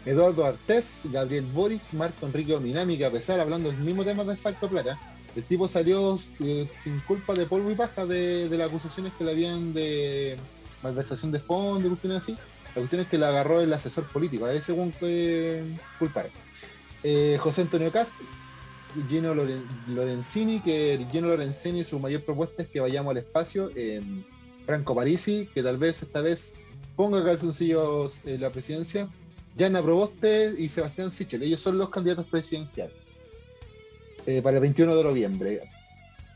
Eduardo 0.04 0.44
Artés, 0.44 1.00
Gabriel 1.04 1.44
Boric, 1.46 1.82
Marco 1.92 2.26
Enrique 2.26 2.54
Ominami, 2.54 2.96
que 2.96 3.06
a 3.06 3.10
pesar, 3.10 3.40
hablando 3.40 3.70
del 3.70 3.78
mismo 3.80 4.04
tema 4.04 4.22
de 4.22 4.36
Facto 4.36 4.68
Plata, 4.68 4.96
el 5.34 5.42
tipo 5.42 5.66
salió 5.66 6.16
eh, 6.40 6.68
sin 6.84 7.00
culpa 7.00 7.34
de 7.34 7.46
polvo 7.46 7.70
y 7.72 7.74
paja 7.74 8.06
de, 8.06 8.48
de 8.48 8.56
las 8.56 8.68
acusaciones 8.68 9.12
que 9.18 9.24
le 9.24 9.32
habían 9.32 9.74
de 9.74 10.36
malversación 10.86 11.32
de 11.32 11.38
fondos 11.38 11.88
cuestiones 11.88 12.22
así. 12.22 12.32
La 12.74 12.80
cuestión 12.82 13.00
es 13.02 13.08
que 13.08 13.18
la 13.18 13.28
agarró 13.28 13.60
el 13.60 13.72
asesor 13.72 14.04
político, 14.08 14.44
a 14.44 14.52
ese 14.52 14.72
guan 14.72 14.92
que 14.92 15.62
culparon. 15.98 16.30
Eh, 17.02 17.38
José 17.40 17.62
Antonio 17.62 17.90
Cast, 17.92 18.12
Gino 19.08 19.34
Loren- 19.34 19.66
Lorenzini, 19.88 20.60
que 20.60 21.06
Gino 21.10 21.28
Lorenzini 21.28 21.84
su 21.84 21.98
mayor 21.98 22.22
propuesta 22.24 22.62
es 22.62 22.68
que 22.68 22.80
vayamos 22.80 23.10
al 23.12 23.18
espacio. 23.18 23.70
Franco 24.66 24.94
Parisi, 24.96 25.48
que 25.54 25.62
tal 25.62 25.76
vez 25.78 26.02
esta 26.02 26.20
vez 26.20 26.52
ponga 26.96 27.22
calzoncillos 27.24 28.20
en 28.24 28.40
la 28.40 28.50
presidencia. 28.50 29.08
Yana 29.56 29.80
Proboste 29.82 30.54
y 30.58 30.68
Sebastián 30.68 31.10
Sichel, 31.10 31.42
ellos 31.42 31.60
son 31.60 31.78
los 31.78 31.88
candidatos 31.88 32.26
presidenciales 32.26 32.94
eh, 34.26 34.42
para 34.42 34.56
el 34.56 34.60
21 34.62 34.94
de 34.96 35.02
noviembre. 35.04 35.62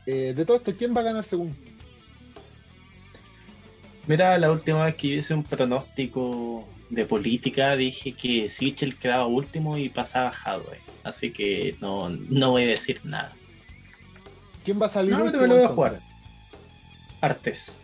Eh, 0.07 0.33
de 0.35 0.45
todo 0.45 0.57
esto, 0.57 0.73
¿quién 0.75 0.95
va 0.95 1.01
a 1.01 1.03
ganar 1.03 1.23
según? 1.23 1.55
Mira, 4.07 4.37
la 4.37 4.51
última 4.51 4.85
vez 4.85 4.95
que 4.95 5.09
yo 5.09 5.15
hice 5.15 5.33
un 5.33 5.43
pronóstico 5.43 6.67
de 6.89 7.05
política 7.05 7.75
dije 7.75 8.13
que 8.13 8.49
Sichel 8.49 8.97
quedaba 8.97 9.25
último 9.27 9.77
y 9.77 9.89
pasaba 9.89 10.31
Hadwe. 10.31 10.79
Así 11.03 11.31
que 11.31 11.75
no, 11.81 12.09
no 12.09 12.51
voy 12.51 12.63
a 12.63 12.67
decir 12.67 12.99
nada. 13.03 13.33
¿Quién 14.65 14.81
va 14.81 14.87
a 14.87 14.89
salir 14.89 15.11
No, 15.13 15.19
no, 15.19 15.25
último? 15.25 15.41
me 15.43 15.47
lo 15.47 15.53
voy 15.55 15.63
a 15.63 15.67
entonces? 15.69 15.75
jugar. 15.75 16.01
Artes. 17.21 17.79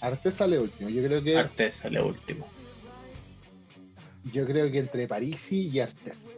Artes 0.00 0.34
sale 0.34 0.58
último. 0.58 0.88
Yo 0.90 1.02
creo 1.04 1.22
que 1.22 1.36
Artes 1.38 1.74
sale 1.74 2.02
último. 2.02 2.46
yo 4.32 4.46
creo 4.46 4.70
que 4.70 4.78
entre 4.78 5.06
Parisi 5.06 5.68
y 5.68 5.80
Artes. 5.80 6.30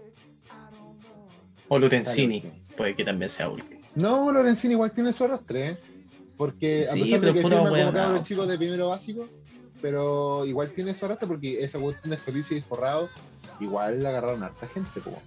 O 1.68 1.78
Lorenzini. 1.78 2.42
Puede 2.76 2.94
que 2.94 3.04
también 3.04 3.30
sea 3.30 3.48
último. 3.48 3.80
No, 3.94 4.30
Lorenzini 4.32 4.74
igual 4.74 4.90
tiene 4.92 5.12
su 5.12 5.24
arrastre, 5.24 5.68
¿eh? 5.68 5.78
Porque 6.36 6.84
a 6.84 6.92
Sí, 6.92 7.00
pesar 7.02 7.20
de 7.20 7.32
que 7.32 7.42
firma 7.42 7.68
como 7.70 7.92
cabros 7.92 8.22
chicos 8.22 8.48
de 8.48 8.58
primero 8.58 8.88
básico, 8.88 9.30
pero 9.80 10.44
igual 10.46 10.72
tiene 10.74 10.94
su 10.94 11.04
arrastre 11.04 11.28
porque 11.28 11.62
esa 11.62 11.78
cuestión 11.78 12.10
de 12.10 12.16
feliz 12.18 12.50
y 12.50 12.60
forrado, 12.62 13.10
igual 13.60 14.02
la 14.02 14.08
agarraron 14.10 14.42
a 14.42 14.46
harta 14.46 14.66
gente, 14.68 15.00
po. 15.00 15.22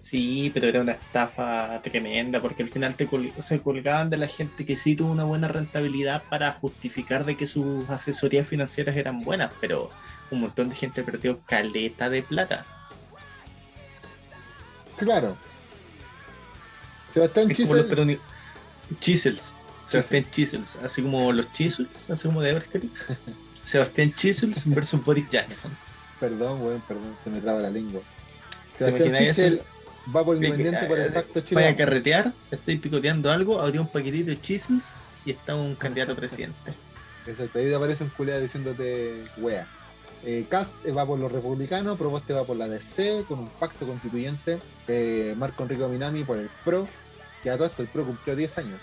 Sí, 0.00 0.50
pero 0.54 0.68
era 0.68 0.80
una 0.80 0.92
estafa 0.92 1.80
tremenda 1.82 2.40
porque 2.40 2.62
al 2.62 2.68
final 2.68 2.94
te 2.94 3.06
col- 3.06 3.32
se 3.40 3.60
colgaban 3.60 4.08
de 4.10 4.16
la 4.16 4.28
gente 4.28 4.64
que 4.64 4.76
sí 4.76 4.94
tuvo 4.94 5.10
una 5.10 5.24
buena 5.24 5.48
rentabilidad 5.48 6.22
para 6.30 6.52
justificar 6.52 7.24
de 7.24 7.36
que 7.36 7.46
sus 7.46 7.88
asesorías 7.90 8.46
financieras 8.46 8.96
eran 8.96 9.24
buenas, 9.24 9.52
pero 9.60 9.90
un 10.30 10.40
montón 10.40 10.68
de 10.68 10.76
gente 10.76 11.02
perdió 11.02 11.40
caleta 11.44 12.08
de 12.10 12.22
plata. 12.22 12.64
Claro. 14.96 15.36
Sebastián 17.12 17.48
como 17.48 17.56
Chisel, 17.56 18.20
Chisels. 19.00 19.54
Sebastián 19.88 20.26
Chisels, 20.30 20.76
así 20.84 21.02
como 21.02 21.32
los 21.32 21.50
Chisels, 21.52 22.10
así 22.10 22.28
como 22.28 22.42
de 22.42 22.50
Everscary. 22.50 22.90
Sebastián 23.64 24.14
Chisels 24.14 24.68
versus 24.68 25.04
Boris 25.04 25.28
Jackson. 25.30 25.76
perdón, 26.20 26.62
weón, 26.62 26.82
perdón, 26.86 27.16
se 27.24 27.30
me 27.30 27.40
traba 27.40 27.60
la 27.60 27.70
lengua. 27.70 28.02
¿Te 28.76 28.84
Sebastián 28.84 29.08
imaginas 29.10 29.36
Chisel 29.36 29.54
eso? 29.54 29.64
va 30.14 30.24
por 30.24 30.36
independiente 30.36 30.86
por 30.86 30.98
el 30.98 31.08
eh, 31.08 31.10
pacto 31.10 31.40
Vaya 31.52 31.68
a 31.68 31.74
chileno. 31.74 31.76
carretear, 31.76 32.32
estáis 32.50 32.80
picoteando 32.80 33.30
algo, 33.30 33.60
abrió 33.60 33.80
un 33.82 33.88
paquetito 33.88 34.30
de 34.30 34.40
Chisels 34.40 34.96
y 35.24 35.30
está 35.32 35.54
un 35.54 35.74
candidato 35.74 36.12
a 36.12 36.16
presidente. 36.16 36.72
Exacto, 37.26 37.58
ahí 37.58 37.66
te 37.66 37.74
aparece 37.74 38.04
un 38.04 38.10
culeado 38.10 38.40
diciéndote 38.40 39.24
wea. 39.36 39.66
Eh, 40.24 40.46
Cast 40.48 40.74
eh, 40.84 40.92
va 40.92 41.06
por 41.06 41.18
los 41.18 41.30
republicanos, 41.30 41.96
Proboste 41.98 42.32
va 42.32 42.44
por 42.44 42.56
la 42.56 42.68
DC 42.68 43.24
con 43.28 43.40
un 43.40 43.48
pacto 43.48 43.86
constituyente. 43.86 44.58
Eh, 44.88 45.34
Marco 45.36 45.62
Enrico 45.62 45.88
Minami 45.88 46.24
por 46.24 46.38
el 46.38 46.50
PRO, 46.64 46.88
que 47.42 47.50
a 47.50 47.56
todo 47.56 47.66
esto 47.66 47.82
el 47.82 47.88
PRO 47.88 48.04
cumplió 48.04 48.34
10 48.34 48.58
años. 48.58 48.80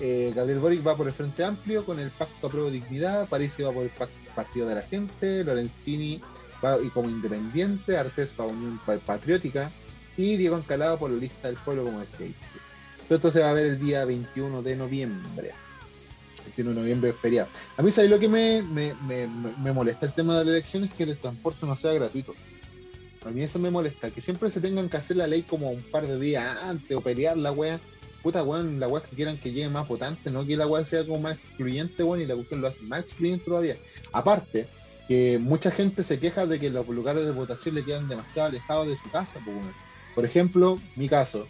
Eh, 0.00 0.32
Gabriel 0.36 0.58
Boric 0.60 0.86
va 0.86 0.96
por 0.96 1.06
el 1.08 1.14
Frente 1.14 1.42
Amplio 1.44 1.84
con 1.84 1.98
el 1.98 2.10
pacto 2.10 2.50
Pro 2.50 2.70
Dignidad. 2.70 3.28
París 3.28 3.54
va 3.64 3.72
por 3.72 3.84
el 3.84 3.90
Partido 4.34 4.66
de 4.68 4.74
la 4.74 4.82
Gente. 4.82 5.42
Lorenzini 5.44 6.20
va 6.64 6.78
y 6.82 6.88
como 6.90 7.08
independiente. 7.08 7.96
Artés 7.96 8.32
va 8.38 8.46
Unión 8.46 8.78
Pa- 8.84 8.98
Patriótica. 8.98 9.70
Y 10.16 10.36
Diego 10.36 10.56
Encalado 10.56 10.98
por 10.98 11.10
la 11.10 11.18
lista 11.18 11.48
del 11.48 11.56
pueblo, 11.58 11.84
como 11.84 12.00
decía. 12.00 12.28
Esto 13.08 13.30
se 13.30 13.40
va 13.40 13.50
a 13.50 13.52
ver 13.54 13.66
el 13.66 13.78
día 13.78 14.04
21 14.04 14.62
de 14.62 14.76
noviembre. 14.76 15.52
21 16.46 16.70
de 16.70 16.76
noviembre 16.80 17.10
es 17.10 17.16
feriado. 17.16 17.48
A 17.76 17.82
mí, 17.82 17.90
¿sabes 17.90 18.10
lo 18.10 18.18
que 18.18 18.28
me, 18.28 18.62
me, 18.62 18.94
me, 19.06 19.28
me 19.62 19.72
molesta 19.72 20.06
el 20.06 20.12
tema 20.12 20.38
de 20.38 20.44
la 20.44 20.50
elección? 20.52 20.84
Es 20.84 20.92
que 20.92 21.04
el 21.04 21.16
transporte 21.16 21.64
no 21.66 21.76
sea 21.76 21.92
gratuito. 21.92 22.34
A 23.24 23.30
mí 23.30 23.42
eso 23.42 23.58
me 23.58 23.70
molesta, 23.70 24.10
que 24.10 24.20
siempre 24.20 24.50
se 24.50 24.60
tengan 24.60 24.88
que 24.88 24.96
hacer 24.98 25.16
la 25.16 25.26
ley 25.26 25.42
como 25.42 25.70
un 25.70 25.82
par 25.82 26.06
de 26.06 26.18
días 26.18 26.56
antes 26.62 26.96
o 26.96 27.00
pelear 27.00 27.36
la 27.36 27.50
wea. 27.52 27.80
Puta 28.26 28.42
weón, 28.42 28.80
la 28.80 28.88
wea 28.88 29.04
que 29.04 29.14
quieran 29.14 29.38
que 29.38 29.52
llegue 29.52 29.68
más 29.68 29.86
votante, 29.86 30.32
no 30.32 30.44
que 30.44 30.56
la 30.56 30.66
wea 30.66 30.84
sea 30.84 31.06
como 31.06 31.20
más 31.20 31.36
excluyente, 31.36 32.02
weón, 32.02 32.22
y 32.22 32.26
la 32.26 32.34
cuestión 32.34 32.60
lo 32.60 32.66
hace 32.66 32.80
más 32.80 33.02
excluyente 33.02 33.44
todavía. 33.44 33.76
Aparte, 34.10 34.66
que 35.06 35.38
mucha 35.38 35.70
gente 35.70 36.02
se 36.02 36.18
queja 36.18 36.44
de 36.44 36.58
que 36.58 36.68
los 36.68 36.88
lugares 36.88 37.24
de 37.24 37.30
votación 37.30 37.76
le 37.76 37.84
quedan 37.84 38.08
demasiado 38.08 38.48
alejados 38.48 38.88
de 38.88 38.96
su 38.96 39.08
casa, 39.12 39.38
pues. 39.44 39.56
Por 40.16 40.24
ejemplo, 40.24 40.80
mi 40.96 41.08
caso, 41.08 41.46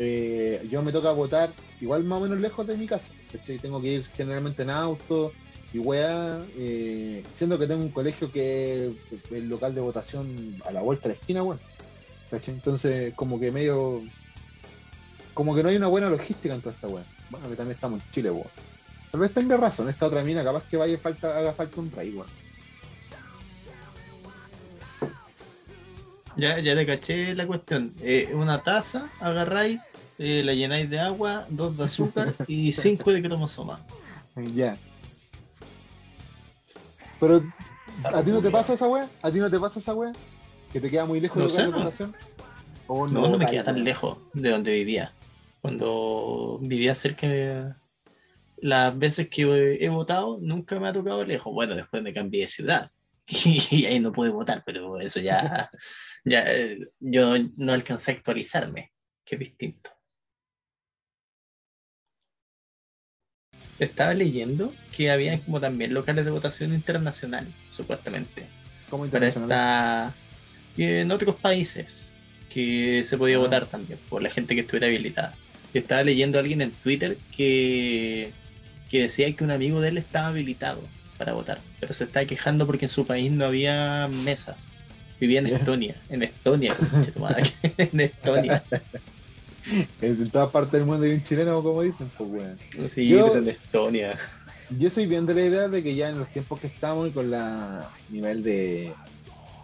eh, 0.00 0.66
yo 0.68 0.82
me 0.82 0.90
toca 0.90 1.12
votar 1.12 1.52
igual 1.80 2.02
más 2.02 2.18
o 2.18 2.22
menos 2.22 2.40
lejos 2.40 2.66
de 2.66 2.76
mi 2.76 2.88
casa. 2.88 3.08
¿cachai? 3.30 3.60
Tengo 3.60 3.80
que 3.80 3.92
ir 3.92 4.04
generalmente 4.06 4.64
en 4.64 4.70
auto 4.70 5.30
y 5.72 5.78
weá, 5.78 6.44
eh, 6.56 7.22
siendo 7.34 7.56
que 7.56 7.68
tengo 7.68 7.82
un 7.82 7.92
colegio 7.92 8.32
que 8.32 8.88
es 8.88 9.30
el 9.30 9.48
local 9.48 9.76
de 9.76 9.80
votación 9.80 10.60
a 10.64 10.72
la 10.72 10.82
vuelta 10.82 11.04
de 11.04 11.14
la 11.14 11.20
esquina, 11.20 11.44
weón. 11.44 11.60
¿cachai? 12.32 12.52
Entonces, 12.52 13.14
como 13.14 13.38
que 13.38 13.52
medio. 13.52 14.02
Como 15.36 15.54
que 15.54 15.62
no 15.62 15.68
hay 15.68 15.76
una 15.76 15.88
buena 15.88 16.08
logística 16.08 16.54
en 16.54 16.62
toda 16.62 16.74
esta 16.74 16.88
weá. 16.88 17.04
Bueno, 17.28 17.46
que 17.50 17.56
también 17.56 17.74
estamos 17.74 18.00
en 18.02 18.10
Chile, 18.10 18.30
weón. 18.30 18.48
Tal 19.12 19.20
vez 19.20 19.34
tenga 19.34 19.58
razón, 19.58 19.86
esta 19.90 20.06
otra 20.06 20.24
mina, 20.24 20.42
capaz 20.42 20.62
que 20.62 20.78
vaya 20.78 20.96
falta, 20.96 21.36
haga 21.36 21.52
falta 21.52 21.78
un 21.78 21.92
rey, 21.92 22.08
weón. 22.14 22.26
Ya, 26.36 26.58
ya 26.60 26.74
te 26.74 26.86
caché 26.86 27.34
la 27.34 27.46
cuestión. 27.46 27.92
Eh, 28.00 28.30
una 28.32 28.62
taza, 28.62 29.10
agarráis, 29.20 29.78
eh, 30.18 30.40
la 30.42 30.54
llenáis 30.54 30.88
de 30.88 31.00
agua, 31.00 31.46
dos 31.50 31.76
de 31.76 31.84
azúcar 31.84 32.32
y 32.48 32.72
cinco 32.72 33.12
de 33.12 33.22
cromosoma. 33.22 33.82
Ya. 34.54 34.78
Pero, 37.20 37.42
¿a 38.04 38.22
ti 38.22 38.30
no 38.30 38.40
te 38.40 38.50
pasa 38.50 38.72
esa 38.72 38.88
weá? 38.88 39.06
¿A 39.20 39.30
ti 39.30 39.38
no 39.38 39.50
te 39.50 39.60
pasa 39.60 39.80
esa 39.80 39.92
weá? 39.92 40.12
¿Que 40.72 40.80
te 40.80 40.90
queda 40.90 41.04
muy 41.04 41.20
lejos 41.20 41.36
No 41.36 41.62
de 41.62 41.70
no. 41.70 41.78
votación? 41.78 42.16
¿O 42.86 43.06
No, 43.06 43.28
no 43.28 43.36
me 43.36 43.46
queda 43.46 43.64
tan 43.64 43.84
lejos 43.84 44.16
de 44.32 44.48
donde 44.48 44.72
vivía. 44.72 45.12
Cuando 45.66 46.58
vivía 46.62 46.94
cerca 46.94 47.28
de... 47.28 47.74
Las 48.58 48.96
veces 48.96 49.28
que 49.28 49.42
he, 49.80 49.88
votado, 49.88 50.38
nunca 50.40 50.78
me 50.78 50.88
ha 50.88 50.92
tocado 50.92 51.24
lejos. 51.24 51.52
Bueno, 51.52 51.74
después 51.74 52.02
me 52.02 52.14
cambié 52.14 52.42
de 52.42 52.48
ciudad 52.48 52.90
y 53.26 53.84
ahí 53.84 53.98
no 53.98 54.12
pude 54.12 54.30
votar, 54.30 54.62
pero 54.64 54.98
eso 54.98 55.18
ya... 55.20 55.68
ya 56.24 56.44
eh, 56.46 56.78
yo 57.00 57.34
no 57.56 57.72
alcancé 57.72 58.12
a 58.12 58.14
actualizarme, 58.14 58.92
que 59.24 59.34
es 59.34 59.40
distinto. 59.40 59.90
Estaba 63.80 64.14
leyendo 64.14 64.72
que 64.94 65.10
había 65.10 65.38
como 65.44 65.60
también 65.60 65.92
locales 65.92 66.24
de 66.24 66.30
votación 66.30 66.72
internacional, 66.72 67.52
supuestamente 67.70 68.46
para 68.88 69.04
internacional. 69.04 69.50
esta 69.50 70.14
que 70.76 71.00
en 71.00 71.10
otros 71.10 71.36
países 71.36 72.12
que 72.48 73.02
se 73.04 73.18
podía 73.18 73.36
Ah. 73.36 73.40
votar 73.40 73.66
también 73.66 73.98
por 74.08 74.22
la 74.22 74.30
gente 74.30 74.54
que 74.54 74.60
estuviera 74.60 74.86
habilitada. 74.86 75.34
Estaba 75.74 76.02
leyendo 76.02 76.38
a 76.38 76.40
alguien 76.40 76.62
en 76.62 76.70
Twitter 76.70 77.16
que, 77.36 78.32
que 78.90 79.02
decía 79.02 79.34
que 79.34 79.44
un 79.44 79.50
amigo 79.50 79.80
de 79.80 79.88
él 79.88 79.98
estaba 79.98 80.28
habilitado 80.28 80.80
para 81.18 81.32
votar, 81.32 81.60
pero 81.80 81.92
se 81.94 82.04
estaba 82.04 82.24
quejando 82.26 82.66
porque 82.66 82.86
en 82.86 82.90
su 82.90 83.06
país 83.06 83.30
no 83.30 83.44
había 83.44 84.08
mesas. 84.24 84.70
Vivía 85.20 85.40
en. 85.40 85.46
Estonia, 85.54 85.96
en 86.08 86.22
Estonia, 86.22 86.74
en 87.78 88.00
Estonia. 88.00 88.64
En 90.00 90.30
todas 90.30 90.50
partes 90.50 90.72
del 90.72 90.86
mundo 90.86 91.04
hay 91.04 91.12
un 91.12 91.22
chileno, 91.22 91.62
como 91.62 91.82
dicen, 91.82 92.10
pues 92.16 92.30
weón. 92.30 92.88
Sí, 92.88 93.08
Yo- 93.08 93.26
pero 93.26 93.38
en 93.38 93.48
Estonia. 93.48 94.18
Yo 94.78 94.90
soy 94.90 95.06
bien 95.06 95.26
de 95.26 95.34
la 95.34 95.44
idea 95.44 95.68
de 95.68 95.82
que 95.82 95.94
ya 95.94 96.08
en 96.08 96.18
los 96.18 96.28
tiempos 96.28 96.60
que 96.60 96.66
estamos 96.66 97.08
y 97.08 97.12
con 97.12 97.30
la 97.30 97.88
nivel 98.08 98.42
de, 98.42 98.94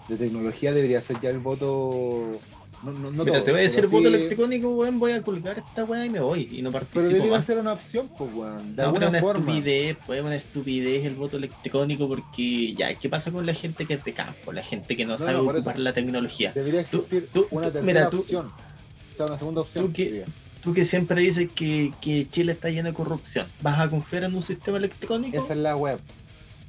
de 0.08 0.16
tecnología 0.16 0.72
debería 0.72 1.00
ser 1.00 1.20
ya 1.20 1.30
el 1.30 1.40
voto. 1.40 2.40
No, 2.82 2.90
no, 2.92 3.10
no 3.12 3.24
Mira, 3.24 3.34
todo, 3.36 3.44
se 3.44 3.52
va 3.52 3.58
a 3.58 3.60
decir 3.60 3.80
pero 3.84 3.90
voto 3.90 4.08
sí- 4.08 4.14
electrónico, 4.14 4.70
weón, 4.70 4.98
voy 4.98 5.12
a 5.12 5.22
colgar 5.22 5.58
esta 5.58 5.84
weá 5.84 6.04
y 6.04 6.10
me 6.10 6.18
voy 6.20 6.48
y 6.50 6.62
no 6.62 6.72
Pero 6.72 6.84
participo 6.84 7.12
debería 7.14 7.30
más. 7.38 7.46
ser 7.46 7.58
una 7.58 7.72
opción, 7.74 8.10
pues 8.18 8.30
weón. 8.34 8.58
De 8.58 8.62
No, 8.64 8.74
pero 8.74 8.86
alguna 8.88 9.08
una 9.08 9.20
forma. 9.20 9.40
estupidez, 9.52 9.96
pues 10.04 10.20
una 10.22 10.34
estupidez 10.34 11.06
el 11.06 11.14
voto 11.14 11.36
electrónico 11.36 12.08
porque 12.08 12.74
ya, 12.74 12.92
¿qué 12.94 13.08
pasa 13.08 13.30
con 13.30 13.46
la 13.46 13.54
gente 13.54 13.86
que 13.86 13.94
es 13.94 14.04
de 14.04 14.12
campo? 14.12 14.52
La 14.52 14.62
gente 14.64 14.96
que 14.96 15.04
no, 15.04 15.12
No, 15.12 15.18
sabe 15.18 15.38
ocupar 15.38 15.74
eso. 15.74 15.82
la 15.82 15.92
tecnología. 15.92 16.50
Debería 16.54 16.80
existir 16.80 17.28
tú- 17.32 17.46
una 17.52 17.66
tercera 17.70 17.86
mira, 17.86 18.10
tú- 18.10 18.20
opción. 18.20 18.46
O 18.46 19.16
sea, 19.16 19.26
una 19.26 19.38
segunda 19.38 19.60
opción. 19.60 19.86
tú 19.86 19.92
que-. 19.92 20.24
Tú 20.60 20.72
que 20.74 20.84
siempre 20.84 21.20
dices 21.20 21.50
que, 21.54 21.92
que 22.00 22.28
Chile 22.30 22.52
está 22.52 22.70
lleno 22.70 22.88
de 22.88 22.94
corrupción, 22.94 23.48
¿vas 23.62 23.80
a 23.80 23.90
confiar 23.90 24.22
en 24.24 24.34
un 24.34 24.42
sistema 24.44 24.78
electrónico? 24.78 25.36
Esa 25.42 25.54
es 25.54 25.58
la 25.58 25.76
web. 25.76 25.98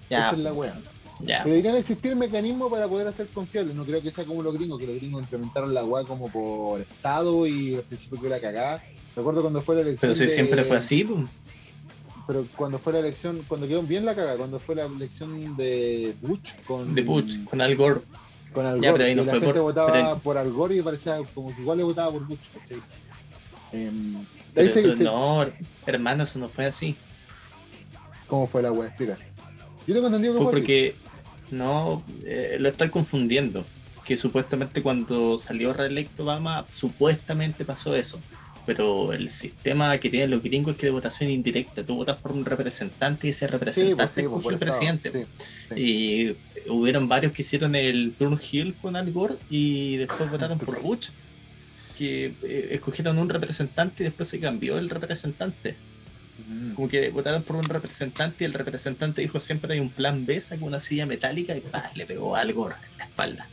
ya, 0.10 0.28
esa 0.28 0.32
es 0.32 0.38
la 0.40 0.52
web. 0.54 0.74
Ya. 1.26 1.40
Pero 1.44 1.56
deberían 1.56 1.76
existir 1.76 2.16
mecanismos 2.16 2.72
para 2.72 2.88
poder 2.88 3.08
hacer 3.08 3.28
confiables. 3.28 3.76
No 3.76 3.86
creo 3.86 4.02
que 4.02 4.12
sea 4.12 4.26
como 4.26 4.42
los 4.44 4.54
gringos, 4.54 4.80
que 4.80 4.88
los 4.88 4.96
gringos 4.96 5.24
implementaron 5.24 5.74
la 5.74 5.84
web 5.84 6.06
como 6.08 6.30
por 6.32 6.82
estado 6.82 7.46
y 7.48 7.76
al 7.76 7.82
principio 7.84 8.22
que 8.22 8.30
la 8.30 8.40
cagada. 8.40 8.84
Recuerdo 9.16 9.42
cuando 9.42 9.62
fue 9.62 9.76
la 9.76 9.82
elección. 9.82 10.00
Pero 10.02 10.16
si 10.16 10.24
de- 10.24 10.30
siempre 10.30 10.64
fue 10.64 10.78
así. 10.78 11.08
Pero 12.26 12.46
cuando 12.56 12.80
fue 12.80 12.94
la 12.94 13.00
elección, 13.00 13.44
cuando 13.48 13.68
quedó 13.68 13.84
bien 13.84 14.06
la 14.06 14.16
caga, 14.16 14.38
cuando 14.38 14.58
fue 14.60 14.76
la 14.76 14.86
elección 14.86 15.58
de 15.58 16.16
Bush 16.22 16.52
con 16.66 16.96
de 16.96 17.02
Bush, 17.02 17.44
con 17.44 17.60
Al 17.62 17.76
Gore. 17.76 18.02
con 18.54 18.66
Al 18.66 18.80
Ya, 18.82 18.92
Gore, 18.92 18.94
pero 18.94 19.10
ahí 19.10 19.16
no 19.16 19.22
y 19.24 19.26
la 19.26 19.32
fue 19.32 19.40
gente 19.42 19.54
por- 19.56 19.64
votaba 19.64 19.92
pero- 19.92 20.20
por 20.20 20.38
Al 20.38 20.52
Gore 20.52 20.76
y 20.78 20.82
parecía 20.82 21.18
como 21.34 21.54
que 21.54 21.62
igual 21.62 21.78
le 21.80 21.84
votaba 21.84 22.12
por 22.14 22.26
Bush, 22.26 22.38
¿cachai? 22.54 22.82
Em, 23.74 24.16
ahí 24.56 24.70
se- 24.70 24.80
eso 24.80 24.96
se- 24.96 25.04
no, 25.04 25.46
hermano, 25.86 26.24
eso 26.24 26.40
no 26.40 26.48
fue 26.48 26.66
así. 26.66 26.96
¿Cómo 28.28 28.48
fue 28.48 28.62
la 28.62 28.72
web? 28.72 28.88
Explica. 28.88 29.18
Yo 29.86 29.94
tengo 29.94 30.08
entendido 30.08 30.34
que 30.34 30.38
Fue 30.38 30.46
fue 30.46 30.60
porque 30.62 30.96
no 31.58 32.04
eh, 32.26 32.58
lo 32.60 32.70
están 32.70 32.90
confundiendo. 32.90 33.66
Que 34.06 34.18
supuestamente 34.18 34.82
cuando 34.82 35.40
salió 35.40 35.72
reelecto 35.74 36.24
Obama, 36.24 36.66
supuestamente 36.70 37.64
pasó 37.64 37.96
eso. 37.96 38.20
pero 38.66 39.12
el 39.14 39.30
sistema 39.30 39.98
que 39.98 40.10
tienen 40.10 40.32
los 40.32 40.42
gringos 40.42 40.74
es 40.74 40.80
que 40.80 40.88
de 40.88 40.92
votación 40.92 41.30
indirecta. 41.30 41.86
Tú 41.86 41.96
votas 41.96 42.22
por 42.22 42.32
un 42.32 42.46
representante 42.46 43.28
y 43.28 43.30
ese 43.32 43.48
representante 43.48 44.22
sí, 44.22 44.28
pues, 44.28 44.48
el 44.48 44.56
estado, 44.56 44.60
presidente. 44.60 45.28
sí. 45.70 45.76
Y 45.76 46.36
hubieron 46.70 47.08
varios 47.08 47.34
que 47.34 47.42
hicieron 47.42 47.76
el 47.76 48.16
heel 48.20 48.76
con 48.82 48.96
Al 48.96 49.12
Gore 49.12 49.36
y 49.50 49.98
después 49.98 50.30
votaron 50.32 50.58
por 50.58 50.82
Bush, 50.82 51.10
que 51.98 52.34
eh, 52.44 52.70
escogieron 52.72 53.18
un 53.18 53.30
representante 53.30 54.04
y 54.04 54.06
después 54.06 54.30
se 54.30 54.40
cambió 54.40 54.78
el 54.78 54.90
representante. 54.90 55.76
Como 56.76 56.88
que 56.90 57.10
votaron 57.10 57.44
por 57.44 57.56
un 57.56 57.64
representante 57.64 58.44
y 58.44 58.46
el 58.46 58.54
representante 58.54 59.22
dijo 59.22 59.40
siempre 59.40 59.74
hay 59.74 59.80
un 59.80 59.90
plan 59.92 60.26
B, 60.26 60.42
sacó 60.42 60.66
una 60.66 60.80
silla 60.80 61.06
metálica 61.06 61.56
y 61.56 61.62
¡pah! 61.62 61.92
le 61.96 62.06
pegó 62.06 62.36
a 62.36 62.40
Al 62.42 62.54
Gore 62.54 62.76
en 62.92 62.98
la 62.98 63.06
espalda. 63.06 63.50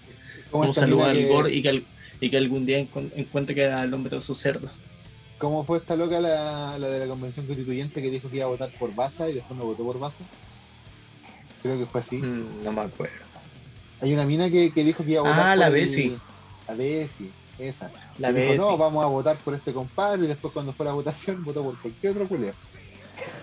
Como 0.51 0.72
saludo 0.72 1.05
a 1.05 1.11
Al 1.11 1.16
que- 1.16 1.28
Gore 1.28 1.55
y 1.55 1.62
que, 1.62 1.68
al- 1.68 1.86
y 2.20 2.30
que 2.30 2.36
algún 2.36 2.66
día 2.66 2.78
encuentre 2.78 3.55
que 3.55 3.62
era 3.62 3.82
el 3.82 3.93
hombre 3.95 4.14
de 4.16 4.20
su 4.22 4.34
cerdo. 4.34 4.70
¿Cómo 5.38 5.64
fue 5.64 5.78
esta 5.78 5.97
loca 5.97 6.20
la, 6.20 6.76
la 6.78 6.88
de 6.88 6.99
la 7.01 7.07
convención 7.07 7.47
constituyente 7.47 8.03
que 8.03 8.11
dijo 8.11 8.28
que 8.28 8.36
iba 8.36 8.45
a 8.47 8.49
votar 8.49 8.70
por 8.78 8.95
Baza 8.95 9.28
y 9.28 9.34
después 9.34 9.59
no 9.59 9.64
votó 9.66 9.84
por 9.84 9.99
Baza? 9.99 10.18
Creo 11.62 11.78
que 11.78 11.86
fue 11.86 12.01
así. 12.01 12.16
Mm, 12.18 12.62
no 12.64 12.72
me 12.72 12.80
acuerdo. 12.82 13.14
Hay 14.03 14.12
una 14.14 14.24
mina 14.24 14.51
que, 14.51 14.72
que 14.72 14.82
dijo 14.84 15.05
que 15.05 15.12
iba 15.12 15.20
a 15.20 15.24
votar 15.24 15.38
Ah, 15.41 15.51
por 15.53 15.59
la 15.59 15.66
el- 15.68 15.72
Bessie. 15.74 16.18
La 16.68 16.74
Bessie, 16.74 17.30
esa. 17.59 17.91
La 18.18 18.30
Y 18.30 18.34
dijo, 18.34 18.55
no, 18.55 18.76
vamos 18.76 19.05
a 19.05 19.09
votar 19.09 19.36
por 19.38 19.55
este 19.55 19.72
compadre 19.72 20.24
y 20.24 20.28
después 20.28 20.53
cuando 20.53 20.72
fue 20.72 20.86
la 20.86 20.93
votación 20.93 21.43
votó 21.45 21.62
por 21.64 21.78
cualquier 21.80 22.12
otro 22.12 22.28
culeo. 22.28 22.55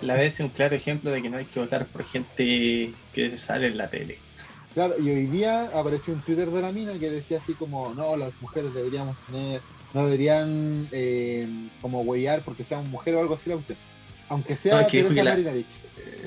La 0.02 0.16
vez 0.16 0.36
es 0.36 0.40
un 0.42 0.50
claro 0.50 0.76
ejemplo 0.76 1.12
de 1.12 1.22
que 1.22 1.30
no 1.30 1.38
hay 1.38 1.46
que 1.46 1.60
votar 1.60 1.86
por 1.88 2.04
gente 2.04 2.94
que 3.14 3.38
sale 3.38 3.68
en 3.68 3.78
la 3.78 3.90
tele. 3.90 4.18
Claro, 4.74 4.96
y 5.00 5.10
hoy 5.10 5.26
día 5.28 5.72
apareció 5.74 6.14
un 6.14 6.22
Twitter 6.22 6.50
de 6.52 6.62
la 6.62 6.72
mina 6.72 7.00
que 7.00 7.10
decía 7.10 7.40
así 7.40 7.54
como, 7.54 7.94
no, 7.96 8.16
las 8.16 8.32
mujeres 8.42 8.74
deberíamos 8.74 9.18
tener, 9.26 9.62
no 9.94 10.06
deberían 10.06 10.88
eh, 10.92 11.48
como 11.82 12.02
huellar 12.02 12.44
porque 12.44 12.64
sean 12.64 12.90
mujeres 12.92 13.18
o 13.18 13.22
algo 13.22 13.34
así 13.34 13.50
la 13.50 13.56
cuestión. 13.56 13.78
Aunque 14.30 14.56
sea 14.56 14.82
No, 14.82 14.88
que 14.88 15.04
Teresa 15.04 15.16
que 15.16 15.24
la-. 15.24 15.56
Eh, 15.56 15.64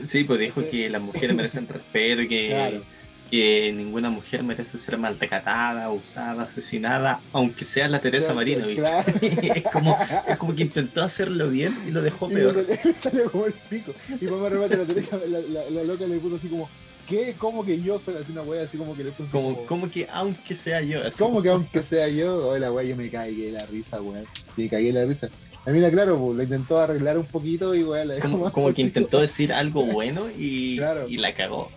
Sí, 0.05 0.25
pues 0.25 0.41
dijo 0.41 0.63
que 0.69 0.89
las 0.89 1.03
mujeres 1.03 1.37
merecen 1.37 1.69
respeto 1.69 2.23
y 2.23 2.29
que, 2.29 2.49
Claro. 2.49 2.83
Que 3.31 3.72
ninguna 3.72 4.11
mujer 4.11 4.43
merece 4.43 4.76
ser 4.76 4.99
maltratada, 4.99 5.89
usada, 5.91 6.43
asesinada, 6.43 7.20
aunque 7.33 7.64
sea 7.64 7.89
la 7.89 8.01
Teresa 8.01 8.35
claro. 8.35 9.05
es, 9.22 9.62
como, 9.72 9.97
es 10.26 10.37
como 10.37 10.55
que 10.55 10.62
intentó 10.62 11.03
hacerlo 11.03 11.49
bien 11.49 11.76
y 11.87 11.91
lo 11.93 12.03
dejó 12.03 12.31
Y 12.31 12.35
peor. 12.35 12.66
le 12.68 12.95
salió 13.03 13.31
como 13.31 13.47
el 13.47 13.53
pico. 13.53 13.93
Y 14.20 14.26
para 14.26 14.37
más 14.37 14.53
remate 14.53 14.76
la, 14.76 14.85
Teresa, 14.85 15.18
la, 15.28 15.39
la- 15.39 15.70
la 15.70 15.85
loca 15.85 16.07
le 16.07 16.18
puso 16.18 16.37
así 16.37 16.49
como, 16.49 16.68
¿qué? 17.07 17.35
¿Cómo 17.39 17.64
que 17.64 17.81
yo 17.81 18.01
soy 18.01 18.16
así 18.16 18.33
una 18.33 18.43
wea? 18.43 18.64
Así 18.64 18.76
como 18.76 18.97
que 18.97 19.05
le 19.05 19.12
puso 19.12 19.31
Como, 19.31 19.64
como 19.66 19.91
que 19.91 20.09
aunque 20.12 20.57
sea 20.57 20.81
yo, 20.83 21.05
así. 21.07 21.22
¿Cómo 21.22 21.41
que 21.41 21.51
aunque 21.51 21.83
sea 21.85 22.09
yo? 22.09 22.49
Oye, 22.49 22.61
la 22.61 22.72
wea, 22.72 22.85
yo 22.85 22.97
me 22.97 23.09
cagué 23.11 23.53
la 23.53 23.64
risa, 23.66 24.03
weón. 24.03 24.26
Me 24.57 24.68
cagué 24.68 24.93
la 24.93 25.05
risa. 25.05 25.28
A 25.66 25.70
mí, 25.70 25.81
claro, 25.91 26.18
pues, 26.18 26.37
lo 26.37 26.43
intentó 26.43 26.78
arreglar 26.81 27.18
un 27.18 27.26
poquito 27.26 27.74
y 27.74 27.85
weón, 27.85 28.09
la 28.09 28.14
dejó 28.14 28.28
como, 28.31 28.53
como 28.53 28.74
que 28.74 28.83
intentó 28.83 29.20
decir 29.20 29.53
algo 29.53 29.85
bueno 29.85 30.26
y, 30.37 30.78
Claro. 30.78 31.07
y 31.09 31.18
la 31.18 31.35
cagó. 31.35 31.70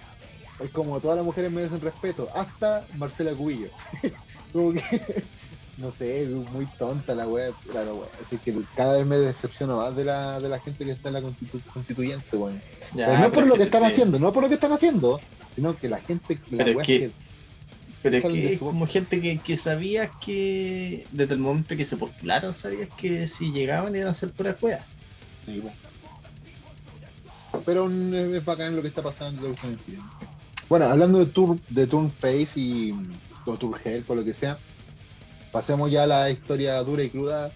Es 0.64 0.72
como 0.72 1.00
todas 1.02 1.18
las 1.18 1.26
mujeres 1.26 1.52
merecen 1.52 1.82
respeto, 1.82 2.30
hasta 2.34 2.86
Marcela 2.98 3.34
Cubillo. 3.34 3.68
como 4.54 4.72
que, 4.74 4.82
no 5.78 5.92
sé, 5.92 6.24
es 6.24 6.30
muy 6.30 6.66
tonta 6.78 7.14
la 7.14 7.28
wea, 7.28 7.52
claro, 7.70 7.96
wea. 7.98 8.10
Así 8.22 8.38
que 8.38 8.54
cada 8.76 8.94
vez 8.98 9.06
me 9.06 9.18
decepciono 9.18 9.78
más 9.78 9.94
de 9.96 10.06
la, 10.06 10.40
de 10.40 10.48
la 10.48 10.60
gente 10.60 10.86
que 10.86 10.92
está 10.92 11.10
en 11.10 11.16
la 11.16 11.22
constitu- 11.22 11.62
constituyente, 11.74 12.38
weón. 12.38 12.62
Pero 12.96 13.18
no 13.20 13.32
por 13.32 13.46
lo 13.46 13.54
es 13.56 13.58
que 13.60 13.64
están 13.66 13.84
haciendo, 13.84 14.20
no 14.20 14.32
por 14.32 14.44
lo 14.44 14.50
que 14.50 14.56
están 14.56 14.72
haciendo, 14.72 15.20
sino 15.56 15.78
que 15.78 15.90
la 15.90 16.00
gente, 16.00 16.40
la 16.50 16.58
Pero 16.58 16.70
es 16.70 16.76
wea 16.78 16.86
que- 16.86 17.00
que- 17.00 17.12
Pero 18.02 18.18
es 18.18 18.24
que 18.24 18.54
es 18.54 18.60
como 18.60 18.88
gente 18.88 19.22
que, 19.22 19.40
que 19.40 19.58
sabías 19.58 20.10
que 20.22 21.06
desde 21.12 21.34
el 21.34 21.40
momento 21.40 21.76
que 21.76 21.84
se 21.86 21.98
postularon, 21.98 22.54
sabías 22.54 22.88
que 22.98 23.28
si 23.28 23.52
llegaban 23.52 23.96
iban 23.96 24.08
a 24.10 24.14
ser 24.14 24.30
puras 24.32 24.56
weas. 24.62 24.86
Sí, 25.46 25.60
bueno. 25.60 25.76
Pero 27.66 27.88
es 27.90 28.34
es 28.34 28.44
bacán 28.46 28.76
lo 28.76 28.82
que 28.82 28.88
está 28.88 29.02
pasando 29.02 29.46
en 29.48 29.56
en 29.64 29.80
Chile. 29.86 30.00
Bueno, 30.70 30.86
hablando 30.86 31.20
de 31.20 31.26
Tour, 31.28 31.60
de 31.70 31.88
Turn 31.88 32.12
Face 32.12 32.52
y 32.56 32.94
o 33.46 33.58
Tour 33.58 33.80
Hell, 33.84 34.04
por 34.04 34.18
lo 34.18 34.24
que 34.24 34.34
sea, 34.34 34.58
pasemos 35.52 35.92
ya 35.92 36.04
a 36.04 36.08
la 36.08 36.30
historia 36.30 36.82
dura 36.84 37.04
y 37.04 37.10
cruda 37.10 37.52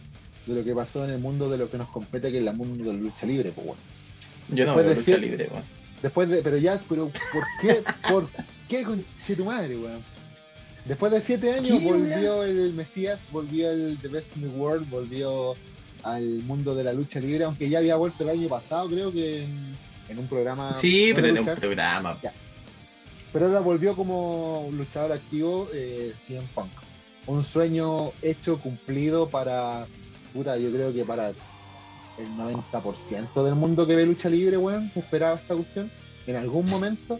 de 0.45 0.55
lo 0.55 0.63
que 0.63 0.73
pasó 0.73 1.03
en 1.03 1.11
el 1.11 1.19
mundo 1.19 1.49
de 1.49 1.57
lo 1.57 1.69
que 1.69 1.77
nos 1.77 1.89
compete, 1.89 2.31
que 2.31 2.39
es 2.39 2.47
el 2.47 2.53
mundo 2.55 2.83
de 2.83 2.93
la 2.93 2.99
lucha 2.99 3.25
libre, 3.25 3.51
pues 3.51 3.67
bueno. 3.67 3.81
Yo 4.49 4.65
no 4.65 4.75
veo 4.75 4.89
de 4.89 4.95
lucha 4.95 5.17
libre, 5.17 5.49
weón. 5.51 5.63
Después 6.01 6.29
de, 6.29 6.41
pero 6.41 6.57
ya, 6.57 6.79
pero 6.87 7.09
¿por 7.09 7.43
qué? 7.61 7.83
¿Por 8.07 8.29
qué 8.69 8.83
con 8.83 9.03
tu 9.35 9.45
madre, 9.45 9.77
weón? 9.77 10.03
Después 10.85 11.11
de 11.11 11.19
siete 11.19 11.51
años 11.51 11.79
¿Qué, 11.79 11.79
volvió 11.79 12.43
el 12.43 12.73
Mesías, 12.73 13.19
volvió 13.31 13.69
el 13.69 13.97
The 14.01 14.07
Best 14.07 14.37
in 14.37 14.43
the 14.43 14.49
World, 14.49 14.89
volvió 14.89 15.55
al 16.03 16.23
mundo 16.43 16.75
de 16.75 16.83
la 16.85 16.93
lucha 16.93 17.19
libre, 17.19 17.43
aunque 17.43 17.67
ya 17.67 17.79
había 17.79 17.97
vuelto 17.97 18.23
el 18.23 18.29
año 18.29 18.47
pasado, 18.47 18.87
creo 18.89 19.11
que 19.11 19.43
en, 19.43 19.75
en 20.07 20.19
un 20.19 20.27
programa. 20.27 20.73
Sí, 20.75 21.11
pero 21.13 21.27
era 21.27 21.41
un 21.41 21.55
programa. 21.55 22.17
Pero 23.33 23.47
ahora 23.47 23.59
volvió 23.59 23.95
como 23.95 24.69
luchador 24.71 25.11
activo 25.11 25.69
eh, 25.73 26.13
Punk. 26.53 26.71
Un 27.25 27.43
sueño 27.43 28.11
hecho, 28.21 28.59
cumplido 28.59 29.29
para, 29.29 29.85
puta, 30.33 30.57
yo 30.57 30.71
creo 30.71 30.93
que 30.93 31.03
para 31.03 31.29
el 31.29 31.35
90% 32.37 33.43
del 33.43 33.55
mundo 33.55 33.85
que 33.85 33.95
ve 33.95 34.05
lucha 34.05 34.29
libre, 34.29 34.57
weón, 34.57 34.91
esperaba 34.95 35.35
esta 35.35 35.55
cuestión. 35.55 35.91
En 36.25 36.35
algún 36.35 36.69
momento, 36.69 37.19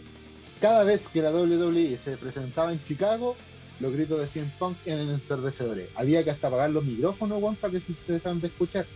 cada 0.60 0.82
vez 0.84 1.08
que 1.08 1.22
la 1.22 1.30
WWE 1.30 1.98
se 1.98 2.16
presentaba 2.16 2.72
en 2.72 2.82
Chicago, 2.82 3.36
los 3.80 3.92
gritos 3.92 4.18
de 4.18 4.26
CM 4.26 4.50
Punk 4.58 4.76
eran 4.86 5.08
ensordecedores. 5.10 5.88
Había 5.94 6.24
que 6.24 6.30
hasta 6.30 6.48
apagar 6.48 6.70
los 6.70 6.84
micrófonos, 6.84 7.40
weón, 7.42 7.56
para 7.56 7.72
que 7.72 7.80
se, 7.80 7.86
se 8.04 8.14
dejaran 8.14 8.40
de 8.40 8.48
escuchar. 8.48 8.86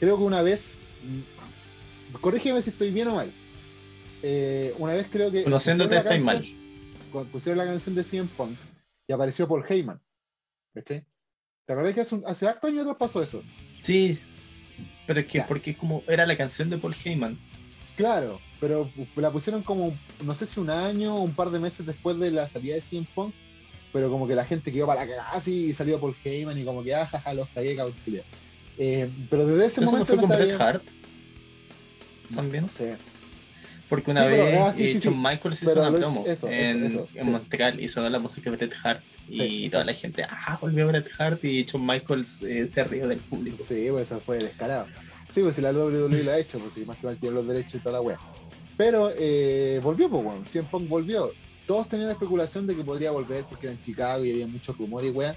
Creo 0.00 0.16
que 0.18 0.24
una 0.24 0.42
vez, 0.42 0.74
mm, 1.04 2.16
corrígeme 2.20 2.62
si 2.62 2.70
estoy 2.70 2.90
bien 2.90 3.08
o 3.08 3.14
mal. 3.14 3.30
Eh, 4.22 4.74
una 4.78 4.94
vez 4.94 5.08
creo 5.10 5.30
que. 5.30 5.44
Conociéndote 5.44 5.88
pusieron 5.96 6.04
la 6.04 6.10
estáis 6.10 6.24
mal. 6.24 6.36
canción- 6.36 7.08
cuando 7.12 7.30
pusieron 7.32 7.58
la 7.58 7.64
canción 7.66 7.94
de 7.94 8.04
CM 8.04 8.28
Punk 8.36 8.56
y 9.06 9.12
apareció 9.12 9.48
Paul 9.48 9.64
Heyman. 9.68 10.00
¿Cachai? 10.74 11.04
¿Te 11.66 11.72
acuerdas 11.72 11.94
que 11.94 12.00
hace, 12.02 12.14
un- 12.14 12.26
hace 12.26 12.46
hartos 12.46 12.68
años 12.70 12.82
atrás 12.82 12.96
pasó 12.98 13.22
eso? 13.22 13.42
Sí, 13.82 14.18
pero 15.06 15.20
es 15.20 15.26
que 15.26 15.38
Ya. 15.38 15.46
porque 15.46 15.74
como 15.76 16.02
era 16.08 16.26
la 16.26 16.36
canción 16.36 16.68
de 16.70 16.78
Paul 16.78 16.94
Heyman. 17.04 17.38
Claro, 17.96 18.40
pero 18.60 18.90
la 19.16 19.30
pusieron 19.32 19.62
como, 19.62 19.96
no 20.24 20.34
sé 20.34 20.46
si 20.46 20.60
un 20.60 20.70
año 20.70 21.16
o 21.16 21.22
un 21.22 21.34
par 21.34 21.50
de 21.50 21.58
meses 21.58 21.84
después 21.86 22.18
de 22.18 22.30
la 22.30 22.48
salida 22.48 22.74
de 22.74 22.82
CM 22.82 23.06
Punk, 23.14 23.34
pero 23.92 24.10
como 24.10 24.28
que 24.28 24.34
la 24.34 24.44
gente 24.44 24.70
quedó 24.70 24.86
para 24.86 25.00
la 25.02 25.06
cagada 25.08 25.30
así 25.30 25.66
y 25.66 25.74
salió 25.74 25.98
Paul 26.00 26.14
Heyman 26.22 26.58
y 26.58 26.64
como 26.64 26.84
que 26.84 26.94
ajaja, 26.94 27.34
los 27.34 27.48
cagué, 27.48 27.74
cabrón, 27.74 27.94
eh, 28.78 29.10
Pero 29.30 29.46
desde 29.46 29.66
ese 29.66 29.80
Eso 29.80 29.84
no 29.86 29.90
momento 29.92 30.06
fue 30.12 30.16
con 30.18 30.28
Bret 30.28 30.60
Hart. 30.60 30.84
También. 32.34 32.64
No 32.64 32.68
sé. 32.68 32.96
Porque 33.88 34.10
una 34.10 34.22
Sí, 34.24 34.28
pero- 34.30 34.44
vez 34.44 34.58
ah, 34.60 34.72
sí, 34.76 34.84
eh, 34.88 35.00
sí. 35.00 35.08
Michaels 35.10 35.60
Pero 35.60 35.70
hizo 35.72 35.80
una 35.80 35.90
lo- 35.90 35.98
promo 35.98 36.20
eso, 36.22 36.32
eso, 36.32 36.48
en, 36.48 36.84
eso, 36.84 37.08
en 37.14 37.24
sí. 37.24 37.30
Montreal 37.30 37.80
y 37.80 37.88
sonó 37.88 38.10
la 38.10 38.18
música 38.18 38.50
de 38.50 38.56
Bret 38.56 38.74
Hart. 38.84 39.02
Y 39.30 39.68
toda 39.70 39.84
la 39.84 39.92
gente, 39.94 40.24
ah, 40.28 40.58
volvió 40.60 40.86
Bret 40.88 41.08
Hart 41.18 41.44
y 41.44 41.64
Shawn 41.64 41.84
Michaels 41.86 42.42
eh, 42.42 42.66
se 42.66 42.84
rió 42.84 43.06
del 43.08 43.18
público. 43.18 43.58
Sí, 43.66 43.86
pues 43.90 44.06
eso 44.10 44.20
fue 44.20 44.38
descarado. 44.38 44.86
Sí, 45.34 45.42
pues 45.42 45.54
si 45.56 45.62
la 45.62 45.72
WWE 45.72 46.22
lo 46.24 46.30
ha 46.32 46.38
hecho, 46.38 46.58
pues 46.58 46.74
si 46.74 46.80
más 46.86 46.96
que 46.96 47.06
mal 47.06 47.16
tiene 47.18 47.34
los 47.34 47.46
derechos 47.46 47.74
y 47.74 47.78
toda 47.78 47.92
la 47.94 48.00
wea. 48.00 48.18
Pero 48.76 49.10
eh, 49.16 49.80
volvió, 49.82 50.08
pues 50.08 50.24
weón. 50.24 50.44
Punk 50.70 50.88
volvió. 50.88 51.32
Todos 51.66 51.88
tenían 51.88 52.06
la 52.08 52.14
especulación 52.14 52.66
de 52.66 52.74
que 52.76 52.82
podría 52.84 53.10
volver 53.10 53.44
porque 53.44 53.66
era 53.66 53.74
en 53.74 53.80
Chicago 53.82 54.24
y 54.24 54.30
había 54.32 54.46
mucho 54.46 54.72
rumor 54.72 55.04
y 55.04 55.10
wea. 55.10 55.34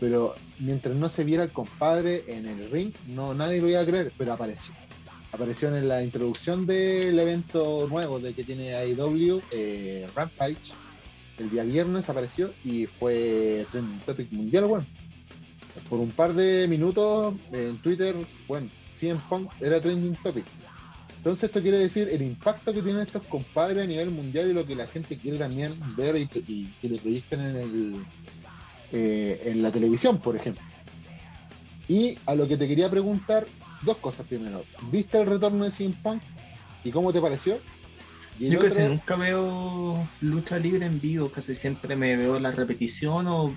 Pero 0.00 0.34
mientras 0.58 0.94
no 0.94 1.08
se 1.08 1.24
viera 1.24 1.44
el 1.44 1.50
compadre 1.50 2.24
en 2.28 2.46
el 2.46 2.70
ring, 2.70 2.92
no 3.08 3.34
nadie 3.34 3.60
lo 3.60 3.68
iba 3.68 3.80
a 3.80 3.86
creer, 3.86 4.12
pero 4.18 4.32
apareció. 4.32 4.74
Apareció 5.34 5.74
en 5.74 5.88
la 5.88 6.02
introducción 6.02 6.64
del 6.64 7.18
evento 7.18 7.88
nuevo 7.88 8.20
de 8.20 8.34
que 8.34 8.44
tiene 8.44 8.74
AEW, 8.74 9.42
eh, 9.52 10.06
Rampage. 10.14 10.72
El 11.38 11.50
día 11.50 11.64
viernes 11.64 12.08
apareció 12.08 12.54
y 12.64 12.86
fue 12.86 13.66
trending 13.70 13.98
topic 14.00 14.30
mundial, 14.30 14.64
weón 14.66 14.86
por 15.88 16.00
un 16.00 16.10
par 16.10 16.32
de 16.34 16.68
minutos 16.68 17.34
en 17.52 17.78
Twitter, 17.78 18.14
bueno, 18.46 18.68
CM 18.94 19.20
Punk 19.28 19.50
era 19.60 19.80
trending 19.80 20.14
topic. 20.22 20.44
Entonces 21.16 21.44
esto 21.44 21.62
quiere 21.62 21.78
decir 21.78 22.08
el 22.10 22.22
impacto 22.22 22.72
que 22.72 22.82
tienen 22.82 23.02
estos 23.02 23.22
compadres 23.24 23.84
a 23.84 23.86
nivel 23.86 24.10
mundial 24.10 24.50
y 24.50 24.52
lo 24.52 24.66
que 24.66 24.76
la 24.76 24.86
gente 24.86 25.16
quiere 25.16 25.38
también 25.38 25.74
ver 25.96 26.16
y, 26.16 26.28
y 26.46 26.66
que 26.80 26.88
le 26.88 26.98
proyecten 26.98 27.40
en 27.40 27.56
el 27.56 27.94
eh, 28.92 29.42
en 29.46 29.62
la 29.62 29.72
televisión, 29.72 30.18
por 30.20 30.36
ejemplo. 30.36 30.62
Y 31.88 32.18
a 32.26 32.34
lo 32.34 32.46
que 32.46 32.56
te 32.56 32.68
quería 32.68 32.90
preguntar, 32.90 33.46
dos 33.84 33.98
cosas 33.98 34.26
primero. 34.26 34.64
¿Viste 34.90 35.20
el 35.20 35.26
retorno 35.26 35.64
de 35.64 35.70
CM 35.70 35.94
Punk? 36.02 36.22
¿Y 36.82 36.90
cómo 36.90 37.12
te 37.12 37.20
pareció? 37.20 37.58
Y 38.38 38.50
Yo 38.50 38.58
casi 38.58 38.78
otro- 38.82 38.88
nunca 38.88 39.16
veo 39.16 40.08
lucha 40.20 40.58
libre 40.58 40.86
en 40.86 41.00
vivo, 41.00 41.28
casi 41.30 41.54
siempre 41.54 41.94
me 41.94 42.16
veo 42.16 42.38
la 42.40 42.50
repetición 42.50 43.26
o 43.28 43.54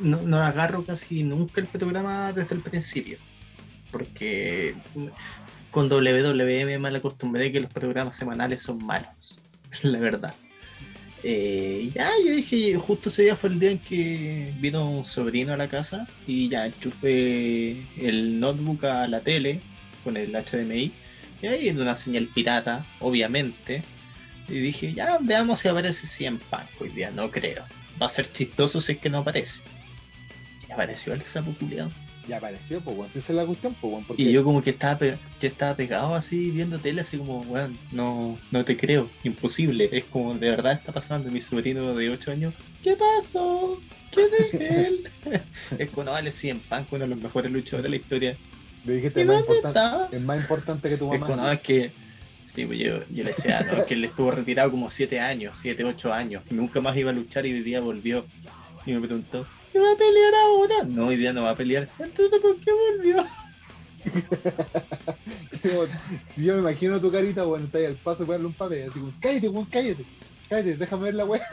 no, 0.00 0.22
no 0.22 0.36
agarro 0.38 0.84
casi 0.84 1.22
nunca 1.22 1.60
el 1.60 1.68
programa 1.68 2.32
desde 2.32 2.56
el 2.56 2.60
principio. 2.60 3.18
Porque 3.92 4.74
con 5.70 5.88
WWE 5.90 6.64
me 6.66 6.78
mal 6.78 6.96
acostumbré 6.96 7.52
que 7.52 7.60
los 7.60 7.72
programas 7.72 8.16
semanales 8.16 8.62
son 8.62 8.84
malos, 8.84 9.38
la 9.82 9.98
verdad. 9.98 10.34
Eh, 11.28 11.90
ya, 11.92 12.12
yo 12.24 12.36
dije, 12.36 12.76
justo 12.76 13.08
ese 13.08 13.24
día 13.24 13.34
fue 13.34 13.50
el 13.50 13.58
día 13.58 13.72
en 13.72 13.80
que 13.80 14.52
vino 14.60 14.88
un 14.88 15.04
sobrino 15.04 15.52
a 15.52 15.56
la 15.56 15.68
casa 15.68 16.06
y 16.24 16.48
ya 16.48 16.66
enchufé 16.66 17.82
el 17.98 18.38
notebook 18.38 18.84
a 18.84 19.08
la 19.08 19.20
tele 19.22 19.58
con 20.04 20.16
el 20.16 20.30
HDMI 20.36 20.92
y 21.42 21.46
ahí 21.48 21.66
era 21.66 21.80
una 21.80 21.96
señal 21.96 22.28
pirata, 22.32 22.86
obviamente. 23.00 23.82
Y 24.48 24.60
dije, 24.60 24.94
ya 24.94 25.18
veamos 25.20 25.58
si 25.58 25.66
aparece 25.66 26.06
CM 26.06 26.38
Punk 26.48 26.80
hoy 26.80 26.90
día, 26.90 27.10
no 27.10 27.28
creo. 27.28 27.64
Va 28.00 28.06
a 28.06 28.08
ser 28.08 28.30
chistoso 28.30 28.80
si 28.80 28.92
es 28.92 28.98
que 28.98 29.10
no 29.10 29.18
aparece. 29.18 29.62
Y 30.68 30.70
apareció 30.70 31.12
el 31.12 31.22
sapo 31.22 31.52
culiao. 31.58 31.90
Y 32.28 32.32
apareció, 32.32 32.80
pues, 32.80 32.96
weón. 32.96 33.10
Si 33.10 33.18
esa 33.20 33.32
es 33.32 33.36
la 33.36 33.46
cuestión, 33.46 33.74
pues. 33.80 34.04
Porque 34.06 34.22
Y 34.22 34.32
yo 34.32 34.42
como 34.42 34.62
que 34.62 34.70
estaba, 34.70 34.98
pe- 34.98 35.18
yo 35.40 35.48
estaba 35.48 35.76
pegado 35.76 36.14
así 36.14 36.50
viendo 36.50 36.78
tele, 36.78 37.00
así 37.02 37.18
como, 37.18 37.40
weón, 37.42 37.78
no, 37.92 38.36
no 38.50 38.64
te 38.64 38.76
creo, 38.76 39.08
imposible. 39.22 39.88
Es 39.92 40.04
como, 40.04 40.34
de 40.34 40.50
verdad 40.50 40.72
está 40.72 40.92
pasando. 40.92 41.30
Mi 41.30 41.40
sobrino 41.40 41.94
de 41.94 42.10
8 42.10 42.32
años, 42.32 42.54
¿qué 42.82 42.96
pasó? 42.96 43.80
¿Quién 44.12 44.28
es 44.44 44.54
él? 44.60 45.02
es 45.78 45.90
como, 45.90 46.04
no 46.04 46.10
vale 46.12 46.30
100 46.30 46.58
Punk, 46.60 46.92
uno 46.92 47.02
de 47.04 47.08
los 47.08 47.18
mejores 47.18 47.50
luchadores 47.52 47.84
de 47.84 47.90
la 47.90 47.96
historia. 47.96 48.36
le 48.84 48.94
dijiste 48.94 49.20
¿Y 49.20 49.22
es 49.22 49.28
más, 49.28 49.40
importante, 49.40 50.16
es 50.16 50.22
más 50.22 50.40
importante 50.40 50.88
que 50.88 50.96
tu 50.96 51.12
Es 51.12 51.20
como, 51.20 51.36
no, 51.36 51.42
mamá. 51.42 51.52
es 51.52 51.60
que, 51.60 51.92
sí, 52.44 52.64
pues 52.66 52.78
yo, 52.78 52.98
yo 53.10 53.22
le 53.22 53.24
decía, 53.24 53.60
no, 53.62 53.74
es 53.74 53.84
que 53.84 53.94
él 53.94 54.04
estuvo 54.04 54.30
retirado 54.32 54.70
como 54.70 54.90
7 54.90 55.20
años, 55.20 55.56
7, 55.60 55.84
8 55.84 56.12
años. 56.12 56.42
Nunca 56.50 56.80
más 56.80 56.96
iba 56.96 57.10
a 57.10 57.14
luchar 57.14 57.46
y 57.46 57.52
hoy 57.52 57.60
día 57.60 57.80
volvió. 57.80 58.26
Y 58.84 58.92
me 58.92 59.00
preguntó, 59.00 59.44
¿qué 59.76 59.82
va 59.82 59.92
a 59.92 59.96
pelear 59.96 60.34
ahora? 60.34 60.74
No, 60.88 61.06
hoy 61.08 61.16
día 61.16 61.34
no 61.34 61.42
va 61.42 61.50
a 61.50 61.56
pelear. 61.56 61.90
Entonces, 61.98 62.40
¿por 62.40 62.58
qué 62.60 62.70
volvió? 62.72 63.26
yo 66.36 66.54
me 66.54 66.60
imagino 66.60 67.00
tu 67.00 67.12
carita, 67.12 67.46
weón, 67.46 67.64
está 67.64 67.78
ahí 67.78 67.84
al 67.84 67.96
paso 67.96 68.24
de 68.24 68.32
darle 68.32 68.46
un 68.46 68.54
papel, 68.54 68.88
así 68.88 69.00
como, 69.00 69.12
cállate, 69.20 69.48
weón, 69.48 69.66
cállate, 69.66 70.06
cállate, 70.48 70.76
déjame 70.76 71.02
ver 71.04 71.14
la 71.14 71.26
weá. 71.26 71.42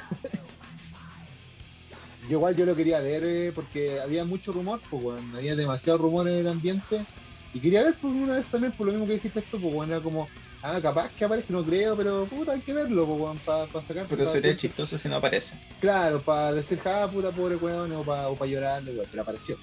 Yo 2.30 2.38
igual 2.38 2.55
yo 2.55 2.65
lo 2.65 2.74
quería 2.74 3.01
ver 3.01 3.21
eh, 3.26 3.51
porque 3.53 3.99
había 3.99 4.24
mucho 4.24 4.53
rumor, 4.53 4.82
pues 4.89 5.21
había 5.36 5.57
demasiado 5.57 5.99
rumor 5.99 6.26
en 6.30 6.36
el 6.36 6.47
ambiente. 6.47 7.05
Y 7.53 7.59
quería 7.59 7.84
ver 7.84 7.99
por 7.99 8.11
una 8.11 8.36
vez 8.36 8.49
también, 8.49 8.71
por 8.71 8.86
lo 8.86 8.93
mismo 8.93 9.05
que 9.05 9.15
dijiste 9.15 9.39
esto, 9.39 9.59
pues 9.59 9.76
weón, 9.76 9.91
era 9.91 9.99
como, 9.99 10.30
ah, 10.64 10.82
capaz 10.82 11.14
que 11.14 11.26
aparezca, 11.26 11.53
no 11.53 11.66
creo, 11.66 11.95
pero 11.95 12.26
puta, 12.26 12.53
hay 12.53 12.61
que 12.61 12.74
verlo, 12.74 13.05
weón, 13.05 13.38
para 13.39 13.68
sacar. 13.84 14.07
Pero 14.09 14.26
sería 14.26 14.55
chistoso 14.55 14.97
si 14.97 15.09
no 15.09 15.18
aparece. 15.18 15.57
Claro, 15.80 16.24
para 16.24 16.53
decir, 16.53 16.80
ah, 16.86 17.07
puta, 17.11 17.32
pobre 17.32 17.55
weón, 17.57 17.91
o 17.91 18.03
para 18.03 18.34
pa 18.36 18.45
llorarle, 18.45 18.91
weón, 18.93 19.07
pero 19.11 19.24
apareció. 19.24 19.57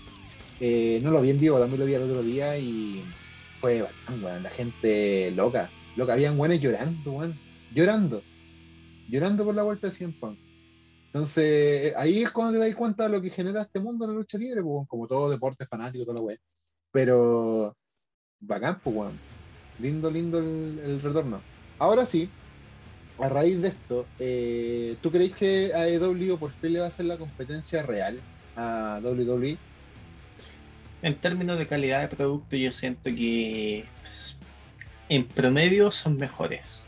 Eh, 0.61 1.01
no 1.03 1.11
lo 1.11 1.22
vi 1.22 1.30
en 1.30 1.40
vivo, 1.40 1.59
también 1.59 1.80
lo 1.80 1.86
vi 1.86 1.94
el 1.94 2.03
otro 2.03 2.22
día 2.22 2.57
y 2.59 3.03
fue 3.61 3.82
bacán, 3.82 4.22
weón, 4.22 4.42
la 4.42 4.51
gente 4.51 5.30
loca, 5.32 5.70
loca, 5.96 6.12
habían 6.12 6.38
weones 6.38 6.61
llorando, 6.61 7.12
weón, 7.12 7.34
llorando, 7.70 8.22
llorando 9.09 9.44
por 9.44 9.55
la 9.55 9.62
vuelta 9.62 9.86
de 9.88 9.94
100 9.94 10.12
Punk. 10.12 10.38
Entonces, 11.12 11.44
eh, 11.44 11.94
ahí 11.96 12.22
es 12.22 12.30
cuando 12.30 12.59
te 12.59 12.66
das 12.66 12.76
cuenta 12.76 13.05
de 13.05 13.09
lo 13.11 13.20
que 13.22 13.30
genera 13.30 13.62
este 13.62 13.80
mundo 13.80 14.05
en 14.05 14.12
la 14.12 14.16
lucha 14.18 14.38
libre, 14.38 14.62
pues, 14.62 14.86
como 14.88 15.09
todo 15.09 15.30
deporte 15.30 15.66
fanático, 15.66 16.05
toda 16.05 16.16
la 16.18 16.22
weón. 16.22 16.38
Pero, 16.92 17.76
bacán, 18.40 18.80
pues, 18.82 18.96
weón. 18.96 19.30
Lindo, 19.81 20.11
lindo 20.11 20.39
el, 20.39 21.01
retorno. 21.03 21.41
Ahora 21.78 22.05
sí, 22.05 22.28
a 23.18 23.28
raíz 23.28 23.61
de 23.61 23.68
esto, 23.68 24.07
eh, 24.18 24.97
¿tú 25.01 25.11
creéis 25.11 25.35
que 25.35 25.72
AEW 25.74 26.39
por 26.39 26.53
fin 26.53 26.74
le 26.74 26.81
va 26.81 26.87
a 26.87 26.89
hacer 26.89 27.07
la 27.07 27.16
competencia 27.16 27.83
real 27.83 28.20
a 28.57 29.01
WWE? 29.03 29.57
En 31.03 31.14
términos 31.16 31.59
de 31.59 31.66
calidad 31.66 32.03
de 32.03 32.14
producto, 32.14 32.57
yo 32.57 32.72
siento 32.72 33.05
que 33.05 33.87
en 35.09 35.24
promedio 35.24 35.91
son 35.91 36.18
mejores. 36.18 36.87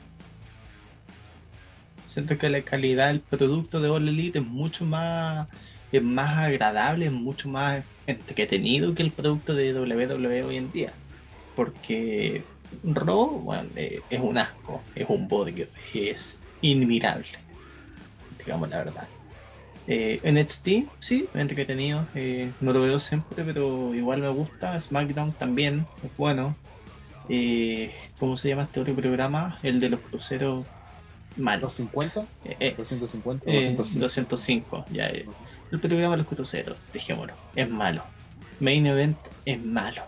Siento 2.04 2.36
que 2.36 2.50
la 2.50 2.60
calidad 2.60 3.08
del 3.08 3.20
producto 3.20 3.80
de 3.80 3.88
All 3.88 4.06
Elite 4.06 4.40
es 4.40 4.44
mucho 4.44 4.84
más, 4.84 5.48
es 5.92 6.02
más 6.02 6.36
agradable, 6.36 7.06
es 7.06 7.12
mucho 7.12 7.48
más 7.48 7.84
entretenido 8.06 8.94
que 8.94 9.02
el 9.02 9.12
producto 9.12 9.54
de 9.54 9.72
WWE 9.72 10.42
hoy 10.42 10.56
en 10.58 10.70
día. 10.72 10.92
Porque 11.56 12.44
Raw, 12.84 13.40
bueno, 13.40 13.68
eh, 13.76 14.00
es 14.10 14.20
un 14.20 14.38
asco, 14.38 14.80
es 14.94 15.06
un 15.08 15.28
bodrio, 15.28 15.66
es 15.94 16.38
inmirable. 16.60 17.28
Digamos 18.38 18.68
la 18.70 18.78
verdad. 18.78 19.08
Eh, 19.86 20.20
NXT, 20.24 20.88
sí, 21.00 21.28
entretenido. 21.34 22.06
Eh, 22.14 22.50
no 22.60 22.72
lo 22.72 22.82
veo 22.82 23.00
siempre, 23.00 23.44
pero 23.44 23.94
igual 23.94 24.20
me 24.20 24.28
gusta. 24.28 24.80
SmackDown 24.80 25.32
también 25.32 25.86
es 26.04 26.16
bueno. 26.16 26.56
Eh, 27.28 27.92
¿Cómo 28.18 28.36
se 28.36 28.48
llama 28.48 28.64
este 28.64 28.80
otro 28.80 28.94
programa? 28.94 29.58
El 29.62 29.80
de 29.80 29.90
los 29.90 30.00
cruceros. 30.00 30.64
Malo. 31.36 31.70
¿250? 31.70 32.26
Eh, 32.44 32.56
eh, 32.60 32.74
¿250? 32.76 33.40
eh, 33.46 33.74
205. 33.76 34.00
205. 34.00 34.84
Ya, 34.92 35.08
eh. 35.08 35.26
El 35.70 35.80
programa 35.80 36.10
de 36.12 36.18
los 36.18 36.26
cruceros, 36.26 36.76
dejémoslo. 36.92 37.34
Es 37.56 37.68
malo. 37.70 38.04
Main 38.60 38.86
Event 38.86 39.16
es 39.46 39.64
malo. 39.64 40.02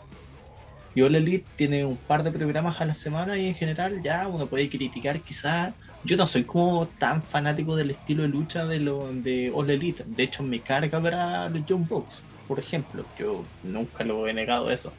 Y 0.95 1.03
All 1.03 1.14
Elite 1.16 1.49
tiene 1.57 1.84
un 1.84 2.03
par 2.05 2.22
de 2.22 2.32
programas 2.32 2.80
a 2.80 2.84
la 2.86 2.95
semana 2.95 3.36
y 3.38 3.49
en 3.49 3.55
general 3.55 4.01
ya 4.03 4.28
uno 4.28 4.49
puede 4.49 4.70
criticar 4.70 5.22
quizás. 5.22 5.74
Yo 6.03 6.16
no 6.16 6.26
soy 6.26 6.45
como 6.47 6.88
tan 6.99 7.22
fanático 7.22 7.76
del 7.76 7.90
estilo 7.90 8.22
de 8.22 8.28
lucha 8.28 8.66
de, 8.66 8.80
lo, 8.80 9.12
de 9.12 9.51
All 9.55 9.70
Elite. 9.70 10.05
De 10.07 10.22
hecho 10.24 10.42
me 10.45 10.62
carga 10.62 11.01
ver 11.01 11.14
a 11.14 11.49
los 11.51 11.62
John 11.68 11.86
Box, 11.86 12.28
por 12.47 12.61
ejemplo. 12.61 13.11
Yo 13.16 13.51
nunca 13.62 14.05
lo 14.05 14.28
he 14.28 14.34
negado 14.34 14.70
eso. 14.70 14.99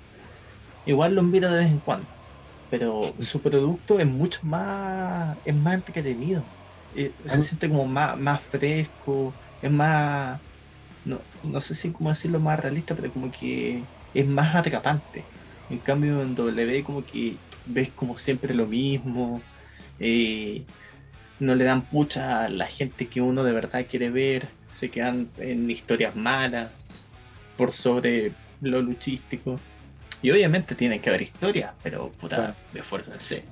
Igual 0.86 1.16
lo 1.16 1.22
invito 1.22 1.50
de 1.52 1.58
vez 1.60 1.72
en 1.72 1.82
cuando. 1.82 2.12
Pero 2.70 3.16
su 3.20 3.42
producto 3.42 4.00
es 4.00 4.08
mucho 4.08 4.40
más, 4.44 5.38
es 5.44 5.56
más 5.56 5.76
entretenido. 5.76 6.50
Eh, 6.92 7.16
se 7.26 7.44
siente 7.44 7.70
como 7.70 7.86
más, 7.88 8.18
más 8.20 8.44
fresco, 8.44 9.38
es 9.62 9.72
más, 9.72 10.42
no, 11.04 11.28
no 11.44 11.62
sé 11.62 11.76
si 11.76 11.92
cómo 11.94 12.10
decirlo 12.10 12.40
más 12.42 12.60
realista, 12.60 12.96
pero 12.96 13.12
como 13.14 13.32
que 13.32 13.90
es 14.14 14.28
más 14.28 14.56
atrapante. 14.56 15.30
En 15.70 15.80
cambio 15.80 16.22
en 16.22 16.36
W 16.36 16.84
como 16.84 17.06
que 17.06 17.38
ves 17.66 17.90
como 17.90 18.18
siempre 18.18 18.54
lo 18.54 18.68
mismo, 18.68 19.42
eh, 20.00 20.64
no 21.40 21.56
le 21.56 21.64
dan 21.64 21.82
pucha 21.82 22.46
a 22.46 22.50
la 22.50 22.68
gente 22.68 23.08
que 23.08 23.22
uno 23.22 23.44
de 23.44 23.52
verdad 23.52 23.86
quiere 23.90 24.10
ver, 24.10 24.48
se 24.72 24.90
quedan 24.90 25.30
en 25.38 25.70
historias 25.70 26.16
malas 26.16 26.72
por 27.58 27.72
sobre 27.72 28.34
lo 28.62 28.82
luchístico. 28.82 29.60
Y 30.22 30.32
obviamente 30.32 30.76
tienen 30.76 31.02
que 31.02 31.10
haber 31.10 31.22
historias, 31.22 31.74
pero 31.84 32.12
puta, 32.12 32.36
Claro. 32.36 32.56
esfuércense. 32.74 33.44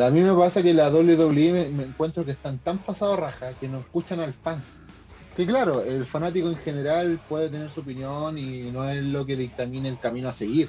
A 0.00 0.10
mí 0.10 0.20
me 0.20 0.34
pasa 0.34 0.62
que 0.62 0.72
la 0.74 0.90
WWE 0.90 1.52
me, 1.52 1.68
me 1.70 1.84
encuentro 1.84 2.24
que 2.24 2.32
están 2.32 2.58
tan 2.58 2.78
pasados 2.78 3.18
raja 3.18 3.54
que 3.54 3.68
no 3.68 3.80
escuchan 3.80 4.20
al 4.20 4.32
fans. 4.32 4.78
Que 5.36 5.46
claro, 5.46 5.82
el 5.82 6.04
fanático 6.06 6.48
en 6.48 6.56
general 6.56 7.20
puede 7.28 7.48
tener 7.48 7.70
su 7.70 7.80
opinión 7.80 8.38
y 8.38 8.70
no 8.70 8.88
es 8.88 9.02
lo 9.04 9.24
que 9.24 9.36
dictamina 9.36 9.88
el 9.88 9.98
camino 9.98 10.28
a 10.28 10.32
seguir. 10.32 10.68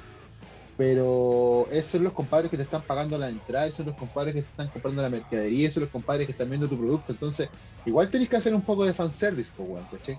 Pero 0.80 1.66
esos 1.70 1.90
son 1.90 2.04
los 2.04 2.14
compadres 2.14 2.50
que 2.50 2.56
te 2.56 2.62
están 2.62 2.80
pagando 2.80 3.18
la 3.18 3.28
entrada, 3.28 3.66
esos 3.66 3.76
son 3.76 3.86
los 3.88 3.96
compadres 3.96 4.32
que 4.32 4.40
te 4.40 4.48
están 4.48 4.68
comprando 4.68 5.02
la 5.02 5.10
mercadería, 5.10 5.68
esos 5.68 5.74
son 5.74 5.82
los 5.82 5.92
compadres 5.92 6.24
que 6.24 6.32
están 6.32 6.48
viendo 6.48 6.68
tu 6.68 6.78
producto. 6.78 7.12
Entonces, 7.12 7.50
igual 7.84 8.08
tenés 8.08 8.30
que 8.30 8.36
hacer 8.38 8.54
un 8.54 8.62
poco 8.62 8.86
de 8.86 8.94
fanservice, 8.94 9.50
pues, 9.54 9.68
weón, 9.68 9.84
¿cachai? 9.92 10.16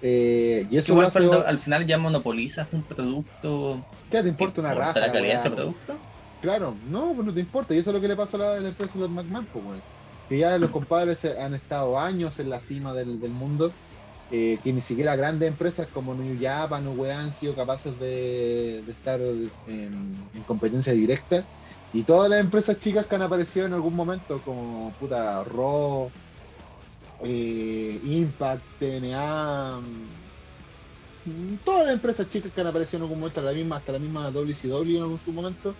Eh, 0.00 0.66
y 0.70 0.78
eso 0.78 0.92
Igual 0.92 1.12
al 1.44 1.58
final 1.58 1.84
ya 1.84 1.98
monopolizas 1.98 2.68
un 2.72 2.84
producto. 2.84 3.84
¿qué 4.10 4.22
te 4.22 4.30
importa 4.30 4.62
una 4.62 4.72
raja? 4.72 4.98
la 4.98 5.12
calidad 5.12 5.34
de 5.34 5.40
ese 5.40 5.50
producto? 5.50 5.98
Claro, 6.40 6.74
no, 6.88 7.12
pues 7.12 7.26
no 7.26 7.34
te 7.34 7.40
importa. 7.40 7.74
Y 7.74 7.78
eso 7.78 7.90
es 7.90 7.94
lo 7.94 8.00
que 8.00 8.08
le 8.08 8.16
pasó 8.16 8.38
a 8.38 8.58
la, 8.58 8.66
empresa 8.66 8.94
de 8.94 9.00
los 9.00 9.10
McMahon, 9.10 9.46
pues, 9.52 9.62
weón. 9.62 9.82
Que 10.30 10.38
ya 10.38 10.56
los 10.56 10.70
compadres 10.70 11.22
han 11.38 11.52
estado 11.52 12.00
años 12.00 12.38
en 12.38 12.48
la 12.48 12.60
cima 12.60 12.94
del, 12.94 13.20
del 13.20 13.32
mundo, 13.32 13.72
eh, 14.30 14.58
que 14.62 14.72
ni 14.72 14.82
siquiera 14.82 15.16
grandes 15.16 15.48
empresas 15.48 15.88
como 15.88 16.14
New 16.14 16.36
Japan 16.40 16.86
o 16.86 16.92
weón 16.92 17.16
han 17.16 17.32
sido 17.32 17.54
capaces 17.54 17.98
de, 17.98 18.80
estar 18.80 19.20
en, 19.20 19.50
en 20.34 20.42
competencia 20.46 20.92
directa. 20.92 21.44
Y 21.92 22.02
todas 22.02 22.28
las 22.28 22.40
empresas 22.40 22.78
chicas 22.78 23.06
que 23.06 23.14
han 23.14 23.22
aparecido 23.22 23.66
en 23.66 23.72
algún 23.72 23.96
momento, 23.96 24.40
como 24.44 24.92
puta 25.00 25.42
Raw, 25.44 26.10
eh, 27.24 28.00
Impact, 28.04 28.62
TNA, 28.78 29.80
mm, 31.24 31.56
todas 31.64 31.86
las 31.86 31.94
empresas 31.94 32.28
chicas 32.28 32.52
que 32.52 32.60
han 32.60 32.66
aparecido 32.66 32.98
en 32.98 33.02
algún 33.04 33.20
momento, 33.20 33.40
hasta 33.40 33.50
la 33.50 33.56
misma, 33.56 33.76
hasta 33.76 33.92
la 33.92 33.98
misma 33.98 34.30
WCW 34.30 34.96
en 34.96 35.02
algún 35.02 35.20
momento, 35.34 35.74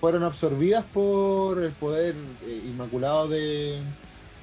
fueron 0.00 0.24
absorbidas 0.24 0.84
por 0.92 1.62
el 1.62 1.72
poder 1.72 2.16
eh, 2.46 2.62
inmaculado 2.68 3.28
de, 3.28 3.80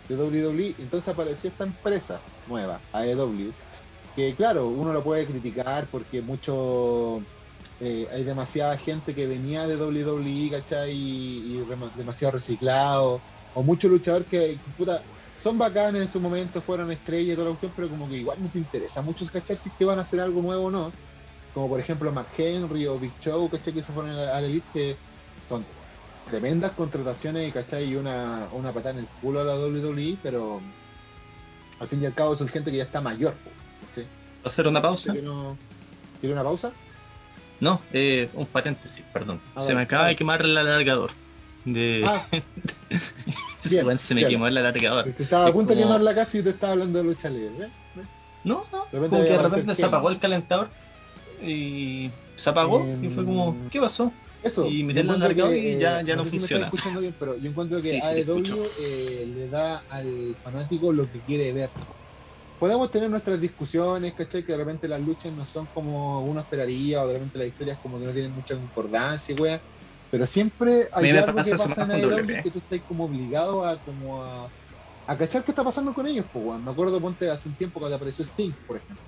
de 0.07 0.15
WWE. 0.15 0.75
Entonces 0.79 1.07
apareció 1.07 1.49
esta 1.49 1.63
empresa 1.63 2.19
nueva, 2.47 2.79
AEW, 2.93 3.51
que 4.15 4.35
claro, 4.35 4.67
uno 4.67 4.93
lo 4.93 5.03
puede 5.03 5.25
criticar 5.25 5.87
porque 5.91 6.21
mucho 6.21 7.21
eh, 7.79 8.07
hay 8.13 8.23
demasiada 8.23 8.77
gente 8.77 9.15
que 9.15 9.25
venía 9.25 9.65
de 9.65 9.75
WWE, 9.75 10.49
¿cachai? 10.51 10.91
Y, 10.91 11.65
demasiado 11.95 12.33
reciclado, 12.33 13.21
o 13.55 13.63
muchos 13.63 13.89
luchadores 13.89 14.27
que, 14.27 14.57
puta, 14.77 15.01
son 15.41 15.57
bacanes 15.57 16.03
en 16.03 16.11
su 16.11 16.19
momento, 16.19 16.61
fueron 16.61 16.91
estrellas 16.91 17.33
y 17.33 17.35
toda 17.35 17.45
la 17.45 17.51
cuestión, 17.51 17.73
pero 17.75 17.89
como 17.89 18.07
que 18.07 18.17
igual 18.17 18.37
no 18.41 18.49
te 18.49 18.59
interesa 18.59 19.01
mucho 19.01 19.25
cachar 19.25 19.57
si 19.57 19.69
es 19.69 19.75
que 19.75 19.85
van 19.85 19.97
a 19.97 20.03
hacer 20.03 20.19
algo 20.19 20.41
nuevo 20.41 20.65
o 20.65 20.71
no. 20.71 20.91
Como 21.53 21.67
por 21.67 21.79
ejemplo 21.79 22.11
Mark 22.11 22.29
Henry 22.37 22.85
o 22.85 22.99
Big 22.99 23.11
Show, 23.19 23.49
¿cachai? 23.49 23.73
Que 23.73 23.81
se 23.81 23.91
fueron 23.91 24.11
a 24.11 24.15
la 24.15 24.37
a 24.37 24.41
la 24.41 24.47
Elite, 24.47 24.95
son 25.49 25.65
tremendas 26.31 26.71
contrataciones, 26.71 27.53
¿cachai? 27.53 27.85
Y 27.91 27.95
una, 27.95 28.47
una 28.53 28.71
patada 28.73 28.91
en 28.95 28.99
el 29.01 29.07
culo 29.21 29.41
a 29.41 29.43
la 29.43 29.55
WWE, 29.57 30.17
pero 30.23 30.59
Al 31.79 31.87
fin 31.87 32.01
y 32.01 32.05
al 32.07 32.13
cabo 32.13 32.35
son 32.35 32.47
gente 32.47 32.71
que 32.71 32.77
ya 32.77 32.83
está 32.83 33.01
mayor. 33.01 33.33
po. 33.33 33.49
¿Va 33.99 34.03
a 34.45 34.47
hacer 34.49 34.67
una 34.67 34.81
pausa? 34.81 35.11
¿Quiere 35.11 35.27
no- 35.27 35.55
quiere 36.19 36.33
una 36.33 36.43
pausa? 36.43 36.71
No, 37.59 37.79
eh, 37.93 38.27
un 38.33 38.47
paréntesis, 38.47 39.03
perdón. 39.13 39.39
Ah, 39.55 39.61
se 39.61 39.75
me 39.75 39.81
acaba 39.83 40.07
de 40.07 40.15
quemar 40.15 40.41
el 40.41 40.57
alargador. 40.57 41.11
De... 41.65 42.03
Ah, 42.07 42.23
Sí, 43.59 43.79
bien, 43.83 43.99
se 43.99 44.15
me 44.15 44.21
bien. 44.21 44.31
quemó 44.31 44.47
el 44.47 44.57
alargador. 44.57 45.11
te 45.13 45.21
estaba 45.23 45.45
a 45.47 45.53
punto 45.53 45.75
de 45.75 45.81
como- 45.81 45.93
quemar 45.93 46.01
la 46.01 46.15
casa 46.15 46.37
y 46.39 46.41
te 46.43 46.49
estaba 46.49 46.73
hablando 46.73 46.97
de 46.97 47.03
lucha 47.05 47.29
libre. 47.29 47.65
¿eh? 47.65 47.69
No, 48.43 48.63
no, 48.71 48.85
De 48.91 48.99
repente 48.99 49.09
como 49.09 49.23
que 49.23 49.29
de 49.29 49.37
repente 49.37 49.75
se 49.75 49.81
quema. 49.83 49.87
apagó 49.89 50.09
el 50.09 50.19
calentador 50.19 50.69
y 51.43 52.09
se 52.35 52.49
apagó 52.49 52.83
y 53.01 53.09
fue 53.09 53.23
como, 53.25 53.49
Em, 53.49 53.69
¿qué 53.69 53.79
pasó? 53.79 54.11
Eso. 54.41 54.65
Y 54.67 54.83
meterlo 54.83 55.13
que, 55.29 55.59
y 55.75 55.79
ya- 55.79 56.01
eh, 56.01 56.03
ya 56.05 56.15
no 56.15 56.23
sé 56.23 56.31
si 56.31 56.35
me 56.35 56.39
funciona. 56.39 56.65
escuchando 56.65 56.99
bien, 57.01 57.15
pero 57.19 57.37
yo 57.37 57.49
encuentro 57.49 57.79
que 57.81 57.89
Sí. 57.89 57.99
AEW 58.01 58.65
eh, 58.79 59.25
le 59.27 59.47
da 59.49 59.83
al 59.87 60.37
fanático 60.41 60.91
lo 60.91 61.09
que 61.09 61.23
quiere 61.23 61.53
ver. 61.53 61.71
Podemos 62.57 62.91
tener 62.91 63.09
nuestras 63.09 63.39
discusiones, 63.41 64.13
¿cachai? 64.13 64.43
Que 64.45 64.51
de 64.51 64.57
repente 64.59 64.87
las 64.87 65.01
luchas 65.01 65.33
no 65.33 65.45
son 65.45 65.67
como 65.67 66.21
uno 66.23 66.41
esperaría, 66.41 67.01
o 67.03 67.07
de 67.07 67.13
repente 67.15 67.39
las 67.39 67.47
historias 67.47 67.79
como 67.81 67.99
que 67.99 68.05
no 68.05 68.13
tienen 68.13 68.33
mucha 68.33 68.55
concordancia, 68.55 69.35
wea. 69.35 69.63
Pero 70.11 70.27
siempre 70.27 70.87
hay 70.91 71.03
algo 71.09 71.27
que 71.27 71.51
pasa 71.51 71.83
en 71.83 71.91
AEW 71.91 72.43
que 72.43 72.51
tú 72.51 72.59
estás 72.59 72.81
como 72.85 73.05
obligado 73.05 73.63
a 73.65 73.81
como 73.81 74.23
a, 74.23 74.51
a 75.07 75.17
cachar 75.17 75.43
qué 75.43 75.51
está 75.51 75.63
pasando 75.63 75.93
con 75.93 76.05
ellos, 76.05 76.25
pues. 76.31 76.61
Me 76.61 76.69
acuerdo, 76.71 76.99
ponte, 77.01 77.29
hace 77.29 77.47
un 77.47 77.55
tiempo 77.55 77.79
cuando 77.79 77.95
apareció 77.95 78.25
Sting, 78.25 78.53
por 78.65 78.77
ejemplo. 78.77 79.03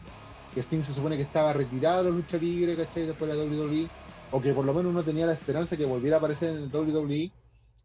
Que 0.52 0.62
Sting 0.62 0.82
se 0.82 0.94
supone 0.94 1.18
que 1.18 1.24
estaba 1.24 1.54
retirado 1.54 2.04
de 2.04 2.10
la 2.12 2.16
lucha 2.16 2.38
libre, 2.38 2.76
¿cachai? 2.78 3.06
Después 3.06 3.30
de 3.30 3.36
la 3.38 3.44
WWE. 3.44 3.92
O 4.34 4.42
que 4.42 4.52
por 4.52 4.66
lo 4.66 4.74
menos 4.74 4.92
uno 4.92 5.04
tenía 5.04 5.28
la 5.28 5.34
esperanza 5.34 5.78
que 5.78 5.86
volviera 5.86 6.16
a 6.16 6.20
aparecer 6.20 6.50
en 6.50 6.64
el 6.64 6.76
WWE. 6.76 7.32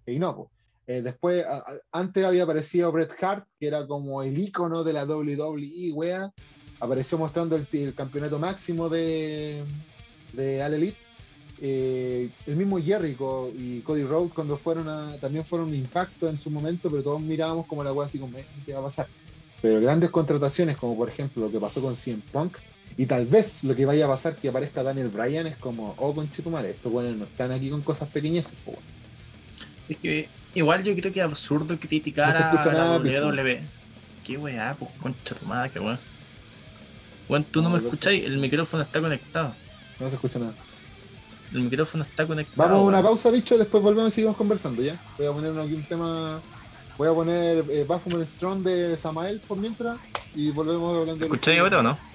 Y 0.07 0.19
no. 0.19 0.51
Eh, 0.87 1.03
después, 1.03 1.45
antes 1.93 2.25
había 2.25 2.45
aparecido 2.45 2.91
Bret 2.91 3.13
Hart, 3.23 3.47
que 3.61 3.67
era 3.67 3.87
como 3.87 4.23
el 4.23 4.39
icono 4.39 4.83
de 4.83 4.95
la 4.95 5.05
WWE, 5.05 5.93
wea. 5.93 6.33
Apareció 6.81 7.19
mostrando 7.19 7.55
el, 7.55 7.95
campeonato 7.95 8.39
máximo 8.39 8.89
de, 8.89 9.63
de 10.33 10.63
All 10.63 10.73
Elite. 10.73 10.97
Eh, 11.61 12.31
el 12.47 12.57
mismo 12.57 12.79
Jericho 12.79 13.51
y 13.55 13.81
Cody 13.81 14.05
Rhodes 14.05 14.33
cuando 14.33 14.57
fueron 14.57 14.87
también 15.21 15.45
fueron 15.45 15.69
un 15.69 15.75
impacto 15.75 16.31
en 16.31 16.39
su 16.39 16.51
momento, 16.51 16.89
pero 16.89 17.03
todos 17.03 17.21
mirábamos 17.21 17.67
como 17.67 17.85
la 17.85 17.93
wea 17.93 18.07
así 18.07 18.19
como, 18.19 18.39
"Eh, 18.39 18.47
¿qué 18.65 18.73
va 18.73 18.79
a 18.81 18.85
pasar? 18.85 19.07
Pero 19.61 19.81
grandes 19.83 20.09
contrataciones, 20.09 20.79
como 20.79 20.97
por 20.97 21.11
ejemplo 21.11 21.45
lo 21.45 21.51
que 21.51 21.61
pasó 21.61 21.83
con 21.83 21.95
CM 21.95 22.23
Punk, 22.33 22.57
y 22.99 23.07
tal 23.07 23.27
vez 23.27 23.63
lo 23.63 23.77
que 23.77 23.87
vaya 23.87 24.07
a 24.07 24.09
pasar 24.09 24.35
que 24.35 24.49
aparezca 24.49 24.83
Daniel 24.83 25.09
Bryan 25.09 25.47
es 25.47 25.57
como, 25.57 25.95
oh, 25.99 26.13
conchetumare, 26.13 26.71
estos 26.71 26.91
buenos 26.91 27.17
no 27.17 27.25
están 27.27 27.53
aquí 27.53 27.71
con 27.71 27.81
cosas 27.81 28.09
pequeñeces, 28.09 28.55
po, 28.65 28.73
weón". 28.73 28.83
Es 29.89 29.97
que 29.99 30.29
igual 30.55 30.83
yo 30.83 30.93
creo 30.97 31.13
que 31.13 31.21
es 31.21 31.25
absurdo 31.25 31.79
criticar 31.79 32.35
No 32.35 32.61
a 32.61 32.73
nada, 32.73 32.99
la 32.99 33.05
Pichu. 33.05 33.29
WWE. 33.29 33.63
Qué 34.25 34.37
weá, 34.37 34.75
pues 34.77 34.91
concha 35.01 35.37
tu 35.37 35.47
madre, 35.47 35.71
qué 35.71 35.79
weá. 35.79 36.01
Weón, 37.29 37.45
tú 37.45 37.63
no, 37.63 37.69
No, 37.69 37.77
me 37.77 37.85
escucháis, 37.85 38.25
el 38.25 38.37
micrófono 38.39 38.83
está 38.83 39.01
conectado. 39.01 39.55
No 40.01 40.09
se 40.09 40.15
escucha 40.17 40.41
nada. 40.41 40.55
El 41.53 41.61
micrófono 41.63 42.03
está 42.03 42.27
conectado. 42.27 42.69
Vamos 42.69 42.81
a 42.81 42.89
una 42.89 43.01
pausa, 43.01 43.31
bicho, 43.31 43.57
después 43.57 43.81
volvemos 43.81 44.13
y 44.13 44.15
seguimos 44.17 44.37
conversando, 44.37 44.83
¿ya? 44.83 45.01
Voy 45.17 45.27
a 45.29 45.33
poner 45.33 45.57
aquí 45.57 45.75
un 45.75 45.85
tema. 45.85 46.41
Voy 46.99 47.09
a 47.09 47.13
poner 47.13 47.65
eh, 47.71 47.85
Baphomet 47.89 48.27
Strong 48.27 48.65
de 48.65 48.97
Samael 48.97 49.41
por 49.47 49.57
mientras 49.57 50.01
y 50.35 50.51
volvemos 50.51 50.99
hablando 50.99 51.21
de. 51.21 51.27
¿Escucháis 51.27 51.61
ahora 51.61 51.79
o 51.79 51.83
no? 51.85 52.08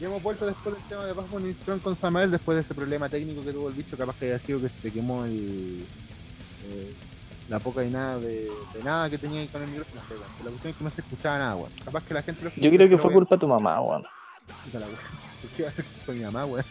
Y 0.00 0.04
hemos 0.04 0.22
vuelto 0.22 0.46
después 0.46 0.74
del 0.74 0.84
tema 0.84 1.04
de 1.04 1.12
Bass 1.12 1.28
Bunny 1.30 1.52
Strong 1.54 1.80
con 1.80 1.94
Samael, 1.94 2.30
después 2.30 2.56
de 2.56 2.62
ese 2.62 2.74
problema 2.74 3.10
técnico 3.10 3.44
que 3.44 3.52
tuvo 3.52 3.68
el 3.68 3.74
bicho, 3.74 3.98
capaz 3.98 4.16
que 4.16 4.26
haya 4.26 4.38
sido 4.38 4.58
que 4.58 4.70
se 4.70 4.80
te 4.80 4.90
quemó 4.90 5.26
el, 5.26 5.84
eh, 6.64 6.94
la 7.50 7.58
poca 7.58 7.84
y 7.84 7.90
nada 7.90 8.18
de, 8.18 8.50
de 8.72 8.82
nada 8.82 9.10
que 9.10 9.18
tenía 9.18 9.40
ahí 9.40 9.48
con 9.48 9.62
el 9.62 9.68
micrófono. 9.68 10.00
La 10.42 10.50
cuestión 10.50 10.70
es 10.70 10.76
que 10.78 10.84
no 10.84 10.90
se 10.90 11.00
escuchaba 11.02 11.38
nada, 11.38 11.56
weón. 11.56 11.72
Capaz 11.84 12.02
que 12.04 12.14
la 12.14 12.22
gente 12.22 12.44
lo 12.44 12.50
Yo 12.56 12.70
creo 12.70 12.88
que 12.88 12.96
fue 12.96 13.12
culpa 13.12 13.34
de 13.34 13.40
tu 13.40 13.48
mamá, 13.48 13.78
weón. 13.80 14.04
Puta 14.64 14.80
la 14.80 14.86
weón. 14.86 14.98
¿Por 15.42 15.50
qué 15.56 15.62
va 15.64 15.68
a 15.68 15.72
culpa 15.72 16.12
de 16.12 16.18
mi 16.18 16.24
mamá, 16.24 16.46
weón? 16.46 16.64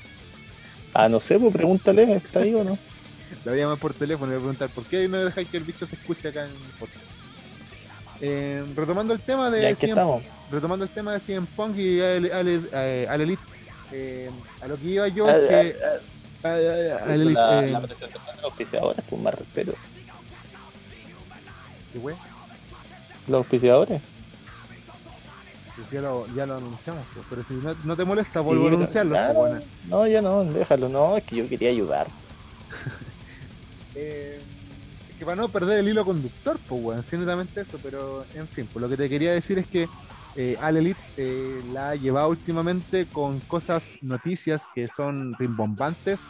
Ah, 0.96 1.08
no 1.08 1.20
sé, 1.20 1.38
pues 1.38 1.54
pregúntale, 1.54 2.16
¿está 2.16 2.40
ahí 2.40 2.56
o 2.56 2.64
no? 2.64 2.80
La 3.46 3.52
voy 3.52 3.60
a 3.60 3.64
llamar 3.64 3.78
por 3.78 3.94
teléfono 3.94 4.32
y 4.32 4.36
le 4.36 4.40
voy 4.40 4.50
a 4.50 4.54
preguntar 4.54 4.70
por 4.70 4.86
qué 4.86 5.08
no 5.08 5.24
dejáis 5.24 5.48
que 5.50 5.58
el 5.58 5.64
bicho 5.64 5.86
se 5.86 5.96
escuche 5.96 6.30
acá 6.30 6.46
en 6.46 6.50
el 6.50 6.72
podcast. 6.80 7.06
Eh, 8.22 8.66
retomando 8.76 9.14
el 9.14 9.20
tema 9.22 9.52
de 9.52 9.62
Ya 9.62 9.68
aquí 9.68 9.82
CM 9.82 9.92
estamos. 9.92 10.24
Retomando 10.52 10.86
el 10.86 10.92
tema 10.92 11.14
de 11.14 11.20
CM 11.20 11.48
Punk 11.56 11.78
y 11.78 12.02
al, 12.02 12.32
al, 12.32 12.70
eh, 12.74 13.08
al 13.10 13.22
Elite, 13.22 13.42
eh, 13.92 14.30
a 14.62 14.68
lo 14.68 14.78
que 14.78 14.86
iba 14.88 15.08
yo 15.08 15.28
Ah, 15.28 15.38
es 15.38 15.50
que 15.50 15.76
ah, 15.84 16.48
a- 16.48 16.50
a- 16.50 17.04
al 17.14 17.22
Elite, 17.22 17.34
la, 17.40 17.64
eh, 17.66 17.72
la 17.72 17.82
presentación 17.82 18.36
de 18.36 18.42
los 18.42 18.52
auspiciadores, 18.52 19.06
pues 19.10 19.22
más 19.22 19.34
respeto. 19.34 19.74
¿qué 21.94 22.00
wea? 22.00 22.16
Los 23.28 23.38
auspiciadores. 23.40 24.02
Pues 25.76 25.92
ya, 25.92 26.02
lo, 26.02 26.28
ya 26.36 26.46
lo 26.46 26.58
anunciamos, 26.58 27.06
pues, 27.14 27.26
pero 27.30 27.44
si 27.44 27.54
no, 27.54 27.74
no 27.86 27.96
te 27.96 28.04
molesta, 28.04 28.42
vuelvo 28.42 28.68
Sí, 28.68 28.74
a 28.74 28.76
anunciarlo. 28.76 29.12
claro, 29.12 29.34
pues, 29.36 29.50
bueno. 29.52 29.66
No, 29.88 30.08
ya 30.08 30.22
no, 30.22 30.44
déjalo, 30.44 30.90
no, 30.90 31.16
es 31.16 31.24
que 31.24 31.38
yo 31.38 31.48
quería 31.50 31.70
ayudar. 31.70 32.08
Eh, 33.96 34.40
es 35.10 35.18
que 35.18 35.26
para 35.26 35.36
no 35.36 35.50
perder 35.50 35.80
el 35.80 35.90
hilo 35.90 36.06
conductor, 36.06 36.58
pues 36.70 36.82
weón, 36.82 37.04
sí, 37.04 37.18
netamente 37.18 37.60
eso, 37.62 37.78
pero 37.84 38.24
en 38.36 38.48
fin, 38.48 38.70
pues 38.72 38.82
lo 38.82 38.88
que 38.88 38.96
te 38.96 39.10
quería 39.10 39.34
decir 39.34 39.58
es 39.58 39.68
que 39.68 39.90
eh, 40.42 40.58
Al 40.62 40.78
Elite 40.78 41.00
eh, 41.18 41.62
la 41.74 41.90
ha 41.90 41.96
llevado 41.96 42.30
últimamente 42.30 43.08
con 43.08 43.42
cosas, 43.42 43.92
noticias 44.02 44.70
que 44.74 44.88
son 44.88 45.36
rimbombantes 45.38 46.22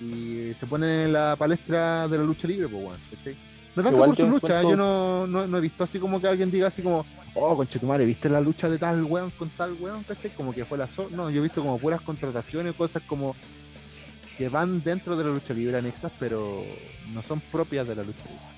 y 0.00 0.54
se 0.54 0.66
ponen 0.66 0.88
en 0.88 1.12
la 1.12 1.36
palestra 1.36 2.08
de 2.08 2.16
la 2.16 2.24
lucha 2.24 2.48
libre, 2.48 2.68
pues 2.68 2.82
weón, 2.82 2.98
¿cachai? 3.10 3.36
No 3.76 3.82
tanto 3.82 3.96
Igual 3.98 4.08
por 4.08 4.16
su 4.16 4.26
lucha, 4.28 4.60
encuentro- 4.62 4.70
yo 4.70 4.76
no, 4.76 5.26
no, 5.26 5.46
no 5.46 5.58
he 5.58 5.60
visto 5.60 5.84
así 5.84 5.98
como 5.98 6.22
que 6.22 6.26
alguien 6.26 6.50
diga 6.50 6.68
así 6.68 6.80
como, 6.80 7.04
oh, 7.34 7.54
conchetumare, 7.54 8.06
¿viste 8.06 8.30
la 8.30 8.40
lucha 8.40 8.70
de 8.70 8.78
tal 8.78 9.04
weón 9.04 9.28
con 9.30 9.50
tal 9.50 9.74
weón, 9.78 10.04
cachai? 10.04 10.30
Como 10.30 10.54
que 10.54 10.64
fue 10.64 10.78
la 10.78 10.88
so 10.88 11.08
No, 11.10 11.28
yo 11.28 11.40
he 11.40 11.42
visto 11.42 11.60
como 11.60 11.78
puras 11.78 12.00
contrataciones, 12.00 12.74
cosas 12.74 13.02
como 13.06 13.36
que 14.38 14.48
van 14.48 14.82
dentro 14.82 15.16
de 15.18 15.24
la 15.24 15.30
lucha 15.30 15.52
libre 15.52 15.76
anexas, 15.76 16.12
pero 16.18 16.64
no 17.12 17.22
son 17.22 17.40
propias 17.52 17.86
de 17.86 17.94
la 17.94 18.04
lucha 18.04 18.22
libre. 18.24 18.53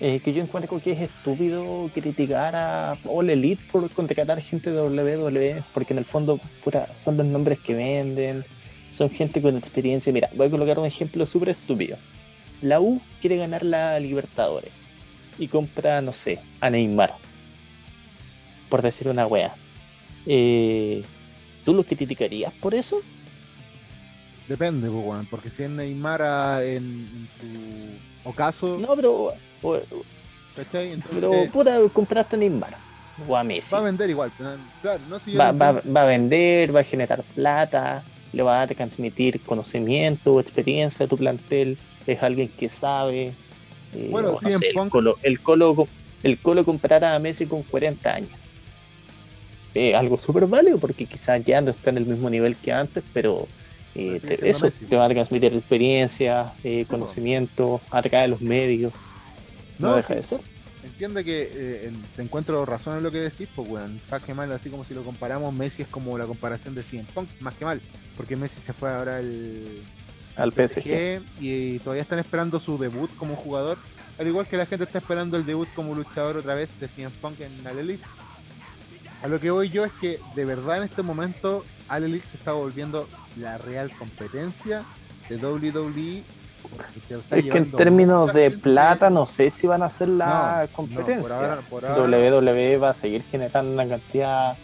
Eh, 0.00 0.20
que 0.20 0.32
yo 0.32 0.42
encuentro 0.42 0.80
que 0.80 0.92
es 0.92 1.00
estúpido 1.00 1.90
criticar 1.92 2.54
a 2.54 2.96
All 3.04 3.30
Elite 3.30 3.62
por 3.72 3.90
contratar 3.90 4.40
gente 4.40 4.70
de 4.70 4.80
WWE, 4.80 5.64
porque 5.74 5.92
en 5.92 5.98
el 5.98 6.04
fondo, 6.04 6.38
puta, 6.62 6.92
son 6.94 7.16
los 7.16 7.26
nombres 7.26 7.58
que 7.58 7.74
venden, 7.74 8.44
son 8.92 9.10
gente 9.10 9.42
con 9.42 9.56
experiencia. 9.56 10.12
Mira, 10.12 10.30
voy 10.34 10.46
a 10.46 10.50
colocar 10.50 10.78
un 10.78 10.86
ejemplo 10.86 11.26
súper 11.26 11.48
estúpido. 11.48 11.96
La 12.62 12.80
U 12.80 13.00
quiere 13.20 13.36
ganar 13.36 13.64
la 13.64 13.98
Libertadores 13.98 14.70
y 15.36 15.48
compra, 15.48 16.00
no 16.00 16.12
sé, 16.12 16.38
a 16.60 16.70
Neymar, 16.70 17.14
por 18.68 18.82
decir 18.82 19.08
una 19.08 19.26
wea. 19.26 19.52
Eh, 20.26 21.02
¿Tú 21.64 21.74
los 21.74 21.86
criticarías 21.86 22.52
por 22.54 22.72
eso? 22.72 23.00
Depende, 24.46 24.88
pues, 24.90 25.26
porque 25.28 25.50
si 25.50 25.64
es 25.64 25.70
Neymar 25.70 26.22
ah, 26.22 26.60
en, 26.62 26.84
en 26.84 27.28
su 27.40 28.28
ocaso, 28.28 28.78
No, 28.78 28.94
pero, 28.96 29.34
Entonces 29.62 31.22
pero 31.22 31.50
puta, 31.52 31.78
compraste 31.92 32.36
a 32.36 32.38
Neymar 32.38 32.78
o 33.16 33.36
a 33.36 33.44
Messi. 33.44 33.74
va 33.74 33.80
a 33.80 33.84
vender 33.84 34.10
igual. 34.10 34.32
Claro, 34.80 35.02
no 35.08 35.18
si 35.18 35.34
va, 35.34 35.52
va- 35.52 35.82
va 35.82 36.02
a 36.02 36.06
vender, 36.06 36.74
va 36.74 36.80
a 36.80 36.84
generar 36.84 37.22
plata, 37.34 38.04
le 38.32 38.42
va 38.42 38.62
a 38.62 38.66
transmitir 38.66 39.40
conocimiento, 39.42 40.38
experiencia 40.40 41.06
a 41.06 41.08
tu 41.08 41.16
plantel, 41.16 41.78
es 42.06 42.22
alguien 42.22 42.52
que 42.56 42.68
sabe. 42.68 43.34
eh, 43.92 44.08
Bueno, 44.10 44.32
no 44.32 44.36
sé, 44.36 44.68
el, 44.68 44.88
Colo, 44.90 45.16
el, 45.22 45.40
Colo, 45.40 45.74
co- 45.74 45.88
el 46.22 46.38
Colo 46.40 46.64
comprará 46.64 47.14
a 47.14 47.18
Messi 47.18 47.46
con 47.46 47.62
40 47.62 48.14
años. 48.14 48.32
Eh, 49.74 49.94
algo 49.94 50.16
súper 50.18 50.46
válido 50.46 50.78
porque 50.78 51.06
quizás 51.06 51.42
ya 51.44 51.60
no 51.60 51.70
está 51.70 51.90
en 51.90 51.98
el 51.98 52.06
mismo 52.06 52.28
nivel 52.30 52.56
que 52.56 52.72
antes, 52.72 53.04
pero 53.12 53.48
eh, 53.94 54.18
te- 54.20 54.48
eso 54.48 54.66
Messi. 54.66 54.86
te 54.86 54.96
va 54.96 55.04
a 55.04 55.08
transmitir 55.08 55.54
experiencia, 55.54 56.54
eh, 56.62 56.84
conocimiento, 56.86 57.82
atrae 57.90 58.24
a 58.24 58.28
los 58.28 58.40
medios. 58.40 58.92
No, 59.78 59.88
No, 59.88 59.96
deja 59.96 60.08
sí. 60.08 60.14
de 60.14 60.22
ser. 60.22 60.40
Entiende 60.84 61.24
que 61.24 61.50
eh, 61.52 61.92
te 62.14 62.22
encuentro 62.22 62.64
razón 62.64 62.98
en 62.98 63.02
lo 63.02 63.10
que 63.10 63.18
decís, 63.18 63.48
pues 63.54 63.68
weón, 63.68 64.00
más 64.10 64.22
que 64.22 64.32
mal, 64.32 64.50
así 64.52 64.70
como 64.70 64.84
si 64.84 64.94
lo 64.94 65.02
comparamos, 65.02 65.52
Messi 65.52 65.82
es 65.82 65.88
como 65.88 66.16
la 66.16 66.24
comparación 66.24 66.74
de 66.74 66.82
CM 66.82 67.04
Punk, 67.12 67.28
más 67.40 67.54
que 67.54 67.64
mal, 67.64 67.80
porque 68.16 68.36
Messi 68.36 68.60
se 68.60 68.72
fue 68.72 68.90
ahora 68.90 69.16
al 69.16 69.64
Al 70.36 70.52
PSG. 70.52 71.20
y, 71.40 71.78
todavía 71.80 72.02
están 72.02 72.20
esperando 72.20 72.60
su 72.60 72.78
debut 72.78 73.10
como 73.16 73.34
jugador, 73.34 73.76
al 74.18 74.26
igual 74.28 74.46
que 74.46 74.56
la 74.56 74.66
gente 74.66 74.84
está 74.84 74.98
esperando 74.98 75.36
el 75.36 75.44
debut 75.44 75.68
como 75.74 75.94
luchador 75.96 76.36
otra 76.36 76.54
vez 76.54 76.78
de 76.78 76.88
CM 76.88 77.10
Punk 77.20 77.40
en 77.40 77.66
All 77.66 77.78
Elite. 77.78 78.04
A 79.22 79.26
lo 79.26 79.40
que 79.40 79.50
voy 79.50 79.68
yo 79.70 79.84
es 79.84 79.92
que 80.00 80.20
de 80.36 80.44
verdad 80.44 80.78
en 80.78 80.84
este 80.84 81.02
momento 81.02 81.64
All 81.88 82.04
Elite 82.04 82.28
se 82.28 82.36
está 82.36 82.52
volviendo 82.52 83.08
la 83.36 83.58
real 83.58 83.90
competencia 83.96 84.84
de 85.28 85.36
WWE. 85.38 86.22
Es 87.30 87.44
que 87.44 87.58
en 87.58 87.70
términos 87.72 88.32
de 88.32 88.44
gente- 88.50 88.58
plata 88.58 89.10
no 89.10 89.26
sé 89.26 89.50
si 89.50 89.66
van 89.66 89.82
a 89.82 89.90
ser 89.90 90.08
la 90.08 90.26
No, 90.26 90.62
no, 90.62 90.68
competencia. 90.72 91.22
por 91.22 91.32
ahora- 91.32 91.60
por 91.68 91.84
ahora- 91.86 92.02
WWE 92.02 92.76
va 92.78 92.90
a 92.90 92.94
seguir 92.94 93.22
generando 93.22 93.72
una 93.72 93.86
cantidad 93.88 94.56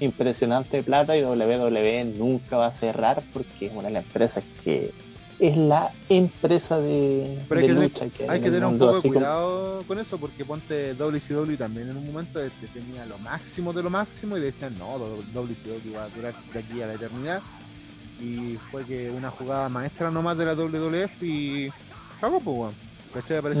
impresionante 0.00 0.76
de 0.78 0.82
plata 0.82 1.16
y 1.16 1.22
WWE 1.24 2.04
nunca 2.16 2.56
va 2.56 2.66
a 2.66 2.72
cerrar 2.72 3.22
porque 3.32 3.66
es 3.66 3.72
una 3.72 3.88
de 3.88 3.94
las 3.94 4.04
empresas 4.04 4.44
que 4.62 4.92
es 5.40 5.56
la 5.56 5.92
empresa 6.08 6.78
de, 6.80 7.38
Pero 7.48 7.60
hay 7.60 7.62
de 7.62 7.68
que 7.68 7.74
tener- 7.74 7.90
lucha 7.90 8.06
que 8.08 8.28
Hay 8.28 8.40
que 8.40 8.50
tener 8.50 8.64
un 8.64 8.78
poco 8.78 8.96
de 8.96 9.02
como- 9.02 9.14
cuidado 9.14 9.82
con 9.86 9.98
eso, 10.00 10.18
porque 10.18 10.44
ponte 10.44 10.94
WCW 10.94 11.56
también 11.56 11.90
en 11.90 11.96
un 11.96 12.06
momento 12.06 12.42
este, 12.42 12.66
tenía 12.68 13.06
lo 13.06 13.18
máximo 13.18 13.72
de 13.72 13.82
lo 13.84 13.90
máximo 13.90 14.36
y 14.36 14.40
decían, 14.40 14.76
no, 14.78 14.98
WCW 14.98 15.94
va 15.96 16.04
a 16.04 16.08
durar 16.08 16.34
de 16.52 16.58
aquí 16.58 16.82
a 16.82 16.86
la 16.88 16.94
eternidad. 16.94 17.40
Y 18.20 18.56
fue 18.70 18.84
que 18.84 19.10
una 19.10 19.30
jugada 19.30 19.68
maestra 19.68 20.10
nomás 20.10 20.36
de 20.36 20.44
la 20.44 20.54
WWF 20.54 21.22
y 21.22 21.70
cagó, 22.20 22.40
pues, 22.40 22.56
weón. 22.58 22.74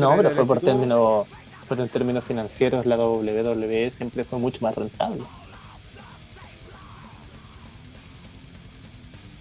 No, 0.00 0.10
pero 0.16 0.30
fue 0.34 0.46
por 0.46 0.60
términos, 0.60 1.26
pero 1.68 1.82
en 1.84 1.88
términos 1.88 2.24
financieros 2.24 2.84
la 2.86 2.96
WWE 2.98 3.90
siempre 3.90 4.24
fue 4.24 4.38
mucho 4.38 4.58
más 4.62 4.74
rentable. 4.74 5.22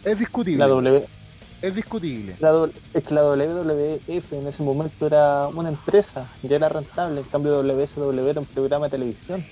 Es 0.04 0.20
discutible. 0.20 0.60
La 0.60 0.68
W, 0.68 1.06
Es 1.62 1.74
discutible. 1.76 2.36
La, 2.40 2.52
do- 2.52 2.70
es 2.94 3.04
que 3.04 3.14
la 3.14 3.24
WWF 3.24 4.34
en 4.34 4.48
ese 4.48 4.62
momento 4.64 5.08
era 5.08 5.48
una 5.48 5.70
empresa, 5.70 6.28
ya 6.44 6.56
era 6.56 6.70
rentable, 6.70 7.22
en 7.22 7.28
cambio 7.28 7.62
WSW 7.64 8.30
era 8.30 8.40
un 8.40 8.46
programa 8.46 8.86
de 8.86 8.92
televisión. 8.92 9.44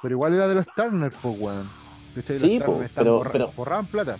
Pero 0.00 0.14
igual 0.14 0.34
era 0.34 0.48
de 0.48 0.54
los 0.54 0.66
Turner, 0.74 1.12
pues, 1.22 1.38
weón. 1.38 1.68
Sí, 2.38 2.58
po, 2.60 2.82
están 2.82 3.04
pero- 3.04 3.22
pero- 3.30 3.52
forraban 3.52 3.86
plata. 3.86 4.18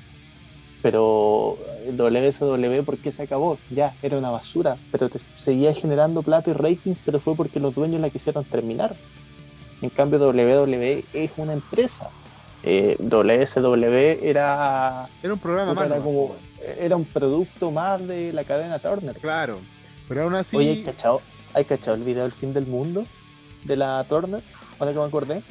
Pero 0.83 1.59
el 1.87 1.97
WSW, 1.97 2.85
¿por 2.85 2.99
qué 2.99 3.11
se 3.11 3.25
acabó? 3.25 3.59
Ya, 3.71 3.95
era 4.03 4.17
una 4.17 4.31
basura, 4.31 4.77
pero 4.93 5.09
te- 5.09 5.19
seguía 5.35 5.75
generando 5.75 6.23
plata 6.23 6.51
y 6.51 6.53
rating, 6.53 6.95
pero 7.05 7.19
fue 7.19 7.35
porque 7.35 7.59
los 7.61 7.75
dueños 7.75 8.01
la 8.01 8.11
quisieron 8.11 8.45
terminar. 8.45 8.95
En 9.83 9.91
cambio, 9.91 10.19
WWE 10.21 11.05
es 11.13 11.33
una 11.37 11.53
empresa. 11.55 12.11
Eh, 12.63 12.97
WSW 13.01 14.19
era, 14.23 15.09
Era 15.23 15.33
un 15.33 15.39
programa 15.39 15.75
malo. 15.75 15.95
era, 15.95 16.05
como, 16.05 16.35
era 16.81 16.97
un 16.97 17.05
producto 17.05 17.71
más 17.71 18.07
de 18.07 18.33
la 18.33 18.45
cadena 18.45 18.79
Turner. 18.79 19.15
Claro. 19.17 19.59
Pero 20.09 20.25
aún 20.25 20.35
así. 20.35 20.57
Oye, 20.57 20.71
¿hay 20.71 20.83
cachado, 20.85 21.21
¿hay 21.55 21.65
cachado 21.65 21.97
el 21.97 22.03
video 22.03 22.23
del 22.23 22.33
fin 22.33 22.53
del 22.55 22.67
mundo 22.67 23.05
de 23.65 23.77
la 23.77 24.05
Turner? 24.09 24.43
Ahora 24.79 24.93
que 24.93 24.99
me 24.99 25.05
acordé. 25.05 25.43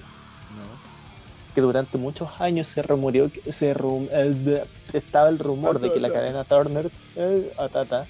Que 1.58 1.62
durante 1.62 1.98
muchos 1.98 2.30
años 2.40 2.68
se 2.68 2.84
rumoreó 2.84 3.32
que 3.32 3.52
se 3.52 3.74
rum- 3.74 4.08
eh, 4.12 4.64
estaba 4.94 5.28
el 5.28 5.40
rumor 5.40 5.80
de 5.80 5.92
que 5.92 6.00
la 6.00 6.10
cadena 6.14 6.44
Turner, 6.44 6.92
eh, 7.16 7.52
Atata, 7.58 8.06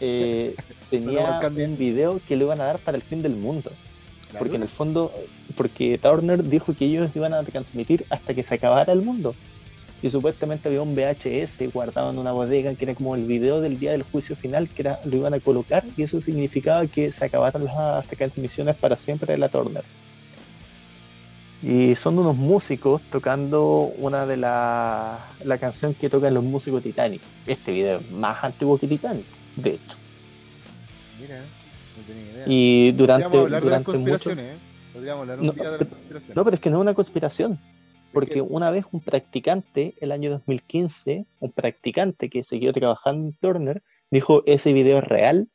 eh, 0.00 0.54
tenía 0.90 1.40
un 1.64 1.78
video 1.78 2.20
que 2.28 2.36
le 2.36 2.44
iban 2.44 2.60
a 2.60 2.64
dar 2.64 2.78
para 2.78 2.98
el 2.98 3.02
fin 3.02 3.22
del 3.22 3.36
mundo. 3.36 3.70
Porque 4.38 4.56
en 4.56 4.62
el 4.64 4.68
fondo, 4.68 5.10
porque 5.56 5.96
Turner 5.96 6.44
dijo 6.44 6.74
que 6.74 6.84
ellos 6.84 7.08
iban 7.14 7.32
a 7.32 7.42
transmitir 7.42 8.04
hasta 8.10 8.34
que 8.34 8.42
se 8.42 8.56
acabara 8.56 8.92
el 8.92 9.00
mundo. 9.00 9.34
Y 10.02 10.10
supuestamente 10.10 10.68
había 10.68 10.82
un 10.82 10.94
VHS 10.94 11.66
guardado 11.72 12.10
en 12.10 12.18
una 12.18 12.32
bodega 12.32 12.74
que 12.74 12.84
era 12.84 12.94
como 12.94 13.14
el 13.14 13.24
video 13.24 13.62
del 13.62 13.78
día 13.78 13.92
del 13.92 14.02
juicio 14.02 14.36
final, 14.36 14.68
que 14.68 14.82
era, 14.82 15.00
lo 15.06 15.16
iban 15.16 15.32
a 15.32 15.40
colocar, 15.40 15.84
y 15.96 16.02
eso 16.02 16.20
significaba 16.20 16.86
que 16.86 17.10
se 17.12 17.24
acabaron 17.24 17.64
las 17.64 18.06
transmisiones 18.08 18.76
para 18.76 18.98
siempre 18.98 19.32
de 19.32 19.38
la 19.38 19.48
Turner. 19.48 19.84
Y 21.66 21.94
son 21.94 22.18
unos 22.18 22.36
músicos 22.36 23.00
tocando 23.10 23.90
una 23.98 24.26
de 24.26 24.36
la, 24.36 25.26
la 25.44 25.58
canción 25.58 25.94
que 25.94 26.10
tocan 26.10 26.34
los 26.34 26.44
músicos 26.44 26.82
Titanic. 26.82 27.22
Este 27.46 27.72
video 27.72 28.00
es 28.00 28.10
más 28.10 28.42
antiguo 28.44 28.76
que 28.78 28.86
Titanic, 28.86 29.24
de 29.56 29.70
hecho. 29.70 29.96
Mira, 31.20 31.38
no 31.40 32.02
tenía 32.06 32.32
idea. 32.32 32.44
Y 32.46 32.92
durante, 32.92 33.24
Podríamos 33.24 33.44
hablar 33.46 33.64
de 33.64 33.70
las 33.70 33.84
durante 33.84 33.98
mucho, 33.98 34.10
conspiraciones, 34.24 34.56
¿eh? 34.56 34.58
Podríamos 34.92 35.20
hablar 35.22 35.40
un 35.40 35.46
No, 35.46 35.52
día 35.54 35.70
de 35.70 35.78
las 35.78 35.88
conspiraciones. 35.88 36.36
No, 36.36 36.44
pero 36.44 36.54
es 36.54 36.60
que 36.60 36.70
no 36.70 36.76
es 36.76 36.82
una 36.82 36.94
conspiración. 36.94 37.58
Porque 38.12 38.40
una 38.42 38.70
vez 38.70 38.84
un 38.92 39.00
practicante, 39.00 39.94
el 40.00 40.12
año 40.12 40.30
2015, 40.30 41.26
un 41.40 41.50
practicante 41.50 42.28
que 42.30 42.44
siguió 42.44 42.72
trabajando 42.72 43.26
en 43.28 43.32
Turner, 43.38 43.82
dijo, 44.10 44.44
ese 44.46 44.72
video 44.72 44.98
es 44.98 45.04
real 45.04 45.48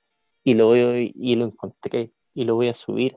y 0.43 0.55
lo, 0.55 0.67
voy- 0.67 1.13
y 1.15 1.35
lo 1.35 1.45
encontré 1.45 2.11
y 2.33 2.43
lo 2.43 2.55
voy 2.55 2.67
a 2.67 2.73
subir. 2.73 3.15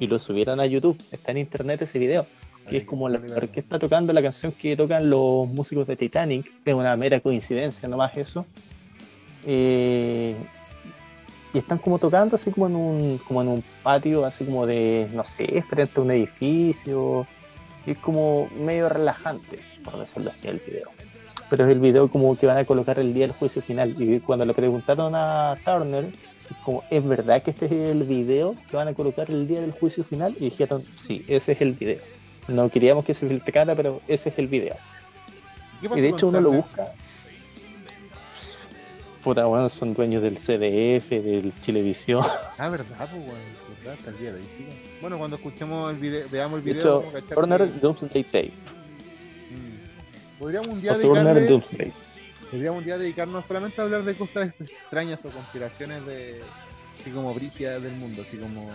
Y 0.00 0.06
lo 0.06 0.18
subieron 0.18 0.60
a 0.60 0.66
YouTube. 0.66 1.00
Está 1.10 1.32
en 1.32 1.38
internet 1.38 1.82
ese 1.82 1.98
video. 1.98 2.26
Que 2.68 2.78
es 2.78 2.84
como 2.84 3.08
la 3.08 3.20
orquesta 3.36 3.78
tocando 3.78 4.12
la 4.12 4.20
canción 4.20 4.50
que 4.50 4.76
tocan 4.76 5.08
los 5.08 5.46
músicos 5.46 5.86
de 5.86 5.94
Titanic, 5.94 6.50
es 6.64 6.74
una 6.74 6.96
mera 6.96 7.20
coincidencia, 7.20 7.88
nomás 7.88 8.16
eso. 8.16 8.44
Eh, 9.44 10.34
y 11.54 11.58
están 11.58 11.78
como 11.78 12.00
tocando 12.00 12.34
así 12.34 12.50
como 12.50 12.66
en 12.66 12.74
un, 12.74 13.18
como 13.18 13.40
en 13.42 13.48
un 13.48 13.64
patio, 13.84 14.24
así 14.24 14.44
como 14.44 14.66
de, 14.66 15.08
no 15.14 15.24
sé, 15.24 15.62
frente 15.62 16.00
a 16.00 16.02
un 16.02 16.10
edificio. 16.10 17.24
Y 17.86 17.92
es 17.92 17.98
como 17.98 18.48
medio 18.58 18.88
relajante, 18.88 19.60
por 19.84 19.96
decirlo 19.98 20.30
así, 20.30 20.48
el 20.48 20.58
video. 20.58 20.90
Pero 21.48 21.64
es 21.64 21.70
el 21.70 21.80
video 21.80 22.08
como 22.08 22.36
que 22.36 22.46
van 22.46 22.58
a 22.58 22.64
colocar 22.64 22.98
el 22.98 23.14
día 23.14 23.26
del 23.26 23.36
juicio 23.36 23.62
final. 23.62 23.94
Y 23.98 24.20
cuando 24.20 24.44
le 24.44 24.54
preguntaron 24.54 25.14
a 25.14 25.56
Turner, 25.64 26.06
como, 26.64 26.82
¿es 26.90 27.06
verdad 27.06 27.42
que 27.42 27.50
este 27.50 27.66
es 27.66 27.72
el 27.72 28.02
video 28.04 28.54
que 28.70 28.76
van 28.76 28.88
a 28.88 28.94
colocar 28.94 29.30
el 29.30 29.46
día 29.46 29.60
del 29.60 29.72
juicio 29.72 30.04
final? 30.04 30.34
Y 30.38 30.46
dijeron, 30.46 30.82
sí, 30.98 31.24
ese 31.28 31.52
es 31.52 31.60
el 31.60 31.72
video. 31.72 32.00
No 32.48 32.68
queríamos 32.68 33.04
que 33.04 33.14
se 33.14 33.28
filtrara, 33.28 33.74
pero 33.74 34.00
ese 34.08 34.28
es 34.28 34.38
el 34.38 34.48
video. 34.48 34.76
¿Qué 35.80 35.88
pasó 35.88 35.98
Y 35.98 36.02
de 36.02 36.08
hecho 36.08 36.28
uno 36.28 36.40
lo 36.40 36.52
busca. 36.52 36.92
Puta, 39.22 39.44
bueno, 39.46 39.68
son 39.68 39.92
dueños 39.92 40.22
del 40.22 40.36
CDF, 40.36 41.10
del 41.10 41.52
Chilevisión. 41.60 42.24
Ah, 42.58 42.68
verdad, 42.68 43.08
pues, 43.10 43.12
weón. 43.12 43.78
verdad, 43.78 43.94
hasta 43.98 44.10
el 44.10 44.18
día 44.18 44.32
de 44.32 44.38
hoy, 44.38 44.46
sí. 44.56 44.66
Bueno, 45.00 45.18
cuando 45.18 45.36
escuchemos 45.36 45.90
el 45.90 45.96
video, 45.96 46.26
veamos 46.30 46.58
el 46.60 46.64
De 46.64 46.72
video, 46.72 47.00
hecho, 47.00 47.08
a 47.08 47.12
cachar 47.12 47.34
Turner 47.34 47.80
Doomsday 47.80 48.24
Tape. 48.24 48.52
Podríamos 50.38 50.68
un 50.68 50.80
día 50.80 50.96
dedicarle, 50.96 51.46
Doomsday. 51.46 51.92
podríamos 52.50 52.78
un 52.78 52.84
día 52.84 52.98
dedicarnos 52.98 53.46
solamente 53.46 53.80
a 53.80 53.84
hablar 53.84 54.04
de 54.04 54.14
cosas 54.14 54.60
extrañas 54.60 55.24
o 55.24 55.30
conspiraciones 55.30 56.04
de 56.06 56.40
así 57.00 57.10
como 57.10 57.34
brígidas 57.34 57.82
del 57.82 57.94
mundo, 57.94 58.22
así 58.26 58.36
como 58.36 58.68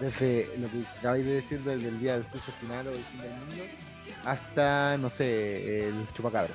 desde 0.00 0.50
lo 0.58 0.68
que 0.68 0.82
acabáis 0.98 1.24
de 1.24 1.34
decir 1.34 1.60
desde 1.60 1.88
el 1.88 2.00
día 2.00 2.14
del 2.14 2.24
juicio 2.24 2.52
final 2.60 2.88
o 2.88 2.90
del 2.90 3.04
fin 3.04 3.20
del 3.20 3.30
mundo 3.30 3.64
hasta 4.24 4.98
no 4.98 5.10
sé 5.10 5.88
el 5.88 6.06
chupacabra. 6.14 6.52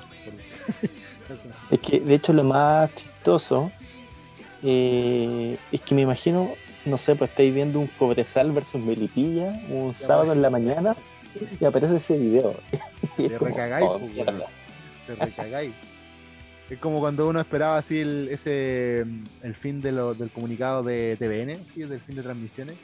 Es 1.72 1.80
que, 1.80 2.00
de 2.00 2.16
hecho, 2.16 2.34
lo 2.34 2.44
más 2.44 2.94
chistoso 2.94 3.72
eh, 4.64 5.58
es 5.72 5.82
que 5.82 5.96
me 5.96 6.02
imagino, 6.02 6.52
no 6.86 6.98
sé, 6.98 7.16
pues 7.16 7.32
estáis 7.32 7.54
viendo 7.54 7.80
un 7.80 7.88
Cobresal 7.88 8.52
versus 8.52 8.80
Melipilla 8.82 9.60
un 9.70 9.96
sábado 9.96 10.34
en 10.34 10.42
la 10.42 10.50
mañana 10.50 10.96
y 11.60 11.66
aparece 11.66 11.98
ese 11.98 12.18
video. 12.18 12.56
Y 13.18 13.24
es 13.26 13.30
Te 13.32 13.38
como, 13.38 13.50
recagáis, 13.52 13.88
oh, 13.90 14.00
pues, 14.00 14.16
weón. 14.28 14.44
te 15.08 15.16
recagáis. 15.16 15.74
Es 16.70 16.80
como 16.80 17.00
cuando 17.00 17.28
uno 17.28 17.40
esperaba 17.40 17.78
así 17.78 18.00
el, 18.00 18.28
ese 18.32 19.02
el 19.44 19.54
fin 19.56 19.82
de 19.82 19.92
lo- 19.92 20.14
del 20.16 20.32
comunicado 20.32 20.82
de 20.84 21.16
TVN, 21.20 21.56
¿sí? 21.64 21.84
del 21.84 22.00
fin 22.00 22.16
de 22.16 22.24
transmisiones, 22.24 22.76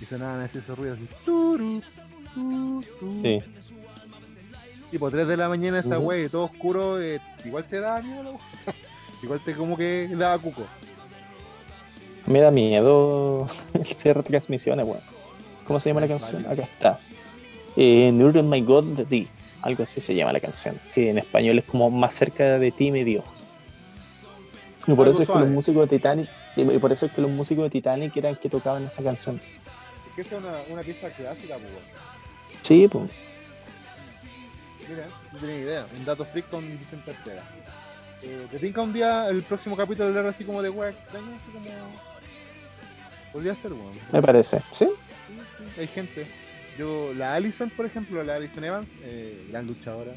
y 0.00 0.04
sonaban 0.06 0.40
así 0.40 0.58
esos 0.58 0.76
ruidos 0.78 0.98
así. 0.98 1.08
turu, 1.24 1.82
tu, 2.34 2.82
tu. 2.98 3.20
Sí. 3.20 3.38
Tipo 4.90 5.10
3 5.10 5.26
de 5.28 5.36
la 5.36 5.48
mañana 5.48 5.80
esa 5.80 5.98
wey, 5.98 6.28
todo 6.28 6.44
oscuro, 6.44 7.00
eh, 7.02 7.20
igual 7.44 7.64
te 7.64 7.80
daba 7.80 8.00
miedo. 8.02 8.38
Igual 9.22 9.40
te 9.44 9.54
como 9.54 9.76
que 9.78 10.08
daba 10.12 10.38
cuco. 10.38 10.62
Me 12.26 12.40
da 12.40 12.50
miedo 12.50 13.48
el 13.74 13.86
cierre 13.86 14.22
de 14.22 14.28
transmisiones, 14.28 14.84
weón. 14.84 15.00
¿Cómo 15.66 15.80
se 15.80 15.88
llama 15.88 16.00
la 16.02 16.08
canción? 16.08 16.44
Acá 16.46 16.62
está. 16.64 16.98
Eh, 17.76 18.10
Nearer 18.12 18.42
My 18.42 18.60
God 18.60 18.84
de 18.96 19.04
ti. 19.04 19.28
Algo 19.62 19.82
así 19.82 20.00
se 20.00 20.14
llama 20.14 20.32
la 20.32 20.40
canción. 20.40 20.80
Que 20.94 21.10
en 21.10 21.18
español 21.18 21.58
es 21.58 21.64
como 21.64 21.90
más 21.90 22.14
cerca 22.14 22.58
de 22.58 22.72
ti, 22.72 22.90
mi 22.90 23.04
Dios. 23.04 23.24
Y 24.86 24.94
por 24.94 25.06
Algo 25.06 25.10
eso 25.10 25.22
es 25.22 25.28
que 25.28 25.38
los 25.38 25.48
músicos 25.48 25.88
de 25.88 25.96
Titanic, 25.96 26.30
y 26.56 26.78
por 26.78 26.92
eso 26.92 27.06
es 27.06 27.12
que 27.12 27.20
los 27.20 27.30
músicos 27.30 27.64
de 27.64 27.70
Titanic 27.70 28.16
eran 28.16 28.36
que 28.36 28.48
tocaban 28.48 28.86
esa 28.86 29.02
canción. 29.02 29.40
Es 30.08 30.14
que 30.14 30.20
esta 30.22 30.36
es 30.36 30.44
una, 30.44 30.54
una 30.70 30.82
pieza 30.82 31.10
clásica, 31.10 31.56
pues. 31.56 31.72
Sí, 32.62 32.86
pues. 32.88 33.10
Mira, 34.88 35.06
no 35.32 35.38
tenía 35.40 35.56
idea. 35.56 35.86
Un 35.98 36.04
dato 36.04 36.24
freak 36.24 36.48
con 36.48 36.64
Vicente 36.78 37.10
Ortega. 37.10 37.42
Eh, 38.22 38.46
¿Te 38.50 38.58
tinca 38.58 38.80
un 38.80 38.92
día 38.92 39.28
el 39.28 39.42
próximo 39.42 39.76
capítulo 39.76 40.08
hablar 40.08 40.26
así 40.26 40.44
como 40.44 40.62
de 40.62 40.70
weas 40.70 40.94
extrañas? 40.94 41.30
Así 41.42 41.52
como... 41.52 41.70
Podría 43.32 43.56
ser, 43.56 43.72
weón. 43.72 43.92
Me 44.12 44.22
parece. 44.22 44.60
¿Sí? 44.72 44.86
Sí, 44.86 45.64
sí, 45.74 45.80
hay 45.80 45.86
gente. 45.88 46.26
Yo, 46.78 47.12
la 47.16 47.34
Allison, 47.34 47.70
por 47.70 47.86
ejemplo, 47.86 48.22
la 48.22 48.34
Allison 48.36 48.64
Evans, 48.64 48.90
eh, 49.02 49.46
gran 49.50 49.66
luchadora. 49.66 50.12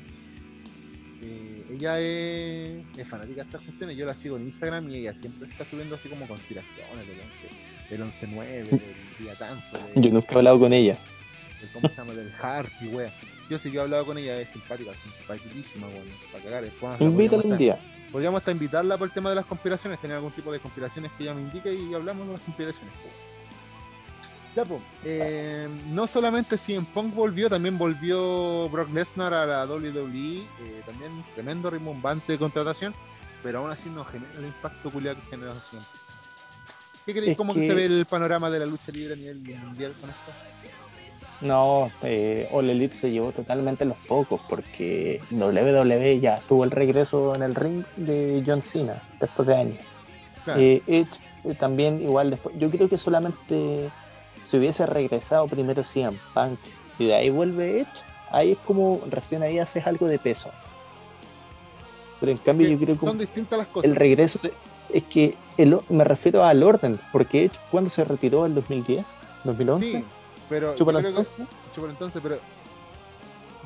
eh, 1.22 1.64
ella 1.72 2.00
es, 2.00 2.84
es 2.98 3.08
fanática 3.08 3.42
de 3.42 3.48
estas 3.48 3.62
cuestiones. 3.62 3.98
Yo 3.98 4.06
la 4.06 4.14
sigo 4.16 4.38
en 4.38 4.44
Instagram 4.44 4.90
y 4.90 4.98
ella 4.98 5.14
siempre 5.14 5.50
está 5.50 5.66
subiendo 5.70 5.96
así 5.96 6.10
como 6.10 6.28
conspiraciones 6.28 7.08
del 7.08 7.18
11 7.20 7.70
del 7.90 8.02
11-9, 8.04 8.46
del 8.70 8.80
día 9.20 9.36
tanto. 9.36 9.78
de- 9.96 10.02
Yo 10.02 10.12
nunca 10.12 10.28
he 10.32 10.36
hablado 10.38 10.60
con 10.60 10.74
ella. 10.74 10.98
del 11.60 11.70
cómo 11.72 11.90
se 11.90 11.96
llama, 11.96 12.14
del 12.14 12.32
wea. 12.96 13.14
Yo 13.50 13.58
sí 13.58 13.72
que 13.72 13.78
he 13.78 13.82
hablado 13.82 14.06
con 14.06 14.18
ella, 14.18 14.40
es 14.40 14.50
simpática, 14.50 14.92
simpaticísima, 15.04 15.88
weón. 15.88 16.08
Para 16.32 16.44
cagar. 16.44 16.64
la 16.64 17.06
Invítala 17.06 17.44
un 17.44 17.58
día. 17.58 17.80
Podríamos 18.12 18.40
hasta 18.40 18.52
invitarla 18.52 18.98
por 18.98 19.08
el 19.08 19.14
tema 19.14 19.30
de 19.32 19.36
las 19.38 19.46
conspiraciones, 19.46 20.00
tener 20.00 20.16
algún 20.18 20.32
tipo 20.32 20.52
de 20.52 20.60
conspiraciones 20.60 21.12
que 21.18 21.24
ella 21.24 21.34
me 21.34 21.42
indique 21.42 21.74
y 21.74 21.94
hablamos 21.94 22.28
de 22.28 22.34
las 22.34 22.42
conspiraciones. 22.42 22.94
po. 22.96 23.10
Ya, 24.66 24.76
eh, 25.06 25.68
no 25.88 26.08
solamente 26.08 26.58
CM 26.58 26.86
Punk 26.94 27.14
volvió, 27.14 27.50
también 27.50 27.78
volvió 27.78 28.68
Brock 28.70 28.92
Lesnar 28.94 29.34
a 29.34 29.46
la 29.46 29.66
WWE, 29.66 30.38
eh, 30.40 30.82
también 30.86 31.24
tremendo 31.34 31.70
rimbombante 31.70 32.34
de 32.34 32.40
contratación, 32.40 32.94
pero 33.44 33.60
aún 33.60 33.72
así 33.72 33.90
no 33.90 34.04
genera 34.06 34.32
el 34.38 34.46
impacto 34.46 34.90
culiado 34.92 35.20
que 35.22 35.30
generó 35.30 35.54
CM 35.54 35.84
Punk. 35.84 36.00
¿Qué 37.06 37.14
creéis? 37.14 37.38
¿Cómo 37.38 37.54
que... 37.54 37.62
que- 37.62 37.68
se 37.68 37.74
ve 37.74 37.86
el 37.86 38.06
panorama 38.06 38.50
de 38.50 38.60
la 38.60 38.66
lucha 38.66 38.92
libre 38.92 39.14
a 39.14 39.18
nivel 39.18 39.38
mundial 39.38 39.94
con 40.00 40.10
esto? 40.10 40.32
No, 41.42 41.90
eh, 42.04 42.50
All 42.52 42.70
Elite 42.70 42.96
se 42.96 43.12
llevó 43.12 43.32
totalmente 43.32 43.86
los 43.86 43.98
focos 43.98 44.42
porque 44.50 45.22
WWE 45.32 46.20
ya 46.20 46.40
tuvo 46.50 46.66
el 46.66 46.72
regreso 46.72 47.34
en 47.36 47.44
el 47.44 47.56
ring 47.56 47.84
de 47.96 48.44
John 48.46 48.62
Cena 48.62 49.02
después 49.22 49.48
de 49.48 49.56
años. 49.56 49.78
Claro. 50.44 50.60
Eh, 50.60 50.82
Edge 50.86 51.08
eh, 51.46 51.54
también 51.58 52.02
igual 52.02 52.30
después. 52.32 52.56
Yo 52.60 52.70
creo 52.70 52.90
que 52.90 52.98
solamente 52.98 53.90
si 54.50 54.58
hubiese 54.58 54.86
regresado 54.88 55.48
primero 55.48 55.84
CM 55.84 56.18
Punk 56.34 56.58
y 56.98 57.06
de 57.06 57.14
ahí 57.16 57.30
vuelve 57.30 57.82
Edge, 57.82 58.04
ahí 58.32 58.54
es 58.54 58.58
como 58.66 59.00
recién 59.10 59.44
ahí 59.44 59.60
haces 59.60 59.86
algo 59.86 60.08
de 60.08 60.18
peso. 60.18 60.50
Pero 62.20 62.32
en 62.32 62.38
cambio 62.40 62.68
yo 62.68 62.78
creo 62.80 63.00
que 63.00 63.06
son 63.06 63.18
distintas 63.20 63.60
las 63.60 63.68
cosas. 63.68 63.90
el 63.90 63.96
regreso 63.96 64.40
de- 64.42 64.54
es 64.92 65.04
que 65.04 65.38
el- 65.58 65.78
me 65.90 66.04
refiero 66.04 66.44
al 66.44 66.64
orden, 66.64 67.00
porque 67.12 67.46
Edge 67.46 67.54
cuando 67.70 67.90
se 67.92 68.04
retiró 68.04 68.46
en 68.48 68.56
2010, 68.56 69.06
2011, 69.44 69.92
Sí, 70.00 70.06
pero 70.50 70.72
yo 70.72 70.78
chúpala 70.78 71.00
creo 71.02 71.14
que- 71.14 71.20
entonces. 71.92 72.22
Pero 72.24 72.40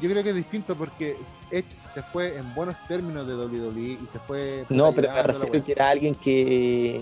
yo 0.01 0.10
creo 0.10 0.22
que 0.23 0.30
es 0.31 0.35
distinto 0.35 0.76
porque 0.76 1.18
Edge 1.49 1.65
se 1.93 2.03
fue 2.03 2.35
en 2.38 2.53
buenos 2.53 2.76
términos 2.89 3.26
de 3.26 3.35
WWE 3.35 3.99
y 4.03 4.07
se 4.07 4.19
fue. 4.19 4.65
No, 4.69 4.93
pero 4.93 5.14
me 5.14 5.23
refiero 5.23 5.51
wea. 5.53 5.64
que 5.64 5.72
era 5.72 5.89
alguien 5.89 6.14
que, 6.14 7.01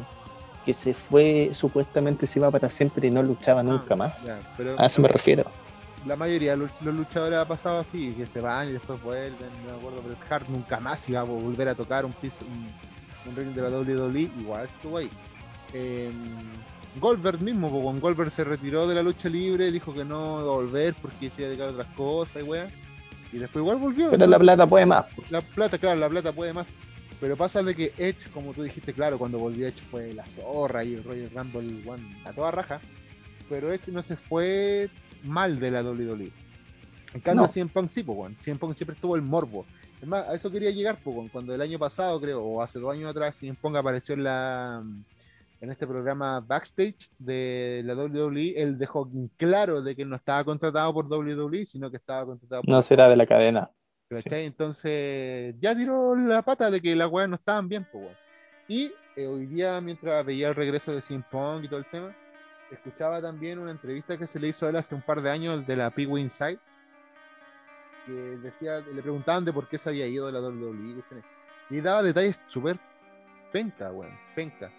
que 0.66 0.74
se 0.74 0.94
fue, 0.94 1.50
supuestamente 1.54 2.26
se 2.28 2.40
iba 2.40 2.52
para 2.52 2.70
siempre 2.70 3.08
y 3.08 3.12
no 3.12 3.24
luchaba 3.24 3.64
nunca 3.64 3.94
Ah, 3.94 3.98
más. 3.98 4.24
ya, 4.24 4.40
pero 4.58 4.76
A 4.80 4.86
eso 4.86 5.02
me 5.02 5.08
refiero. 5.08 5.44
la 6.06 6.16
mayoría 6.16 6.56
de 6.56 6.68
los 6.82 6.96
luchadores 6.96 7.38
ha 7.38 7.48
pasado 7.48 7.80
así, 7.80 8.14
que 8.14 8.26
se 8.28 8.42
van 8.42 8.70
y 8.70 8.74
después 8.74 9.02
vuelven, 9.02 9.50
no 9.66 9.72
me 9.74 9.78
acuerdo, 9.78 10.02
pero 10.04 10.16
Hart 10.30 10.48
nunca 10.50 10.80
más 10.80 11.08
iba 11.10 11.20
a 11.20 11.24
volver 11.24 11.68
a 11.70 11.76
tocar 11.76 12.06
un 12.06 12.14
piso, 12.14 12.44
un, 12.46 13.30
un 13.32 13.36
ring 13.36 13.54
de 13.54 13.62
la 13.62 13.70
WWE, 13.78 14.22
igual 14.40 14.66
estuvo 14.66 14.98
ahí. 14.98 15.10
Eh, 15.74 16.12
Goldberg 17.00 17.42
mismo, 17.42 17.70
cuando 17.70 18.02
Goldberg 18.02 18.32
se 18.32 18.44
retiró 18.44 18.86
de 18.88 18.96
la 18.96 19.02
lucha 19.04 19.30
libre, 19.30 19.72
dijo 19.72 19.94
que 19.94 20.04
no 20.04 20.42
iba 20.42 20.50
a 20.52 20.56
volver 20.56 20.94
porque 21.02 21.30
se 21.30 21.42
iba 21.42 21.46
a 21.46 21.50
dedicar 21.50 21.68
a 21.68 21.72
otras 21.72 21.88
cosas 21.96 22.38
y 22.44 22.46
weá. 22.46 22.70
Y 23.32 23.38
después 23.38 23.62
igual 23.64 23.78
volvió. 23.78 24.12
Pero 24.12 24.28
la 24.28 24.38
plata 24.38 24.68
puede 24.68 24.86
más. 24.86 25.06
La 25.30 25.40
plata, 25.42 25.78
claro, 25.78 26.00
la 26.02 26.10
plata 26.10 26.34
puede 26.34 26.52
más. 26.54 26.68
Pero 27.22 27.38
pasa 27.38 27.61
de 27.61 27.76
que 27.76 27.93
Edge, 27.99 28.30
como 28.34 28.52
tú 28.52 28.64
dijiste, 28.64 28.93
claro, 28.93 29.19
cuando 29.19 29.38
volvió 29.38 29.68
Edge 29.68 29.80
fue 29.91 30.11
la 30.11 30.26
zorra 30.26 30.84
y 30.84 30.95
el 30.95 31.03
Royal 31.03 31.30
Rumble 31.30 31.88
one, 31.88 32.18
a 32.26 32.34
toda 32.34 32.49
raja. 32.49 32.81
Pero 33.48 33.72
Edge 33.72 33.91
no 33.91 34.02
se 34.02 34.18
fue 34.18 34.89
mal 35.23 35.60
de 35.60 35.69
la 35.69 35.84
WWE. 35.84 36.31
En 37.14 37.22
cambio, 37.22 37.43
No. 37.43 37.48
CM 37.48 37.69
Punk 37.69 37.89
sí, 37.89 38.02
pues, 38.02 38.18
weón. 38.18 38.35
CM 38.39 38.60
Punk 38.60 38.73
siempre 38.73 38.95
estuvo 38.95 39.15
el 39.15 39.22
morbo. 39.22 39.68
Es 40.02 40.07
más, 40.07 40.27
a 40.27 40.34
eso 40.34 40.49
quería 40.49 40.72
llegar, 40.72 40.98
pues, 41.03 41.15
weón, 41.15 41.30
cuando 41.30 41.53
el 41.53 41.61
año 41.61 41.77
pasado, 41.77 42.19
creo, 42.19 42.41
o 42.41 42.61
hace 42.64 42.80
dos 42.80 42.91
años 42.91 43.11
atrás, 43.11 43.35
CM 43.35 43.56
Punk 43.61 43.76
apareció 43.76 44.15
en 44.15 44.23
la 44.23 44.84
en 45.61 45.69
este 45.69 45.85
programa 45.85 46.39
backstage 46.39 47.11
de 47.19 47.84
la 47.85 47.93
WWE, 47.93 48.56
él 48.57 48.80
dejó 48.80 49.07
claro 49.38 49.84
de 49.84 49.95
que 49.95 50.03
no 50.06 50.15
estaba 50.15 50.43
contratado 50.43 50.91
por 50.91 51.06
WWE, 51.06 51.68
sino 51.68 51.91
que 51.91 51.98
estaba 51.98 52.26
contratado 52.26 52.64
por 52.64 52.69
No 52.72 52.81
será 52.81 53.07
de 53.07 53.15
la 53.15 53.27
cadena. 53.27 53.69
¿Cachai? 54.12 54.46
Entonces 54.46 55.56
ya 55.60 55.74
tiró 55.74 56.16
la 56.16 56.42
pata 56.42 56.70
de 56.70 56.82
que 56.82 56.96
las 56.96 57.10
weas 57.10 57.30
no 57.30 57.36
estaban 57.36 57.70
bien, 57.70 57.88
pues 57.90 58.04
weón. 58.04 58.18
Y 58.68 58.92
eh, 59.16 59.26
hoy 59.26 59.46
día, 59.46 59.80
mientras 59.80 60.26
veía 60.26 60.50
el 60.50 60.56
regreso 60.56 60.94
de 60.94 61.02
CM 61.02 61.24
Punk 61.30 61.64
y 61.64 61.70
todo 61.70 61.80
el 61.80 61.86
tema, 61.86 62.16
escuchaba 62.72 63.22
también 63.22 63.60
una 63.60 63.72
entrevista 63.72 64.18
que 64.18 64.28
se 64.28 64.40
le 64.40 64.50
hizo 64.50 64.66
a 64.66 64.70
él 64.70 64.76
hace 64.76 64.96
un 64.96 65.02
par 65.02 65.22
de 65.22 65.30
años 65.30 65.66
de 65.66 65.76
la 65.76 65.90
Pee 65.92 66.04
Inside. 66.04 66.60
que 68.06 68.12
decía, 68.12 68.80
le 68.80 69.02
preguntaban 69.02 69.46
de 69.46 69.54
por 69.54 69.68
qué 69.68 69.78
se 69.78 69.90
había 69.90 70.08
ido 70.08 70.26
de 70.28 70.34
la 70.34 70.42
WWE, 70.42 71.04
y 71.70 71.82
daba 71.82 72.04
detalles 72.04 72.40
súper 72.48 72.78
penca, 73.52 73.92
weón, 73.92 74.18
penca. 74.36 74.72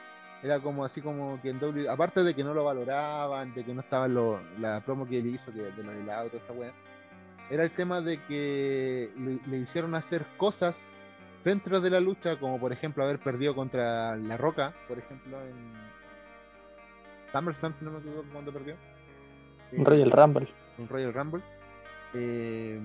Era 0.42 0.58
como 0.60 0.84
así 0.84 1.00
como 1.00 1.40
que 1.40 1.50
en 1.50 1.62
WWE, 1.62 1.88
aparte 1.88 2.22
de 2.22 2.34
que 2.34 2.42
no 2.42 2.52
lo 2.52 2.64
valoraban, 2.64 3.54
de 3.54 3.64
que 3.64 3.72
no 3.72 3.80
estaban 3.80 4.14
la 4.58 4.80
promo 4.80 5.06
que 5.06 5.20
él 5.20 5.26
hizo, 5.26 5.52
que 5.52 5.62
de 5.62 5.82
Manilado, 5.82 6.28
toda 6.28 6.42
esa 6.42 6.52
weá, 6.52 6.72
era 7.52 7.64
el 7.64 7.70
tema 7.70 8.00
de 8.00 8.18
que 8.24 9.10
le, 9.16 9.38
le 9.50 9.58
hicieron 9.58 9.94
hacer 9.94 10.24
cosas 10.36 10.92
dentro 11.44 11.80
de 11.80 11.90
la 11.90 12.00
lucha, 12.00 12.38
como 12.38 12.58
por 12.58 12.72
ejemplo 12.72 13.04
haber 13.04 13.18
perdido 13.18 13.54
contra 13.54 14.16
La 14.16 14.36
Roca, 14.36 14.72
por 14.88 14.98
ejemplo, 14.98 15.36
en 15.42 15.72
SummerSlam, 17.32 17.74
si 17.74 17.84
no 17.84 17.90
me 17.92 17.98
equivoco, 17.98 18.24
cuando 18.32 18.52
perdió. 18.52 18.74
Eh, 19.72 19.76
Royal 19.84 20.10
Rumble. 20.10 20.48
en 20.78 20.88
Royal 20.88 21.12
Rumble. 21.14 21.42
eh, 22.14 22.80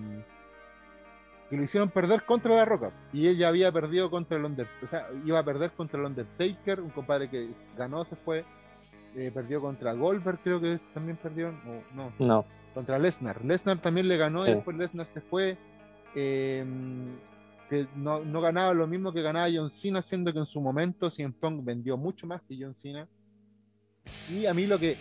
que 1.50 1.56
lo 1.56 1.64
hicieron 1.64 1.90
perder 1.90 2.24
contra 2.24 2.56
La 2.56 2.66
Roca. 2.66 2.92
Y 3.14 3.28
él 3.28 3.38
ya 3.38 3.48
había 3.48 3.72
perdido 3.72 4.10
contra 4.10 4.38
el 4.38 4.44
Undertaker. 4.44 4.84
O 4.84 4.88
sea, 4.90 5.08
iba 5.26 5.40
a 5.40 5.44
perder 5.44 5.72
contra 5.72 5.98
el 6.00 6.06
Undertaker, 6.06 6.82
un 6.82 6.90
compadre 6.90 7.30
que 7.30 7.50
ganó, 7.78 8.04
se 8.04 8.16
fue. 8.18 8.44
eh, 9.16 9.32
perdió 9.34 9.62
contra 9.62 9.94
Goldberg, 9.94 10.40
creo 10.44 10.60
que 10.62 10.78
también 10.94 11.18
perdió. 11.18 11.48
o 11.50 11.96
no, 11.96 12.12
No. 12.20 12.46
Contra 12.78 13.00
Lesnar. 13.00 13.44
Lesnar 13.44 13.80
también 13.82 14.08
le 14.08 14.18
ganó 14.18 14.44
Sí. 14.44 14.52
y 14.52 14.54
después 14.56 14.78
Lesnar 14.78 15.08
se 15.08 15.22
fue. 15.22 15.58
eh, 16.16 16.64
que 17.70 17.86
no, 17.96 18.24
no 18.24 18.40
ganaba 18.40 18.74
lo 18.74 18.88
mismo 18.88 19.12
que 19.12 19.22
ganaba 19.22 19.48
John 19.54 19.70
Cena, 19.70 20.02
siendo 20.02 20.32
que 20.32 20.40
en 20.40 20.46
su 20.46 20.62
momento 20.62 21.12
CM 21.12 21.34
Punk 21.34 21.66
vendió 21.66 21.98
mucho 21.98 22.26
más 22.26 22.42
que 22.48 22.56
John 22.60 22.74
Cena. 22.76 23.08
Y 24.32 24.46
a 24.46 24.54
mí 24.54 24.66
lo 24.66 24.80
que 24.80 24.96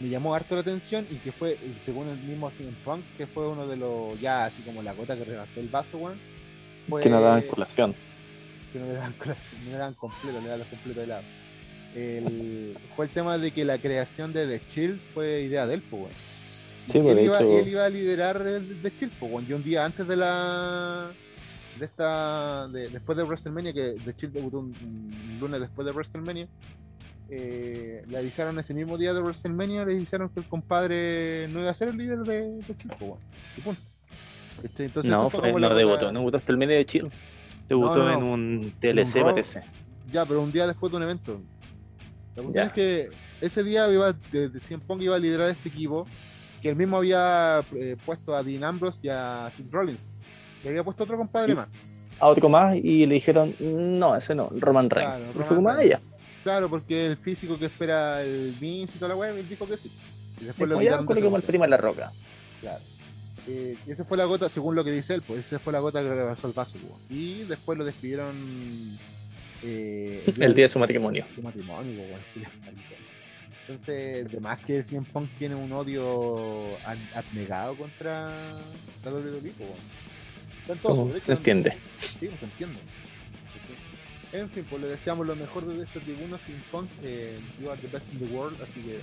me 0.00 0.08
llamó 0.10 0.34
harto 0.34 0.54
la 0.54 0.60
atención 0.60 1.06
y 1.10 1.14
que 1.16 1.32
fue, 1.32 1.56
según 1.82 2.08
el 2.08 2.18
mismo 2.18 2.50
CM 2.50 2.72
Punk, 2.84 3.02
que 3.16 3.26
fue 3.26 3.48
uno 3.48 3.66
de 3.66 3.76
los, 3.76 4.20
ya 4.20 4.44
así 4.44 4.62
como 4.62 4.82
la 4.82 4.92
gota 4.92 5.16
que 5.16 5.24
rebasó 5.24 5.60
el 5.60 5.68
vaso, 5.68 5.96
weón. 5.98 6.18
Que 7.02 7.08
no 7.08 7.20
daban 7.22 7.42
colación. 7.42 7.94
que 8.72 8.78
no 8.78 8.86
le 8.86 8.92
daban 8.94 9.12
colación, 9.14 9.64
no 9.64 9.70
le 9.70 9.76
daban 9.78 9.94
completo, 9.94 10.40
le 10.42 10.48
daban 10.48 10.66
completo 10.68 11.00
de 11.00 11.06
lado. 11.06 11.22
El, 11.94 12.76
fue 12.94 13.06
el 13.06 13.10
tema 13.10 13.38
de 13.38 13.50
que 13.50 13.64
la 13.64 13.78
creación 13.78 14.32
de 14.32 14.46
The 14.46 14.60
Chill 14.66 15.00
fue 15.14 15.42
idea 15.42 15.66
de 15.66 15.74
él, 15.74 15.82
pues, 15.90 16.02
weón. 16.02 16.12
Sí, 16.88 16.98
Y 16.98 17.02
pues 17.02 17.12
él, 17.12 17.16
de 17.16 17.24
iba, 17.24 17.36
hecho. 17.36 17.58
él 17.58 17.68
iba 17.68 17.84
a 17.84 17.88
liderar 17.88 18.46
el 18.46 18.82
The 18.82 18.94
Chill, 18.94 19.10
pues. 19.18 19.48
Y 19.48 19.52
un 19.52 19.62
día 19.62 19.84
antes 19.84 20.06
de 20.06 20.16
la. 20.16 21.10
de 21.78 21.84
esta. 21.84 22.68
de- 22.68 22.88
después 22.88 23.16
de 23.16 23.24
WrestleMania, 23.24 23.72
que 23.72 23.94
The 24.04 24.14
Chill 24.16 24.32
debutó 24.32 24.58
un, 24.58 24.74
un 24.82 25.38
lunes 25.40 25.60
después 25.60 25.86
de 25.86 25.92
WrestleMania. 25.92 26.48
eh, 27.30 28.02
le 28.08 28.18
avisaron 28.18 28.58
ese 28.58 28.74
mismo 28.74 28.98
día 28.98 29.14
de 29.14 29.20
WrestleMania, 29.22 29.84
le 29.84 29.92
avisaron 29.94 30.28
que 30.28 30.40
el 30.40 30.46
compadre 30.48 31.48
no 31.48 31.60
iba 31.60 31.70
a 31.70 31.74
ser 31.74 31.88
el 31.88 31.96
líder 31.96 32.18
de 32.18 32.60
pues, 32.66 32.78
weón. 33.00 33.18
Y 33.56 33.60
punto. 33.62 33.80
Entonces, 34.78 35.10
No, 35.10 35.30
fue, 35.30 35.52
la 35.60 35.68
no 35.70 35.74
debutó, 35.74 36.12
no 36.12 36.18
debutó 36.20 36.36
hasta 36.36 36.52
el 36.52 36.58
medio 36.58 36.76
de 36.76 36.84
Chill. 36.84 37.08
Debutó 37.68 37.96
No, 37.98 38.04
no, 38.04 38.12
en 38.18 38.22
un 38.24 38.72
TLC, 38.80 39.14
Raw. 39.20 39.30
parece. 39.30 39.60
Ya, 40.12 40.26
pero 40.26 40.42
un 40.42 40.52
día 40.52 40.66
después 40.66 40.90
de 40.92 40.96
un 40.98 41.02
evento. 41.04 41.40
La 42.36 42.42
cuestión 42.42 42.52
Ya. 42.54 42.62
es 42.66 42.72
que 42.72 43.10
ese 43.40 43.62
día 43.64 43.90
iba, 43.90 44.12
de, 44.30 44.48
de 44.50 44.60
CM 44.60 44.82
Punk 44.86 45.02
iba 45.02 45.16
a 45.16 45.18
liderar 45.18 45.48
este 45.48 45.68
equipo, 45.70 46.06
que 46.62 46.68
él 46.68 46.76
mismo 46.76 46.98
había 46.98 47.60
eh, 47.74 47.96
puesto 48.06 48.34
a 48.34 48.42
Dean 48.42 48.62
Ambrose 48.62 49.00
y 49.02 49.08
a 49.08 49.50
Seth 49.54 49.70
Rollins. 49.70 49.98
Y 50.64 50.68
había 50.68 50.84
puesto 50.84 51.02
otro 51.04 51.16
compadre 51.16 51.54
más. 51.54 51.68
A 52.20 52.28
otro 52.28 52.48
más 52.48 52.76
y 52.76 53.04
le 53.04 53.14
dijeron, 53.14 53.54
no, 53.58 54.14
ese 54.14 54.34
no, 54.34 54.48
Roman 54.56 54.88
Reigns. 54.88 55.16
Claro, 55.16 55.32
Roman 55.32 55.48
fue 55.48 55.56
como, 55.56 55.68
ah, 55.68 55.76
Reigns. 55.76 56.00
Claro, 56.44 56.70
porque 56.70 57.06
el 57.06 57.16
físico 57.16 57.58
que 57.58 57.66
espera 57.66 58.22
el 58.22 58.54
Vince 58.60 58.94
y 58.96 58.98
toda 58.98 59.10
la 59.10 59.16
web, 59.16 59.36
él 59.36 59.48
dijo 59.48 59.66
que 59.66 59.76
sí. 59.76 59.90
Y 60.40 60.44
después 60.44 60.68
lo 60.68 60.76
Como, 60.76 60.84
ya 60.84 60.98
de 60.98 61.04
coloquemos 61.04 61.34
al 61.34 61.40
ese 61.40 61.48
primo 61.48 61.64
en 61.64 61.70
la 61.70 61.76
roca. 61.76 62.12
Claro. 62.60 62.80
Eh, 63.48 63.76
y 63.86 63.90
esa 63.90 64.04
fue 64.04 64.16
la 64.16 64.24
gota, 64.24 64.48
según 64.48 64.76
lo 64.76 64.84
que 64.84 64.92
dice 64.92 65.14
él, 65.14 65.22
pues 65.22 65.40
esa 65.40 65.58
fue 65.58 65.72
la 65.72 65.80
gota 65.80 66.00
que 66.00 66.08
rebasó 66.08 66.46
el 66.46 66.52
vaso. 66.52 66.78
pues. 66.78 66.94
Y 67.10 67.42
después 67.42 67.76
lo 67.76 67.84
despidieron 67.84 68.36
eh, 69.64 70.22
El 70.38 70.54
día 70.54 70.66
de 70.66 70.68
su 70.68 70.78
matrimonio. 70.78 71.24
su 71.34 71.42
matrimonio, 71.42 72.02
Julián 72.34 72.52
Maricón. 72.60 73.01
Entonces, 73.66 74.30
de 74.30 74.40
más 74.40 74.58
que 74.60 74.82
CM 74.82 75.06
Punk 75.12 75.30
tiene 75.38 75.54
un 75.54 75.72
odio 75.72 76.64
abnegado 77.14 77.76
contra 77.76 78.28
la 79.04 79.10
WWE, 79.10 79.52
hecho, 80.68 81.20
se 81.20 81.32
entiende. 81.32 81.76
Sí, 81.98 82.28
se 82.38 82.44
entiende. 82.44 82.78
En 84.32 84.48
fin, 84.48 84.64
pues 84.68 84.80
le 84.80 84.88
deseamos 84.88 85.26
lo 85.26 85.36
mejor 85.36 85.66
de 85.66 85.84
esta 85.84 86.00
tribuna, 86.00 86.38
CM 86.38 86.60
Punk. 86.70 86.88
Eh, 87.04 87.38
you 87.60 87.70
are 87.70 87.80
the 87.80 87.88
best 87.88 88.12
in 88.12 88.18
the 88.18 88.34
world, 88.34 88.60
así 88.62 88.80
que 88.80 88.98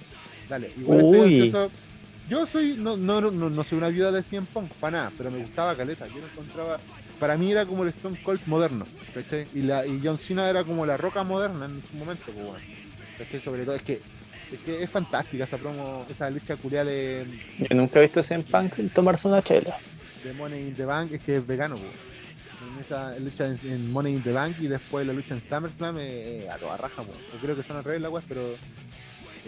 dale. 0.49 0.71
Igual 0.77 0.99
estoy 0.99 1.19
Uy. 1.19 1.41
ansioso. 1.41 1.71
Yo 2.29 2.45
soy, 2.45 2.75
no, 2.77 2.95
no, 2.95 3.21
no, 3.21 3.49
no 3.49 3.63
soy 3.63 3.77
una 3.77 3.89
viuda 3.89 4.11
de 4.11 4.21
CM 4.21 4.45
Punk, 4.53 4.71
para 4.73 4.97
nada, 4.97 5.11
pero 5.17 5.31
me 5.31 5.39
gustaba 5.39 5.75
Caleta. 5.75 6.07
Yo 6.07 6.19
lo 6.19 6.27
encontraba, 6.27 6.79
para 7.19 7.37
mí 7.37 7.51
era 7.51 7.65
como 7.65 7.83
el 7.83 7.89
Stone 7.89 8.21
Cold 8.23 8.41
moderno, 8.45 8.85
¿cachai? 9.13 9.47
Y, 9.53 9.61
la, 9.61 9.85
y 9.85 9.99
John 10.03 10.17
Cena 10.17 10.49
era 10.49 10.63
como 10.63 10.85
la 10.85 10.95
roca 10.95 11.23
moderna 11.23 11.65
en 11.65 11.81
su 11.89 11.97
momento, 11.97 12.23
pues 12.25 12.37
bueno. 12.37 12.65
¿cachai? 13.17 13.41
Sobre 13.41 13.65
todo, 13.65 13.75
es 13.75 13.81
que, 13.81 13.99
es 14.51 14.59
que 14.59 14.83
es 14.83 14.89
fantástica 14.89 15.43
esa 15.43 15.57
promo, 15.57 16.05
esa 16.09 16.29
lucha 16.29 16.55
culiada 16.55 16.85
de, 16.85 17.25
Yo 17.59 17.75
nunca 17.75 17.99
he 17.99 18.03
visto 18.03 18.19
a 18.19 18.23
CM 18.23 18.43
Punk 18.43 18.93
tomarse 18.93 19.27
una 19.27 19.41
chela. 19.41 19.77
de 20.23 20.33
Money 20.33 20.59
in 20.61 20.75
the 20.75 20.85
Bank, 20.85 21.11
es 21.11 21.23
que 21.23 21.37
es 21.37 21.47
vegano, 21.47 21.75
pues. 21.75 21.91
En 22.71 22.79
esa 22.79 23.17
lucha 23.19 23.47
en, 23.47 23.59
en 23.71 23.91
Money 23.91 24.15
in 24.15 24.23
the 24.23 24.33
Bank 24.33 24.57
y 24.59 24.67
después 24.67 25.05
la 25.07 25.13
lucha 25.13 25.33
en 25.33 25.41
SummerSlam 25.41 25.97
eh, 25.97 26.43
eh, 26.43 26.49
a 26.49 26.57
toda 26.57 26.77
raja, 26.77 27.03
pues. 27.03 27.17
Yo 27.33 27.39
creo 27.39 27.55
que 27.55 27.63
son 27.63 27.77
al 27.77 27.83
revés 27.83 28.01
las 28.01 28.23
pero. 28.27 28.41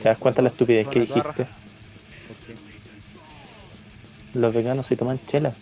¿Te 0.02 0.03
das 0.03 0.18
cuenta 0.18 0.38
de 0.38 0.44
la 0.44 0.49
estupidez 0.49 0.88
que 0.88 1.02
dijiste? 1.02 1.48
Los 4.34 4.53
veganos 4.53 4.86
se 4.86 4.95
toman 4.95 5.19
chela. 5.26 5.53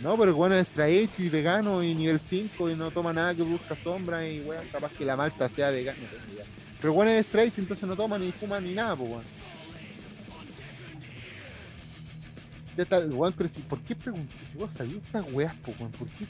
No, 0.00 0.18
pero 0.18 0.34
bueno 0.34 0.54
es 0.54 0.68
straight 0.68 1.18
y 1.18 1.30
vegano 1.30 1.82
y 1.82 1.94
nivel 1.94 2.20
5 2.20 2.70
y 2.70 2.74
no 2.76 2.90
toma 2.90 3.12
nada 3.12 3.34
que 3.34 3.42
busca 3.42 3.74
sombra 3.74 4.28
y 4.28 4.40
weón, 4.40 4.66
capaz 4.70 4.92
que 4.92 5.04
la 5.04 5.16
malta 5.16 5.48
sea 5.48 5.70
vegana. 5.70 5.98
Pero 6.84 6.92
bueno 6.92 7.12
es 7.12 7.24
straight 7.24 7.58
entonces 7.58 7.88
no 7.88 7.96
toma 7.96 8.18
ni 8.18 8.30
fuma 8.30 8.60
ni 8.60 8.74
nada, 8.74 8.94
pues 8.94 9.10
weón. 9.10 9.24
Ya 12.76 12.82
está, 12.82 12.98
weón, 12.98 13.32
pero 13.32 13.48
si, 13.48 13.62
¿por 13.62 13.80
qué 13.80 13.96
preguntas? 13.96 14.36
Si 14.52 14.58
vos 14.58 14.70
sabías 14.70 14.98
estas 15.02 15.24
weas, 15.32 15.54
pues 15.64 15.80
weón, 15.80 15.92
¿por 15.92 16.06
qué? 16.08 16.26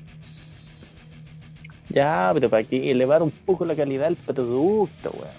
Ya, 1.88 2.30
pero 2.34 2.48
para 2.48 2.62
que 2.62 2.88
elevar 2.88 3.20
un 3.20 3.32
poco 3.32 3.64
la 3.64 3.74
calidad 3.74 4.04
del 4.04 4.14
producto, 4.14 5.10
weón. 5.18 5.34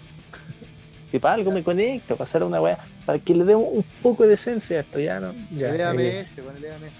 Si 1.09 1.17
para 1.17 1.35
algo 1.35 1.49
me 1.49 1.63
conecto, 1.63 2.17
para 2.17 2.25
hacer 2.25 2.43
una 2.43 2.59
weá, 2.59 2.77
para 3.05 3.17
que 3.17 3.33
le 3.35 3.45
dé 3.45 3.55
un 3.55 3.85
poco 4.03 4.27
de 4.27 4.33
esencia 4.33 4.79
a 4.79 4.81
esto, 4.81 4.99
ya 4.99 5.21
no. 5.21 5.33
Ya, 5.51 5.71
léame 5.71 6.07
eh, 6.07 6.19
este, 6.19 6.41
bueno, 6.41 6.59
léame 6.59 6.87
este. 6.87 6.99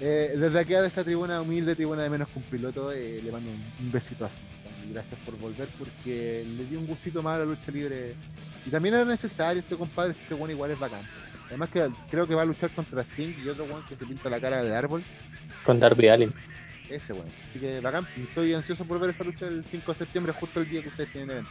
Eh, 0.00 0.36
desde 0.36 0.58
aquí 0.58 0.72
de 0.72 0.84
esta 0.84 1.04
tribuna, 1.04 1.40
humilde 1.42 1.76
tribuna 1.76 2.02
de 2.02 2.10
menos 2.10 2.26
que 2.26 2.40
un 2.40 2.44
piloto, 2.46 2.90
eh, 2.90 3.20
le 3.22 3.30
mando 3.30 3.52
un, 3.52 3.86
un 3.86 3.92
besito 3.92 4.24
así. 4.24 4.40
Gracias 4.92 5.20
por 5.20 5.36
volver 5.38 5.68
porque 5.78 6.44
le 6.56 6.64
dio 6.64 6.80
un 6.80 6.86
gustito 6.86 7.22
más 7.22 7.36
a 7.36 7.40
la 7.40 7.44
lucha 7.44 7.70
libre. 7.70 8.14
Y 8.66 8.70
también 8.70 8.94
era 8.96 9.04
necesario 9.04 9.60
este 9.60 9.76
compadre, 9.76 10.12
este 10.12 10.34
bueno 10.34 10.52
igual 10.52 10.72
es 10.72 10.78
bacán. 10.78 11.02
Además 11.46 11.68
que 11.70 11.88
creo 12.10 12.26
que 12.26 12.34
va 12.34 12.42
a 12.42 12.44
luchar 12.44 12.70
contra 12.70 13.02
Sting 13.02 13.34
y 13.44 13.48
otro 13.48 13.64
one 13.64 13.84
que 13.88 13.96
se 13.96 14.04
pinta 14.04 14.28
la 14.28 14.40
cara 14.40 14.62
de 14.62 14.74
árbol. 14.74 15.02
con 15.64 15.78
Darby 15.78 16.08
Allin. 16.08 16.32
Ese 16.88 17.12
bueno. 17.12 17.30
Así 17.48 17.60
que 17.60 17.80
bacán. 17.80 18.06
Estoy 18.16 18.52
ansioso 18.52 18.84
por 18.84 18.98
ver 18.98 19.10
esa 19.10 19.24
lucha 19.24 19.46
el 19.46 19.64
5 19.64 19.92
de 19.92 19.98
septiembre, 19.98 20.32
justo 20.32 20.60
el 20.60 20.68
día 20.68 20.82
que 20.82 20.88
ustedes 20.88 21.12
tienen 21.12 21.30
evento. 21.30 21.50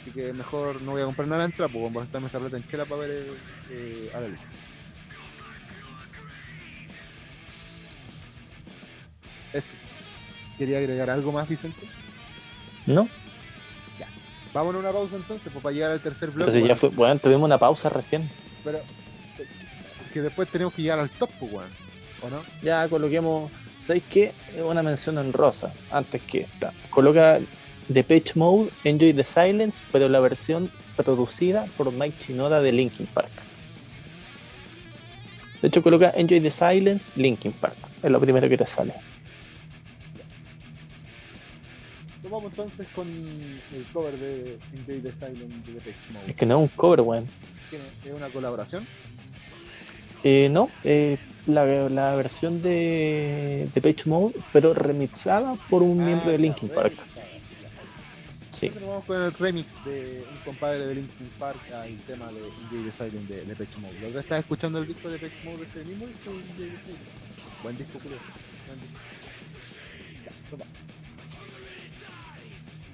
Así 0.00 0.10
que 0.10 0.32
mejor 0.32 0.82
no 0.82 0.92
voy 0.92 1.02
a 1.02 1.04
comprar 1.04 1.28
nada 1.28 1.44
en 1.44 1.50
entrada, 1.50 1.70
pues 1.72 1.82
vamos 1.82 2.02
a 2.02 2.04
gastarme 2.04 2.28
esa 2.28 2.38
plata 2.40 2.56
en 2.56 2.66
chela 2.66 2.84
para 2.84 3.00
ver 3.02 3.26
eh, 3.70 4.10
a 4.14 4.20
la 4.20 4.28
lucha. 4.28 4.42
Eso. 9.52 9.74
¿Quería 10.58 10.78
agregar 10.78 11.10
algo 11.10 11.32
más, 11.32 11.48
Vicente? 11.48 11.86
¿No? 12.86 13.08
Vámonos 14.52 14.84
a 14.84 14.88
una 14.88 14.92
pausa 14.92 15.16
entonces, 15.16 15.50
pues 15.50 15.62
para 15.62 15.72
llegar 15.72 15.92
al 15.92 16.00
tercer 16.00 16.30
bloque. 16.30 16.50
Entonces 16.50 16.62
ya 16.62 16.74
bueno, 16.74 16.76
fue, 16.76 16.88
bueno, 16.90 17.20
tuvimos 17.20 17.44
una 17.44 17.58
pausa 17.58 17.88
recién. 17.88 18.28
Pero 18.62 18.78
eh, 18.78 18.82
que 20.12 20.20
después 20.20 20.48
tenemos 20.48 20.74
que 20.74 20.82
llegar 20.82 20.98
al 20.98 21.08
top, 21.08 21.30
pues, 21.40 21.52
weón. 21.52 21.70
¿O 22.22 22.28
no? 22.28 22.42
Ya 22.62 22.86
coloquemos, 22.88 23.50
¿sabéis 23.82 24.04
qué? 24.10 24.32
Una 24.62 24.82
mención 24.82 25.18
en 25.18 25.32
rosa, 25.32 25.72
antes 25.90 26.20
que 26.22 26.42
esta. 26.42 26.72
Coloca 26.90 27.40
The 27.92 28.04
Page 28.04 28.32
Mode, 28.34 28.70
Enjoy 28.84 29.14
the 29.14 29.24
Silence, 29.24 29.82
pero 29.90 30.08
la 30.08 30.20
versión 30.20 30.70
producida 30.96 31.66
por 31.76 31.90
Mike 31.90 32.18
Chinoda 32.18 32.60
de 32.60 32.72
Linkin 32.72 33.06
Park. 33.06 33.30
De 35.62 35.68
hecho, 35.68 35.82
coloca 35.82 36.12
Enjoy 36.14 36.40
the 36.40 36.50
Silence, 36.50 37.10
Linkin 37.16 37.52
Park. 37.52 37.76
Es 38.02 38.10
lo 38.10 38.20
primero 38.20 38.48
que 38.48 38.58
te 38.58 38.66
sale. 38.66 38.94
Vamos 42.32 42.52
entonces 42.52 42.86
con 42.94 43.08
el 43.08 43.84
cover 43.92 44.18
de 44.18 44.58
the 44.86 45.12
Silence 45.12 45.56
de 45.66 45.72
Depeche 45.74 45.98
Es 46.08 46.12
Mode. 46.14 46.34
que 46.34 46.46
no 46.46 46.56
es 46.56 46.70
un 46.70 46.76
cover, 46.76 47.00
weón. 47.02 47.26
¿Tiene- 47.70 47.84
¿Es 48.04 48.12
una 48.12 48.28
colaboración? 48.28 48.86
Eh, 50.24 50.48
no, 50.50 50.68
eh, 50.84 51.18
la, 51.46 51.64
la 51.88 52.14
versión 52.14 52.62
de, 52.62 53.68
de 53.74 53.80
Page 53.80 54.08
Mode, 54.08 54.34
pero 54.52 54.72
remixada 54.74 55.54
por 55.68 55.82
un 55.82 56.04
miembro 56.04 56.28
de 56.30 56.36
Ah, 56.36 56.38
Linkin 56.38 56.68
Park. 56.68 56.94
Sí. 58.52 58.70
Vamos 58.86 59.04
con 59.06 59.20
el 59.20 59.32
remix 59.32 59.66
de 59.84 60.24
un 60.30 60.36
compadre 60.44 60.86
de 60.86 60.94
Linkin 60.94 61.26
Park 61.38 61.58
al 61.74 61.96
tema 62.06 62.30
de 62.30 62.42
the 62.84 62.92
Silent 62.92 63.28
de, 63.28 63.36
de 63.38 63.44
Depeche 63.46 63.78
Mode. 63.80 63.98
¿Lo 64.00 64.12
que 64.12 64.18
estás 64.20 64.38
escuchando 64.38 64.78
el 64.78 64.86
disco 64.86 65.08
de 65.08 65.14
Depeche 65.18 65.44
Mode, 65.44 65.66
ese 65.68 65.84
mismo 65.84 66.06
disco? 66.06 66.30
de? 66.30 66.70
Buen 67.64 67.76
disco, 67.76 67.98
Julio. 68.00 68.18
Buen 68.68 68.80
disco. 68.80 68.98
Ya, 70.24 70.56
vamos. 70.56 70.81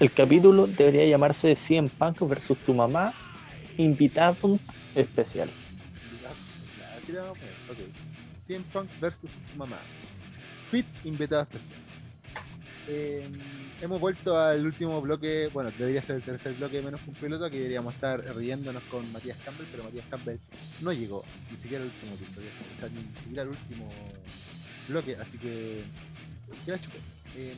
El 0.00 0.10
capítulo 0.10 0.66
debería 0.66 1.06
llamarse 1.06 1.54
100 1.54 1.90
Punk 1.90 2.26
versus 2.26 2.56
tu 2.56 2.72
mamá, 2.72 3.12
invitado 3.76 4.58
especial. 4.94 5.50
Así 7.02 7.12
le 7.12 7.18
vamos 7.18 7.36
a 7.36 7.40
poner. 7.40 7.54
Ok. 7.70 7.94
100 8.46 8.62
Punk 8.62 8.88
versus 8.98 9.30
tu 9.30 9.58
mamá. 9.58 9.76
Fit 10.70 10.86
invitado 11.04 11.42
especial. 11.42 11.78
Eh, 12.88 13.28
hemos 13.82 14.00
vuelto 14.00 14.38
al 14.38 14.64
último 14.64 15.02
bloque, 15.02 15.50
bueno, 15.52 15.70
debería 15.78 16.00
ser 16.00 16.16
el 16.16 16.22
tercer 16.22 16.54
bloque 16.54 16.80
menos 16.80 16.98
que 17.02 17.10
un 17.10 17.16
piloto, 17.16 17.50
que 17.50 17.58
deberíamos 17.58 17.94
estar 17.94 18.24
riéndonos 18.34 18.82
con 18.84 19.12
Matías 19.12 19.36
Campbell, 19.44 19.66
pero 19.70 19.84
Matías 19.84 20.06
Campbell 20.08 20.38
no 20.80 20.94
llegó, 20.94 21.22
ni 21.52 21.58
siquiera 21.58 21.84
el 21.84 21.90
último 21.90 22.14
episodio, 22.14 22.48
o 22.76 22.80
sea, 22.80 22.88
ni 22.88 23.00
siquiera 23.20 23.42
el 23.42 23.48
último 23.50 23.90
bloque, 24.88 25.16
así 25.16 25.36
que 25.36 25.82
que 26.64 26.70
la 26.72 26.80
chupe. 26.80 26.98
Eh, 27.36 27.54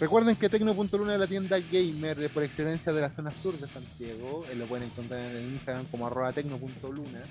Recuerden 0.00 0.36
que 0.36 0.48
Tecno.luna 0.48 1.14
es 1.14 1.18
la 1.18 1.26
tienda 1.26 1.58
gamer 1.58 2.30
por 2.30 2.44
excelencia 2.44 2.92
de 2.92 3.00
la 3.00 3.10
zona 3.10 3.32
sur 3.32 3.58
de 3.58 3.66
Santiago. 3.66 4.44
Eh, 4.48 4.54
lo 4.54 4.66
pueden 4.66 4.86
encontrar 4.86 5.18
en 5.18 5.36
el 5.38 5.50
Instagram 5.50 5.86
como 5.86 6.06
arroba 6.06 6.32
tecno.luna. 6.32 7.24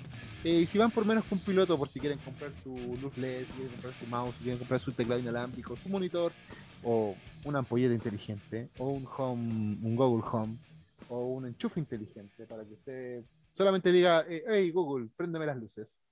Eh, 0.44 0.50
y 0.50 0.66
si 0.66 0.76
van 0.76 0.90
por 0.90 1.06
menos 1.06 1.24
que 1.24 1.34
un 1.34 1.40
piloto, 1.40 1.78
por 1.78 1.88
si 1.88 1.98
quieren 1.98 2.18
comprar 2.18 2.52
su 2.62 2.76
luz 3.00 3.16
LED, 3.16 3.46
si 3.46 3.52
quieren 3.52 3.72
comprar 3.72 3.94
su 3.94 4.06
mouse, 4.08 4.34
si 4.34 4.42
quieren 4.42 4.58
comprar 4.58 4.80
su 4.80 4.92
teclado 4.92 5.18
inalámbrico, 5.18 5.78
su 5.78 5.88
monitor, 5.88 6.30
o 6.84 7.16
una 7.46 7.60
ampolleta 7.60 7.94
inteligente, 7.94 8.68
o 8.78 8.90
un 8.90 9.08
home, 9.16 9.78
un 9.82 9.96
Google 9.96 10.28
Home, 10.30 10.58
o 11.08 11.24
un 11.24 11.46
enchufe 11.46 11.80
inteligente 11.80 12.44
para 12.44 12.66
que 12.66 12.74
usted 12.74 13.24
solamente 13.50 13.90
diga, 13.90 14.26
eh, 14.28 14.44
hey 14.46 14.70
Google, 14.72 15.08
préndeme 15.16 15.46
las 15.46 15.56
luces. 15.56 16.02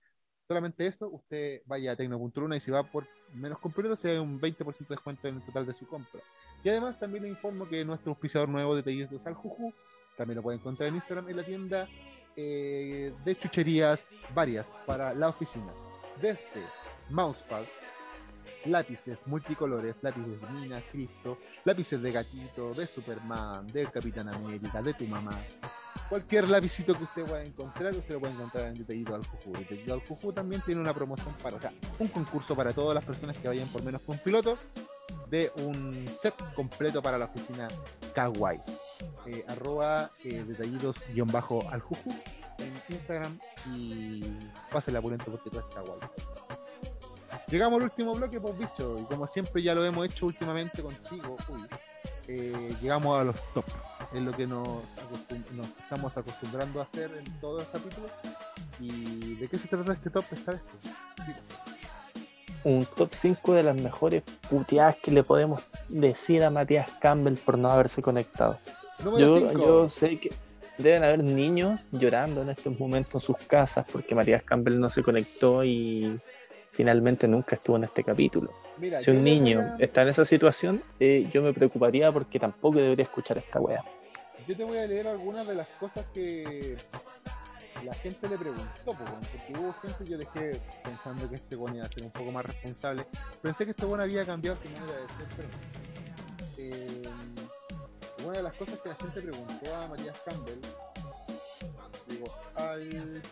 Solamente 0.49 0.87
eso, 0.87 1.09
usted 1.11 1.61
vaya 1.67 1.93
a 1.93 1.97
Tecno.luna 1.97 2.57
y 2.57 2.61
si 2.61 2.71
va 2.71 2.83
por 2.85 3.07
menos 3.35 3.59
un 3.63 3.73
piloto, 3.73 3.97
se 3.97 4.15
da 4.15 4.23
un 4.23 4.41
20% 4.41 4.79
de 4.79 4.95
descuento 4.95 5.29
en 5.29 5.37
el 5.37 5.43
total 5.43 5.67
de 5.67 5.75
su 5.75 5.87
compra. 5.87 6.21
Y 6.67 6.69
además 6.69 6.99
también 6.99 7.23
le 7.23 7.29
informo 7.29 7.69
que 7.69 7.85
nuestro 7.85 8.11
auspiciador 8.11 8.49
nuevo 8.49 8.75
de 8.75 8.83
Talleres 8.83 9.09
de 9.09 9.21
Saljuju 9.21 9.73
también 10.17 10.35
lo 10.39 10.43
pueden 10.43 10.59
encontrar 10.59 10.89
en 10.89 10.97
Instagram 10.97 11.29
en 11.29 11.37
la 11.37 11.45
tienda 11.45 11.87
eh, 12.35 13.15
de 13.25 13.39
chucherías 13.39 14.09
varias 14.35 14.75
para 14.85 15.15
la 15.15 15.29
oficina. 15.29 15.73
Desde 16.21 16.41
mousepad, 17.09 17.63
lápices 18.65 19.17
multicolores, 19.27 19.95
lápices 20.03 20.41
de 20.41 20.49
Mina, 20.49 20.83
Cristo, 20.91 21.39
lápices 21.63 22.03
de 22.03 22.11
gatito, 22.11 22.75
de 22.75 22.89
Superman, 22.89 23.69
del 23.69 23.89
Capitán 23.93 24.29
América, 24.29 24.83
de 24.83 24.93
tu 24.93 25.05
mamá. 25.05 25.39
Cualquier 26.09 26.49
lapicito 26.49 26.97
que 26.97 27.05
usted 27.05 27.23
pueda 27.27 27.45
encontrar, 27.45 27.95
usted 27.95 28.15
lo 28.15 28.19
puede 28.19 28.35
encontrar 28.35 28.67
en 28.67 28.75
Detallito 28.75 29.15
al 29.15 29.25
Juju. 29.25 29.53
Detallito 29.57 29.95
al 29.95 30.01
Juju 30.01 30.33
también 30.33 30.61
tiene 30.63 30.81
una 30.81 30.93
promoción 30.93 31.33
para, 31.41 31.59
o 31.59 31.61
sea, 31.61 31.73
un 32.01 32.09
concurso 32.09 32.57
para 32.57 32.73
todas 32.73 32.97
las 32.97 33.05
personas 33.05 33.39
que 33.39 33.47
vayan 33.47 33.69
por 33.69 33.85
menos 33.85 34.03
que 34.03 34.11
un 34.11 34.19
piloto 34.19 34.59
de 35.29 35.53
un 35.57 36.07
set 36.09 36.35
completo 36.55 37.03
para 37.03 37.19
la 37.19 37.27
oficina 37.27 37.69
Kawaii. 38.15 38.61
Eh, 39.27 39.45
arroba 39.49 40.11
eh, 40.25 40.45
detallitos 40.47 41.05
guion 41.13 41.29
bajo 41.29 41.69
al 41.71 41.81
Juju 41.81 42.15
en 42.59 42.73
Instagram 42.89 43.39
y 43.75 44.23
pásenla 44.73 45.01
por 45.01 45.11
dentro 45.11 45.33
porque 45.33 45.51
todo 45.51 45.61
está 45.61 45.81
guay. 45.81 46.01
Llegamos 47.49 47.79
al 47.79 47.85
último 47.85 48.15
bloque, 48.15 48.41
pues 48.41 48.59
bicho, 48.59 48.99
y 49.01 49.05
como 49.05 49.27
siempre 49.27 49.63
ya 49.63 49.75
lo 49.75 49.85
hemos 49.85 50.07
hecho 50.07 50.27
últimamente 50.27 50.83
contigo, 50.83 51.37
uy, 51.49 51.65
eh, 52.27 52.75
llegamos 52.81 53.21
a 53.21 53.25
los 53.25 53.37
top. 53.53 53.65
Es 54.13 54.21
lo 54.21 54.33
que 54.33 54.47
nos 54.47 54.83
estamos 55.81 56.17
acostumbrando 56.17 56.81
a 56.81 56.85
hacer 56.85 57.11
en 57.17 57.41
todos 57.41 57.63
los 57.63 57.69
capítulos. 57.69 58.11
¿Y 58.81 59.35
de 59.35 59.49
qué 59.49 59.59
se 59.59 59.69
trata 59.69 59.93
este 59.93 60.11
top 60.11 60.25
esta 60.33 60.53
vez? 60.53 60.61
Sí, 61.25 61.33
Un 62.67 62.85
top 62.85 63.11
5 63.13 63.53
de 63.55 63.63
las 63.63 63.77
mejores 63.77 64.25
puteadas 64.51 64.97
que 64.97 65.13
le 65.13 65.23
podemos 65.23 65.63
decir 65.89 66.43
a 66.43 66.51
Matías 66.51 66.89
Campbell 67.01 67.35
por 67.37 67.57
no 67.59 67.71
haberse 67.71 68.03
conectado. 68.03 68.59
Yo, 69.17 69.39
5. 69.51 69.53
yo 69.65 69.89
sé 69.89 70.19
que 70.19 70.31
deben 70.79 71.05
haber 71.05 71.23
niños 71.23 71.81
llorando 71.93 72.43
en 72.43 72.49
estos 72.51 72.77
momentos 72.79 73.15
en 73.15 73.21
sus 73.21 73.37
casas 73.47 73.87
porque 73.93 74.17
Matías 74.17 74.43
Campbell 74.43 74.81
no 74.81 74.91
se 74.91 75.03
conectó 75.05 75.63
y 75.63 76.19
finalmente 76.73 77.29
nunca 77.29 77.55
estuvo 77.55 77.77
en 77.77 77.85
este 77.85 78.03
capítulo. 78.03 78.53
Mira, 78.79 78.99
Si 78.99 79.13
un 79.13 79.23
niño 79.23 79.61
a- 79.61 79.83
está 79.83 80.03
en 80.03 80.09
esa 80.09 80.25
situación, 80.25 80.83
eh, 80.99 81.29
yo 81.33 81.43
me 81.43 81.53
preocuparía 81.53 82.11
porque 82.11 82.41
tampoco 82.41 82.79
debería 82.79 83.05
escuchar 83.05 83.39
esta 83.39 83.61
wea. 83.61 83.85
Yo 84.49 84.57
te 84.57 84.65
voy 84.65 84.79
a 84.79 84.87
leer 84.87 85.07
algunas 85.07 85.47
de 85.47 85.55
las 85.55 85.69
cosas 85.81 86.05
que 86.13 86.77
la 87.85 87.95
gente 87.95 88.29
le 88.29 88.39
preguntó, 88.39 88.85
porque 88.85 89.55
hubo 89.59 89.73
gente 89.75 90.05
que 90.05 90.11
yo 90.11 90.19
dejé 90.19 90.61
pensando 90.83 91.29
que 91.29 91.37
este 91.37 91.57
bueno 91.57 91.77
iba 91.77 91.87
a 91.87 91.89
ser 91.89 92.05
un 92.05 92.11
poco 92.11 92.33
más 92.33 92.47
responsable. 92.47 93.07
Pensé 93.43 93.65
que 93.65 93.71
este 93.73 93.85
bueno 93.85 94.03
había 94.03 94.25
cambiado 94.25 94.59
su 94.63 94.69
manera 94.71 95.01
de 95.01 95.09
ser, 95.09 95.27
pero. 95.37 95.49
Eh, 96.59 97.03
una 98.25 98.39
de 98.39 98.43
las 98.43 98.55
cosas 98.55 98.79
que 98.81 98.89
la 98.89 98.95
gente 98.97 99.21
preguntó 99.21 99.77
a 99.77 99.87
Matías 99.89 100.19
Campbell, 100.25 100.59
digo, 102.09 102.27
sí, 102.27 102.33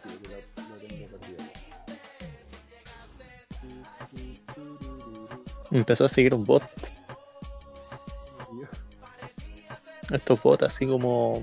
que 0.03 0.63
lo 0.63 0.79
tengo 0.89 1.19
perdido. 1.19 1.45
Empezó 5.71 6.05
a 6.05 6.09
seguir 6.09 6.35
un 6.35 6.45
bot. 6.45 6.63
Estos 10.13 10.41
bots 10.43 10.63
así 10.63 10.87
como 10.87 11.43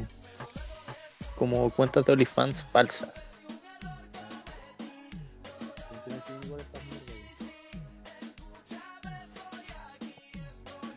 como 1.41 1.71
cuentas 1.71 2.05
de 2.05 2.11
OnlyFans 2.11 2.61
falsas. 2.65 3.35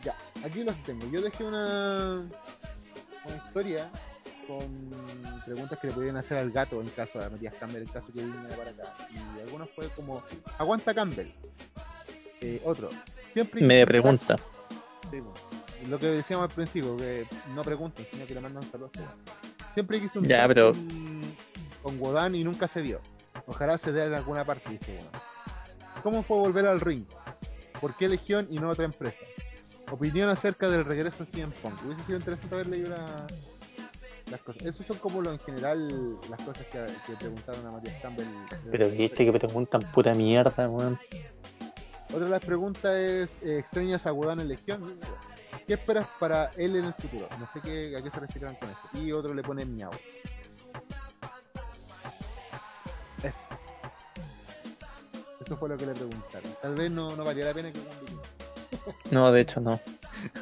Ya, 0.03 0.15
aquí 0.45 0.63
los 0.63 0.75
tengo. 0.83 1.09
Yo 1.09 1.23
dejé 1.23 1.45
una, 1.45 2.29
una 3.25 3.35
historia 3.43 3.89
con 4.47 5.41
preguntas 5.43 5.79
que 5.79 5.87
le 5.87 5.93
podían 5.93 6.17
hacer 6.17 6.37
al 6.37 6.51
gato 6.51 6.79
en 6.79 6.89
caso 6.89 7.17
de 7.17 7.27
Matías 7.27 7.55
Campbell, 7.55 7.81
en 7.81 7.89
caso 7.89 8.13
que 8.13 8.23
viniera 8.23 8.55
para 8.55 8.69
acá. 8.69 8.95
Y 9.09 9.39
algunos 9.39 9.67
fue 9.71 9.89
como, 9.95 10.21
aguanta 10.59 10.93
Campbell. 10.93 11.31
Eh, 12.41 12.61
otro, 12.63 12.91
siempre 13.29 13.61
Me 13.61 13.83
pregunta. 13.87 14.37
Sí, 15.09 15.21
po. 15.21 15.54
Lo 15.87 15.99
que 15.99 16.07
decíamos 16.07 16.49
al 16.49 16.55
principio, 16.55 16.97
que 16.97 17.27
no 17.53 17.61
pregunten, 17.63 18.05
sino 18.11 18.25
que 18.25 18.33
le 18.33 18.41
mandan 18.41 18.63
saludos. 18.63 18.91
Siempre 19.73 19.99
quise 19.99 20.19
un 20.19 20.25
Ya, 20.25 20.41
top 20.43 20.47
pero- 20.53 20.73
con, 21.83 21.99
Godán 21.99 22.35
y 22.35 22.43
nunca 22.43 22.67
se 22.67 22.81
dio. 22.81 23.01
Ojalá 23.45 23.77
se 23.77 23.91
dé 23.91 24.05
en 24.05 24.13
alguna 24.15 24.43
parte, 24.43 24.69
dice 24.71 24.97
uno. 24.99 25.09
¿Cómo 26.01 26.23
fue 26.23 26.37
volver 26.37 26.65
al 26.65 26.79
ring? 26.81 27.05
¿Por 27.79 27.95
qué 27.95 28.07
Legión 28.07 28.47
y 28.49 28.57
no 28.57 28.69
otra 28.69 28.85
empresa? 28.85 29.21
Opinión 29.91 30.29
acerca 30.29 30.67
del 30.69 30.83
regreso 30.85 31.25
de 31.25 31.31
CM 31.31 31.53
Punk. 31.61 31.83
Hubiese 31.85 32.03
sido 32.05 32.17
interesante 32.17 32.55
haber 32.55 32.67
leído 32.67 32.89
la- 32.89 33.27
las 34.31 34.41
cosas. 34.41 34.65
Esos 34.65 34.87
son 34.87 34.97
como 34.97 35.21
lo 35.21 35.31
en 35.31 35.39
general 35.39 36.19
las 36.29 36.41
cosas 36.41 36.65
que, 36.71 36.83
que 37.05 37.13
preguntaron 37.19 37.67
a 37.67 37.71
Matías 37.73 38.01
Campbell. 38.01 38.25
Pero 38.71 38.89
viste 38.89 39.25
que 39.25 39.31
preguntan 39.33 39.81
pura 39.93 40.13
mierda, 40.15 40.67
weón. 40.67 40.97
Otra 42.09 42.25
de 42.25 42.29
las 42.31 42.43
preguntas 42.45 42.95
es, 42.95 43.43
eh, 43.43 43.59
¿extrañas 43.59 44.07
a 44.07 44.11
Godán 44.11 44.39
en 44.39 44.47
Legión? 44.47 44.97
¿Qué 45.67 45.73
esperas 45.73 46.07
para 46.19 46.51
él 46.57 46.75
en 46.75 46.85
el 46.85 46.93
futuro? 46.93 47.27
No 47.39 47.49
sé 47.51 47.59
qué, 47.61 47.97
a 47.97 48.01
qué 48.01 48.11
se 48.11 48.19
refieren 48.19 48.55
con 48.55 48.69
esto. 48.69 48.87
Y 48.93 49.11
otro 49.11 49.33
le 49.33 49.41
pone 49.41 49.65
miau. 49.65 49.91
Eso. 53.23 53.47
Eso 55.43 55.57
fue 55.57 55.69
lo 55.69 55.77
que 55.77 55.87
le 55.87 55.93
preguntaron. 55.93 56.51
Tal 56.61 56.75
vez 56.75 56.91
no, 56.91 57.15
no 57.15 57.23
valía 57.23 57.45
la 57.45 57.53
pena 57.53 57.71
que 57.71 57.79
No, 59.09 59.31
de 59.31 59.41
hecho 59.41 59.59
no. 59.59 59.79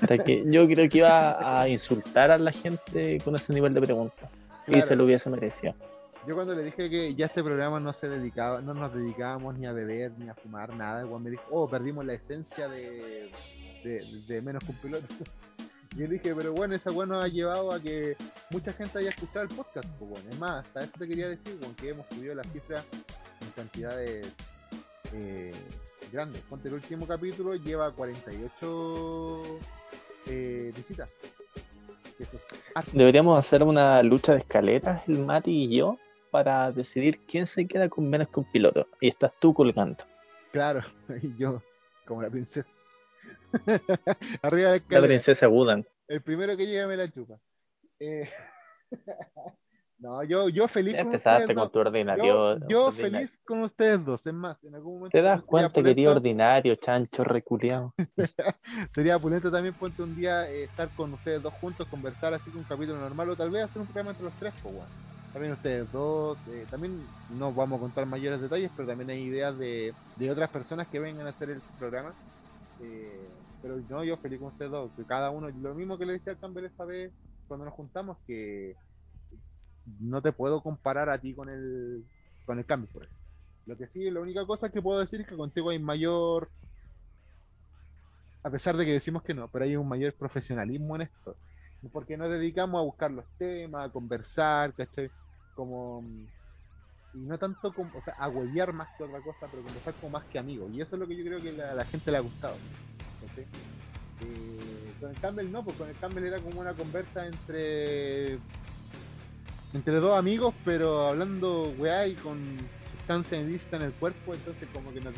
Que 0.07 0.43
yo 0.45 0.67
creo 0.67 0.89
que 0.89 0.97
iba 0.97 1.61
a 1.61 1.67
insultar 1.69 2.31
a 2.31 2.37
la 2.37 2.51
gente 2.51 3.19
con 3.23 3.35
ese 3.35 3.53
nivel 3.53 3.73
de 3.73 3.81
preguntas. 3.81 4.29
Y 4.67 4.81
se 4.81 4.95
lo 4.95 5.05
hubiese 5.05 5.29
merecido. 5.29 5.73
Yo 6.27 6.35
cuando 6.35 6.55
le 6.55 6.63
dije 6.63 6.89
que 6.89 7.15
ya 7.15 7.25
este 7.25 7.43
programa 7.43 7.79
no 7.81 7.91
se 7.91 8.07
dedicaba, 8.07 8.61
no 8.61 8.73
nos 8.73 8.93
dedicábamos 8.93 9.57
ni 9.57 9.65
a 9.65 9.73
beber 9.73 10.11
ni 10.17 10.29
a 10.29 10.33
fumar 10.33 10.73
nada, 10.73 11.05
Juan 11.05 11.21
me 11.21 11.29
dijo, 11.31 11.43
oh, 11.51 11.69
perdimos 11.69 12.05
la 12.05 12.13
esencia 12.13 12.69
de, 12.69 13.29
de, 13.83 14.23
de 14.27 14.41
menos 14.41 14.63
que 14.63 14.71
un 14.71 14.77
piloto. 14.77 15.07
Y 15.95 15.99
yo 15.99 16.07
le 16.07 16.13
dije, 16.13 16.33
pero 16.33 16.53
bueno, 16.53 16.73
esa 16.73 16.89
bueno 16.89 17.19
ha 17.21 17.27
llevado 17.27 17.71
a 17.71 17.79
que 17.79 18.17
mucha 18.49 18.73
gente 18.73 18.97
haya 18.97 19.09
escuchado 19.09 19.41
el 19.41 19.49
podcast, 19.49 19.87
pues 19.99 20.09
bueno, 20.09 20.27
es 20.31 20.39
más, 20.39 20.65
hasta 20.65 20.83
eso 20.85 20.93
te 20.97 21.07
quería 21.07 21.29
decir, 21.29 21.59
que 21.79 21.89
hemos 21.89 22.07
subido 22.07 22.33
la 22.33 22.43
cifra 22.45 22.83
en 23.41 23.49
cantidades 23.51 24.33
eh, 25.13 25.51
grandes. 26.11 26.41
Ponte 26.41 26.67
el 26.67 26.75
último 26.75 27.05
capítulo 27.07 27.55
lleva 27.55 27.91
48 27.91 29.41
eh, 30.27 30.71
visitas. 30.75 31.15
Es. 32.17 32.93
Deberíamos 32.93 33.37
hacer 33.37 33.63
una 33.63 34.01
lucha 34.01 34.33
de 34.33 34.39
escaleras, 34.39 35.07
el 35.07 35.23
Mati 35.23 35.65
y 35.65 35.77
yo, 35.77 35.97
para 36.31 36.71
decidir 36.71 37.19
quién 37.27 37.45
se 37.45 37.67
queda 37.67 37.89
con 37.89 38.09
menos 38.09 38.29
que 38.29 38.39
un 38.39 38.51
piloto. 38.51 38.87
Y 38.99 39.09
estás 39.09 39.31
tú 39.39 39.53
colgando. 39.53 40.03
Claro, 40.51 40.81
y 41.21 41.35
yo, 41.37 41.61
como 42.07 42.21
la 42.21 42.29
princesa. 42.29 42.71
Arriba 44.41 44.55
de 44.55 44.63
la 44.63 44.69
La 44.71 44.75
escalera. 44.77 45.07
princesa 45.07 45.47
Budan. 45.47 45.85
El 46.07 46.21
primero 46.21 46.55
que 46.57 46.65
llega 46.65 46.87
me 46.87 46.97
la 46.97 47.09
chupa. 47.11 47.39
Eh, 47.99 48.29
no, 49.99 50.23
yo, 50.23 50.49
yo 50.49 50.67
feliz 50.67 50.93
Ya 50.93 50.99
con 50.99 51.07
empezaste 51.07 51.47
con 51.55 51.63
dos. 51.63 51.71
tu 51.71 51.79
ordinario. 51.79 52.25
Yo, 52.25 52.67
yo 52.67 52.85
ordinario. 52.87 53.17
feliz 53.27 53.39
con 53.45 53.63
ustedes 53.63 54.03
dos. 54.05 54.25
Es 54.27 54.33
más, 54.33 54.63
en 54.63 54.75
algún 54.75 54.95
momento. 54.95 55.17
¿Te 55.17 55.21
das 55.21 55.41
cuenta 55.43 55.71
que 55.71 55.81
opulento- 55.81 56.11
ordinario, 56.11 56.75
chancho 56.75 57.23
reculeado? 57.23 57.93
Sería 58.91 59.15
opulento 59.17 59.49
también 59.51 59.73
ponte 59.75 60.01
un 60.01 60.15
día 60.15 60.49
eh, 60.49 60.63
estar 60.65 60.89
con 60.95 61.13
ustedes 61.13 61.41
dos 61.41 61.53
juntos, 61.55 61.87
conversar 61.87 62.33
así 62.33 62.49
con 62.49 62.59
un 62.59 62.65
capítulo 62.65 62.97
normal 62.99 63.29
o 63.29 63.35
tal 63.35 63.49
vez 63.49 63.63
hacer 63.63 63.81
un 63.81 63.87
programa 63.87 64.11
entre 64.11 64.25
los 64.25 64.33
tres, 64.35 64.53
pues 64.61 64.73
bueno. 64.75 64.89
También 65.31 65.53
ustedes 65.53 65.91
dos, 65.91 66.37
eh, 66.49 66.65
también 66.69 67.01
no 67.39 67.51
vamos 67.51 67.77
a 67.77 67.81
contar 67.81 68.05
mayores 68.05 68.39
detalles, 68.39 68.69
pero 68.75 68.87
también 68.87 69.09
hay 69.09 69.23
ideas 69.23 69.57
de, 69.57 69.91
de 70.15 70.29
otras 70.31 70.47
personas 70.51 70.87
que 70.87 70.99
vengan 70.99 71.25
a 71.25 71.31
hacer 71.31 71.49
el 71.49 71.59
programa. 71.79 72.13
Eh, 72.81 73.29
pero 73.61 73.79
no, 73.89 74.03
yo 74.03 74.17
feliz 74.17 74.39
con 74.39 74.49
ustedes 74.49 74.71
dos, 74.71 74.91
que 74.95 75.05
cada 75.05 75.29
uno, 75.29 75.49
lo 75.49 75.73
mismo 75.73 75.97
que 75.97 76.05
le 76.05 76.13
decía 76.13 76.33
al 76.33 76.39
Campbell 76.39 76.65
esa 76.65 76.85
vez 76.85 77.11
cuando 77.47 77.65
nos 77.65 77.73
juntamos, 77.73 78.17
que 78.27 78.75
no 79.99 80.21
te 80.21 80.31
puedo 80.31 80.61
comparar 80.61 81.09
a 81.09 81.19
ti 81.19 81.33
con 81.33 81.49
el, 81.49 82.05
con 82.45 82.59
el 82.59 82.65
cambio, 82.65 82.89
por. 82.91 83.07
Lo 83.65 83.77
que 83.77 83.87
sí, 83.87 84.11
la 84.11 84.19
única 84.19 84.45
cosa 84.45 84.69
que 84.69 84.81
puedo 84.81 84.99
decir 84.99 85.21
es 85.21 85.27
que 85.27 85.37
contigo 85.37 85.69
hay 85.69 85.79
mayor 85.79 86.49
a 88.43 88.49
pesar 88.49 88.75
de 88.75 88.85
que 88.85 88.91
decimos 88.91 89.23
que 89.23 89.33
no, 89.33 89.47
pero 89.47 89.63
hay 89.63 89.75
un 89.75 89.87
mayor 89.87 90.13
profesionalismo 90.13 90.95
en 90.97 91.03
esto. 91.03 91.35
Porque 91.91 92.17
nos 92.17 92.29
dedicamos 92.29 92.79
a 92.79 92.83
buscar 92.83 93.11
los 93.11 93.25
temas, 93.37 93.89
a 93.89 93.91
conversar, 93.91 94.73
¿cachai? 94.73 95.09
Como. 95.55 96.03
Y 97.13 97.19
no 97.19 97.37
tanto 97.37 97.71
como, 97.73 97.91
o 97.97 98.01
sea, 98.01 98.15
a 98.17 98.27
huevear 98.27 98.73
más 98.73 98.87
que 98.97 99.03
otra 99.03 99.21
cosa, 99.21 99.47
pero 99.49 99.61
conversar 99.63 99.93
como 99.95 100.11
más 100.13 100.25
que 100.25 100.39
amigos. 100.39 100.71
Y 100.73 100.81
eso 100.81 100.95
es 100.95 100.99
lo 100.99 101.07
que 101.07 101.15
yo 101.15 101.23
creo 101.23 101.41
que 101.41 101.61
a 101.61 101.73
la 101.75 101.85
gente 101.85 102.09
le 102.11 102.17
ha 102.17 102.21
gustado. 102.21 102.55
Eh, 104.21 104.93
con 104.99 105.09
el 105.11 105.19
Campbell 105.19 105.51
no, 105.51 105.63
pues 105.63 105.75
con 105.77 105.89
el 105.89 105.95
Campbell 105.97 106.25
era 106.25 106.39
como 106.39 106.61
una 106.61 106.73
conversa 106.73 107.25
entre. 107.27 108.39
entre 109.73 109.95
dos 109.99 110.17
amigos, 110.17 110.55
pero 110.65 111.07
hablando 111.09 111.63
weá 111.77 112.07
y 112.07 112.15
con 112.15 112.57
sustancia 112.91 113.39
ilícita 113.39 113.77
en 113.77 113.83
el 113.83 113.91
cuerpo, 113.93 114.33
entonces 114.33 114.67
como 114.73 114.93
que 114.93 115.01
nos 115.01 115.13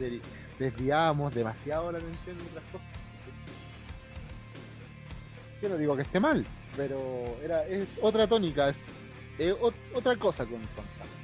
desviábamos 0.59 1.33
demasiado 1.33 1.91
la 1.91 1.99
atención 1.99 2.37
de 2.37 2.43
otras 2.43 2.63
cosas. 2.71 2.87
Yo 5.61 5.69
no 5.69 5.77
digo 5.77 5.95
que 5.95 6.01
esté 6.01 6.19
mal, 6.19 6.45
pero 6.75 7.37
era, 7.43 7.65
es 7.67 7.87
otra 8.01 8.27
tónica, 8.27 8.69
es, 8.69 8.85
es 9.37 9.53
ot- 9.55 9.73
otra 9.93 10.15
cosa 10.17 10.45
con, 10.45 10.59
con 10.59 10.85
Campbell. 10.97 11.14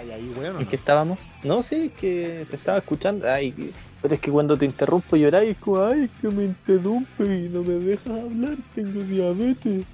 ¿Estáis 0.00 0.12
ahí, 0.12 0.32
weón? 0.36 0.56
¿En 0.58 0.64
no? 0.64 0.68
qué 0.70 0.76
estábamos? 0.76 1.18
No, 1.42 1.62
sí, 1.62 1.90
que 1.98 2.46
te 2.48 2.56
estaba 2.56 2.78
escuchando. 2.78 3.30
Ay, 3.30 3.72
pero 4.00 4.14
es 4.14 4.20
que 4.20 4.30
cuando 4.30 4.56
te 4.56 4.64
interrumpo 4.64 5.16
lloráis, 5.16 5.50
es 5.50 5.56
como, 5.58 5.82
ay, 5.84 6.08
que 6.20 6.28
me 6.28 6.44
interrumpe 6.44 7.24
y 7.24 7.48
no 7.48 7.62
me 7.62 7.74
dejas 7.74 8.06
hablar, 8.06 8.56
tengo 8.74 9.00
diabetes. 9.02 9.84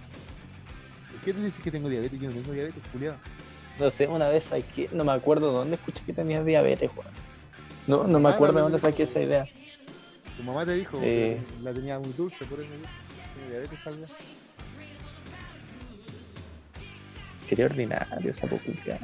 ¿Por 1.10 1.20
qué 1.24 1.32
te 1.32 1.42
dices 1.42 1.62
que 1.62 1.70
tengo 1.70 1.88
diabetes? 1.88 2.20
Yo 2.20 2.28
no 2.28 2.34
tengo 2.34 2.52
diabetes, 2.52 2.82
culiado. 2.92 3.16
No 3.78 3.90
sé, 3.90 4.06
una 4.06 4.28
vez 4.28 4.44
saqué, 4.44 4.88
no 4.92 5.04
me 5.04 5.12
acuerdo 5.12 5.52
dónde 5.52 5.76
escuché 5.76 6.04
que 6.04 6.12
tenías 6.12 6.44
diabetes, 6.44 6.90
weón. 6.94 7.10
No, 7.86 8.04
no 8.06 8.20
me 8.20 8.28
Ah, 8.28 8.32
acuerdo 8.32 8.56
de 8.56 8.62
dónde 8.62 8.78
saqué 8.78 9.04
esa 9.04 9.20
idea. 9.20 9.46
Tu 10.36 10.42
mamá 10.42 10.64
te 10.66 10.74
dijo 10.74 10.98
Eh. 11.02 11.40
que 11.40 11.62
la 11.64 11.72
tenía 11.72 11.98
muy 11.98 12.12
dulce, 12.12 12.44
por 12.44 12.58
eso 12.60 12.68
tiene 13.34 13.50
diabetes 13.50 13.78
tal 13.82 13.96
vez. 13.96 14.10
Quería 17.48 17.66
ordinario 17.66 18.30
esa 18.30 18.46
popular. 18.46 18.98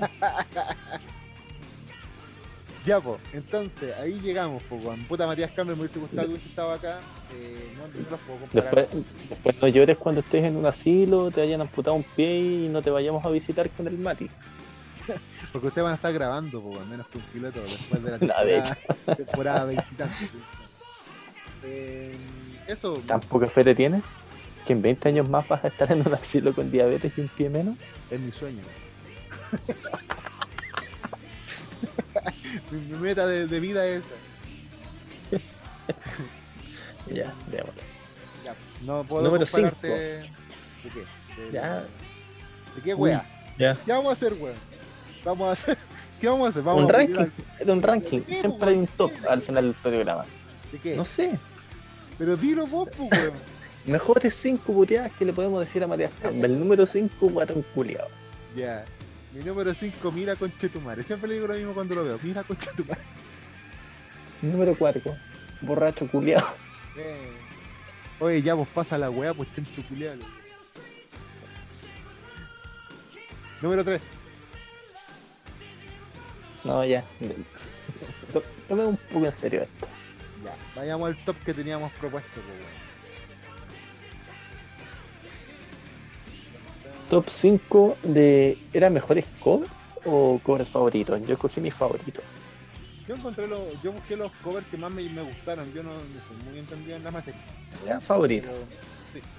Ya, 2.86 3.00
pues, 3.02 3.20
entonces, 3.32 3.94
ahí 3.98 4.20
llegamos, 4.20 4.62
pues, 4.68 4.84
weón. 4.84 5.04
Puta 5.04 5.26
Matías 5.26 5.50
Campbell 5.52 5.76
me 5.76 5.82
hubiese 5.82 5.98
gustado 5.98 6.22
que 6.26 6.32
hubiese 6.32 6.48
estado 6.48 6.72
acá. 6.72 7.00
Eh, 7.34 7.72
no, 7.76 8.02
no 8.02 8.10
los 8.10 8.20
puedo 8.20 8.38
comparar. 8.40 8.74
Después, 8.74 9.04
después 9.28 9.62
no 9.62 9.68
llores 9.68 9.98
cuando 9.98 10.20
estés 10.20 10.44
en 10.44 10.56
un 10.56 10.66
asilo, 10.66 11.30
te 11.30 11.42
hayan 11.42 11.60
amputado 11.60 11.94
un 11.96 12.02
pie 12.02 12.40
y 12.40 12.68
no 12.68 12.82
te 12.82 12.90
vayamos 12.90 13.24
a 13.24 13.30
visitar 13.30 13.68
con 13.70 13.86
el 13.86 13.98
Mati. 13.98 14.30
Porque 15.52 15.68
ustedes 15.68 15.84
van 15.84 15.92
a 15.92 15.96
estar 15.96 16.12
grabando, 16.12 16.62
al 16.80 16.86
menos 16.86 17.06
que 17.08 17.18
un 17.18 17.24
piloto 17.24 17.60
después 17.60 18.02
de 18.02 18.10
la 18.10 18.18
No, 18.20 18.44
de 18.44 18.62
temporada, 18.62 19.16
temporada 19.16 19.64
veintitantos. 19.64 20.28
Eh, 21.64 22.16
eso, 22.66 23.02
¿Tan 23.06 23.20
poca 23.20 23.46
fe 23.48 23.64
te 23.64 23.74
tienes? 23.74 24.02
¿Que 24.66 24.72
en 24.72 24.82
20 24.82 25.08
años 25.08 25.28
más 25.28 25.46
vas 25.48 25.64
a 25.64 25.68
estar 25.68 25.90
en 25.90 26.06
un 26.06 26.14
asilo 26.14 26.54
con 26.54 26.70
diabetes 26.70 27.12
y 27.16 27.20
un 27.20 27.28
pie 27.28 27.50
menos? 27.50 27.76
Es 28.10 28.20
mi 28.20 28.32
sueño. 28.32 28.62
mi, 32.70 32.78
mi 32.80 32.96
meta 32.98 33.26
de, 33.26 33.46
de 33.46 33.60
vida 33.60 33.86
es 33.86 34.02
esa. 34.04 35.40
Ya, 37.12 37.32
démosle. 37.50 37.82
Ya, 38.44 38.54
no 38.82 39.02
puedo 39.04 39.24
Número 39.24 39.44
compararte. 39.44 39.88
¿De 39.88 40.30
qué? 40.94 41.42
De, 41.42 41.50
Ya. 41.52 41.80
¿De 41.80 42.82
qué 42.84 42.94
wea? 42.94 43.24
Ya. 43.58 43.74
¿Qué 43.84 43.90
vamos 43.90 44.10
a 44.10 44.12
hacer, 44.12 44.34
wea? 44.34 44.52
Vamos 45.24 45.48
a 45.48 45.50
hacer. 45.52 45.78
¿Qué 46.20 46.28
vamos 46.28 46.46
a 46.46 46.50
hacer? 46.50 46.62
Vamos 46.62 46.84
Un 46.84 46.90
a 46.90 46.92
ranking, 46.98 47.26
de 47.64 47.72
un 47.72 47.82
ranking. 47.82 48.20
Siempre 48.28 48.70
hay 48.70 48.76
un 48.76 48.86
top 48.86 49.10
al 49.28 49.42
final 49.42 49.64
del 49.64 49.74
programa. 49.74 50.20
al- 50.22 50.28
¿De 50.70 50.78
qué? 50.78 50.94
No 50.96 51.04
sé. 51.04 51.36
Pero 52.16 52.36
dilo 52.36 52.66
vos, 52.66 52.88
pues, 52.96 53.10
weón. 53.10 53.32
Mejores 53.86 54.34
5 54.34 54.72
puteadas 54.72 55.10
que 55.12 55.24
le 55.24 55.32
podemos 55.32 55.60
decir 55.60 55.82
a 55.82 55.86
Matías 55.86 56.12
Campbell. 56.22 56.58
Número 56.58 56.86
5, 56.86 57.28
guatón 57.28 57.64
culiao. 57.74 58.06
Ya. 58.54 58.84
Mi 59.32 59.42
número 59.44 59.72
5, 59.74 60.12
mira 60.12 60.36
conchetumare. 60.36 61.02
Siempre 61.02 61.28
le 61.28 61.34
digo 61.36 61.46
lo 61.46 61.54
mismo 61.54 61.72
cuando 61.72 61.94
lo 61.94 62.04
veo. 62.04 62.18
Mira 62.22 62.42
conchetumare. 62.44 63.00
Número 64.42 64.74
4, 64.76 65.16
borracho 65.62 66.06
culiao. 66.08 66.44
Eh. 66.96 67.32
Oye, 68.18 68.42
ya 68.42 68.54
vos 68.54 68.68
pasa 68.68 68.98
la 68.98 69.08
weá, 69.10 69.32
pues 69.32 69.50
chancho 69.54 69.82
culiado. 69.88 70.18
Número 73.62 73.84
3. 73.84 74.00
No, 76.64 76.84
ya. 76.84 77.02
To- 78.32 78.42
Tome 78.68 78.84
un 78.84 78.96
poco 78.96 79.26
en 79.26 79.32
serio 79.32 79.62
esto. 79.62 79.86
Ya. 80.44 80.54
Vayamos 80.76 81.08
al 81.08 81.24
top 81.24 81.36
que 81.44 81.54
teníamos 81.54 81.90
propuesto, 81.92 82.30
pues, 82.34 82.46
weón. 82.46 82.89
Top 87.10 87.28
5 87.28 87.98
de. 88.04 88.56
¿Eran 88.72 88.92
mejores 88.92 89.26
covers 89.40 89.94
o 90.04 90.40
covers 90.44 90.70
favoritos? 90.70 91.20
Yo 91.26 91.34
escogí 91.34 91.60
mis 91.60 91.74
favoritos. 91.74 92.22
Yo 93.08 93.16
encontré 93.16 93.48
los. 93.48 93.60
Yo 93.82 93.90
busqué 93.90 94.16
los 94.16 94.30
covers 94.44 94.64
que 94.68 94.76
más 94.76 94.92
me, 94.92 95.02
me 95.08 95.22
gustaron. 95.22 95.72
Yo 95.74 95.82
no, 95.82 95.90
no 95.90 96.48
muy 96.48 96.60
entendido 96.60 96.96
en 96.96 97.02
la 97.02 97.10
materia. 97.10 97.40
Ya, 97.84 98.00
favorito. 98.00 98.48
Pero, 98.48 99.24
sí. 99.24 99.32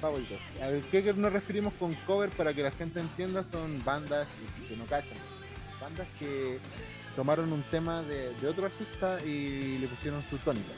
Favoritos. 0.00 0.38
A 0.60 0.66
ver, 0.66 0.82
¿qué 0.90 1.14
nos 1.14 1.32
referimos 1.32 1.72
con 1.74 1.94
cover 2.06 2.30
para 2.30 2.52
que 2.52 2.64
la 2.64 2.72
gente 2.72 2.98
entienda? 2.98 3.44
Son 3.52 3.84
bandas 3.84 4.26
que 4.68 4.76
no 4.76 4.84
cachan. 4.86 5.16
Bandas 5.80 6.08
que 6.18 6.58
tomaron 7.14 7.52
un 7.52 7.62
tema 7.70 8.02
de, 8.02 8.34
de 8.34 8.48
otro 8.48 8.66
artista 8.66 9.24
y 9.24 9.78
le 9.78 9.86
pusieron 9.86 10.24
su 10.28 10.38
tónica. 10.38 10.72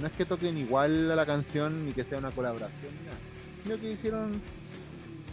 No 0.00 0.06
es 0.06 0.12
que 0.12 0.24
toquen 0.24 0.56
igual 0.58 1.10
a 1.10 1.16
la 1.16 1.26
canción 1.26 1.86
ni 1.86 1.92
que 1.92 2.04
sea 2.04 2.18
una 2.18 2.30
colaboración, 2.30 2.92
ni 3.00 3.06
nada, 3.06 3.18
sino 3.64 3.76
que 3.78 3.92
hicieron 3.92 4.40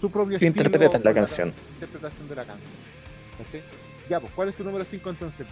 su 0.01 0.09
propio 0.09 0.39
Que 0.39 0.47
estilo 0.47 0.65
interpretan 0.67 1.03
la 1.03 1.13
canción. 1.13 1.53
interpretación 1.75 2.27
de 2.27 2.35
la 2.35 2.45
canción. 2.45 2.71
Ya, 4.09 4.19
pues, 4.19 4.31
¿cuál 4.33 4.49
es 4.49 4.55
tu 4.55 4.63
número 4.63 4.85
5 4.85 5.09
entonces? 5.09 5.45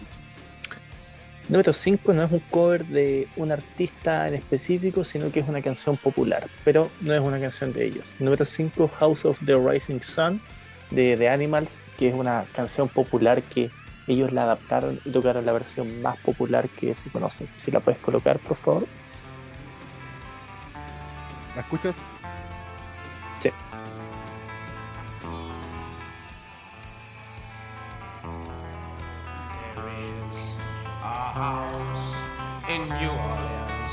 Número 1.48 1.72
5 1.72 2.14
no 2.14 2.22
es 2.24 2.32
un 2.32 2.38
cover 2.50 2.86
de 2.86 3.28
un 3.36 3.52
artista 3.52 4.26
en 4.28 4.34
específico, 4.34 5.04
sino 5.04 5.30
que 5.30 5.40
es 5.40 5.48
una 5.48 5.60
canción 5.60 5.96
popular, 5.98 6.46
pero 6.64 6.90
no 7.02 7.12
es 7.12 7.20
una 7.20 7.38
canción 7.38 7.72
de 7.72 7.84
ellos. 7.84 8.14
Número 8.18 8.44
5, 8.44 8.88
House 8.98 9.24
of 9.26 9.38
the 9.44 9.54
Rising 9.54 10.00
Sun, 10.00 10.40
de 10.90 11.16
The 11.16 11.28
Animals, 11.28 11.76
que 11.98 12.08
es 12.08 12.14
una 12.14 12.46
canción 12.54 12.88
popular 12.88 13.42
que 13.42 13.70
ellos 14.06 14.32
la 14.32 14.44
adaptaron 14.44 15.00
y 15.04 15.10
tocaron 15.10 15.44
la 15.44 15.52
versión 15.52 16.00
más 16.02 16.16
popular 16.18 16.68
que 16.68 16.94
se 16.94 17.10
conoce. 17.10 17.46
Si 17.58 17.70
la 17.70 17.80
puedes 17.80 18.00
colocar, 18.00 18.38
por 18.38 18.56
favor. 18.56 18.86
¿La 21.54 21.60
escuchas? 21.60 21.96
Sí. 23.38 23.50
There 29.74 29.88
is 30.28 30.56
a 31.02 31.32
house 31.32 32.16
in 32.68 32.88
New 32.88 33.10
Orleans. 33.10 33.92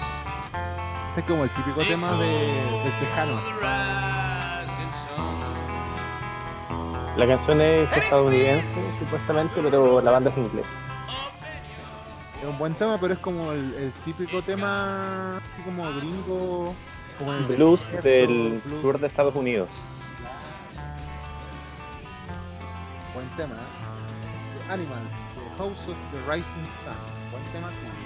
Es 1.17 1.23
como 1.25 1.43
el 1.43 1.49
típico 1.51 1.81
tema 1.83 2.13
de, 2.13 2.25
de. 2.25 2.91
La 7.17 7.27
canción 7.27 7.61
es 7.61 7.95
estadounidense, 7.95 8.73
supuestamente, 8.97 9.61
pero 9.61 10.01
la 10.01 10.09
banda 10.09 10.31
es 10.31 10.37
inglesa. 10.37 10.69
Es 12.41 12.47
un 12.47 12.57
buen 12.57 12.73
tema, 12.73 12.97
pero 12.99 13.13
es 13.13 13.19
como 13.19 13.51
el, 13.51 13.75
el 13.75 13.91
típico 14.03 14.41
tema 14.41 15.37
así 15.37 15.61
como 15.63 15.83
gringo, 15.93 16.73
como 17.17 17.33
el 17.33 17.43
Blues 17.45 17.79
desierto, 17.81 18.07
del 18.07 18.61
blues. 18.63 18.81
sur 18.81 18.99
de 18.99 19.07
Estados 19.07 19.35
Unidos. 19.35 19.69
Buen 23.13 23.27
tema, 23.37 23.55
¿eh? 23.55 24.65
The 24.67 24.73
Animals, 24.73 25.11
The 25.35 25.57
House 25.57 25.87
of 25.89 25.95
the 26.11 26.19
Rising 26.31 26.65
Sun. 26.83 26.95
Buen 27.31 27.43
tema, 27.53 27.69
sí. 27.69 28.00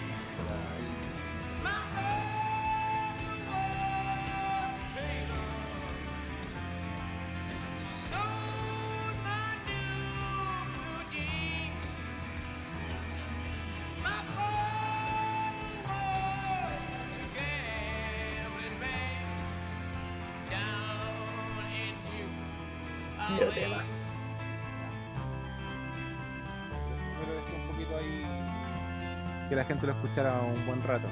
Gente 29.66 29.86
lo 29.86 29.94
escuchara 29.94 30.40
un 30.42 30.66
buen 30.66 30.82
rato. 30.84 31.08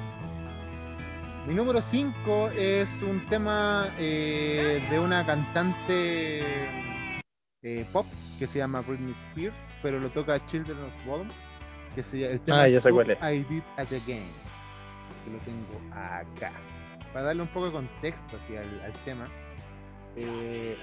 Mi 1.46 1.54
número 1.54 1.82
5 1.82 2.50
es 2.50 3.02
un 3.02 3.26
tema 3.26 3.92
eh, 3.98 4.82
de 4.90 4.98
una 4.98 5.26
cantante 5.26 6.42
eh, 7.62 7.86
pop 7.92 8.06
que 8.38 8.46
se 8.46 8.58
llama 8.58 8.80
Britney 8.80 9.12
Spears, 9.12 9.68
pero 9.82 10.00
lo 10.00 10.10
toca 10.10 10.44
Children 10.46 10.78
of 10.84 11.06
Bodom. 11.06 11.28
Que 11.94 12.02
se, 12.02 12.30
el 12.32 12.40
tema 12.40 12.62
Ah, 12.62 12.66
es 12.66 12.72
ya 12.72 12.80
sé 12.80 12.90
cuál 12.90 13.10
Oops, 13.10 13.22
I 13.22 13.38
Did 13.44 13.62
It 13.78 13.92
Again. 14.02 14.26
Que 15.24 15.30
lo 15.30 15.38
tengo 15.44 15.94
acá. 15.94 16.52
Para 17.12 17.26
darle 17.26 17.42
un 17.42 17.48
poco 17.48 17.66
de 17.66 17.72
contexto 17.72 18.36
así, 18.36 18.56
al, 18.56 18.80
al 18.80 18.92
tema. 19.04 19.28
Eh, 20.16 20.76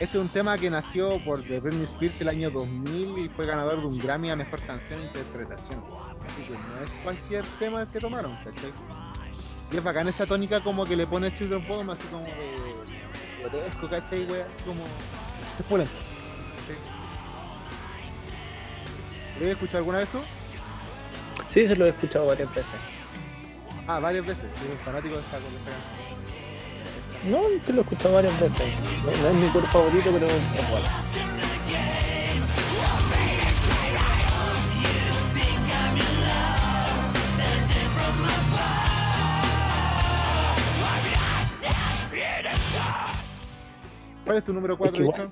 Este 0.00 0.18
es 0.18 0.24
un 0.24 0.28
tema 0.30 0.56
que 0.56 0.70
nació 0.70 1.22
por 1.24 1.44
de 1.44 1.60
Britney 1.60 1.84
Spears 1.84 2.22
el 2.22 2.28
año 2.28 2.50
2000 2.50 3.18
y 3.18 3.28
fue 3.28 3.44
ganador 3.46 3.80
de 3.80 3.86
un 3.86 3.98
Grammy 3.98 4.30
a 4.30 4.36
Mejor 4.36 4.62
Canción 4.62 5.00
e 5.00 5.04
Interpretación. 5.04 5.82
Así 6.26 6.42
que 6.44 6.52
no 6.54 6.84
es 6.84 6.90
cualquier 7.04 7.44
tema 7.58 7.84
que 7.84 8.00
tomaron, 8.00 8.34
¿cachai? 8.36 8.72
Y 9.70 9.76
es 9.76 9.84
bacán 9.84 10.08
esa 10.08 10.24
tónica 10.24 10.60
como 10.60 10.86
que 10.86 10.96
le 10.96 11.06
pone 11.06 11.34
Children 11.34 11.68
Bottom 11.68 11.90
así 11.90 12.04
como 12.08 12.24
de 12.24 12.61
grotesco, 13.42 13.88
¿cachai, 13.88 14.26
güey? 14.26 14.40
Así 14.40 14.62
como... 14.64 14.84
Es 14.84 15.66
pulento. 15.68 15.92
¿Lo 19.38 19.46
has 19.46 19.52
escuchado 19.52 19.78
alguna 19.78 19.98
vez 19.98 20.08
tú? 20.08 20.18
Sí, 21.52 21.66
se 21.66 21.76
lo 21.76 21.86
he 21.86 21.88
escuchado 21.90 22.26
varias 22.26 22.54
veces. 22.54 22.74
Ah, 23.86 23.98
varias 23.98 24.24
veces. 24.24 24.44
Soy 24.58 24.70
un 24.70 24.78
fanático 24.78 25.16
de 25.16 25.20
esta, 25.20 25.38
canción. 25.38 25.60
No, 27.30 27.42
que 27.64 27.72
lo 27.72 27.80
he 27.80 27.82
escuchado 27.82 28.14
varias 28.14 28.40
veces. 28.40 28.62
No, 29.04 29.10
no 29.10 29.28
es 29.28 29.34
mi 29.34 29.48
coro 29.48 29.66
favorito, 29.66 30.10
pero 30.12 30.26
es 30.26 30.70
bueno. 30.70 30.86
¿Cuál 44.32 44.38
es 44.38 44.44
tu 44.44 44.52
número 44.54 44.78
4, 44.78 44.96
que 44.96 45.02
igual- 45.02 45.30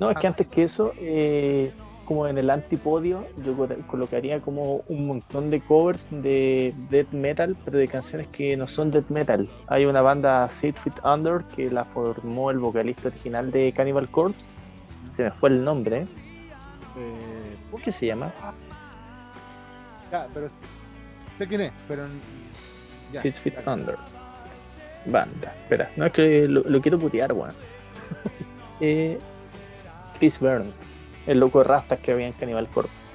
No, 0.00 0.10
es 0.10 0.16
que 0.18 0.26
antes 0.26 0.46
que 0.48 0.64
eso, 0.64 0.92
eh, 0.98 1.72
como 2.06 2.26
en 2.26 2.38
el 2.38 2.50
antipodio, 2.50 3.24
yo 3.44 3.56
co- 3.56 3.68
colocaría 3.86 4.40
como 4.40 4.82
un 4.88 5.06
montón 5.06 5.48
de 5.50 5.60
covers 5.60 6.08
de 6.10 6.74
death 6.90 7.12
metal, 7.12 7.56
pero 7.64 7.78
de 7.78 7.86
canciones 7.86 8.26
que 8.28 8.56
no 8.56 8.66
son 8.66 8.90
death 8.90 9.10
metal. 9.10 9.48
Hay 9.68 9.84
una 9.84 10.00
banda 10.02 10.48
Six 10.48 10.80
Feet 10.80 10.94
Under 11.04 11.44
que 11.54 11.70
la 11.70 11.84
formó 11.84 12.50
el 12.50 12.58
vocalista 12.58 13.08
original 13.08 13.52
de 13.52 13.72
Cannibal 13.72 14.10
Corpse. 14.10 14.48
Se 15.12 15.22
me 15.22 15.30
fue 15.30 15.50
el 15.50 15.62
nombre. 15.64 15.98
¿eh? 16.00 16.06
¿Cómo 17.70 17.80
que 17.82 17.92
se 17.92 18.06
llama? 18.06 18.32
ya, 20.10 20.26
pero 20.34 20.48
sé 21.38 21.46
quién 21.46 21.60
es, 21.60 21.72
pero... 21.86 22.02
Ya, 23.12 23.22
Six 23.22 23.38
Feet. 23.38 23.54
Under. 23.66 23.96
Banda. 25.06 25.54
Espera, 25.62 25.88
no 25.96 26.06
es 26.06 26.12
que 26.12 26.48
lo, 26.48 26.62
lo 26.62 26.80
quiero 26.80 26.98
putear, 26.98 27.32
weón. 27.32 27.52
Eh, 28.80 29.18
Chris 30.18 30.38
Burns, 30.40 30.74
el 31.26 31.38
loco 31.40 31.58
de 31.58 31.64
rastas 31.64 31.98
que 32.00 32.12
había 32.12 32.26
en 32.26 32.32
Cannibal 32.32 32.68
Corpse. 32.68 33.06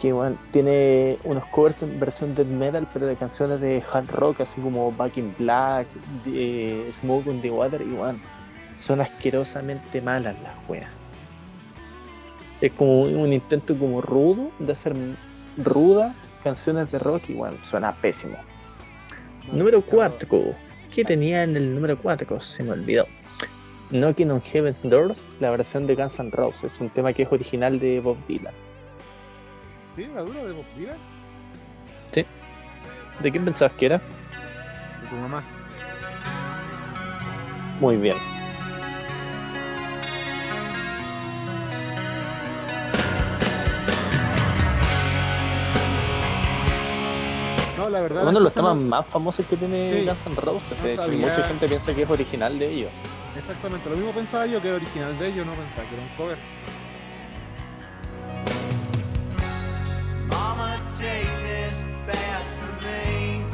Que 0.00 0.12
weón, 0.12 0.38
tiene 0.50 1.16
unos 1.24 1.44
covers 1.46 1.82
en 1.82 1.98
versión 1.98 2.34
death 2.34 2.48
metal, 2.48 2.86
pero 2.92 3.06
de 3.06 3.16
canciones 3.16 3.60
de 3.60 3.82
hard 3.90 4.10
rock, 4.10 4.42
así 4.42 4.60
como 4.60 4.92
Back 4.92 5.16
in 5.16 5.34
Black, 5.38 5.86
de- 6.24 6.86
Smoke 6.92 7.26
on 7.28 7.40
the 7.40 7.50
Water, 7.50 7.80
y 7.80 7.92
weón, 7.92 8.20
son 8.76 9.00
asquerosamente 9.00 10.02
malas 10.02 10.36
las 10.42 10.52
weas. 10.68 10.90
Es 12.60 12.72
como 12.72 13.02
un, 13.02 13.16
un 13.16 13.32
intento 13.32 13.74
como 13.78 14.00
rudo 14.02 14.50
de 14.58 14.72
hacer 14.72 14.94
ruda 15.56 16.14
canciones 16.44 16.90
de 16.92 16.98
rock 16.98 17.22
y 17.28 17.34
bueno, 17.34 17.56
suena 17.64 17.92
pésimo. 17.92 18.36
Número 19.50 19.80
4. 19.82 20.28
¿Qué 20.92 21.04
tenía 21.04 21.42
en 21.42 21.56
el 21.56 21.74
número 21.74 21.98
4? 21.98 22.40
Se 22.40 22.62
me 22.62 22.72
olvidó. 22.72 23.06
Knocking 23.90 24.30
on 24.32 24.40
Heaven's 24.42 24.82
Doors, 24.82 25.28
la 25.40 25.50
versión 25.50 25.86
de 25.86 25.94
Guns 25.94 26.18
N' 26.18 26.30
Roses, 26.32 26.80
un 26.80 26.90
tema 26.90 27.12
que 27.12 27.22
es 27.22 27.32
original 27.32 27.78
de 27.78 28.00
Bob 28.00 28.16
Dylan. 28.26 28.52
¿Sí? 29.96 30.06
¿La 30.14 30.22
dura 30.22 30.44
de 30.44 30.52
Bob 30.52 30.64
Dylan? 30.76 30.98
¿De 33.22 33.30
quién 33.30 33.46
pensabas 33.46 33.72
que 33.72 33.86
era? 33.86 33.96
De 33.96 35.08
tu 35.08 35.14
mamá. 35.16 35.42
Muy 37.80 37.96
bien. 37.96 38.16
No, 47.76 47.90
la 47.90 48.00
verdad... 48.00 48.22
Uno 48.22 48.32
de 48.32 48.40
los 48.40 48.54
temas 48.54 48.74
no- 48.76 48.82
más 48.82 49.06
famosos 49.06 49.44
que 49.46 49.56
tiene 49.56 49.92
Sí. 50.00 50.06
Guns 50.06 50.26
N' 50.26 50.34
Roses, 50.36 50.78
No 50.78 50.84
de 50.84 50.92
hecho, 50.94 51.02
sabía. 51.04 51.18
mucha 51.28 51.42
gente 51.42 51.68
piensa 51.68 51.94
que 51.94 52.02
es 52.02 52.10
original 52.10 52.58
de 52.58 52.68
ellos. 52.72 52.90
Exactamente, 53.36 53.90
lo 53.90 53.96
mismo 53.96 54.12
pensaba 54.12 54.46
yo 54.46 54.60
que 54.60 54.68
era 54.68 54.76
original 54.76 55.18
de 55.18 55.28
ellos, 55.28 55.46
no 55.46 55.52
pensaba 55.52 55.88
que 55.88 55.94
era 55.94 56.02
un 56.02 56.08
cover. 56.16 56.38
Mama, 60.28 60.76
take 60.98 61.28
this 61.42 61.74
badge 62.06 62.50
from 62.58 62.74
me. 62.82 63.44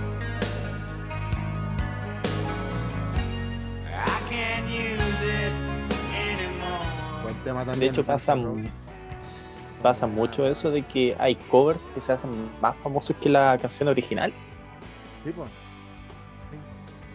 I 3.90 4.20
can't 4.30 4.68
use 4.68 5.20
it 5.22 5.52
anymore. 6.14 7.22
Buen 7.22 7.36
tema 7.44 7.64
también. 7.64 7.80
De 7.80 7.86
hecho, 7.86 8.04
pasa, 8.04 8.36
pasa 9.82 10.06
mucho 10.06 10.46
eso 10.46 10.70
de 10.70 10.82
que 10.82 11.16
hay 11.18 11.34
covers 11.34 11.82
que 11.92 12.00
se 12.00 12.12
hacen 12.12 12.30
más 12.60 12.76
famosos 12.82 13.16
que 13.20 13.28
la 13.28 13.58
canción 13.60 13.88
original. 13.88 14.32
Sí, 15.24 15.32
pues. 15.32 15.50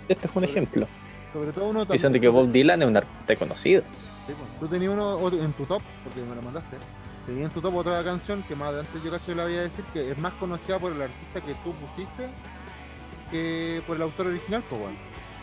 Este 0.10 0.27
es 0.27 0.35
un 0.35 0.44
ejemplo. 0.44 0.88
Sobre 1.34 1.52
todo 1.52 1.66
uno 1.70 1.86
Dicen 1.86 2.14
que 2.14 2.28
Bob 2.30 2.52
Dylan 2.52 2.82
es 2.82 2.88
un 2.88 2.98
artista 2.98 3.36
conocido. 3.36 3.82
Sí, 4.28 4.34
pues. 4.38 4.60
Tú 4.60 4.68
tenías 4.68 4.91
uno 4.94 5.18
otro- 5.18 5.40
en 5.41 5.54
tu 5.54 5.66
top, 5.66 5.82
porque 6.04 6.22
me 6.22 6.36
lo 6.36 6.41
mandaste. 6.41 6.78
Tenías 7.26 7.45
en 7.49 7.52
tu 7.54 7.62
top 7.62 7.76
otra 7.76 8.04
canción 8.04 8.44
que 8.44 8.56
más 8.56 8.70
adelante 8.70 8.99
yo 9.04 9.12
cacho 9.12 9.36
la 9.36 9.44
voy 9.44 9.56
a 9.56 9.62
decir, 9.62 9.84
que 9.94 10.12
es 10.12 10.18
más 10.18 10.34
conocida 10.34 10.80
por 10.80 10.91
el 10.94 11.02
artista 11.02 11.41
que 11.41 11.54
tú 11.64 11.74
pusiste 11.74 12.30
que 13.32 13.82
por 13.86 13.98
el 13.98 14.04
autor 14.04 14.28
original, 14.28 14.64
pues 14.70 14.82
bueno. 14.82 14.98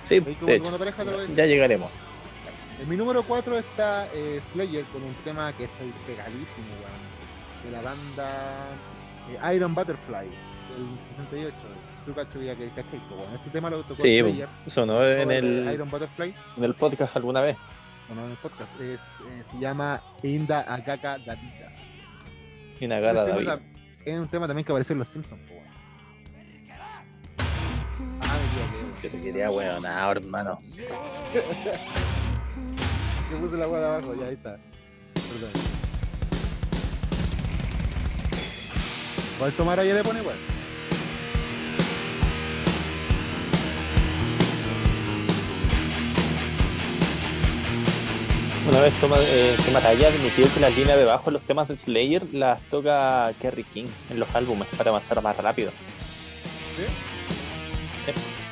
Sí, 0.05 0.20
de 0.20 0.32
hecho. 0.56 0.78
pareja 0.78 0.98
te 0.98 1.05
lo 1.05 1.11
voy 1.12 1.19
a 1.19 1.23
decir. 1.23 1.36
Ya 1.36 1.47
llegaremos. 1.47 1.90
En 2.81 2.89
mi 2.89 2.97
número 2.97 3.23
4 3.23 3.59
está 3.59 4.09
eh, 4.12 4.40
Slayer 4.52 4.85
con 4.86 5.02
un 5.02 5.15
tema 5.24 5.52
que 5.52 5.65
estoy 5.65 5.93
pegadísimo, 6.06 6.66
weón. 6.66 7.65
De 7.65 7.70
la 7.70 7.82
banda 7.82 8.69
eh, 9.31 9.55
Iron 9.56 9.74
Butterfly, 9.74 10.27
del 10.27 10.98
68. 11.09 11.52
Tú 12.05 12.12
cacho 12.14 12.40
ya 12.43 12.55
que 12.55 12.68
cachai, 12.68 13.01
bueno. 13.09 13.35
Este 13.35 13.51
tema 13.51 13.70
lo 13.70 13.82
tocó 13.82 14.02
Sí, 14.02 14.20
Slayer. 14.20 14.48
sonó 14.66 15.02
en 15.05 15.31
el, 15.31 15.70
Iron 15.72 15.90
Butterfly, 15.90 16.35
en 16.59 16.64
el 16.64 16.74
podcast 16.74 17.16
alguna 17.16 17.40
vez. 17.40 17.56
bueno, 18.09 18.24
en 18.26 18.32
el 18.32 18.36
podcast. 18.36 18.78
Es, 18.81 19.01
eh, 19.02 19.43
se 19.44 19.59
llama 19.59 20.01
Inda 20.22 20.60
Agaka 20.60 21.16
Davida. 21.18 21.72
Inagada 22.81 23.24
Es 23.24 23.31
un 23.31 23.36
tema 23.39 23.51
David. 23.55 23.62
tam- 23.64 24.02
Es 24.05 24.18
un 24.18 24.26
tema 24.28 24.47
también 24.47 24.66
que 24.66 24.72
aparece 24.72 24.93
en 24.93 24.98
Los 24.98 25.09
Simpsons, 25.09 25.40
pues, 25.48 25.60
bueno. 25.60 25.72
Ah, 28.20 28.36
me 28.39 28.44
equivoqué. 28.51 29.02
Yo 29.02 29.10
te 29.10 29.20
quería 29.20 29.51
weonar, 29.51 30.16
hermano. 30.18 30.60
Yo 33.31 33.39
puse 33.40 33.56
la 33.56 33.64
agua 33.64 33.78
de 33.78 33.85
abajo, 33.86 34.14
ya 34.14 34.26
ahí 34.26 34.35
está. 34.35 34.59
Perdón. 35.14 35.51
¿Cuál 39.39 39.52
tomar 39.52 39.81
ahí 39.81 39.90
le 39.93 40.02
pone 40.05 40.20
igual? 40.20 40.36
Una 48.66 48.80
vez 48.80 48.94
toma, 48.98 49.16
eh, 49.18 49.56
Tema 49.64 49.80
Raya 49.80 50.08
admitió 50.08 50.52
que 50.52 50.58
la 50.58 50.70
línea 50.70 50.96
de 50.96 51.04
bajo 51.04 51.28
en 51.28 51.34
los 51.34 51.42
temas 51.42 51.68
de 51.68 51.78
Slayer 51.78 52.22
las 52.32 52.62
toca 52.70 53.30
Kerry 53.40 53.64
King 53.64 53.86
en 54.10 54.18
los 54.18 54.34
álbumes 54.34 54.68
para 54.76 54.88
avanzar 54.88 55.20
más 55.22 55.36
rápido. 55.36 55.70
¿Sí? 56.76 56.84
Sí. 58.06 58.43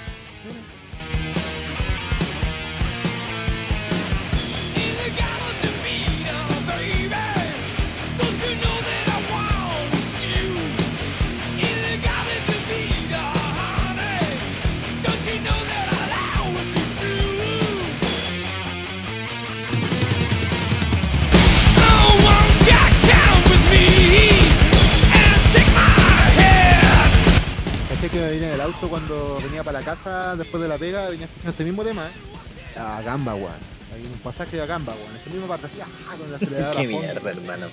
Caché 28.03 28.19
que 28.19 28.31
venía 28.31 28.49
en 28.49 28.55
el 28.55 28.61
auto 28.61 28.89
cuando 28.89 29.39
venía 29.45 29.63
para 29.63 29.79
la 29.79 29.85
casa 29.85 30.35
después 30.35 30.61
de 30.61 30.69
la 30.69 30.77
pega, 30.77 31.09
venía 31.09 31.27
escuchando 31.27 31.51
este 31.53 31.63
mismo 31.63 31.85
tema, 31.85 32.09
¿eh? 32.09 32.79
A 32.81 33.01
Gamba, 33.01 33.37
weón. 33.37 33.53
Hay 33.95 34.03
un 34.03 34.19
pasaje 34.19 34.61
a 34.61 34.67
Gamba, 34.67 34.93
weón. 34.93 35.15
Ese 35.15 35.31
mismo 35.31 35.47
parte 35.47 35.67
así, 35.67 35.81
ajá, 35.81 36.17
con 36.19 36.27
el 36.29 36.35
acelerador. 36.35 36.77
Qué 36.83 36.89
mierda, 36.89 37.31
hermano. 37.31 37.69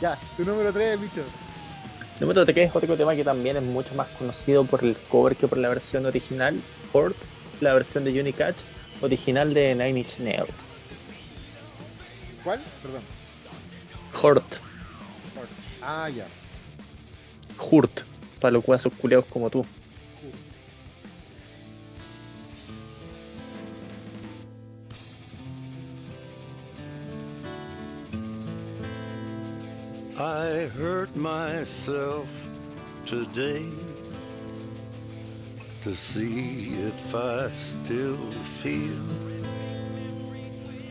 Ya, 0.00 0.18
tu 0.36 0.44
número 0.44 0.72
3, 0.72 1.00
bicho. 1.00 1.22
Número 2.18 2.44
3 2.44 2.68
es 2.68 2.74
otro 2.74 2.96
tema 2.96 3.14
que 3.14 3.22
también 3.22 3.58
es 3.58 3.62
mucho 3.62 3.94
más 3.94 4.08
conocido 4.08 4.64
por 4.64 4.82
el 4.84 4.96
cover 5.08 5.36
que 5.36 5.46
por 5.46 5.58
la 5.58 5.68
versión 5.68 6.04
original. 6.06 6.60
Hort, 6.92 7.16
la 7.60 7.72
versión 7.74 8.02
de 8.02 8.20
Unicatch, 8.20 8.62
original 9.02 9.54
de 9.54 9.72
Nine 9.76 10.00
Inch 10.00 10.18
Nails. 10.18 10.50
¿Cuál? 12.42 12.60
Perdón. 12.82 13.02
Hort, 14.20 14.56
Ah, 15.80 16.08
ya. 16.08 16.26
Hurt, 17.70 18.09
para 18.40 18.52
los 18.52 18.64
guasos 18.64 18.92
culeados 18.94 19.26
como 19.26 19.50
tú. 19.50 19.64
I 30.18 30.68
hurt 30.76 31.16
myself 31.16 32.28
today 33.06 33.64
to 35.82 35.94
see 35.94 36.74
if 36.74 37.14
I 37.14 37.48
still 37.50 38.18
feel. 38.60 39.00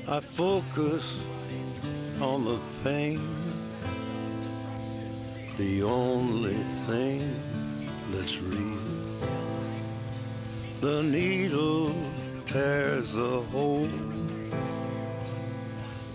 I 0.08 0.20
focus 0.20 1.20
on 2.20 2.44
the 2.46 2.58
pain. 2.84 3.22
The 5.60 5.84
only 5.84 6.56
thing 6.88 7.22
that's 8.12 8.38
real. 8.42 8.80
The 10.82 11.04
needle 11.04 11.92
tears 12.46 13.16
a 13.18 13.42
hole, 13.52 13.90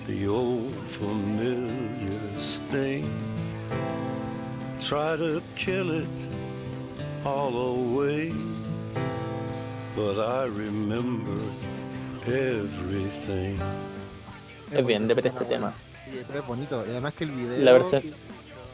the 0.06 0.26
old 0.26 0.74
familiar 0.88 2.20
sting. 2.40 3.06
Try 4.80 5.16
to 5.16 5.42
kill 5.56 5.90
it 5.90 6.08
all 7.24 7.54
away, 7.76 8.32
but 9.94 10.18
I 10.18 10.44
remember 10.46 11.38
everything. 12.26 13.58
Es 14.72 14.84
bien 14.86 15.06
bonito, 15.06 15.14
depende 15.14 15.28
este 15.42 15.44
tema. 15.54 15.72
Sí, 16.04 16.20
pero 16.26 16.40
es 16.40 16.46
bonito. 16.46 16.84
Y 16.86 16.90
además 16.90 17.14
que 17.14 17.24
el 17.24 17.30
video. 17.30 17.58
La 17.64 17.72
versión- 17.72 18.02
que 18.02 18.12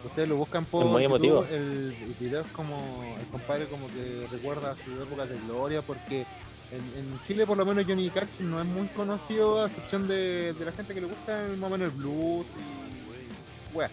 Ustedes 0.04 0.28
lo 0.28 0.36
buscan 0.36 0.64
por. 0.64 1.00
YouTube. 1.00 1.46
El, 1.50 1.94
el 2.02 2.14
video 2.18 2.40
es 2.40 2.46
como. 2.48 3.04
El 3.20 3.26
compadre 3.26 3.66
como 3.66 3.86
que 3.88 4.26
recuerda 4.30 4.74
su 4.76 5.02
época 5.02 5.26
de 5.26 5.38
gloria 5.46 5.82
porque. 5.82 6.26
En, 6.72 6.78
en 7.00 7.20
Chile, 7.26 7.46
por 7.46 7.56
lo 7.56 7.66
menos, 7.66 7.84
Johnny 7.84 8.10
Cash 8.10 8.38
no 8.40 8.60
es 8.60 8.66
muy 8.66 8.86
conocido, 8.88 9.60
a 9.60 9.66
excepción 9.66 10.06
de, 10.06 10.52
de 10.52 10.64
la 10.64 10.70
gente 10.70 10.94
que 10.94 11.00
le 11.00 11.08
gusta 11.08 11.46
más 11.58 11.68
o 11.68 11.70
menos 11.70 11.92
el 11.92 11.98
blues 11.98 12.46
y. 12.46 13.76
Wea. 13.76 13.90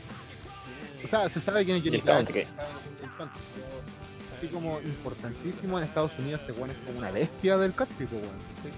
O 1.03 1.07
sea, 1.07 1.27
se 1.29 1.39
sabe 1.39 1.65
quién 1.65 1.77
es 1.77 1.84
Johnny 1.84 2.01
Cash. 2.01 2.27
Así 4.38 4.47
como 4.47 4.79
importantísimo 4.81 5.79
en 5.79 5.85
Estados 5.85 6.11
Unidos, 6.19 6.41
este 6.41 6.53
weón 6.53 6.69
es 6.69 6.77
como 6.85 6.99
una 6.99 7.09
bestia 7.09 7.57
del 7.57 7.73
country, 7.73 8.05
pues. 8.05 8.21
¿sí? 8.21 8.69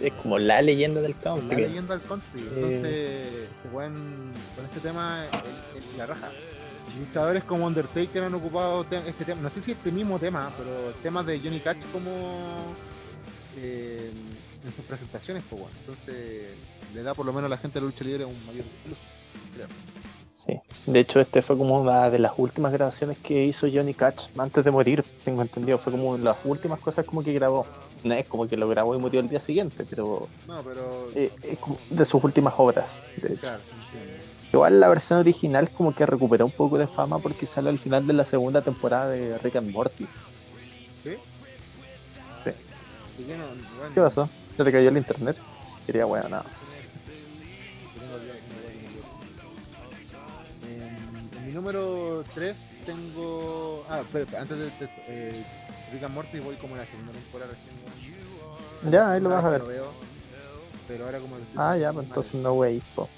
Eh, 0.00 0.06
Es 0.08 0.12
como 0.14 0.38
la 0.38 0.60
leyenda 0.62 1.00
del 1.00 1.12
la 1.12 1.22
country. 1.22 1.56
leyenda 1.62 1.96
del 1.96 2.06
country. 2.06 2.40
Entonces, 2.40 2.82
este 2.84 3.48
weón, 3.72 4.32
con 4.54 4.64
este 4.64 4.80
tema, 4.80 5.24
el- 5.24 5.82
el- 5.92 5.98
la 5.98 6.06
raja. 6.06 6.28
Luchadores 7.00 7.44
como 7.44 7.66
Undertaker 7.66 8.22
han 8.24 8.34
ocupado 8.34 8.84
te- 8.84 9.08
este 9.08 9.24
tema. 9.24 9.40
No 9.42 9.50
sé 9.50 9.60
si 9.60 9.72
este 9.72 9.90
mismo 9.92 10.18
tema, 10.18 10.50
pero 10.56 10.92
temas 11.02 11.26
de 11.26 11.38
Johnny 11.40 11.60
Cash 11.60 11.78
como 11.92 12.10
eh, 13.58 14.10
en 14.64 14.72
sus 14.74 14.84
presentaciones, 14.84 15.42
pues 15.48 15.62
bueno. 15.62 15.76
Entonces, 15.80 16.50
le 16.94 17.02
da 17.02 17.14
por 17.14 17.24
lo 17.26 17.32
menos 17.32 17.46
a 17.46 17.50
la 17.50 17.58
gente 17.58 17.78
de 17.78 17.86
la 17.86 17.90
lucha 17.90 18.04
libre 18.04 18.24
un 18.24 18.46
mayor 18.46 18.64
plus. 18.84 18.98
creo. 19.54 19.66
Sí. 20.32 20.60
De 20.90 21.00
hecho, 21.00 21.20
este 21.20 21.40
fue 21.42 21.56
como 21.56 21.80
una 21.80 22.10
de 22.10 22.18
las 22.18 22.32
últimas 22.36 22.72
grabaciones 22.72 23.16
que 23.18 23.44
hizo 23.46 23.66
Johnny 23.72 23.94
Cash 23.94 24.28
antes 24.38 24.64
de 24.64 24.70
morir, 24.70 25.02
tengo 25.24 25.42
entendido. 25.42 25.78
Fue 25.78 25.90
como 25.92 26.16
las 26.18 26.36
últimas 26.44 26.78
cosas 26.80 27.04
como 27.06 27.22
que 27.24 27.32
grabó. 27.32 27.66
No 28.04 28.14
es 28.14 28.26
como 28.26 28.46
que 28.46 28.56
lo 28.56 28.68
grabó 28.68 28.94
y 28.94 28.98
murió 28.98 29.20
el 29.20 29.28
día 29.28 29.40
siguiente, 29.40 29.84
pero 29.88 30.28
No, 30.46 30.62
pero. 30.62 31.10
eh, 31.14 31.32
es 31.42 31.58
de 31.90 32.04
sus 32.04 32.22
últimas 32.22 32.54
obras, 32.56 33.02
de 33.16 33.34
hecho. 33.34 33.40
claro. 33.40 33.62
Igual 34.52 34.80
la 34.80 34.88
versión 34.88 35.18
original 35.18 35.68
como 35.70 35.94
que 35.94 36.06
recuperó 36.06 36.46
un 36.46 36.52
poco 36.52 36.78
de 36.78 36.86
fama 36.86 37.18
porque 37.18 37.46
sale 37.46 37.68
al 37.68 37.78
final 37.78 38.06
de 38.06 38.12
la 38.12 38.24
segunda 38.24 38.62
temporada 38.62 39.08
de 39.08 39.36
Rick 39.38 39.56
and 39.56 39.72
Morty. 39.72 40.06
¿Sí? 41.02 41.14
Sí. 42.44 42.50
¿Y 43.18 43.24
qué 43.24 43.36
no? 43.36 43.44
Bueno, 43.46 43.94
¿Qué 43.94 44.00
pasó? 44.00 44.28
¿Se 44.56 44.64
te 44.64 44.72
cayó 44.72 44.88
el 44.88 44.96
internet? 44.96 45.36
Quería 45.84 46.04
bueno, 46.04 46.28
nada. 46.28 46.44
En, 50.62 51.46
mi 51.46 51.52
número 51.52 52.24
3 52.34 52.56
tengo. 52.84 53.84
Ah, 53.90 54.02
pero 54.12 54.26
antes 54.38 54.56
de, 54.58 54.64
de 54.64 54.88
eh, 55.08 55.44
Rick 55.92 56.02
and 56.02 56.14
Morty 56.14 56.40
voy 56.40 56.56
como 56.56 56.74
en 56.74 56.80
la 56.80 56.86
segunda 56.86 57.12
temporada 57.12 57.52
recién. 57.52 58.92
Ya, 58.92 59.12
ahí 59.12 59.20
lo 59.20 59.30
vas 59.30 59.44
a 59.44 59.50
ver. 59.50 59.62
veo, 59.62 59.92
pero 60.88 61.04
ahora 61.06 61.18
como. 61.18 61.36
Ah, 61.56 61.76
ya, 61.76 61.92
pues 61.92 62.06
entonces 62.06 62.34
no 62.34 62.52
wey, 62.54 62.82
po. 62.94 63.08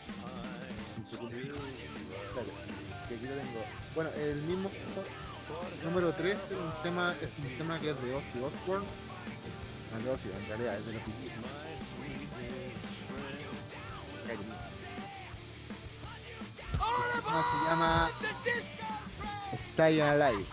Bueno, 3.94 4.10
el 4.18 4.42
mismo 4.42 4.70
número 5.84 6.12
3 6.12 6.34
es 6.34 6.40
un 6.52 6.82
tema, 6.82 7.14
es 7.20 7.30
un 7.44 7.58
tema 7.58 7.78
que 7.80 7.90
es 7.90 8.02
de 8.02 8.14
Ozzy 8.14 8.38
Osbourne. 8.38 8.86
No 9.92 10.04
de 10.04 10.10
Ozzy, 10.10 10.28
en 10.28 10.48
realidad 10.48 10.76
es 10.76 10.86
de 10.86 10.92
los 10.92 11.02
tema 17.28 17.42
se 17.42 17.70
llama 17.70 18.10
Stay 19.52 20.00
Alive. 20.00 20.44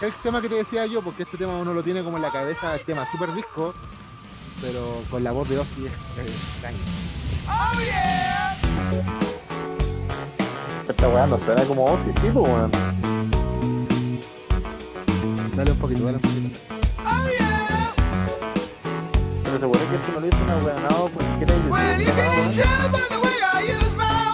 El 0.00 0.12
tema 0.22 0.42
que 0.42 0.48
te 0.48 0.56
decía 0.56 0.86
yo, 0.86 1.02
porque 1.02 1.22
este 1.22 1.36
tema 1.36 1.56
uno 1.56 1.72
lo 1.72 1.82
tiene 1.82 2.02
como 2.02 2.16
en 2.16 2.22
la 2.22 2.30
cabeza, 2.30 2.74
el 2.74 2.82
tema 2.82 3.06
super 3.10 3.32
disco, 3.32 3.72
pero 4.60 5.02
con 5.10 5.24
la 5.24 5.32
voz 5.32 5.48
de 5.48 5.58
Ozzy 5.58 5.86
es, 5.86 5.92
es 6.24 6.30
extraño. 6.30 6.78
Esta 10.88 11.08
weá 11.08 11.26
no 11.26 11.38
suena 11.38 11.62
como 11.64 11.86
Ozzy, 11.86 12.12
sí, 12.12 12.28
pues 12.32 12.48
weón. 12.48 12.70
Dale 15.56 15.70
un 15.70 15.78
poquito, 15.78 16.04
dale 16.04 16.16
un 16.16 16.22
poquito. 16.22 16.58
Pero 19.44 19.58
seguro 19.60 19.80
que 19.88 19.96
esto 19.96 20.12
no 20.12 20.20
lo 20.20 20.26
hizo 20.26 20.44
una 20.44 20.56
weá, 20.58 20.74
no, 20.90 21.08
pues 21.08 21.26
que 21.38 21.44
era 21.44 21.54
Well, 21.70 22.00
you 22.00 22.12
can 22.12 22.52
tell 22.52 22.90
by 22.90 23.00
the 23.08 23.18
way 23.20 23.38
I 23.54 23.62
use 23.70 23.96
my 23.96 24.33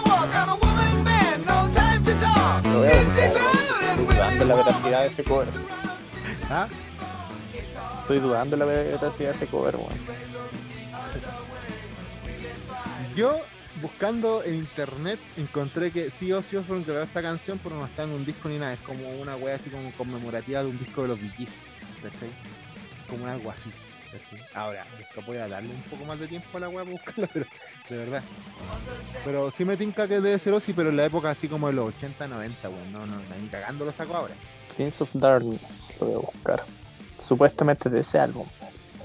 Lo 2.63 2.79
voy 2.79 2.87
a 2.87 3.03
buscar, 3.03 3.31
Estoy 3.91 4.05
dudando 4.05 4.45
la 4.45 4.55
veracidad 4.55 5.01
de 5.01 5.07
ese 5.07 5.23
cover. 5.23 5.47
¿Ah? 6.49 6.67
Estoy 8.01 8.19
dudando 8.19 8.57
la 8.57 8.65
veracidad 8.65 9.29
de 9.29 9.35
ese 9.35 9.47
cover, 9.47 9.75
weón. 9.75 9.89
Yo, 13.15 13.39
buscando 13.81 14.43
en 14.43 14.55
internet, 14.55 15.19
encontré 15.37 15.91
que 15.91 16.09
sí 16.09 16.31
Ozzy 16.31 16.57
Osbourne 16.57 16.85
grabó 16.85 17.03
esta 17.03 17.21
canción, 17.21 17.59
pero 17.61 17.75
no 17.75 17.85
está 17.85 18.03
en 18.03 18.11
un 18.11 18.25
disco 18.25 18.49
ni 18.49 18.57
nada. 18.57 18.73
Es 18.73 18.79
como 18.81 19.09
una 19.09 19.35
wea 19.35 19.55
así 19.55 19.69
como 19.69 19.91
conmemorativa 19.93 20.63
de 20.63 20.69
un 20.69 20.77
disco 20.77 21.01
de 21.01 21.09
los 21.09 21.19
Bee 21.19 21.31
Gees, 21.31 21.63
¿cachai? 22.01 22.29
Como 23.09 23.27
algo 23.27 23.51
así. 23.51 23.71
Ahora, 24.53 24.85
esto 24.99 25.21
voy 25.25 25.37
a 25.37 25.47
darle 25.47 25.69
un 25.73 25.81
poco 25.83 26.05
más 26.05 26.19
de 26.19 26.27
tiempo 26.27 26.57
a 26.57 26.59
la 26.61 26.69
wea 26.69 26.79
para 26.83 26.91
buscarla, 26.91 27.27
pero 27.33 27.45
de 27.89 27.97
verdad. 27.97 28.23
Pero 29.25 29.51
sí 29.51 29.63
me 29.65 29.77
tinca 29.77 30.07
que 30.07 30.15
debe 30.21 30.37
ser 30.39 30.53
Ozzy, 30.53 30.73
pero 30.73 30.89
en 30.89 30.97
la 30.97 31.05
época 31.05 31.29
así 31.29 31.47
como 31.47 31.67
de 31.67 31.73
los 31.73 31.89
80, 31.89 32.27
90, 32.27 32.69
weón. 32.69 32.91
No, 32.91 33.05
no, 33.05 33.15
ni 33.41 33.47
cagando 33.47 33.85
lo 33.85 33.91
saco 33.91 34.15
ahora. 34.15 34.33
Prince 34.75 35.03
of 35.03 35.09
Darkness, 35.13 35.91
lo 35.99 36.05
voy 36.07 36.15
a 36.15 36.19
buscar. 36.19 36.63
Supuestamente 37.25 37.89
de 37.89 37.99
ese 38.01 38.19
álbum. 38.19 38.47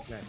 Claro. 0.07 0.23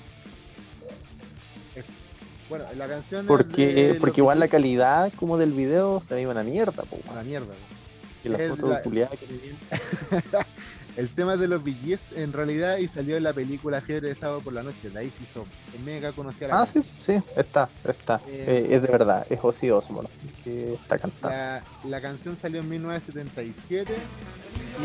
Bueno, 2.49 2.66
la 2.78 2.88
canción 2.88 3.22
es 3.22 3.28
Porque, 3.28 3.88
los 3.90 3.98
porque 3.98 4.22
igual 4.22 4.40
la 4.40 4.48
calidad 4.48 5.12
como 5.14 5.38
del 5.38 5.52
video 5.52 5.99
se 6.02 6.16
ve 6.16 6.28
una 6.28 6.44
mierda, 6.44 6.84
pues 6.90 7.02
Gees, 7.02 7.12
a 7.12 7.16
la 7.16 7.24
mierda, 7.24 7.48
weón. 7.48 7.78
Y 8.24 8.30
la 8.30 8.38
Es 8.38 8.49
foto 8.49 8.68
la- 8.68 8.82
que 8.82 8.90
El 10.98 11.10
tema 11.10 11.38
de 11.38 11.48
los 11.48 11.61
Gees 11.64 12.11
en 12.15 12.34
realidad 12.34 12.78
y 12.78 12.88
salió 12.88 13.18
en 13.18 13.24
la 13.24 13.32
película 13.32 13.82
Fiebre 13.82 14.10
de 14.10 14.15
Sábado 14.15 14.41
por 14.41 14.52
la 14.53 14.64
Noche. 14.64 14.90
De 14.90 14.98
ahí 14.99 15.11
se 15.11 15.24
hizo 15.24 15.45
mega 15.86 16.11
conocida 16.11 16.48
la 16.48 16.61
Ah, 16.61 16.65
sí, 16.65 16.82
sí, 16.99 17.22
está, 17.36 17.69
está. 17.88 18.19
Eh, 18.28 18.65
Eh, 18.68 18.76
es 18.76 18.82
de 18.82 18.88
verdad, 18.88 19.26
es 19.30 19.40
Ozzy 19.41 19.69
Osbourne 19.69 20.10
que 20.44 20.74
está 20.74 20.98
cantando. 20.98 21.30
La, 21.30 21.64
la 21.86 22.02
canción 22.02 22.36
salió 22.36 22.61
en 22.61 22.69
1977 22.69 23.94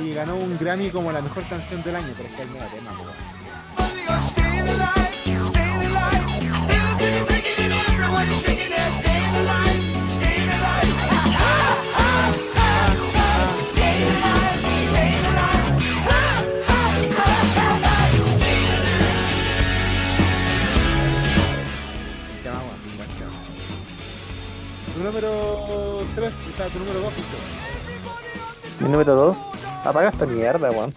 y 0.04 0.12
ganó 0.12 0.36
un 0.36 0.58
Grammy 0.58 0.90
como 0.90 1.10
la 1.12 1.22
mejor 1.22 1.44
canción 1.44 1.82
del 1.82 1.96
año, 1.96 2.08
pero 2.16 2.28
es 2.28 2.34
que 2.34 2.42
el 2.42 2.50
mega 2.50 2.66
tema, 2.66 2.90
po, 2.90 4.12
Tu 24.94 25.02
número 25.02 26.04
3, 26.14 26.32
o 26.52 26.56
sea, 26.56 26.68
tu 26.68 26.78
número 26.78 27.00
2, 27.00 27.12
Mi 28.80 28.88
número 28.88 29.14
2, 29.14 29.36
apaga 29.84 30.10
esta 30.10 30.26
mierda, 30.26 30.70
weón. 30.70 30.92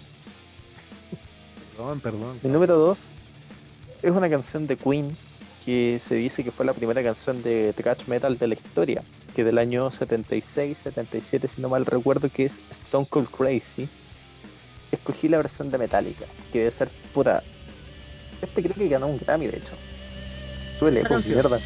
Perdón, 1.75 1.99
perdón. 2.01 2.39
Mi 2.43 2.49
número 2.49 2.77
2 2.77 2.97
es 4.03 4.11
una 4.11 4.29
canción 4.29 4.67
de 4.67 4.75
Queen 4.75 5.15
que 5.65 5.99
se 6.03 6.15
dice 6.15 6.43
que 6.43 6.51
fue 6.51 6.65
la 6.65 6.73
primera 6.73 7.01
canción 7.03 7.41
de 7.41 7.73
thrash 7.73 8.05
metal 8.07 8.37
de 8.37 8.47
la 8.47 8.53
historia, 8.53 9.03
que 9.35 9.43
del 9.43 9.57
año 9.57 9.89
76, 9.89 10.77
77, 10.83 11.47
si 11.47 11.61
no 11.61 11.69
mal 11.69 11.85
recuerdo, 11.85 12.29
que 12.29 12.45
es 12.45 12.59
Stone 12.69 13.07
Cold 13.09 13.29
Crazy. 13.29 13.87
Escogí 14.91 15.27
la 15.27 15.37
versión 15.37 15.69
de 15.69 15.77
Metallica, 15.77 16.25
que 16.51 16.59
debe 16.59 16.71
ser 16.71 16.89
puta. 17.13 17.41
Este 18.41 18.61
creo 18.61 18.75
que 18.75 18.87
ganó 18.89 19.07
un 19.07 19.17
Grammy, 19.17 19.47
de 19.47 19.57
hecho. 19.57 19.73
Suele, 20.77 20.99
Esta 21.01 21.09
pues 21.15 21.25
canción. 21.25 21.35
mierda. 21.49 21.59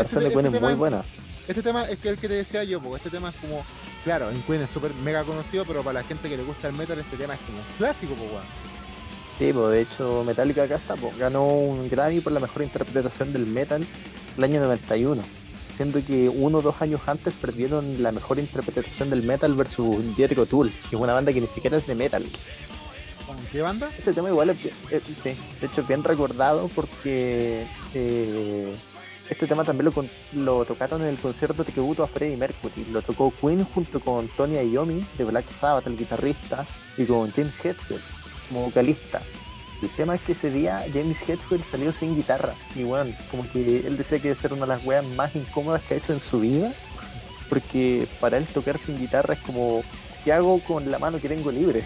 Este 0.00 0.16
la 0.20 0.22
este- 0.22 0.22
versión 0.22 0.22
de 0.22 0.28
este 0.28 0.34
Queen 0.34 0.46
es 0.46 0.52
tema 0.60 0.68
muy 0.68 0.76
buena. 0.78 1.00
Este 1.46 1.62
tema 1.62 1.84
es 1.84 1.98
que 1.98 2.08
el 2.08 2.16
que 2.18 2.28
te 2.28 2.34
decía 2.34 2.64
yo, 2.64 2.80
porque 2.80 2.96
este 2.96 3.10
tema 3.10 3.28
es 3.28 3.36
como, 3.36 3.62
claro, 4.04 4.30
en 4.30 4.40
Queen 4.42 4.62
es 4.62 4.70
súper 4.70 4.94
mega 4.94 5.24
conocido, 5.24 5.64
pero 5.66 5.82
para 5.82 6.00
la 6.00 6.06
gente 6.06 6.28
que 6.28 6.36
le 6.36 6.42
gusta 6.42 6.68
el 6.68 6.74
metal, 6.74 6.98
este 6.98 7.16
tema 7.16 7.34
es 7.34 7.40
como 7.40 7.58
un 7.58 7.64
clásico, 7.76 8.14
pues, 8.14 8.30
weón. 8.30 8.44
Sí, 9.36 9.52
pues 9.52 9.70
de 9.72 9.80
hecho 9.82 10.22
Metallica 10.24 10.62
acá 10.62 10.76
está, 10.76 10.94
pues, 10.94 11.16
ganó 11.18 11.46
un 11.46 11.88
Grammy 11.90 12.20
por 12.20 12.32
la 12.32 12.40
mejor 12.40 12.62
interpretación 12.62 13.32
del 13.32 13.46
metal 13.46 13.84
el 14.38 14.44
año 14.44 14.60
91, 14.60 15.22
siendo 15.76 16.02
que 16.04 16.28
uno 16.28 16.58
o 16.58 16.62
dos 16.62 16.76
años 16.80 17.00
antes 17.06 17.34
perdieron 17.34 18.02
la 18.02 18.12
mejor 18.12 18.38
interpretación 18.38 19.10
del 19.10 19.24
metal 19.24 19.54
versus 19.54 19.96
Jericho 20.16 20.46
Tool, 20.46 20.70
que 20.88 20.94
es 20.96 21.02
una 21.02 21.12
banda 21.14 21.32
que 21.32 21.40
ni 21.40 21.46
siquiera 21.48 21.76
es 21.78 21.86
de 21.86 21.94
metal. 21.96 22.24
¿Con 23.26 23.36
qué 23.52 23.60
banda? 23.60 23.88
Este 23.98 24.12
tema 24.12 24.28
igual 24.28 24.50
es, 24.50 24.62
bien- 24.62 24.74
eh, 24.90 25.00
sí, 25.22 25.36
de 25.60 25.66
hecho 25.66 25.80
es 25.80 25.88
bien 25.88 26.04
recordado 26.04 26.68
porque 26.74 27.66
eh, 27.92 28.76
este 29.28 29.46
tema 29.46 29.64
también 29.64 29.90
lo, 29.90 30.04
lo 30.42 30.64
tocaron 30.64 31.02
en 31.02 31.08
el 31.08 31.18
concierto 31.18 31.64
tributo 31.64 32.02
a 32.02 32.08
Freddie 32.08 32.36
Mercury. 32.36 32.84
Lo 32.90 33.02
tocó 33.02 33.32
Queen 33.40 33.64
junto 33.64 34.00
con 34.00 34.28
Tony 34.28 34.56
Iommi 34.56 35.04
de 35.16 35.24
Black 35.24 35.48
Sabbath, 35.48 35.86
el 35.86 35.96
guitarrista, 35.96 36.66
y 36.96 37.04
con 37.06 37.30
James 37.32 37.64
Hetfield 37.64 38.02
como 38.48 38.62
vocalista. 38.62 39.20
El 39.82 39.90
tema 39.90 40.14
es 40.14 40.22
que 40.22 40.32
ese 40.32 40.50
día 40.50 40.84
James 40.92 41.16
Hetfield 41.28 41.64
salió 41.64 41.92
sin 41.92 42.14
guitarra. 42.16 42.54
Y 42.74 42.84
bueno, 42.84 43.14
como 43.30 43.50
que 43.50 43.86
él 43.86 43.96
decía 43.96 44.18
que 44.18 44.28
debe 44.28 44.40
ser 44.40 44.52
una 44.52 44.62
de 44.62 44.68
las 44.68 44.84
weas 44.84 45.04
más 45.16 45.34
incómodas 45.34 45.82
que 45.82 45.94
ha 45.94 45.96
hecho 45.96 46.12
en 46.12 46.20
su 46.20 46.40
vida. 46.40 46.72
Porque 47.48 48.06
para 48.20 48.38
él 48.38 48.46
tocar 48.46 48.78
sin 48.78 48.98
guitarra 48.98 49.34
es 49.34 49.40
como, 49.40 49.82
¿qué 50.24 50.32
hago 50.32 50.58
con 50.60 50.90
la 50.90 50.98
mano 50.98 51.20
que 51.20 51.28
tengo 51.28 51.50
libre? 51.50 51.84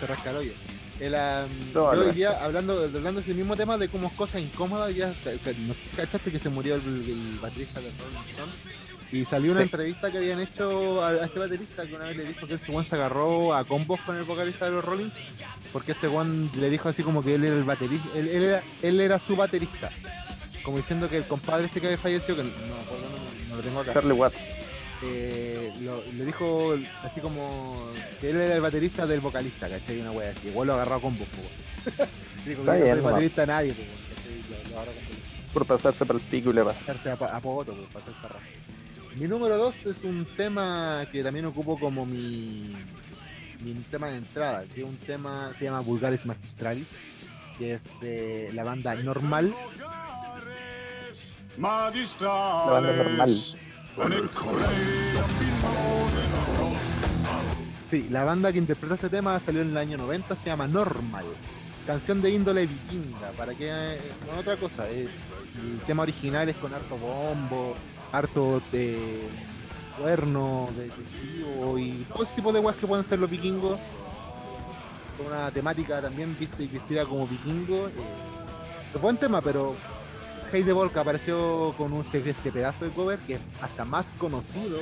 Se 0.00 0.06
rasca 0.06 0.30
el 0.30 0.36
hoyo. 0.36 0.67
El, 1.00 1.14
am, 1.14 1.48
No, 1.74 1.94
yo 1.94 2.00
hoy 2.08 2.12
día, 2.12 2.42
hablando, 2.42 2.72
hablando 2.82 3.20
de 3.20 3.20
ese 3.20 3.34
mismo 3.34 3.56
tema 3.56 3.76
de 3.78 3.88
como 3.88 4.10
cosas 4.16 4.42
incómodas, 4.42 4.94
ya, 4.94 5.08
no 5.08 5.74
sé 5.74 5.80
si 5.90 5.96
cachaste 5.96 6.30
que 6.32 6.38
se 6.38 6.48
murió 6.48 6.74
el, 6.74 6.80
el 6.82 7.38
baterista 7.40 7.80
de 7.80 7.90
Rolling 7.90 8.30
Stones. 8.30 8.54
Y 9.12 9.24
salió 9.24 9.52
una 9.52 9.60
Sí. 9.60 9.64
entrevista 9.64 10.10
que 10.10 10.18
habían 10.18 10.40
hecho 10.40 11.02
a, 11.02 11.08
a 11.10 11.24
este 11.24 11.38
baterista 11.38 11.86
que 11.86 11.94
una 11.94 12.04
vez 12.06 12.16
le 12.16 12.24
dijo 12.26 12.46
que 12.46 12.54
ese 12.54 12.70
one 12.76 12.84
se 12.84 12.94
agarró 12.96 13.54
a 13.54 13.64
combos 13.64 14.00
con 14.00 14.16
el 14.16 14.24
vocalista 14.24 14.66
de 14.66 14.72
los 14.72 14.84
Rollins, 14.84 15.14
porque 15.72 15.92
este 15.92 16.08
one 16.08 16.50
le 16.58 16.68
dijo 16.68 16.88
así 16.90 17.02
como 17.02 17.22
que 17.22 17.36
él 17.36 17.44
era 17.44 17.56
el 17.56 17.64
baterista, 17.64 18.06
él, 18.14 18.28
él 18.28 18.42
era, 18.42 18.62
él 18.82 19.00
era 19.00 19.18
su 19.18 19.34
baterista. 19.36 19.88
Como 20.62 20.76
diciendo 20.76 21.08
que 21.08 21.16
el 21.18 21.24
compadre 21.24 21.66
este 21.66 21.80
que 21.80 21.86
había 21.86 21.96
fallecido, 21.98 22.36
que 22.36 22.42
no, 22.42 22.50
no, 22.50 23.48
no 23.50 23.56
lo 23.56 23.62
tengo 23.62 23.80
acá. 23.80 23.94
Charlie 23.94 24.12
Watts. 24.12 24.36
Eh, 25.02 25.72
lo- 25.80 26.02
le 26.12 26.24
dijo 26.24 26.74
así 27.02 27.20
como 27.20 27.76
que 28.20 28.30
él 28.30 28.36
era 28.40 28.54
el 28.56 28.60
baterista 28.60 29.06
del 29.06 29.20
vocalista, 29.20 29.68
¿cachai? 29.68 30.00
Una 30.00 30.10
wea 30.12 30.30
así. 30.30 30.48
Igual 30.48 30.68
lo 30.68 30.74
agarró 30.74 31.00
con 31.00 31.16
vos, 31.18 31.28
Dijo 32.46 32.60
Está 32.60 32.72
que 32.74 32.80
yo 32.80 32.86
no 32.88 32.96
nomás. 32.96 33.12
baterista 33.12 33.40
de 33.42 33.46
nadie, 33.46 33.70
vos. 33.72 34.84
Por 35.52 35.66
pasarse 35.66 36.04
por 36.04 36.16
el 36.16 36.22
pico 36.22 36.50
y 36.50 36.52
le 36.52 36.62
pasa. 36.62 36.80
Pasarse 36.92 37.24
a, 37.24 37.36
a 37.36 37.40
Pogoto, 37.40 37.74
pues, 37.74 37.88
pasar 37.92 38.10
esta 38.10 38.28
raja. 38.28 38.44
Mi 39.16 39.26
número 39.26 39.56
dos 39.56 39.86
es 39.86 40.04
un 40.04 40.24
tema 40.36 41.04
que 41.10 41.22
también 41.24 41.46
ocupo 41.46 41.78
como 41.80 42.06
mi, 42.06 42.76
mi 43.60 43.72
tema 43.90 44.08
de 44.10 44.18
entrada, 44.18 44.64
que 44.72 44.82
es 44.82 44.86
un 44.86 44.96
tema, 44.98 45.52
se 45.58 45.64
llama 45.64 45.80
Vulgaris 45.80 46.26
Magistralis, 46.26 46.88
que 47.58 47.72
es 47.74 47.82
de 48.00 48.50
la 48.52 48.62
banda 48.62 48.94
Normal. 48.96 49.52
La 52.22 52.70
banda 52.72 52.92
normal. 52.92 53.36
Sí, 57.90 58.06
la 58.10 58.22
banda 58.24 58.52
que 58.52 58.58
interpreta 58.58 58.94
este 58.94 59.08
tema 59.08 59.40
salió 59.40 59.62
en 59.62 59.70
el 59.70 59.76
año 59.76 59.96
90, 59.98 60.36
se 60.36 60.50
llama 60.50 60.68
Normal. 60.68 61.24
Canción 61.86 62.20
de 62.20 62.30
índole 62.30 62.66
vikinga, 62.66 63.30
para 63.36 63.54
que 63.54 63.68
eh, 63.70 63.98
no 64.32 64.40
otra 64.40 64.56
cosa. 64.56 64.88
eh, 64.90 65.08
el 65.56 65.80
tema 65.80 66.02
original 66.02 66.48
es 66.48 66.56
con 66.56 66.72
harto 66.72 66.96
bombo, 66.96 67.74
harto 68.12 68.62
de 68.70 69.22
cuerno, 69.98 70.68
de 70.76 70.90
testigo 70.90 71.78
y 71.78 71.90
todo 72.12 72.22
ese 72.22 72.34
tipo 72.34 72.52
de 72.52 72.60
weas 72.60 72.76
que 72.76 72.86
pueden 72.86 73.06
ser 73.06 73.18
los 73.18 73.30
vikingos. 73.30 73.80
Con 75.16 75.26
una 75.26 75.50
temática 75.50 76.00
también 76.00 76.36
vista 76.38 76.62
y 76.62 76.68
vestida 76.68 77.04
como 77.04 77.26
vikingo. 77.26 77.88
eh, 77.88 78.98
buen 79.00 79.16
tema, 79.16 79.40
pero 79.40 79.74
Hey 80.50 80.62
de 80.62 80.72
Volca 80.72 81.00
apareció 81.02 81.74
con 81.76 81.92
un- 81.92 82.04
este, 82.04 82.30
este 82.30 82.50
pedazo 82.50 82.84
de 82.86 82.90
cover 82.90 83.18
que 83.18 83.34
es 83.34 83.40
hasta 83.60 83.84
más 83.84 84.14
conocido 84.18 84.78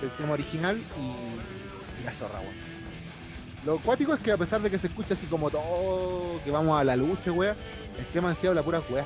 que 0.00 0.06
el 0.06 0.12
tema 0.12 0.32
original 0.32 0.78
y, 0.78 2.00
y 2.00 2.04
la 2.04 2.12
zorra, 2.12 2.40
weón. 2.40 2.72
Lo 3.66 3.78
cuático 3.78 4.14
es 4.14 4.22
que 4.22 4.32
a 4.32 4.36
pesar 4.36 4.60
de 4.62 4.70
que 4.70 4.78
se 4.78 4.86
escucha 4.88 5.14
así 5.14 5.26
como 5.26 5.50
todo, 5.50 6.40
que 6.44 6.50
vamos 6.50 6.80
a 6.80 6.84
la 6.84 6.96
lucha, 6.96 7.30
weón, 7.30 7.56
el 7.98 8.06
tema 8.06 8.30
en 8.30 8.36
sí 8.36 8.46
habla 8.46 8.62
pura 8.62 8.80
weá. 8.88 9.04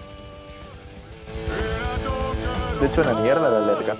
De 2.81 2.87
hecho, 2.87 3.01
una 3.03 3.15
mierda 3.21 3.51
la 3.51 3.73
letra. 3.75 3.97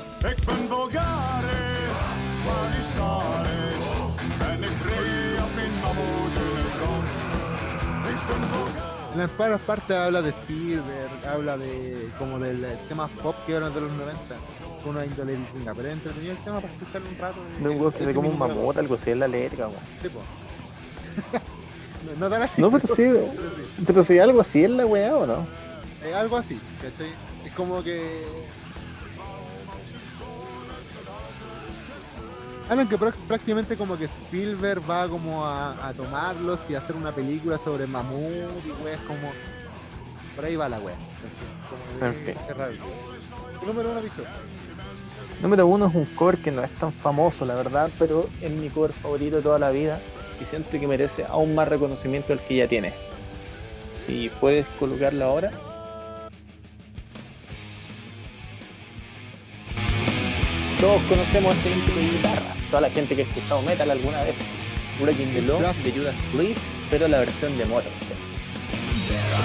En 9.17 9.23
las 9.23 9.31
primeras 9.31 9.63
partes 9.63 9.97
habla 9.97 10.21
de 10.21 10.29
Spielberg, 10.29 11.27
habla 11.27 11.57
de 11.57 12.11
como 12.19 12.39
del 12.39 12.63
tema 12.87 13.09
pop 13.09 13.35
que 13.47 13.55
eran 13.55 13.73
de 13.73 13.81
los 13.81 13.91
90, 13.91 14.37
con 14.85 14.95
una 14.95 15.07
índole 15.07 15.37
vikinga, 15.37 15.73
pero 15.73 15.89
entretenido 15.89 16.33
el 16.33 16.39
tema 16.41 16.61
para 16.61 16.75
escucharlo 16.75 17.09
un 17.09 17.17
rato. 17.17 17.39
De 17.59 17.69
un 17.71 18.07
de 18.07 18.15
como 18.15 18.29
un 18.29 18.39
mamut, 18.39 18.77
algo 18.77 18.97
así 18.97 19.13
en 19.13 19.21
la 19.21 19.27
letra, 19.27 19.69
weón. 19.69 19.81
Sí, 20.03 20.09
no, 22.13 22.21
no 22.21 22.29
tan 22.29 22.43
así. 22.43 22.61
No, 22.61 22.71
pero 22.71 22.95
sí, 22.95 23.05
pero 23.87 24.05
si 24.05 24.19
algo 24.19 24.43
así 24.43 24.65
es 24.65 24.71
la 24.71 24.85
weá 24.85 25.17
o 25.17 25.27
no. 25.27 25.47
Es 26.07 26.15
algo 26.15 26.37
así, 26.37 26.61
¿cachai? 26.83 27.09
Es 27.47 27.55
como 27.55 27.83
que. 27.83 28.23
Hablan 32.69 32.89
que 32.89 32.99
prá- 32.99 33.15
prácticamente 33.29 33.77
como 33.77 33.97
que 33.97 34.07
Spielberg 34.07 34.83
va 34.91 35.09
como 35.09 35.45
a, 35.47 35.89
a 35.89 35.93
tomarlos 35.95 36.61
y 36.69 36.75
a 36.75 36.79
hacer 36.79 36.97
una 36.97 37.13
película 37.13 37.59
sobre 37.59 37.87
mamut 37.87 38.33
y 38.67 38.85
weas 38.85 39.01
como. 39.03 39.31
Por 40.35 40.45
ahí 40.45 40.57
va 40.57 40.69
la 40.69 40.79
wea. 40.81 40.97
Tu 43.61 43.67
número 43.67 43.91
uno, 43.91 44.01
Piso. 44.01 44.23
Número 45.41 45.67
uno 45.67 45.87
es 45.87 45.95
un 45.95 46.05
cover 46.07 46.39
que 46.39 46.51
no 46.51 46.63
es 46.63 46.71
tan 46.73 46.93
famoso, 46.93 47.45
la 47.47 47.55
verdad, 47.55 47.89
pero 47.99 48.29
es 48.43 48.51
mi 48.51 48.69
cover 48.69 48.93
favorito 48.93 49.37
de 49.37 49.43
toda 49.43 49.59
la 49.59 49.71
vida 49.71 49.99
y 50.41 50.45
siento 50.45 50.71
que 50.71 50.87
merece 50.87 51.25
aún 51.25 51.55
más 51.55 51.69
reconocimiento 51.69 52.29
del 52.29 52.41
que 52.41 52.57
ya 52.57 52.67
tiene. 52.69 52.93
Si 53.95 54.31
puedes 54.41 54.67
colocarlo 54.79 55.25
ahora. 55.25 55.51
Todos 60.87 61.03
conocemos 61.09 61.53
este 61.57 61.73
intro 61.73 61.97
de 61.97 62.03
guitarra, 62.03 62.55
toda 62.71 62.83
la 62.83 62.91
gente 62.91 63.17
que 63.17 63.23
ha 63.23 63.25
escuchado 63.25 63.61
metal 63.63 63.91
alguna 63.91 64.23
vez. 64.23 64.37
Breaking 65.01 65.35
the 65.35 65.43
Law 65.43 65.61
de 65.83 65.91
Judas 65.91 66.15
Priest, 66.33 66.61
pero 66.89 67.09
la 67.09 67.19
versión 67.19 67.59
de 67.59 67.65
Motorhead. 67.65 67.91
A 69.35 69.43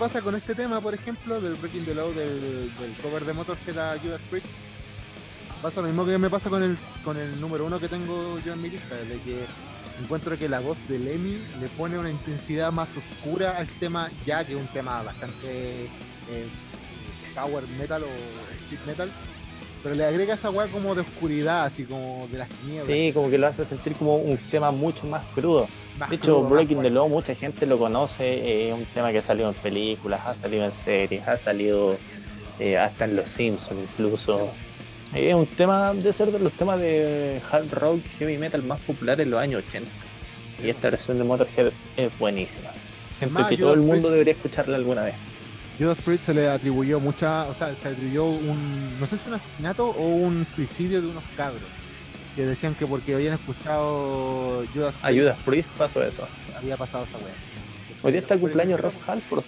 pasa 0.00 0.22
con 0.22 0.34
este 0.34 0.54
tema, 0.54 0.80
por 0.80 0.94
ejemplo, 0.94 1.42
del 1.42 1.56
Breaking 1.56 1.84
the 1.84 1.94
Law 1.94 2.10
del, 2.14 2.72
cover 3.02 3.22
de 3.22 3.34
Motorhead 3.34 3.76
a 3.76 3.98
Judas 3.98 4.22
Priest. 4.30 4.46
Pasa 5.60 5.82
lo 5.82 5.88
mismo 5.88 6.06
que 6.06 6.16
me 6.16 6.30
pasa 6.30 6.48
con 6.48 6.62
el, 6.62 6.78
con 7.04 7.18
el 7.18 7.38
número 7.38 7.66
uno 7.66 7.78
que 7.78 7.86
tengo 7.86 8.38
yo 8.38 8.54
en 8.54 8.62
mi 8.62 8.70
lista, 8.70 8.96
de 8.96 9.20
que 9.20 9.44
encuentro 10.02 10.38
que 10.38 10.48
la 10.48 10.60
voz 10.60 10.78
de 10.88 10.98
Lemmy 10.98 11.38
le 11.60 11.68
pone 11.76 11.98
una 11.98 12.10
intensidad 12.10 12.72
más 12.72 12.88
oscura 12.96 13.58
al 13.58 13.68
tema, 13.68 14.08
ya 14.24 14.42
que 14.42 14.54
es 14.54 14.58
un 14.58 14.68
tema 14.68 15.02
bastante 15.02 15.84
eh, 15.84 16.48
power 17.34 17.66
metal 17.78 18.02
o 18.02 18.64
street 18.64 18.86
metal. 18.86 19.12
Pero 19.82 19.94
le 19.94 20.04
agrega 20.04 20.34
esa 20.34 20.50
weá 20.50 20.66
como 20.68 20.94
de 20.94 21.00
oscuridad, 21.02 21.64
así 21.64 21.84
como 21.84 22.28
de 22.30 22.38
las 22.38 22.48
tinieblas. 22.48 22.86
Sí, 22.86 23.12
como 23.14 23.30
que 23.30 23.38
lo 23.38 23.46
hace 23.46 23.64
sentir 23.64 23.94
como 23.94 24.16
un 24.16 24.36
tema 24.50 24.70
mucho 24.70 25.06
más 25.06 25.24
crudo. 25.34 25.68
Más 25.98 26.10
De 26.10 26.16
hecho, 26.16 26.36
crudo, 26.42 26.48
Breaking 26.50 26.82
the. 26.82 26.90
Law, 26.90 27.08
mucha 27.08 27.34
gente 27.34 27.66
lo 27.66 27.78
conoce, 27.78 28.24
eh, 28.26 28.68
es 28.68 28.74
un 28.74 28.84
tema 28.86 29.10
que 29.10 29.18
ha 29.18 29.22
salido 29.22 29.48
en 29.48 29.54
películas, 29.54 30.20
ha 30.26 30.34
salido 30.34 30.64
en 30.66 30.72
series, 30.72 31.26
ha 31.26 31.38
salido 31.38 31.96
eh, 32.58 32.76
hasta 32.76 33.06
en 33.06 33.16
Los 33.16 33.30
Simpsons 33.30 33.80
incluso. 33.80 34.50
Eh, 35.14 35.30
Es 35.30 35.34
un 35.34 35.46
tema 35.46 35.94
de 35.94 36.12
ser 36.12 36.30
de 36.30 36.38
los 36.38 36.52
temas 36.52 36.78
de 36.78 37.40
hard 37.50 37.72
rock, 37.72 38.00
heavy 38.18 38.36
metal 38.36 38.62
más 38.62 38.80
populares 38.80 39.24
en 39.24 39.30
los 39.30 39.40
años 39.40 39.64
80. 39.66 39.90
Y 40.62 40.68
esta 40.68 40.90
versión 40.90 41.16
de 41.18 41.24
Motorhead 41.24 41.72
es 41.96 42.18
buenísima. 42.18 42.68
Más 43.30 43.48
que 43.48 43.56
todo 43.56 43.74
el 43.74 43.80
mundo 43.80 44.10
debería 44.10 44.34
escucharla 44.34 44.76
alguna 44.76 45.02
vez. 45.04 45.14
Judas 45.80 46.02
Priest 46.02 46.24
se 46.24 46.34
le 46.34 46.46
atribuyó 46.46 47.00
mucha, 47.00 47.46
o 47.46 47.54
sea, 47.54 47.74
se 47.74 47.88
atribuyó 47.88 48.26
un, 48.26 49.00
no 49.00 49.06
sé 49.06 49.16
si 49.16 49.28
un 49.28 49.34
asesinato 49.34 49.88
o 49.88 50.02
un 50.08 50.46
suicidio 50.54 51.00
de 51.00 51.08
unos 51.08 51.24
cabros. 51.38 51.64
Que 52.36 52.44
decían 52.44 52.74
que 52.74 52.86
porque 52.86 53.14
habían 53.14 53.32
escuchado 53.32 54.62
Judas 54.74 54.96
Priest 54.96 55.04
Ayudas, 55.04 55.38
Priest 55.42 55.68
pasó 55.78 56.02
eso. 56.02 56.28
había 56.54 56.76
pasado 56.76 57.04
esa 57.04 57.16
weá. 57.16 57.32
Hoy 58.02 58.12
día 58.12 58.20
está 58.20 58.34
el 58.34 58.40
cumpleaños 58.40 58.78
Rob 58.78 58.92
Halford. 59.06 59.42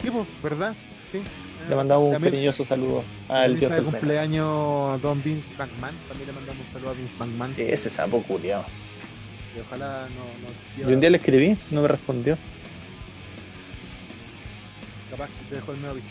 Sí, 0.00 0.08
pues, 0.08 0.26
¿verdad? 0.40 0.76
Sí. 1.10 1.20
Le 1.68 1.74
mandamos 1.74 2.14
un 2.14 2.22
cariñoso 2.22 2.64
saludo 2.64 3.02
al 3.28 3.58
dios 3.58 3.72
del 3.72 3.84
cumpleaños 3.84 5.02
Don 5.02 5.20
Vince 5.20 5.52
McMahon. 5.56 5.96
También 6.08 6.28
le 6.28 6.32
mandamos 6.32 6.64
un 6.64 6.72
saludo 6.72 6.90
a 6.90 6.94
Vince 6.94 7.16
McMahon. 7.18 7.54
Ese 7.56 7.90
sapo 7.90 8.22
culiao. 8.22 8.64
Y 9.56 9.60
ojalá 9.60 10.06
no, 10.10 10.84
no 10.84 10.90
Y 10.90 10.94
un 10.94 11.00
día 11.00 11.10
le 11.10 11.16
escribí, 11.16 11.56
no 11.72 11.82
me 11.82 11.88
respondió. 11.88 12.38
Capaz 15.16 15.28
que 15.28 15.48
te 15.48 15.54
dejó 15.56 15.72
el 15.72 15.80
nuevo 15.80 15.94
visto. 15.96 16.10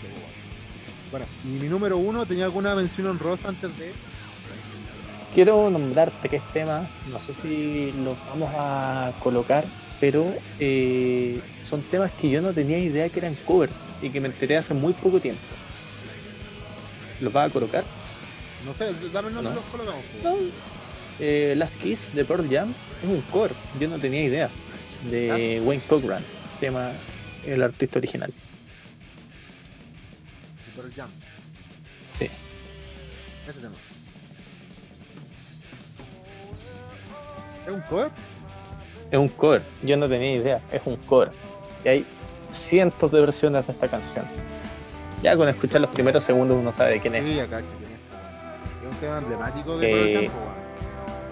Bueno, 1.11 1.25
y 1.43 1.47
mi 1.47 1.67
número 1.67 1.97
uno 1.97 2.25
tenía 2.25 2.45
alguna 2.45 2.73
mención 2.75 3.07
honrosa 3.07 3.49
antes 3.49 3.77
de. 3.77 3.93
Quiero 5.33 5.69
nombrarte 5.69 6.29
que 6.29 6.35
es 6.37 6.53
tema, 6.53 6.87
no 7.11 7.19
sé 7.19 7.33
si 7.33 7.91
los 8.03 8.15
vamos 8.29 8.51
a 8.55 9.11
colocar, 9.23 9.65
pero 9.99 10.31
eh, 10.59 11.39
son 11.63 11.81
temas 11.81 12.11
que 12.11 12.29
yo 12.29 12.39
no 12.41 12.53
tenía 12.53 12.77
idea 12.77 13.09
que 13.09 13.19
eran 13.19 13.35
covers 13.45 13.79
y 14.01 14.09
que 14.11 14.21
me 14.21 14.27
enteré 14.27 14.57
hace 14.57 14.75
muy 14.75 14.93
poco 14.93 15.19
tiempo. 15.19 15.41
¿Los 17.19 17.33
vas 17.33 17.49
a 17.49 17.53
colocar? 17.53 17.83
No 18.65 18.73
sé, 18.75 18.93
dame 19.11 19.29
el 19.29 19.33
nombre 19.33 19.53
No. 19.53 19.59
los 19.61 19.69
colocamos. 19.71 20.03
pues. 20.11 20.23
No. 20.23 20.37
Eh, 21.19 21.55
Last 21.57 21.75
Kiss 21.81 22.07
de 22.13 22.25
Pearl 22.25 22.47
Jam 22.49 22.71
es 23.03 23.09
un 23.09 23.21
cover, 23.21 23.51
yo 23.79 23.87
no 23.87 23.97
tenía 23.97 24.23
idea. 24.23 24.49
De 25.09 25.61
Wayne 25.65 25.83
Cochran, 25.87 26.23
se 26.59 26.67
llama 26.67 26.91
el 27.45 27.61
artista 27.63 27.99
original. 27.99 28.31
Pearl 30.95 31.09
Jam, 31.09 31.09
Sí. 32.11 32.25
ese 33.49 33.59
tema. 33.59 33.73
¿Es 37.65 37.71
un 37.73 37.81
cover? 37.81 38.09
Es 39.11 39.19
un 39.19 39.27
cover, 39.29 39.61
yo 39.83 39.95
no 39.97 40.07
tenía 40.09 40.35
idea, 40.35 40.59
es 40.71 40.81
un 40.85 40.97
cover. 40.97 41.31
Y 41.85 41.87
hay 41.87 42.05
cientos 42.51 43.11
de 43.11 43.19
versiones 43.21 43.65
de 43.67 43.73
esta 43.73 43.87
canción. 43.87 44.25
Ya 45.21 45.37
con 45.37 45.47
escuchar 45.47 45.81
los 45.81 45.89
primeros 45.91 46.23
segundos 46.23 46.57
uno 46.57 46.73
sabe 46.73 46.91
de 46.93 47.01
quién 47.01 47.15
es. 47.15 47.23
Sí, 47.23 47.39
acá, 47.39 47.59
chico. 47.59 47.73
Es 48.85 48.93
un 48.93 48.99
tema 48.99 49.17
emblemático 49.19 49.77
de 49.77 50.25
Eh. 50.25 50.29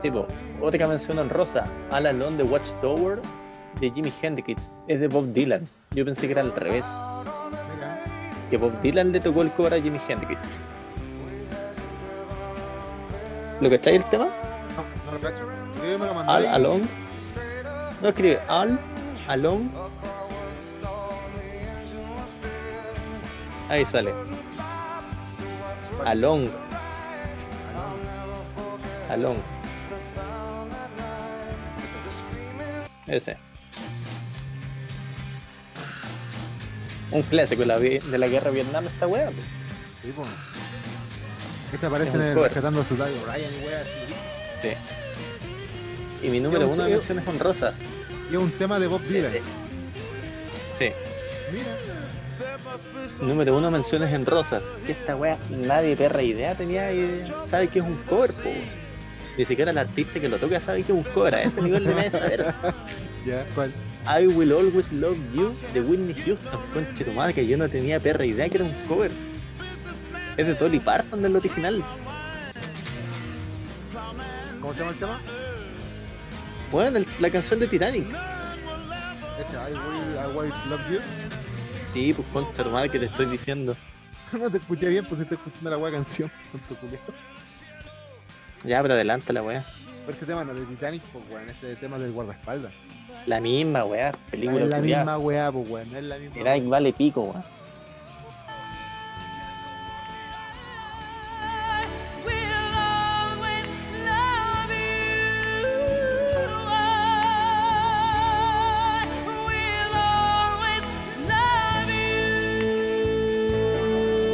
Tipo, 0.02 0.26
otra 0.62 0.88
mención 0.88 1.20
en 1.20 1.30
rosa, 1.30 1.66
All 1.92 2.08
Alone 2.08 2.38
de 2.38 2.44
Watchtower 2.44 3.20
de 3.80 3.92
Jimi 3.92 4.12
Hendrix, 4.22 4.76
es 4.88 5.00
de 5.00 5.08
Bob 5.08 5.32
Dylan. 5.34 5.68
Yo 5.94 6.06
pensé 6.06 6.26
que 6.28 6.32
era 6.34 6.42
al 6.42 6.54
revés, 6.56 6.86
que 8.52 8.58
Bob 8.58 8.74
Dylan 8.82 9.14
le 9.14 9.22
tocó 9.22 9.42
el 9.44 9.52
cover 9.52 9.74
a 9.74 9.82
Jimi 9.82 9.98
Hendrix. 10.08 10.56
¿Lo 13.62 13.70
cacháis 13.70 13.98
el 13.98 14.06
tema? 14.10 14.26
no, 14.26 15.06
no 15.06 15.18
lo 15.18 15.20
cacho. 15.22 15.48
Sí, 15.76 15.88
me 15.88 16.06
lo 16.06 16.14
mandó 16.14 16.32
All 16.34 16.46
ahí. 16.46 16.54
Alone. 16.54 16.84
No 18.02 18.08
escribe 18.10 18.40
All 18.50 18.78
Alone. 19.30 19.70
Ahí 23.70 23.86
sale. 23.86 24.14
Along. 26.06 26.50
Along. 29.10 29.38
Ese. 33.08 33.51
Un 37.12 37.22
clásico 37.24 37.62
de 37.62 37.66
la, 37.68 37.78
vi- 37.78 38.00
de 38.00 38.18
la 38.18 38.28
guerra 38.28 38.50
de 38.52 38.56
Vietnam 38.62 38.86
esta 38.88 39.08
wea. 39.08 39.28
po. 39.30 39.36
Sí, 40.02 40.14
pues. 40.16 40.28
Este 41.74 41.86
aparece 41.86 42.10
Es 42.10 42.16
en 42.16 42.22
el 42.22 42.34
cover. 42.34 42.50
rescatando 42.50 42.82
a 42.82 42.86
su 42.86 42.96
Ryan, 42.96 43.12
y 43.12 43.66
wea, 43.68 43.82
así. 43.82 44.14
Sí. 44.62 46.28
Y 46.28 46.30
mi 46.30 46.40
número 46.40 46.68
un- 46.68 46.74
uno 46.74 46.84
de 46.84 46.92
menciones 46.92 47.28
honrosas. 47.28 47.84
Y 48.30 48.34
es 48.34 48.40
un 48.40 48.52
tema 48.52 48.80
de 48.80 48.88
Bob 48.88 49.02
Dylan. 49.04 49.34
Sí. 50.78 50.92
Mira, 51.52 51.78
Número 53.22 53.58
uno, 53.58 53.70
menciones 53.70 54.14
en 54.14 54.26
rosas. 54.26 54.64
Que 54.86 54.94
esta 54.94 55.16
wea 55.16 55.38
nadie 55.50 55.96
perra 55.98 56.24
idea 56.24 56.56
tenía 56.56 56.92
y 56.94 57.24
sabe 57.46 57.68
que 57.68 57.80
es 57.80 57.86
un 57.86 57.96
cover, 58.04 58.32
po. 58.34 58.50
Ni 59.38 59.46
siquiera 59.46 59.72
el 59.72 59.78
artista 59.78 60.20
que 60.20 60.30
lo 60.30 60.38
toca 60.38 60.60
sabe 60.60 60.84
que 60.84 60.92
es 60.92 60.98
un 60.98 61.04
cover. 61.04 61.36
A 61.36 61.44
ese 61.44 61.62
nivel 61.62 61.86
de 61.86 62.12
saber. 62.12 62.54
ya, 63.26 63.46
¿cuál? 63.54 63.72
I 64.08 64.28
Will 64.28 64.52
Always 64.52 64.92
Love 64.92 65.18
You 65.34 65.56
de 65.74 65.82
Whitney 65.82 66.14
Houston. 66.26 66.60
Conche 66.74 67.04
tu 67.06 67.12
madre, 67.14 67.34
que 67.34 67.46
yo 67.48 67.58
no 67.58 67.70
tenía 67.70 68.00
perra 68.00 68.26
idea 68.26 68.50
que 68.50 68.58
era 68.58 68.66
un 68.66 68.74
cover. 68.88 69.12
Es 70.38 70.48
de 70.48 70.54
Dolly 70.56 70.80
Parton 70.80 71.22
del 71.22 71.36
original. 71.36 71.84
¿Cómo 74.62 74.74
se 74.74 74.80
llama 74.80 74.92
el 74.92 75.00
tema? 75.00 75.20
Bueno, 76.72 76.98
el- 76.98 77.08
la 77.20 77.30
canción 77.30 77.60
de 77.60 77.68
Titanic. 77.68 78.08
Ese, 78.08 79.54
I 79.58 79.74
will 79.74 80.18
always 80.20 80.54
love 80.70 80.82
you. 80.92 81.00
Sí, 81.94 82.14
pues 82.14 82.28
concha 82.32 82.64
tu 82.64 82.70
madre 82.70 82.90
que 82.90 83.00
te 83.00 83.06
estoy 83.06 83.26
diciendo. 83.28 83.76
No 84.32 84.50
te 84.50 84.60
escuché 84.60 84.88
bien, 84.88 85.04
pues 85.06 85.20
estoy 85.20 85.36
escuchando 85.36 85.70
la 85.72 85.78
wea 85.78 85.92
canción. 85.92 86.32
Ya, 88.64 88.80
pero 88.82 88.94
adelanta 88.94 89.34
la 89.34 89.42
wea. 89.44 89.66
Pero 90.06 90.14
este 90.14 90.26
tema 90.26 90.44
no 90.44 90.52
es 90.54 90.60
de 90.60 90.66
Titanic, 90.66 91.02
pues 91.14 91.24
weón, 91.30 91.50
este 91.50 91.76
tema 91.76 91.98
es 91.98 92.04
del 92.04 92.12
guardaespaldas. 92.12 92.74
La 93.26 93.40
misma 93.40 93.86
wea, 93.86 94.12
película 94.30 94.64
es 94.64 94.70
la 94.70 94.80
misma 94.80 95.18
weá, 95.18 95.52
pues 95.52 95.70
weón, 95.70 95.92
no 95.92 95.98
es 95.98 96.04
la 96.04 96.18
misma. 96.18 96.34
Titanic 96.34 96.70
vale 96.70 96.94
pico, 96.94 97.34
you. 97.34 97.42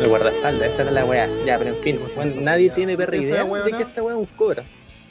El 0.01 0.09
guardaespaldas, 0.09 0.73
esa 0.73 0.83
era 0.83 0.91
la 0.91 1.05
wea. 1.05 1.27
Ya, 1.45 1.57
pero 1.57 1.71
en 1.71 1.81
fin, 1.81 1.99
weón, 2.15 2.43
nadie 2.43 2.69
tiene 2.69 2.95
perra 2.95 3.17
idea 3.17 3.43
de 3.43 3.71
¿no? 3.71 3.77
que 3.77 3.83
esta 3.83 4.03
wea 4.03 4.15
es 4.15 4.21
un. 4.21 4.27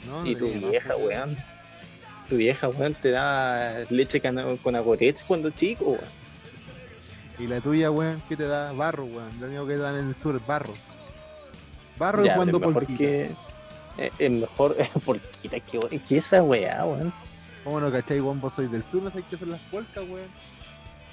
No, 0.07 0.25
Y 0.25 0.33
no 0.33 0.39
tu 0.39 0.47
más, 0.47 0.71
vieja, 0.71 0.93
pues, 0.93 1.07
weón. 1.07 1.37
Tu 2.29 2.35
vieja, 2.37 2.67
weón, 2.69 2.93
te 2.95 3.11
da 3.11 3.85
leche 3.89 4.21
con 4.21 4.75
agoretes 4.75 5.23
cuando 5.23 5.49
chico, 5.51 5.85
weón. 5.85 6.01
Y 7.39 7.47
la 7.47 7.61
tuya, 7.61 7.91
weón, 7.91 8.21
¿qué 8.27 8.35
te 8.35 8.47
da? 8.47 8.71
Barro, 8.71 9.05
weón. 9.05 9.39
Lo 9.39 9.47
único 9.47 9.67
que 9.67 9.73
te 9.73 9.79
dan 9.79 9.97
en 9.99 10.07
el 10.09 10.15
sur 10.15 10.35
es 10.35 10.45
barro. 10.45 10.73
Barro 11.97 12.23
y 12.23 12.27
Ya, 12.27 12.35
cuando 12.35 12.59
polquita. 12.59 12.97
que. 12.97 13.31
Es 14.19 14.31
mejor. 14.31 14.75
Porquita, 15.05 15.59
que 15.59 15.79
¿Qué 16.07 16.17
esa 16.17 16.43
weá, 16.43 16.83
weón? 16.85 17.13
¿Cómo 17.63 17.79
no 17.79 17.91
cachai, 17.91 18.19
weón? 18.21 18.39
Vos 18.39 18.53
sois 18.53 18.71
del 18.71 18.83
sur, 18.89 19.01
no 19.03 19.09
sabéis 19.09 19.25
qué 19.29 19.35
hacer 19.35 19.47
las 19.47 19.59
polcas, 19.71 20.03
weón. 20.07 20.27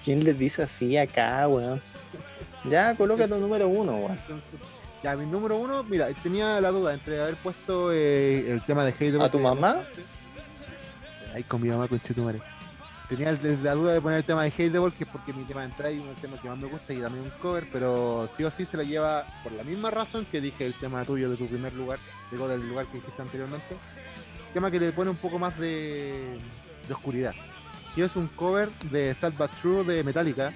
¿Quién 0.04 0.22
les 0.24 0.38
dice 0.38 0.62
así 0.62 0.96
acá, 0.96 1.46
weón? 1.48 1.80
Ya, 2.68 2.94
coloca 2.94 3.26
tu 3.28 3.36
número 3.40 3.68
uno, 3.68 3.96
weón. 3.96 4.18
Ya, 5.04 5.14
mi 5.16 5.26
número 5.26 5.58
uno, 5.58 5.82
mira, 5.82 6.08
tenía 6.22 6.58
la 6.62 6.70
duda 6.70 6.94
entre 6.94 7.20
haber 7.20 7.34
puesto 7.34 7.92
eh, 7.92 8.50
el 8.50 8.62
tema 8.62 8.86
de 8.86 8.90
Hate 8.92 9.20
¿A 9.20 9.30
tu 9.30 9.38
mamá? 9.38 9.84
Ay, 11.34 11.42
con 11.42 11.60
mi 11.60 11.68
mamá, 11.68 11.86
con 11.88 12.00
Chetumare. 12.00 12.40
Tenía 13.10 13.38
la 13.62 13.74
duda 13.74 13.92
de 13.92 14.00
poner 14.00 14.20
el 14.20 14.24
tema 14.24 14.44
de 14.44 14.48
Hateball, 14.48 14.94
que 14.94 15.04
es 15.04 15.10
porque 15.10 15.34
mi 15.34 15.44
tema 15.44 15.60
de 15.60 15.66
entrada 15.66 15.92
y 15.92 15.96
uno 15.96 16.06
de 16.06 16.12
los 16.12 16.20
temas 16.22 16.40
que 16.40 16.48
más 16.48 16.56
me 16.56 16.68
gusta 16.68 16.94
y 16.94 17.00
también 17.00 17.22
un 17.22 17.30
cover, 17.38 17.68
pero 17.70 18.30
sí 18.34 18.44
o 18.44 18.50
sí 18.50 18.64
se 18.64 18.78
lo 18.78 18.82
lleva 18.82 19.26
por 19.42 19.52
la 19.52 19.62
misma 19.62 19.90
razón 19.90 20.24
que 20.24 20.40
dije 20.40 20.64
el 20.64 20.72
tema 20.72 21.04
tuyo 21.04 21.28
de 21.28 21.36
tu 21.36 21.46
primer 21.48 21.74
lugar, 21.74 21.98
digo 22.30 22.48
del 22.48 22.66
lugar 22.66 22.86
que 22.86 22.96
dijiste 22.96 23.20
anteriormente. 23.20 23.76
Tema 24.54 24.70
que 24.70 24.80
le 24.80 24.90
pone 24.92 25.10
un 25.10 25.18
poco 25.18 25.38
más 25.38 25.58
de, 25.58 26.38
de 26.88 26.94
oscuridad. 26.94 27.34
Y 27.94 28.00
es 28.00 28.16
un 28.16 28.28
cover 28.28 28.70
de 28.90 29.14
Sad 29.14 29.34
But 29.34 29.50
True 29.60 29.84
de 29.84 30.02
Metallica, 30.02 30.54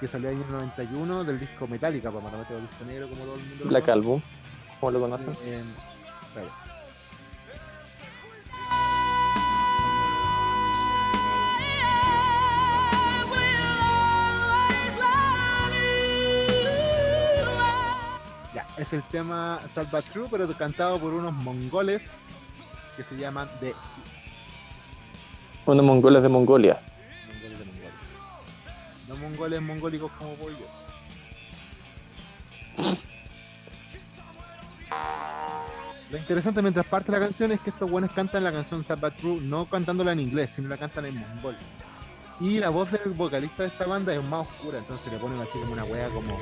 que 0.00 0.08
salió 0.08 0.30
en 0.30 0.40
el 0.40 0.50
91 0.50 1.24
del 1.24 1.38
disco 1.38 1.68
Metallica, 1.68 2.10
para 2.10 2.38
meter 2.38 2.56
el 2.56 2.66
disco 2.66 2.84
negro 2.86 3.08
como 3.10 3.24
todo 3.24 3.34
el 3.34 3.42
mundo. 3.42 3.64
conoce. 3.64 3.90
Album, 3.92 4.22
¿cómo 4.80 4.92
lo 4.92 5.00
conocen? 5.00 5.36
Eh, 5.44 5.62
claro. 6.32 6.48
Ya, 18.54 18.66
es 18.78 18.92
el 18.94 19.02
tema 19.02 19.60
Salva 19.68 20.00
True, 20.00 20.28
pero 20.30 20.50
cantado 20.56 20.98
por 20.98 21.12
unos 21.12 21.34
mongoles 21.34 22.10
que 22.96 23.02
se 23.02 23.18
llaman 23.18 23.50
The 23.60 23.74
Unos 25.66 25.84
mongoles 25.84 26.22
de 26.22 26.28
Mongolia. 26.30 26.80
No 29.10 29.16
mongoles 29.16 29.60
mongólicos 29.60 30.10
como 30.12 30.34
yo. 30.48 30.66
Lo 36.10 36.18
interesante 36.18 36.60
mientras 36.62 36.86
parte 36.86 37.12
la 37.12 37.20
canción 37.20 37.52
es 37.52 37.60
que 37.60 37.70
estos 37.70 37.88
buenos 37.90 38.10
cantan 38.12 38.42
la 38.42 38.52
canción 38.52 38.82
Sabbath 38.84 39.16
True 39.16 39.40
no 39.40 39.66
cantándola 39.66 40.12
en 40.12 40.20
inglés, 40.20 40.52
sino 40.52 40.68
la 40.68 40.76
cantan 40.76 41.06
en 41.06 41.16
mongol. 41.18 41.56
Y 42.40 42.58
la 42.58 42.70
voz 42.70 42.90
del 42.92 43.12
vocalista 43.12 43.62
de 43.64 43.68
esta 43.68 43.86
banda 43.86 44.14
es 44.14 44.28
más 44.28 44.46
oscura, 44.48 44.78
entonces 44.78 45.12
le 45.12 45.18
ponen 45.18 45.40
así 45.40 45.58
como 45.60 45.72
una 45.72 45.84
wea 45.84 46.08
como. 46.08 46.36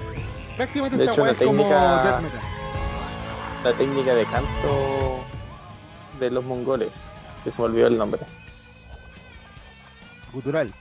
Prácticamente 0.57 0.97
De 0.97 1.05
esta 1.05 1.13
hecho, 1.13 1.23
wea 1.23 1.33
la 1.33 1.39
es 1.39 1.45
como 1.47 1.63
técnica- 1.65 2.03
death 2.03 2.21
metal. 2.23 2.41
La 3.65 3.73
técnica 3.73 4.15
de 4.15 4.25
canto 4.27 5.25
de 6.21 6.31
los 6.31 6.45
mongoles. 6.45 6.91
Que 7.45 7.51
se 7.51 7.59
me 7.61 7.65
olvidó 7.67 7.87
el 7.89 7.99
nombre. 7.99 8.21
Gutural. 10.33 10.73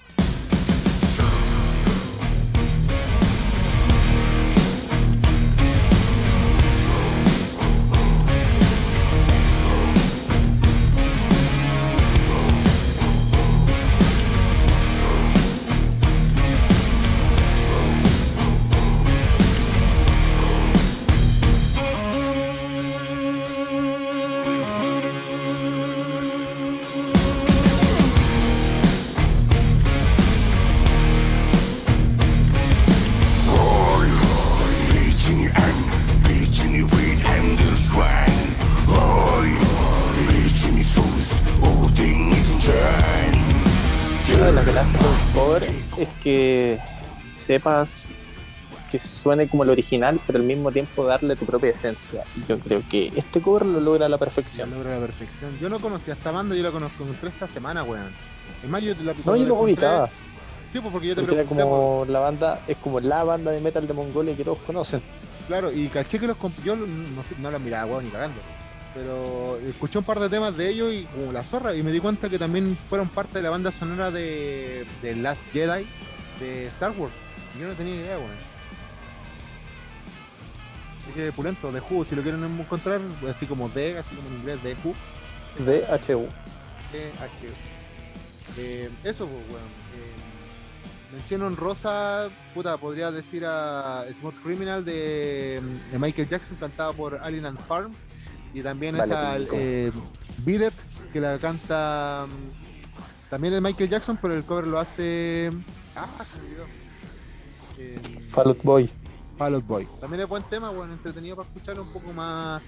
Sepas 47.48 48.12
que 48.92 49.00
suene 49.00 49.48
como 49.48 49.64
el 49.64 49.70
original, 49.70 50.20
pero 50.28 50.40
al 50.40 50.46
mismo 50.46 50.72
tiempo 50.72 51.06
darle 51.06 51.36
tu 51.36 51.46
propia 51.46 51.72
esencia. 51.72 52.24
Yo 52.48 52.60
creo 52.60 52.84
que 52.90 53.12
este 53.16 53.42
cover 53.42 53.66
lo 53.66 53.80
logra 53.80 54.06
a 54.06 54.10
la 54.10 54.18
perfección. 54.18 54.70
logra 54.70 54.96
la 54.96 55.06
perfección. 55.06 55.58
Yo 55.60 55.70
no 55.70 55.80
conocía 55.80 56.14
esta 56.14 56.32
banda, 56.32 56.56
yo 56.56 56.64
la 56.64 56.72
conozco 56.72 57.06
esta 57.26 57.48
semana, 57.48 57.84
weón. 57.84 58.10
Es 58.64 58.70
más, 58.70 58.82
yo 58.82 58.94
la 59.04 59.14
No, 59.26 59.36
yo 59.36 59.46
lo 59.46 59.56
ubicaba. 59.56 60.08
Sí, 60.72 60.80
pues 60.82 60.92
porque 60.92 61.08
yo 61.08 61.16
te 61.16 61.22
Porque 61.22 61.36
era 61.40 61.46
como 61.46 62.06
la 62.10 62.20
banda, 62.20 62.60
es 62.68 62.78
como 62.78 63.00
la 63.00 63.24
banda 63.24 63.52
de 63.52 63.62
metal 63.62 63.88
de 63.88 63.94
Mongolia 63.94 64.36
que 64.36 64.44
todos 64.44 64.60
conocen. 64.60 65.02
Claro, 65.48 65.72
y 65.72 65.88
caché 65.88 66.20
que 66.20 66.28
los 66.28 66.38
comp- 66.38 66.62
yo 66.64 66.76
no, 66.76 66.86
no 67.40 67.52
la 67.52 67.60
miraba, 67.60 67.86
weón, 67.92 68.06
ni 68.06 68.12
cagando. 68.12 68.40
Pero 68.94 69.58
escuché 69.68 70.00
un 70.00 70.04
par 70.06 70.20
de 70.20 70.30
temas 70.30 70.56
de 70.58 70.70
ellos 70.70 70.94
y 70.94 71.04
como 71.04 71.32
la 71.32 71.44
zorra, 71.44 71.76
y 71.76 71.84
me 71.84 71.92
di 71.92 72.00
cuenta 72.00 72.30
que 72.30 72.40
también 72.40 72.78
fueron 72.90 73.10
parte 73.10 73.40
de 73.40 73.44
la 73.44 73.50
banda 73.50 73.72
sonora 73.72 74.12
de, 74.12 74.86
de 75.02 75.16
Last 75.16 75.42
Jedi 75.54 75.86
de 76.40 76.66
Star 76.68 76.92
Wars. 76.98 77.14
Yo 77.60 77.68
no 77.68 77.74
tenía 77.74 77.96
idea, 77.96 78.18
weón. 78.18 78.32
Así 81.04 81.14
que 81.14 81.32
pulento, 81.32 81.72
de 81.72 81.80
Who, 81.80 82.06
si 82.06 82.16
lo 82.16 82.22
quieren 82.22 82.44
encontrar, 82.44 83.00
así 83.30 83.46
como 83.46 83.70
de, 83.70 83.98
así 83.98 84.16
como 84.16 84.28
en 84.30 84.36
inglés, 84.36 84.62
de 84.64 84.76
Who. 84.84 84.94
De 85.64 85.80
HU. 86.14 86.28
TH. 86.92 88.60
Eh, 88.60 88.90
eso, 89.04 89.26
pues, 89.26 89.44
weón. 89.50 89.68
Eh, 89.96 91.14
mención 91.14 91.42
honrosa, 91.44 92.28
puta, 92.54 92.78
podría 92.78 93.12
decir 93.12 93.44
a 93.46 94.06
Smooth 94.20 94.36
Criminal 94.44 94.84
de, 94.84 95.62
de 95.92 96.00
Michael 96.00 96.28
Jackson, 96.30 96.58
cantado 96.60 96.94
por 96.94 97.16
Alien 97.24 97.46
and 97.46 97.60
Farm. 97.60 97.94
Y 98.54 98.62
también 98.62 98.98
Vale, 98.98 99.14
esa 99.14 99.36
pico. 99.38 99.56
eh, 99.58 99.92
Beat 100.46 100.62
It, 100.74 101.12
que 101.14 101.20
la 101.22 101.38
canta 101.38 102.26
mm, 102.28 103.30
también 103.30 103.54
es 103.54 103.62
Michael 103.62 103.90
Jackson, 103.90 104.18
pero 104.22 104.34
el 104.36 104.44
cover 104.44 104.68
lo 104.68 104.80
hace. 104.80 105.52
Ah, 105.96 106.08
Fall 108.38 108.50
Out 108.50 108.62
Boy. 108.62 108.90
Fall 109.36 109.56
Out 109.56 109.66
Boy. 109.66 109.88
También 110.00 110.22
es 110.22 110.30
buen 110.30 110.44
tema, 110.44 110.70
bueno, 110.70 110.94
entretenido 110.94 111.36
para 111.36 111.48
escuchar 111.48 111.80
un 111.80 111.92
poco 111.92 112.14
más, 112.14 112.62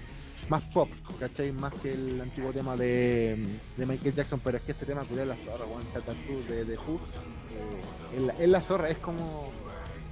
más 0.48 0.62
pop, 0.64 0.88
¿cachai? 1.20 1.52
Más 1.52 1.72
que 1.74 1.92
el 1.92 2.20
antiguo 2.20 2.50
tema 2.52 2.74
de, 2.76 3.56
de 3.76 3.86
Michael 3.86 4.16
Jackson, 4.16 4.40
pero 4.42 4.56
es 4.56 4.64
que 4.64 4.72
este 4.72 4.84
tema 4.84 5.02
culiao 5.02 5.22
es 5.22 5.28
la 5.28 5.36
zorra, 5.36 5.64
Chata 5.94 6.12
True 6.26 6.42
de, 6.48 6.64
de 6.64 6.76
Who. 6.76 6.98
eh, 8.16 8.32
es, 8.40 8.48
la, 8.48 8.60
zorra, 8.60 8.90
es 8.90 8.98
como. 8.98 9.44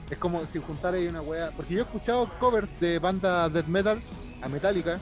Es 0.09 0.17
como 0.19 0.47
si 0.47 0.61
juntara 0.61 0.97
ahí 0.97 1.09
una 1.09 1.23
wea. 1.23 1.51
Porque 1.57 1.75
yo 1.75 1.81
he 1.81 1.83
escuchado 1.83 2.31
covers 2.39 2.69
de 2.79 3.01
bandas 3.01 3.53
death 3.53 3.67
metal 3.67 4.01
a 4.41 4.49
Metallica 4.49 5.01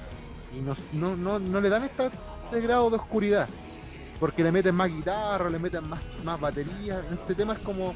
y 0.57 0.63
no, 0.63 0.75
no, 0.95 1.17
no, 1.17 1.39
no 1.39 1.61
le 1.61 1.69
dan 1.69 1.85
este 1.85 2.11
grado 2.63 2.89
de 2.89 2.97
oscuridad. 2.97 3.47
Porque 4.19 4.43
le 4.43 4.51
meten 4.51 4.75
más 4.75 4.89
guitarra, 4.89 5.51
le 5.51 5.59
meten 5.59 5.87
más, 5.87 6.01
más 6.25 6.41
batería. 6.41 7.03
Este 7.13 7.35
tema 7.35 7.53
es 7.53 7.59
como. 7.59 7.95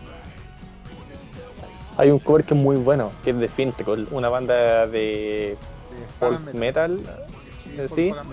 Hay 2.00 2.10
un 2.10 2.18
cover 2.18 2.44
que 2.44 2.54
es 2.54 2.60
muy 2.60 2.76
bueno, 2.76 3.12
que 3.22 3.28
es 3.28 3.38
de 3.38 3.46
Fintricle, 3.46 4.06
una 4.10 4.30
banda 4.30 4.86
de 4.86 5.58
de 5.90 6.06
folk 6.18 6.54
metal, 6.54 6.98
eh, 6.98 7.86
folk 7.86 7.90
sí, 7.94 8.04
metal. 8.06 8.26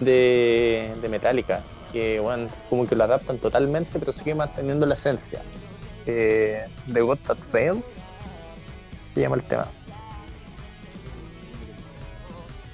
de, 0.00 0.92
de 1.00 1.08
Metallica, 1.08 1.62
que 1.94 2.20
bueno, 2.20 2.48
como 2.68 2.86
que 2.86 2.94
lo 2.94 3.04
adaptan 3.04 3.38
totalmente, 3.38 3.98
pero 3.98 4.12
sigue 4.12 4.34
manteniendo 4.34 4.84
la 4.84 4.92
esencia. 4.92 5.40
Eh, 6.04 6.66
The 6.92 7.00
God 7.00 7.18
That 7.26 7.38
Failed 7.38 7.82
se 9.14 9.20
llama 9.22 9.36
el 9.36 9.44
tema. 9.44 9.66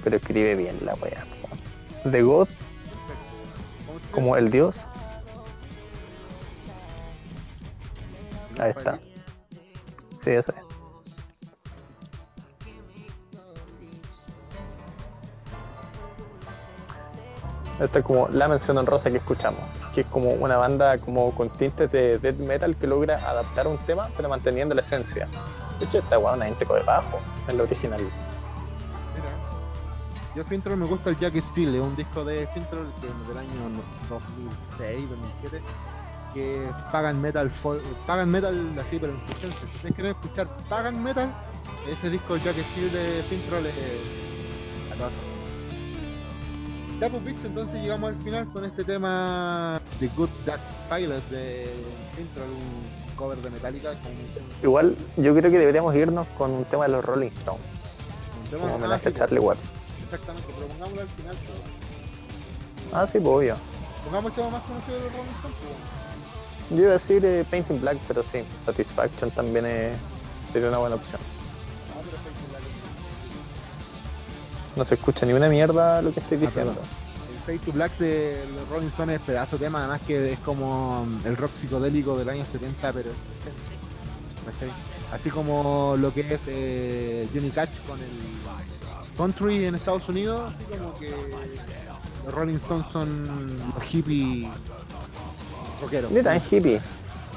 Pero 0.02 0.16
escribe 0.16 0.56
bien 0.56 0.76
la 0.84 0.94
wea. 0.94 1.24
The 2.10 2.20
God 2.20 2.48
¿Cómo 3.86 4.00
se 4.00 4.10
como 4.10 4.36
el 4.36 4.50
dios. 4.50 4.76
Ahí 8.58 8.72
está. 8.76 8.98
Sí, 10.22 10.30
eso 10.30 10.52
es. 10.52 10.62
Esta 17.80 17.98
es 17.98 18.04
como 18.04 18.28
la 18.28 18.46
mención 18.46 18.78
honrosa 18.78 19.10
que 19.10 19.16
escuchamos, 19.16 19.60
que 19.92 20.02
es 20.02 20.06
como 20.06 20.30
una 20.30 20.56
banda 20.56 20.98
como 20.98 21.34
con 21.34 21.50
tintes 21.50 21.90
de 21.90 22.18
death 22.18 22.36
metal 22.36 22.76
que 22.76 22.86
logra 22.86 23.16
adaptar 23.28 23.66
un 23.66 23.76
tema 23.78 24.08
pero 24.16 24.28
manteniendo 24.28 24.74
la 24.74 24.82
esencia. 24.82 25.26
De 25.80 25.86
hecho, 25.86 25.98
esta 25.98 26.16
weá 26.16 26.34
una 26.34 26.44
gente 26.44 26.64
de 26.64 26.82
bajo 26.84 27.18
en 27.48 27.58
lo 27.58 27.64
original. 27.64 28.00
Mira. 28.00 29.32
Yo 30.36 30.44
Fintroll 30.44 30.76
me 30.76 30.86
gusta 30.86 31.10
el 31.10 31.18
Jack 31.18 31.34
Steel, 31.40 31.74
es 31.74 31.80
un 31.80 31.96
disco 31.96 32.24
de 32.24 32.46
Fintroll 32.54 32.92
que 33.00 33.08
es 33.08 33.28
del 33.28 33.38
año 33.38 33.50
2006, 34.08 35.10
2007, 35.10 35.60
que 36.34 36.68
pagan 36.90 37.20
metal, 37.20 37.50
fol- 37.50 37.80
pagan 38.06 38.30
metal 38.30 38.56
así, 38.80 38.98
pero. 38.98 39.12
Si 39.26 39.32
ustedes 39.66 39.94
quieren 39.94 40.12
escuchar 40.12 40.48
pagan 40.68 41.02
metal, 41.02 41.30
ese 41.90 42.10
disco 42.10 42.36
Jack 42.36 42.56
Steel 42.72 42.92
de 42.92 43.22
Fintroll 43.28 43.66
es 43.66 43.74
la 44.90 44.96
cosa. 44.96 45.10
Ya 47.00 47.08
pues 47.08 47.24
visto, 47.24 47.48
entonces 47.48 47.82
llegamos 47.82 48.10
al 48.14 48.22
final 48.22 48.46
con 48.52 48.64
este 48.64 48.84
tema 48.84 49.80
The 49.98 50.08
Good 50.16 50.28
That 50.46 50.60
Pilot 50.88 51.28
de 51.30 51.68
Fintroll, 52.16 52.48
un 52.50 53.16
cover 53.16 53.38
de 53.38 53.50
Metallica 53.50 53.90
con 53.94 54.12
Igual, 54.62 54.96
yo 55.16 55.34
creo 55.34 55.50
que 55.50 55.58
deberíamos 55.58 55.94
irnos 55.96 56.28
con 56.38 56.52
un 56.52 56.64
tema 56.64 56.84
de 56.84 56.90
los 56.92 57.04
Rolling 57.04 57.30
Stones, 57.30 57.60
un 58.44 58.50
tema 58.50 58.62
como 58.62 58.74
ah, 58.74 58.76
homenaje 58.76 59.02
sí, 59.02 59.08
a 59.08 59.12
Charlie 59.14 59.40
Watts. 59.40 59.74
Exactamente, 60.04 60.46
pero 60.54 60.68
pongámoslo 60.68 61.00
al 61.02 61.08
final. 61.08 61.36
pues. 61.44 62.92
Ah, 62.94 63.06
sí, 63.06 63.18
pues 63.18 63.26
obvio. 63.34 63.56
Pongamos 64.04 64.26
el 64.26 64.32
tema 64.36 64.50
más 64.50 64.62
conocido 64.62 64.96
de 64.98 65.02
los 65.04 65.12
Rolling 65.12 65.32
Stones. 65.32 65.56
pues. 65.60 66.01
Yo 66.70 66.76
iba 66.78 66.90
a 66.90 66.92
decir 66.94 67.24
eh, 67.24 67.44
Painting 67.50 67.80
Black, 67.80 67.98
pero 68.08 68.22
sí, 68.22 68.42
Satisfaction 68.64 69.30
también 69.30 69.66
es- 69.66 69.96
sería 70.52 70.68
una 70.68 70.78
buena 70.78 70.96
opción. 70.96 71.20
No 74.76 74.84
se 74.84 74.94
escucha 74.94 75.26
ni 75.26 75.32
una 75.34 75.48
mierda 75.48 76.00
lo 76.00 76.12
que 76.14 76.20
estoy 76.20 76.38
Ah, 76.38 76.40
diciendo. 76.40 76.72
El 76.72 77.40
Fade 77.58 77.58
to 77.58 77.72
Black 77.72 77.98
de 77.98 78.42
los 78.54 78.68
Rolling 78.68 78.86
Stones 78.88 79.16
es 79.16 79.22
pedazo 79.22 79.58
de 79.58 79.66
tema, 79.66 79.80
además 79.80 80.00
que 80.06 80.32
es 80.32 80.38
como 80.40 81.06
el 81.24 81.36
rock 81.36 81.52
psicodélico 81.52 82.16
del 82.16 82.28
año 82.30 82.44
70, 82.44 82.92
pero. 82.92 83.10
¿cachai? 84.46 84.70
Así 85.12 85.28
como 85.30 85.94
lo 85.98 86.12
que 86.14 86.20
es 86.22 86.42
eh, 86.46 87.28
Johnny 87.34 87.50
Cash 87.50 87.68
con 87.86 87.98
el 88.00 88.08
country 89.16 89.66
en 89.66 89.74
Estados 89.74 90.08
Unidos, 90.08 90.52
así 90.54 90.64
como 90.78 90.94
que 90.98 91.10
los 92.24 92.34
Rolling 92.34 92.54
Stones 92.54 92.86
son 92.90 93.58
los 93.74 93.84
hippies 93.84 94.48
rockeros. 95.82 96.10
Ni 96.10 96.22
tan 96.22 96.38
hippie, 96.40 96.80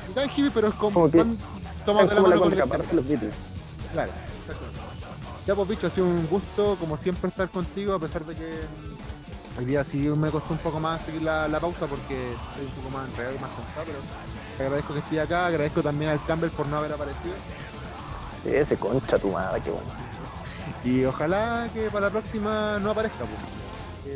Ni 0.08 0.14
tan 0.14 0.30
hippie, 0.30 0.52
pero 0.54 0.68
es 0.70 0.74
como, 0.76 0.94
Como 0.94 1.12
que- 1.12 1.18
van 1.18 1.38
la 1.86 1.94
mano 2.22 2.40
con 2.40 2.50
de 2.52 2.56
los 2.94 3.08
Beatles. 3.08 3.36
Claro. 3.92 4.12
Ya 5.46 5.54
pues 5.54 5.68
bicho, 5.70 5.86
ha 5.88 5.90
sido 5.92 6.08
un 6.08 6.26
gusto 6.28 6.76
como 6.80 6.98
siempre 6.98 7.30
estar 7.30 7.48
contigo, 7.50 7.94
a 7.94 8.00
pesar 8.00 8.24
de 8.26 8.34
que 8.36 8.50
hoy 9.60 9.66
día 9.66 9.84
sí 9.84 9.98
me 9.98 10.32
costó 10.32 10.54
un 10.54 10.60
poco 10.60 10.80
más 10.80 11.04
seguir 11.04 11.22
la, 11.22 11.48
la 11.48 11.60
pauta 11.60 11.86
porque 11.86 12.16
estoy 12.32 12.66
un 12.66 12.72
poco 12.72 12.90
más 12.98 13.08
enredado 13.10 13.36
y 13.36 13.40
más 13.40 13.52
cansado, 13.52 13.86
pero 13.86 14.00
te 14.58 14.64
agradezco 14.64 14.94
que 14.94 15.00
estés 15.00 15.20
acá, 15.20 15.46
agradezco 15.46 15.84
también 15.84 16.10
al 16.12 16.26
Campbell 16.26 16.50
por 16.50 16.66
no 16.66 16.78
haber 16.78 16.94
aparecido. 16.94 17.36
Ese 18.46 18.76
concha 18.78 19.20
tu 19.20 19.32
madre, 19.32 19.62
qué 19.64 19.70
bueno. 19.70 19.88
Y 20.84 21.04
ojalá 21.06 21.70
que 21.74 21.90
para 21.92 22.08
la 22.08 22.12
próxima 22.12 22.80
no 22.80 22.92
aparezca, 22.92 23.26
pues. 23.26 23.40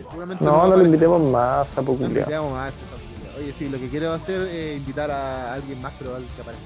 Seguramente 0.09 0.43
No, 0.43 0.63
a 0.63 0.67
no 0.67 0.77
lo 0.77 0.85
invitemos 0.85 1.21
más, 1.31 1.69
sapo 1.69 1.91
No 1.93 1.97
culiao. 1.99 2.19
invitamos 2.21 2.51
más. 2.53 2.73
Oye, 3.39 3.53
sí, 3.53 3.69
lo 3.69 3.77
que 3.79 3.87
quiero 3.89 4.11
hacer 4.11 4.41
es 4.41 4.77
invitar 4.77 5.09
a 5.11 5.53
alguien 5.53 5.81
más, 5.81 5.93
pero 5.97 6.15
alguien 6.15 6.31
que 6.35 6.41
aparezca. 6.41 6.65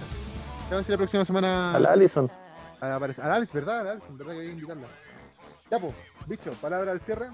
¿Qué 0.67 0.71
va 0.71 0.75
a 0.75 0.79
decir 0.79 0.91
la 0.91 0.97
próxima 0.97 1.25
semana? 1.25 1.75
A 1.75 1.79
la 1.79 1.91
Alison. 1.91 2.29
A. 2.81 2.95
A 2.95 2.99
la 2.99 3.35
Alice, 3.35 3.51
¿verdad? 3.53 3.79
A 3.79 3.83
la 3.83 3.91
Alice, 3.91 4.07
¿verdad 4.11 4.33
que 4.33 4.39
hay 4.41 4.47
que 4.47 4.53
invitarla? 4.53 4.87
Ya, 5.69 5.79
pues, 5.79 5.93
bicho, 6.27 6.51
palabra 6.61 6.91
al 6.91 6.99
cierre. 6.99 7.27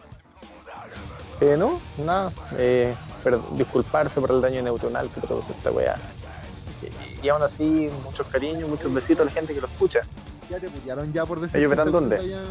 Eh, 1.42 1.56
no, 1.58 1.80
nada. 1.98 2.32
Eh, 2.58 2.94
pero 3.24 3.44
disculparse 3.54 4.20
por 4.20 4.32
el 4.32 4.42
daño 4.42 4.62
neuronal 4.62 5.10
que 5.10 5.22
produce 5.22 5.54
esta 5.54 5.72
weá. 5.72 5.96
Y, 7.22 7.26
y 7.26 7.30
aún 7.30 7.42
así, 7.42 7.90
muchos 8.04 8.28
cariños, 8.28 8.70
muchos 8.70 8.94
besitos 8.94 9.22
a 9.22 9.26
la 9.26 9.32
gente 9.32 9.54
que 9.54 9.62
lo 9.62 9.68
escucha. 9.68 10.02
Ya 10.50 10.60
te 10.60 10.68
putearon 10.70 11.14
ya 11.14 11.26
por 11.26 11.40
decir 11.40 11.60
¿Ellos 11.60 11.70
verán 11.70 11.92
dónde? 11.92 12.18
daño, 12.18 12.42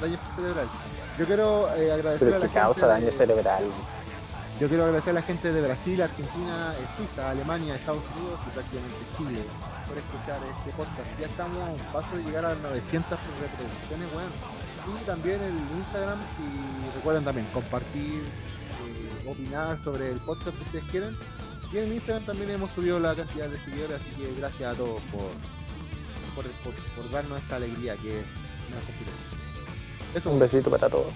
daño 0.00 0.18
cerebral. 0.36 0.66
Yo 1.18 1.26
quiero 1.26 1.68
eh, 1.74 1.92
agradecer 1.92 2.28
Pero 2.28 2.36
a 2.36 2.40
la 2.40 2.46
que 2.46 2.54
causa 2.54 2.80
gente 2.80 2.92
daño 2.94 3.06
de- 3.06 3.12
cerebral. 3.12 3.64
Yo 4.60 4.66
quiero 4.66 4.84
agradecer 4.84 5.10
a 5.10 5.20
la 5.20 5.22
gente 5.22 5.52
de 5.52 5.60
Brasil, 5.60 6.02
Argentina, 6.02 6.74
eh, 6.76 6.86
Suiza, 6.96 7.30
Alemania, 7.30 7.76
Estados 7.76 8.02
Unidos 8.16 8.40
y 8.44 8.50
prácticamente 8.50 8.96
Chile 9.16 9.40
por 9.86 9.96
escuchar 9.96 10.40
este 10.58 10.70
podcast. 10.72 11.20
Ya 11.20 11.26
estamos 11.26 11.62
a 11.62 11.92
paso 11.92 12.16
de 12.16 12.24
llegar 12.24 12.44
a 12.44 12.56
900 12.56 13.18
reproducciones, 13.40 14.08
weón. 14.12 14.32
Y 14.90 15.04
también 15.04 15.40
el 15.42 15.54
Instagram, 15.78 16.18
y 16.42 16.96
recuerden 16.96 17.22
también 17.22 17.46
compartir, 17.54 18.24
eh, 18.24 19.30
opinar 19.30 19.78
sobre 19.78 20.10
el 20.10 20.18
podcast 20.18 20.56
que 20.56 20.64
ustedes 20.64 20.84
quieran. 20.90 21.16
Y 21.72 21.78
en 21.78 21.92
Instagram 21.92 22.24
también 22.24 22.50
hemos 22.50 22.72
subido 22.72 22.98
la 22.98 23.14
cantidad 23.14 23.48
de 23.48 23.60
seguidores, 23.60 24.00
así 24.00 24.10
que 24.10 24.34
gracias 24.40 24.74
a 24.74 24.76
todos 24.76 25.00
por, 25.12 26.44
por, 26.96 27.10
darnos 27.12 27.40
esta 27.40 27.56
alegría 27.56 27.94
que 27.96 28.08
es 28.08 28.26
una. 28.66 30.18
Eso, 30.18 30.30
Un 30.30 30.40
besito 30.40 30.68
para 30.68 30.88
todos. 30.88 31.12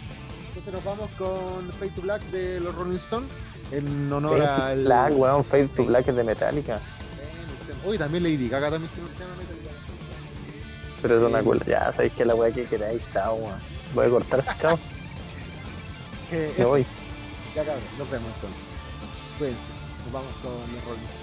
Entonces 0.54 0.74
nos 0.74 0.84
vamos 0.84 1.10
con 1.16 1.72
Fade 1.72 1.92
to 1.92 2.02
Black 2.02 2.22
de 2.24 2.60
los 2.60 2.74
Rolling 2.74 2.96
Stones 2.96 3.30
en 3.70 4.12
honor 4.12 4.38
Fade 4.38 4.56
to 4.56 4.62
al. 4.62 4.84
Black, 4.84 5.12
weón, 5.16 5.44
Fade 5.44 5.68
to 5.68 5.84
Black 5.86 6.08
es 6.08 6.14
de 6.14 6.24
Metallica. 6.24 6.78
Uy, 7.86 7.96
también 7.96 8.22
Lady 8.22 8.50
Gaga 8.50 8.70
también 8.70 8.92
tiene 8.92 9.08
un 9.08 9.14
tema 9.16 9.34
metálica. 9.36 9.70
Pero 11.00 11.18
es 11.18 11.30
una 11.30 11.42
cola. 11.42 11.64
Ya 11.66 11.90
sabéis 11.92 12.12
que 12.12 12.24
la 12.26 12.34
weá 12.34 12.52
que 12.52 12.64
queráis, 12.64 13.00
chao, 13.14 13.36
weón. 13.36 13.60
Voy 13.94 14.06
a 14.06 14.10
cortar, 14.10 14.58
chao. 14.60 14.78
Me 16.30 16.64
voy. 16.66 16.86
Ya 17.54 17.64
cabrón, 17.64 17.82
nos 17.98 18.10
vemos 18.10 18.28
entonces. 18.34 18.60
Cuídense, 19.38 19.60
nos 20.04 20.12
vamos 20.12 20.34
con 20.42 20.52
los 20.52 20.84
Rolling 20.84 21.08
Stones. 21.08 21.21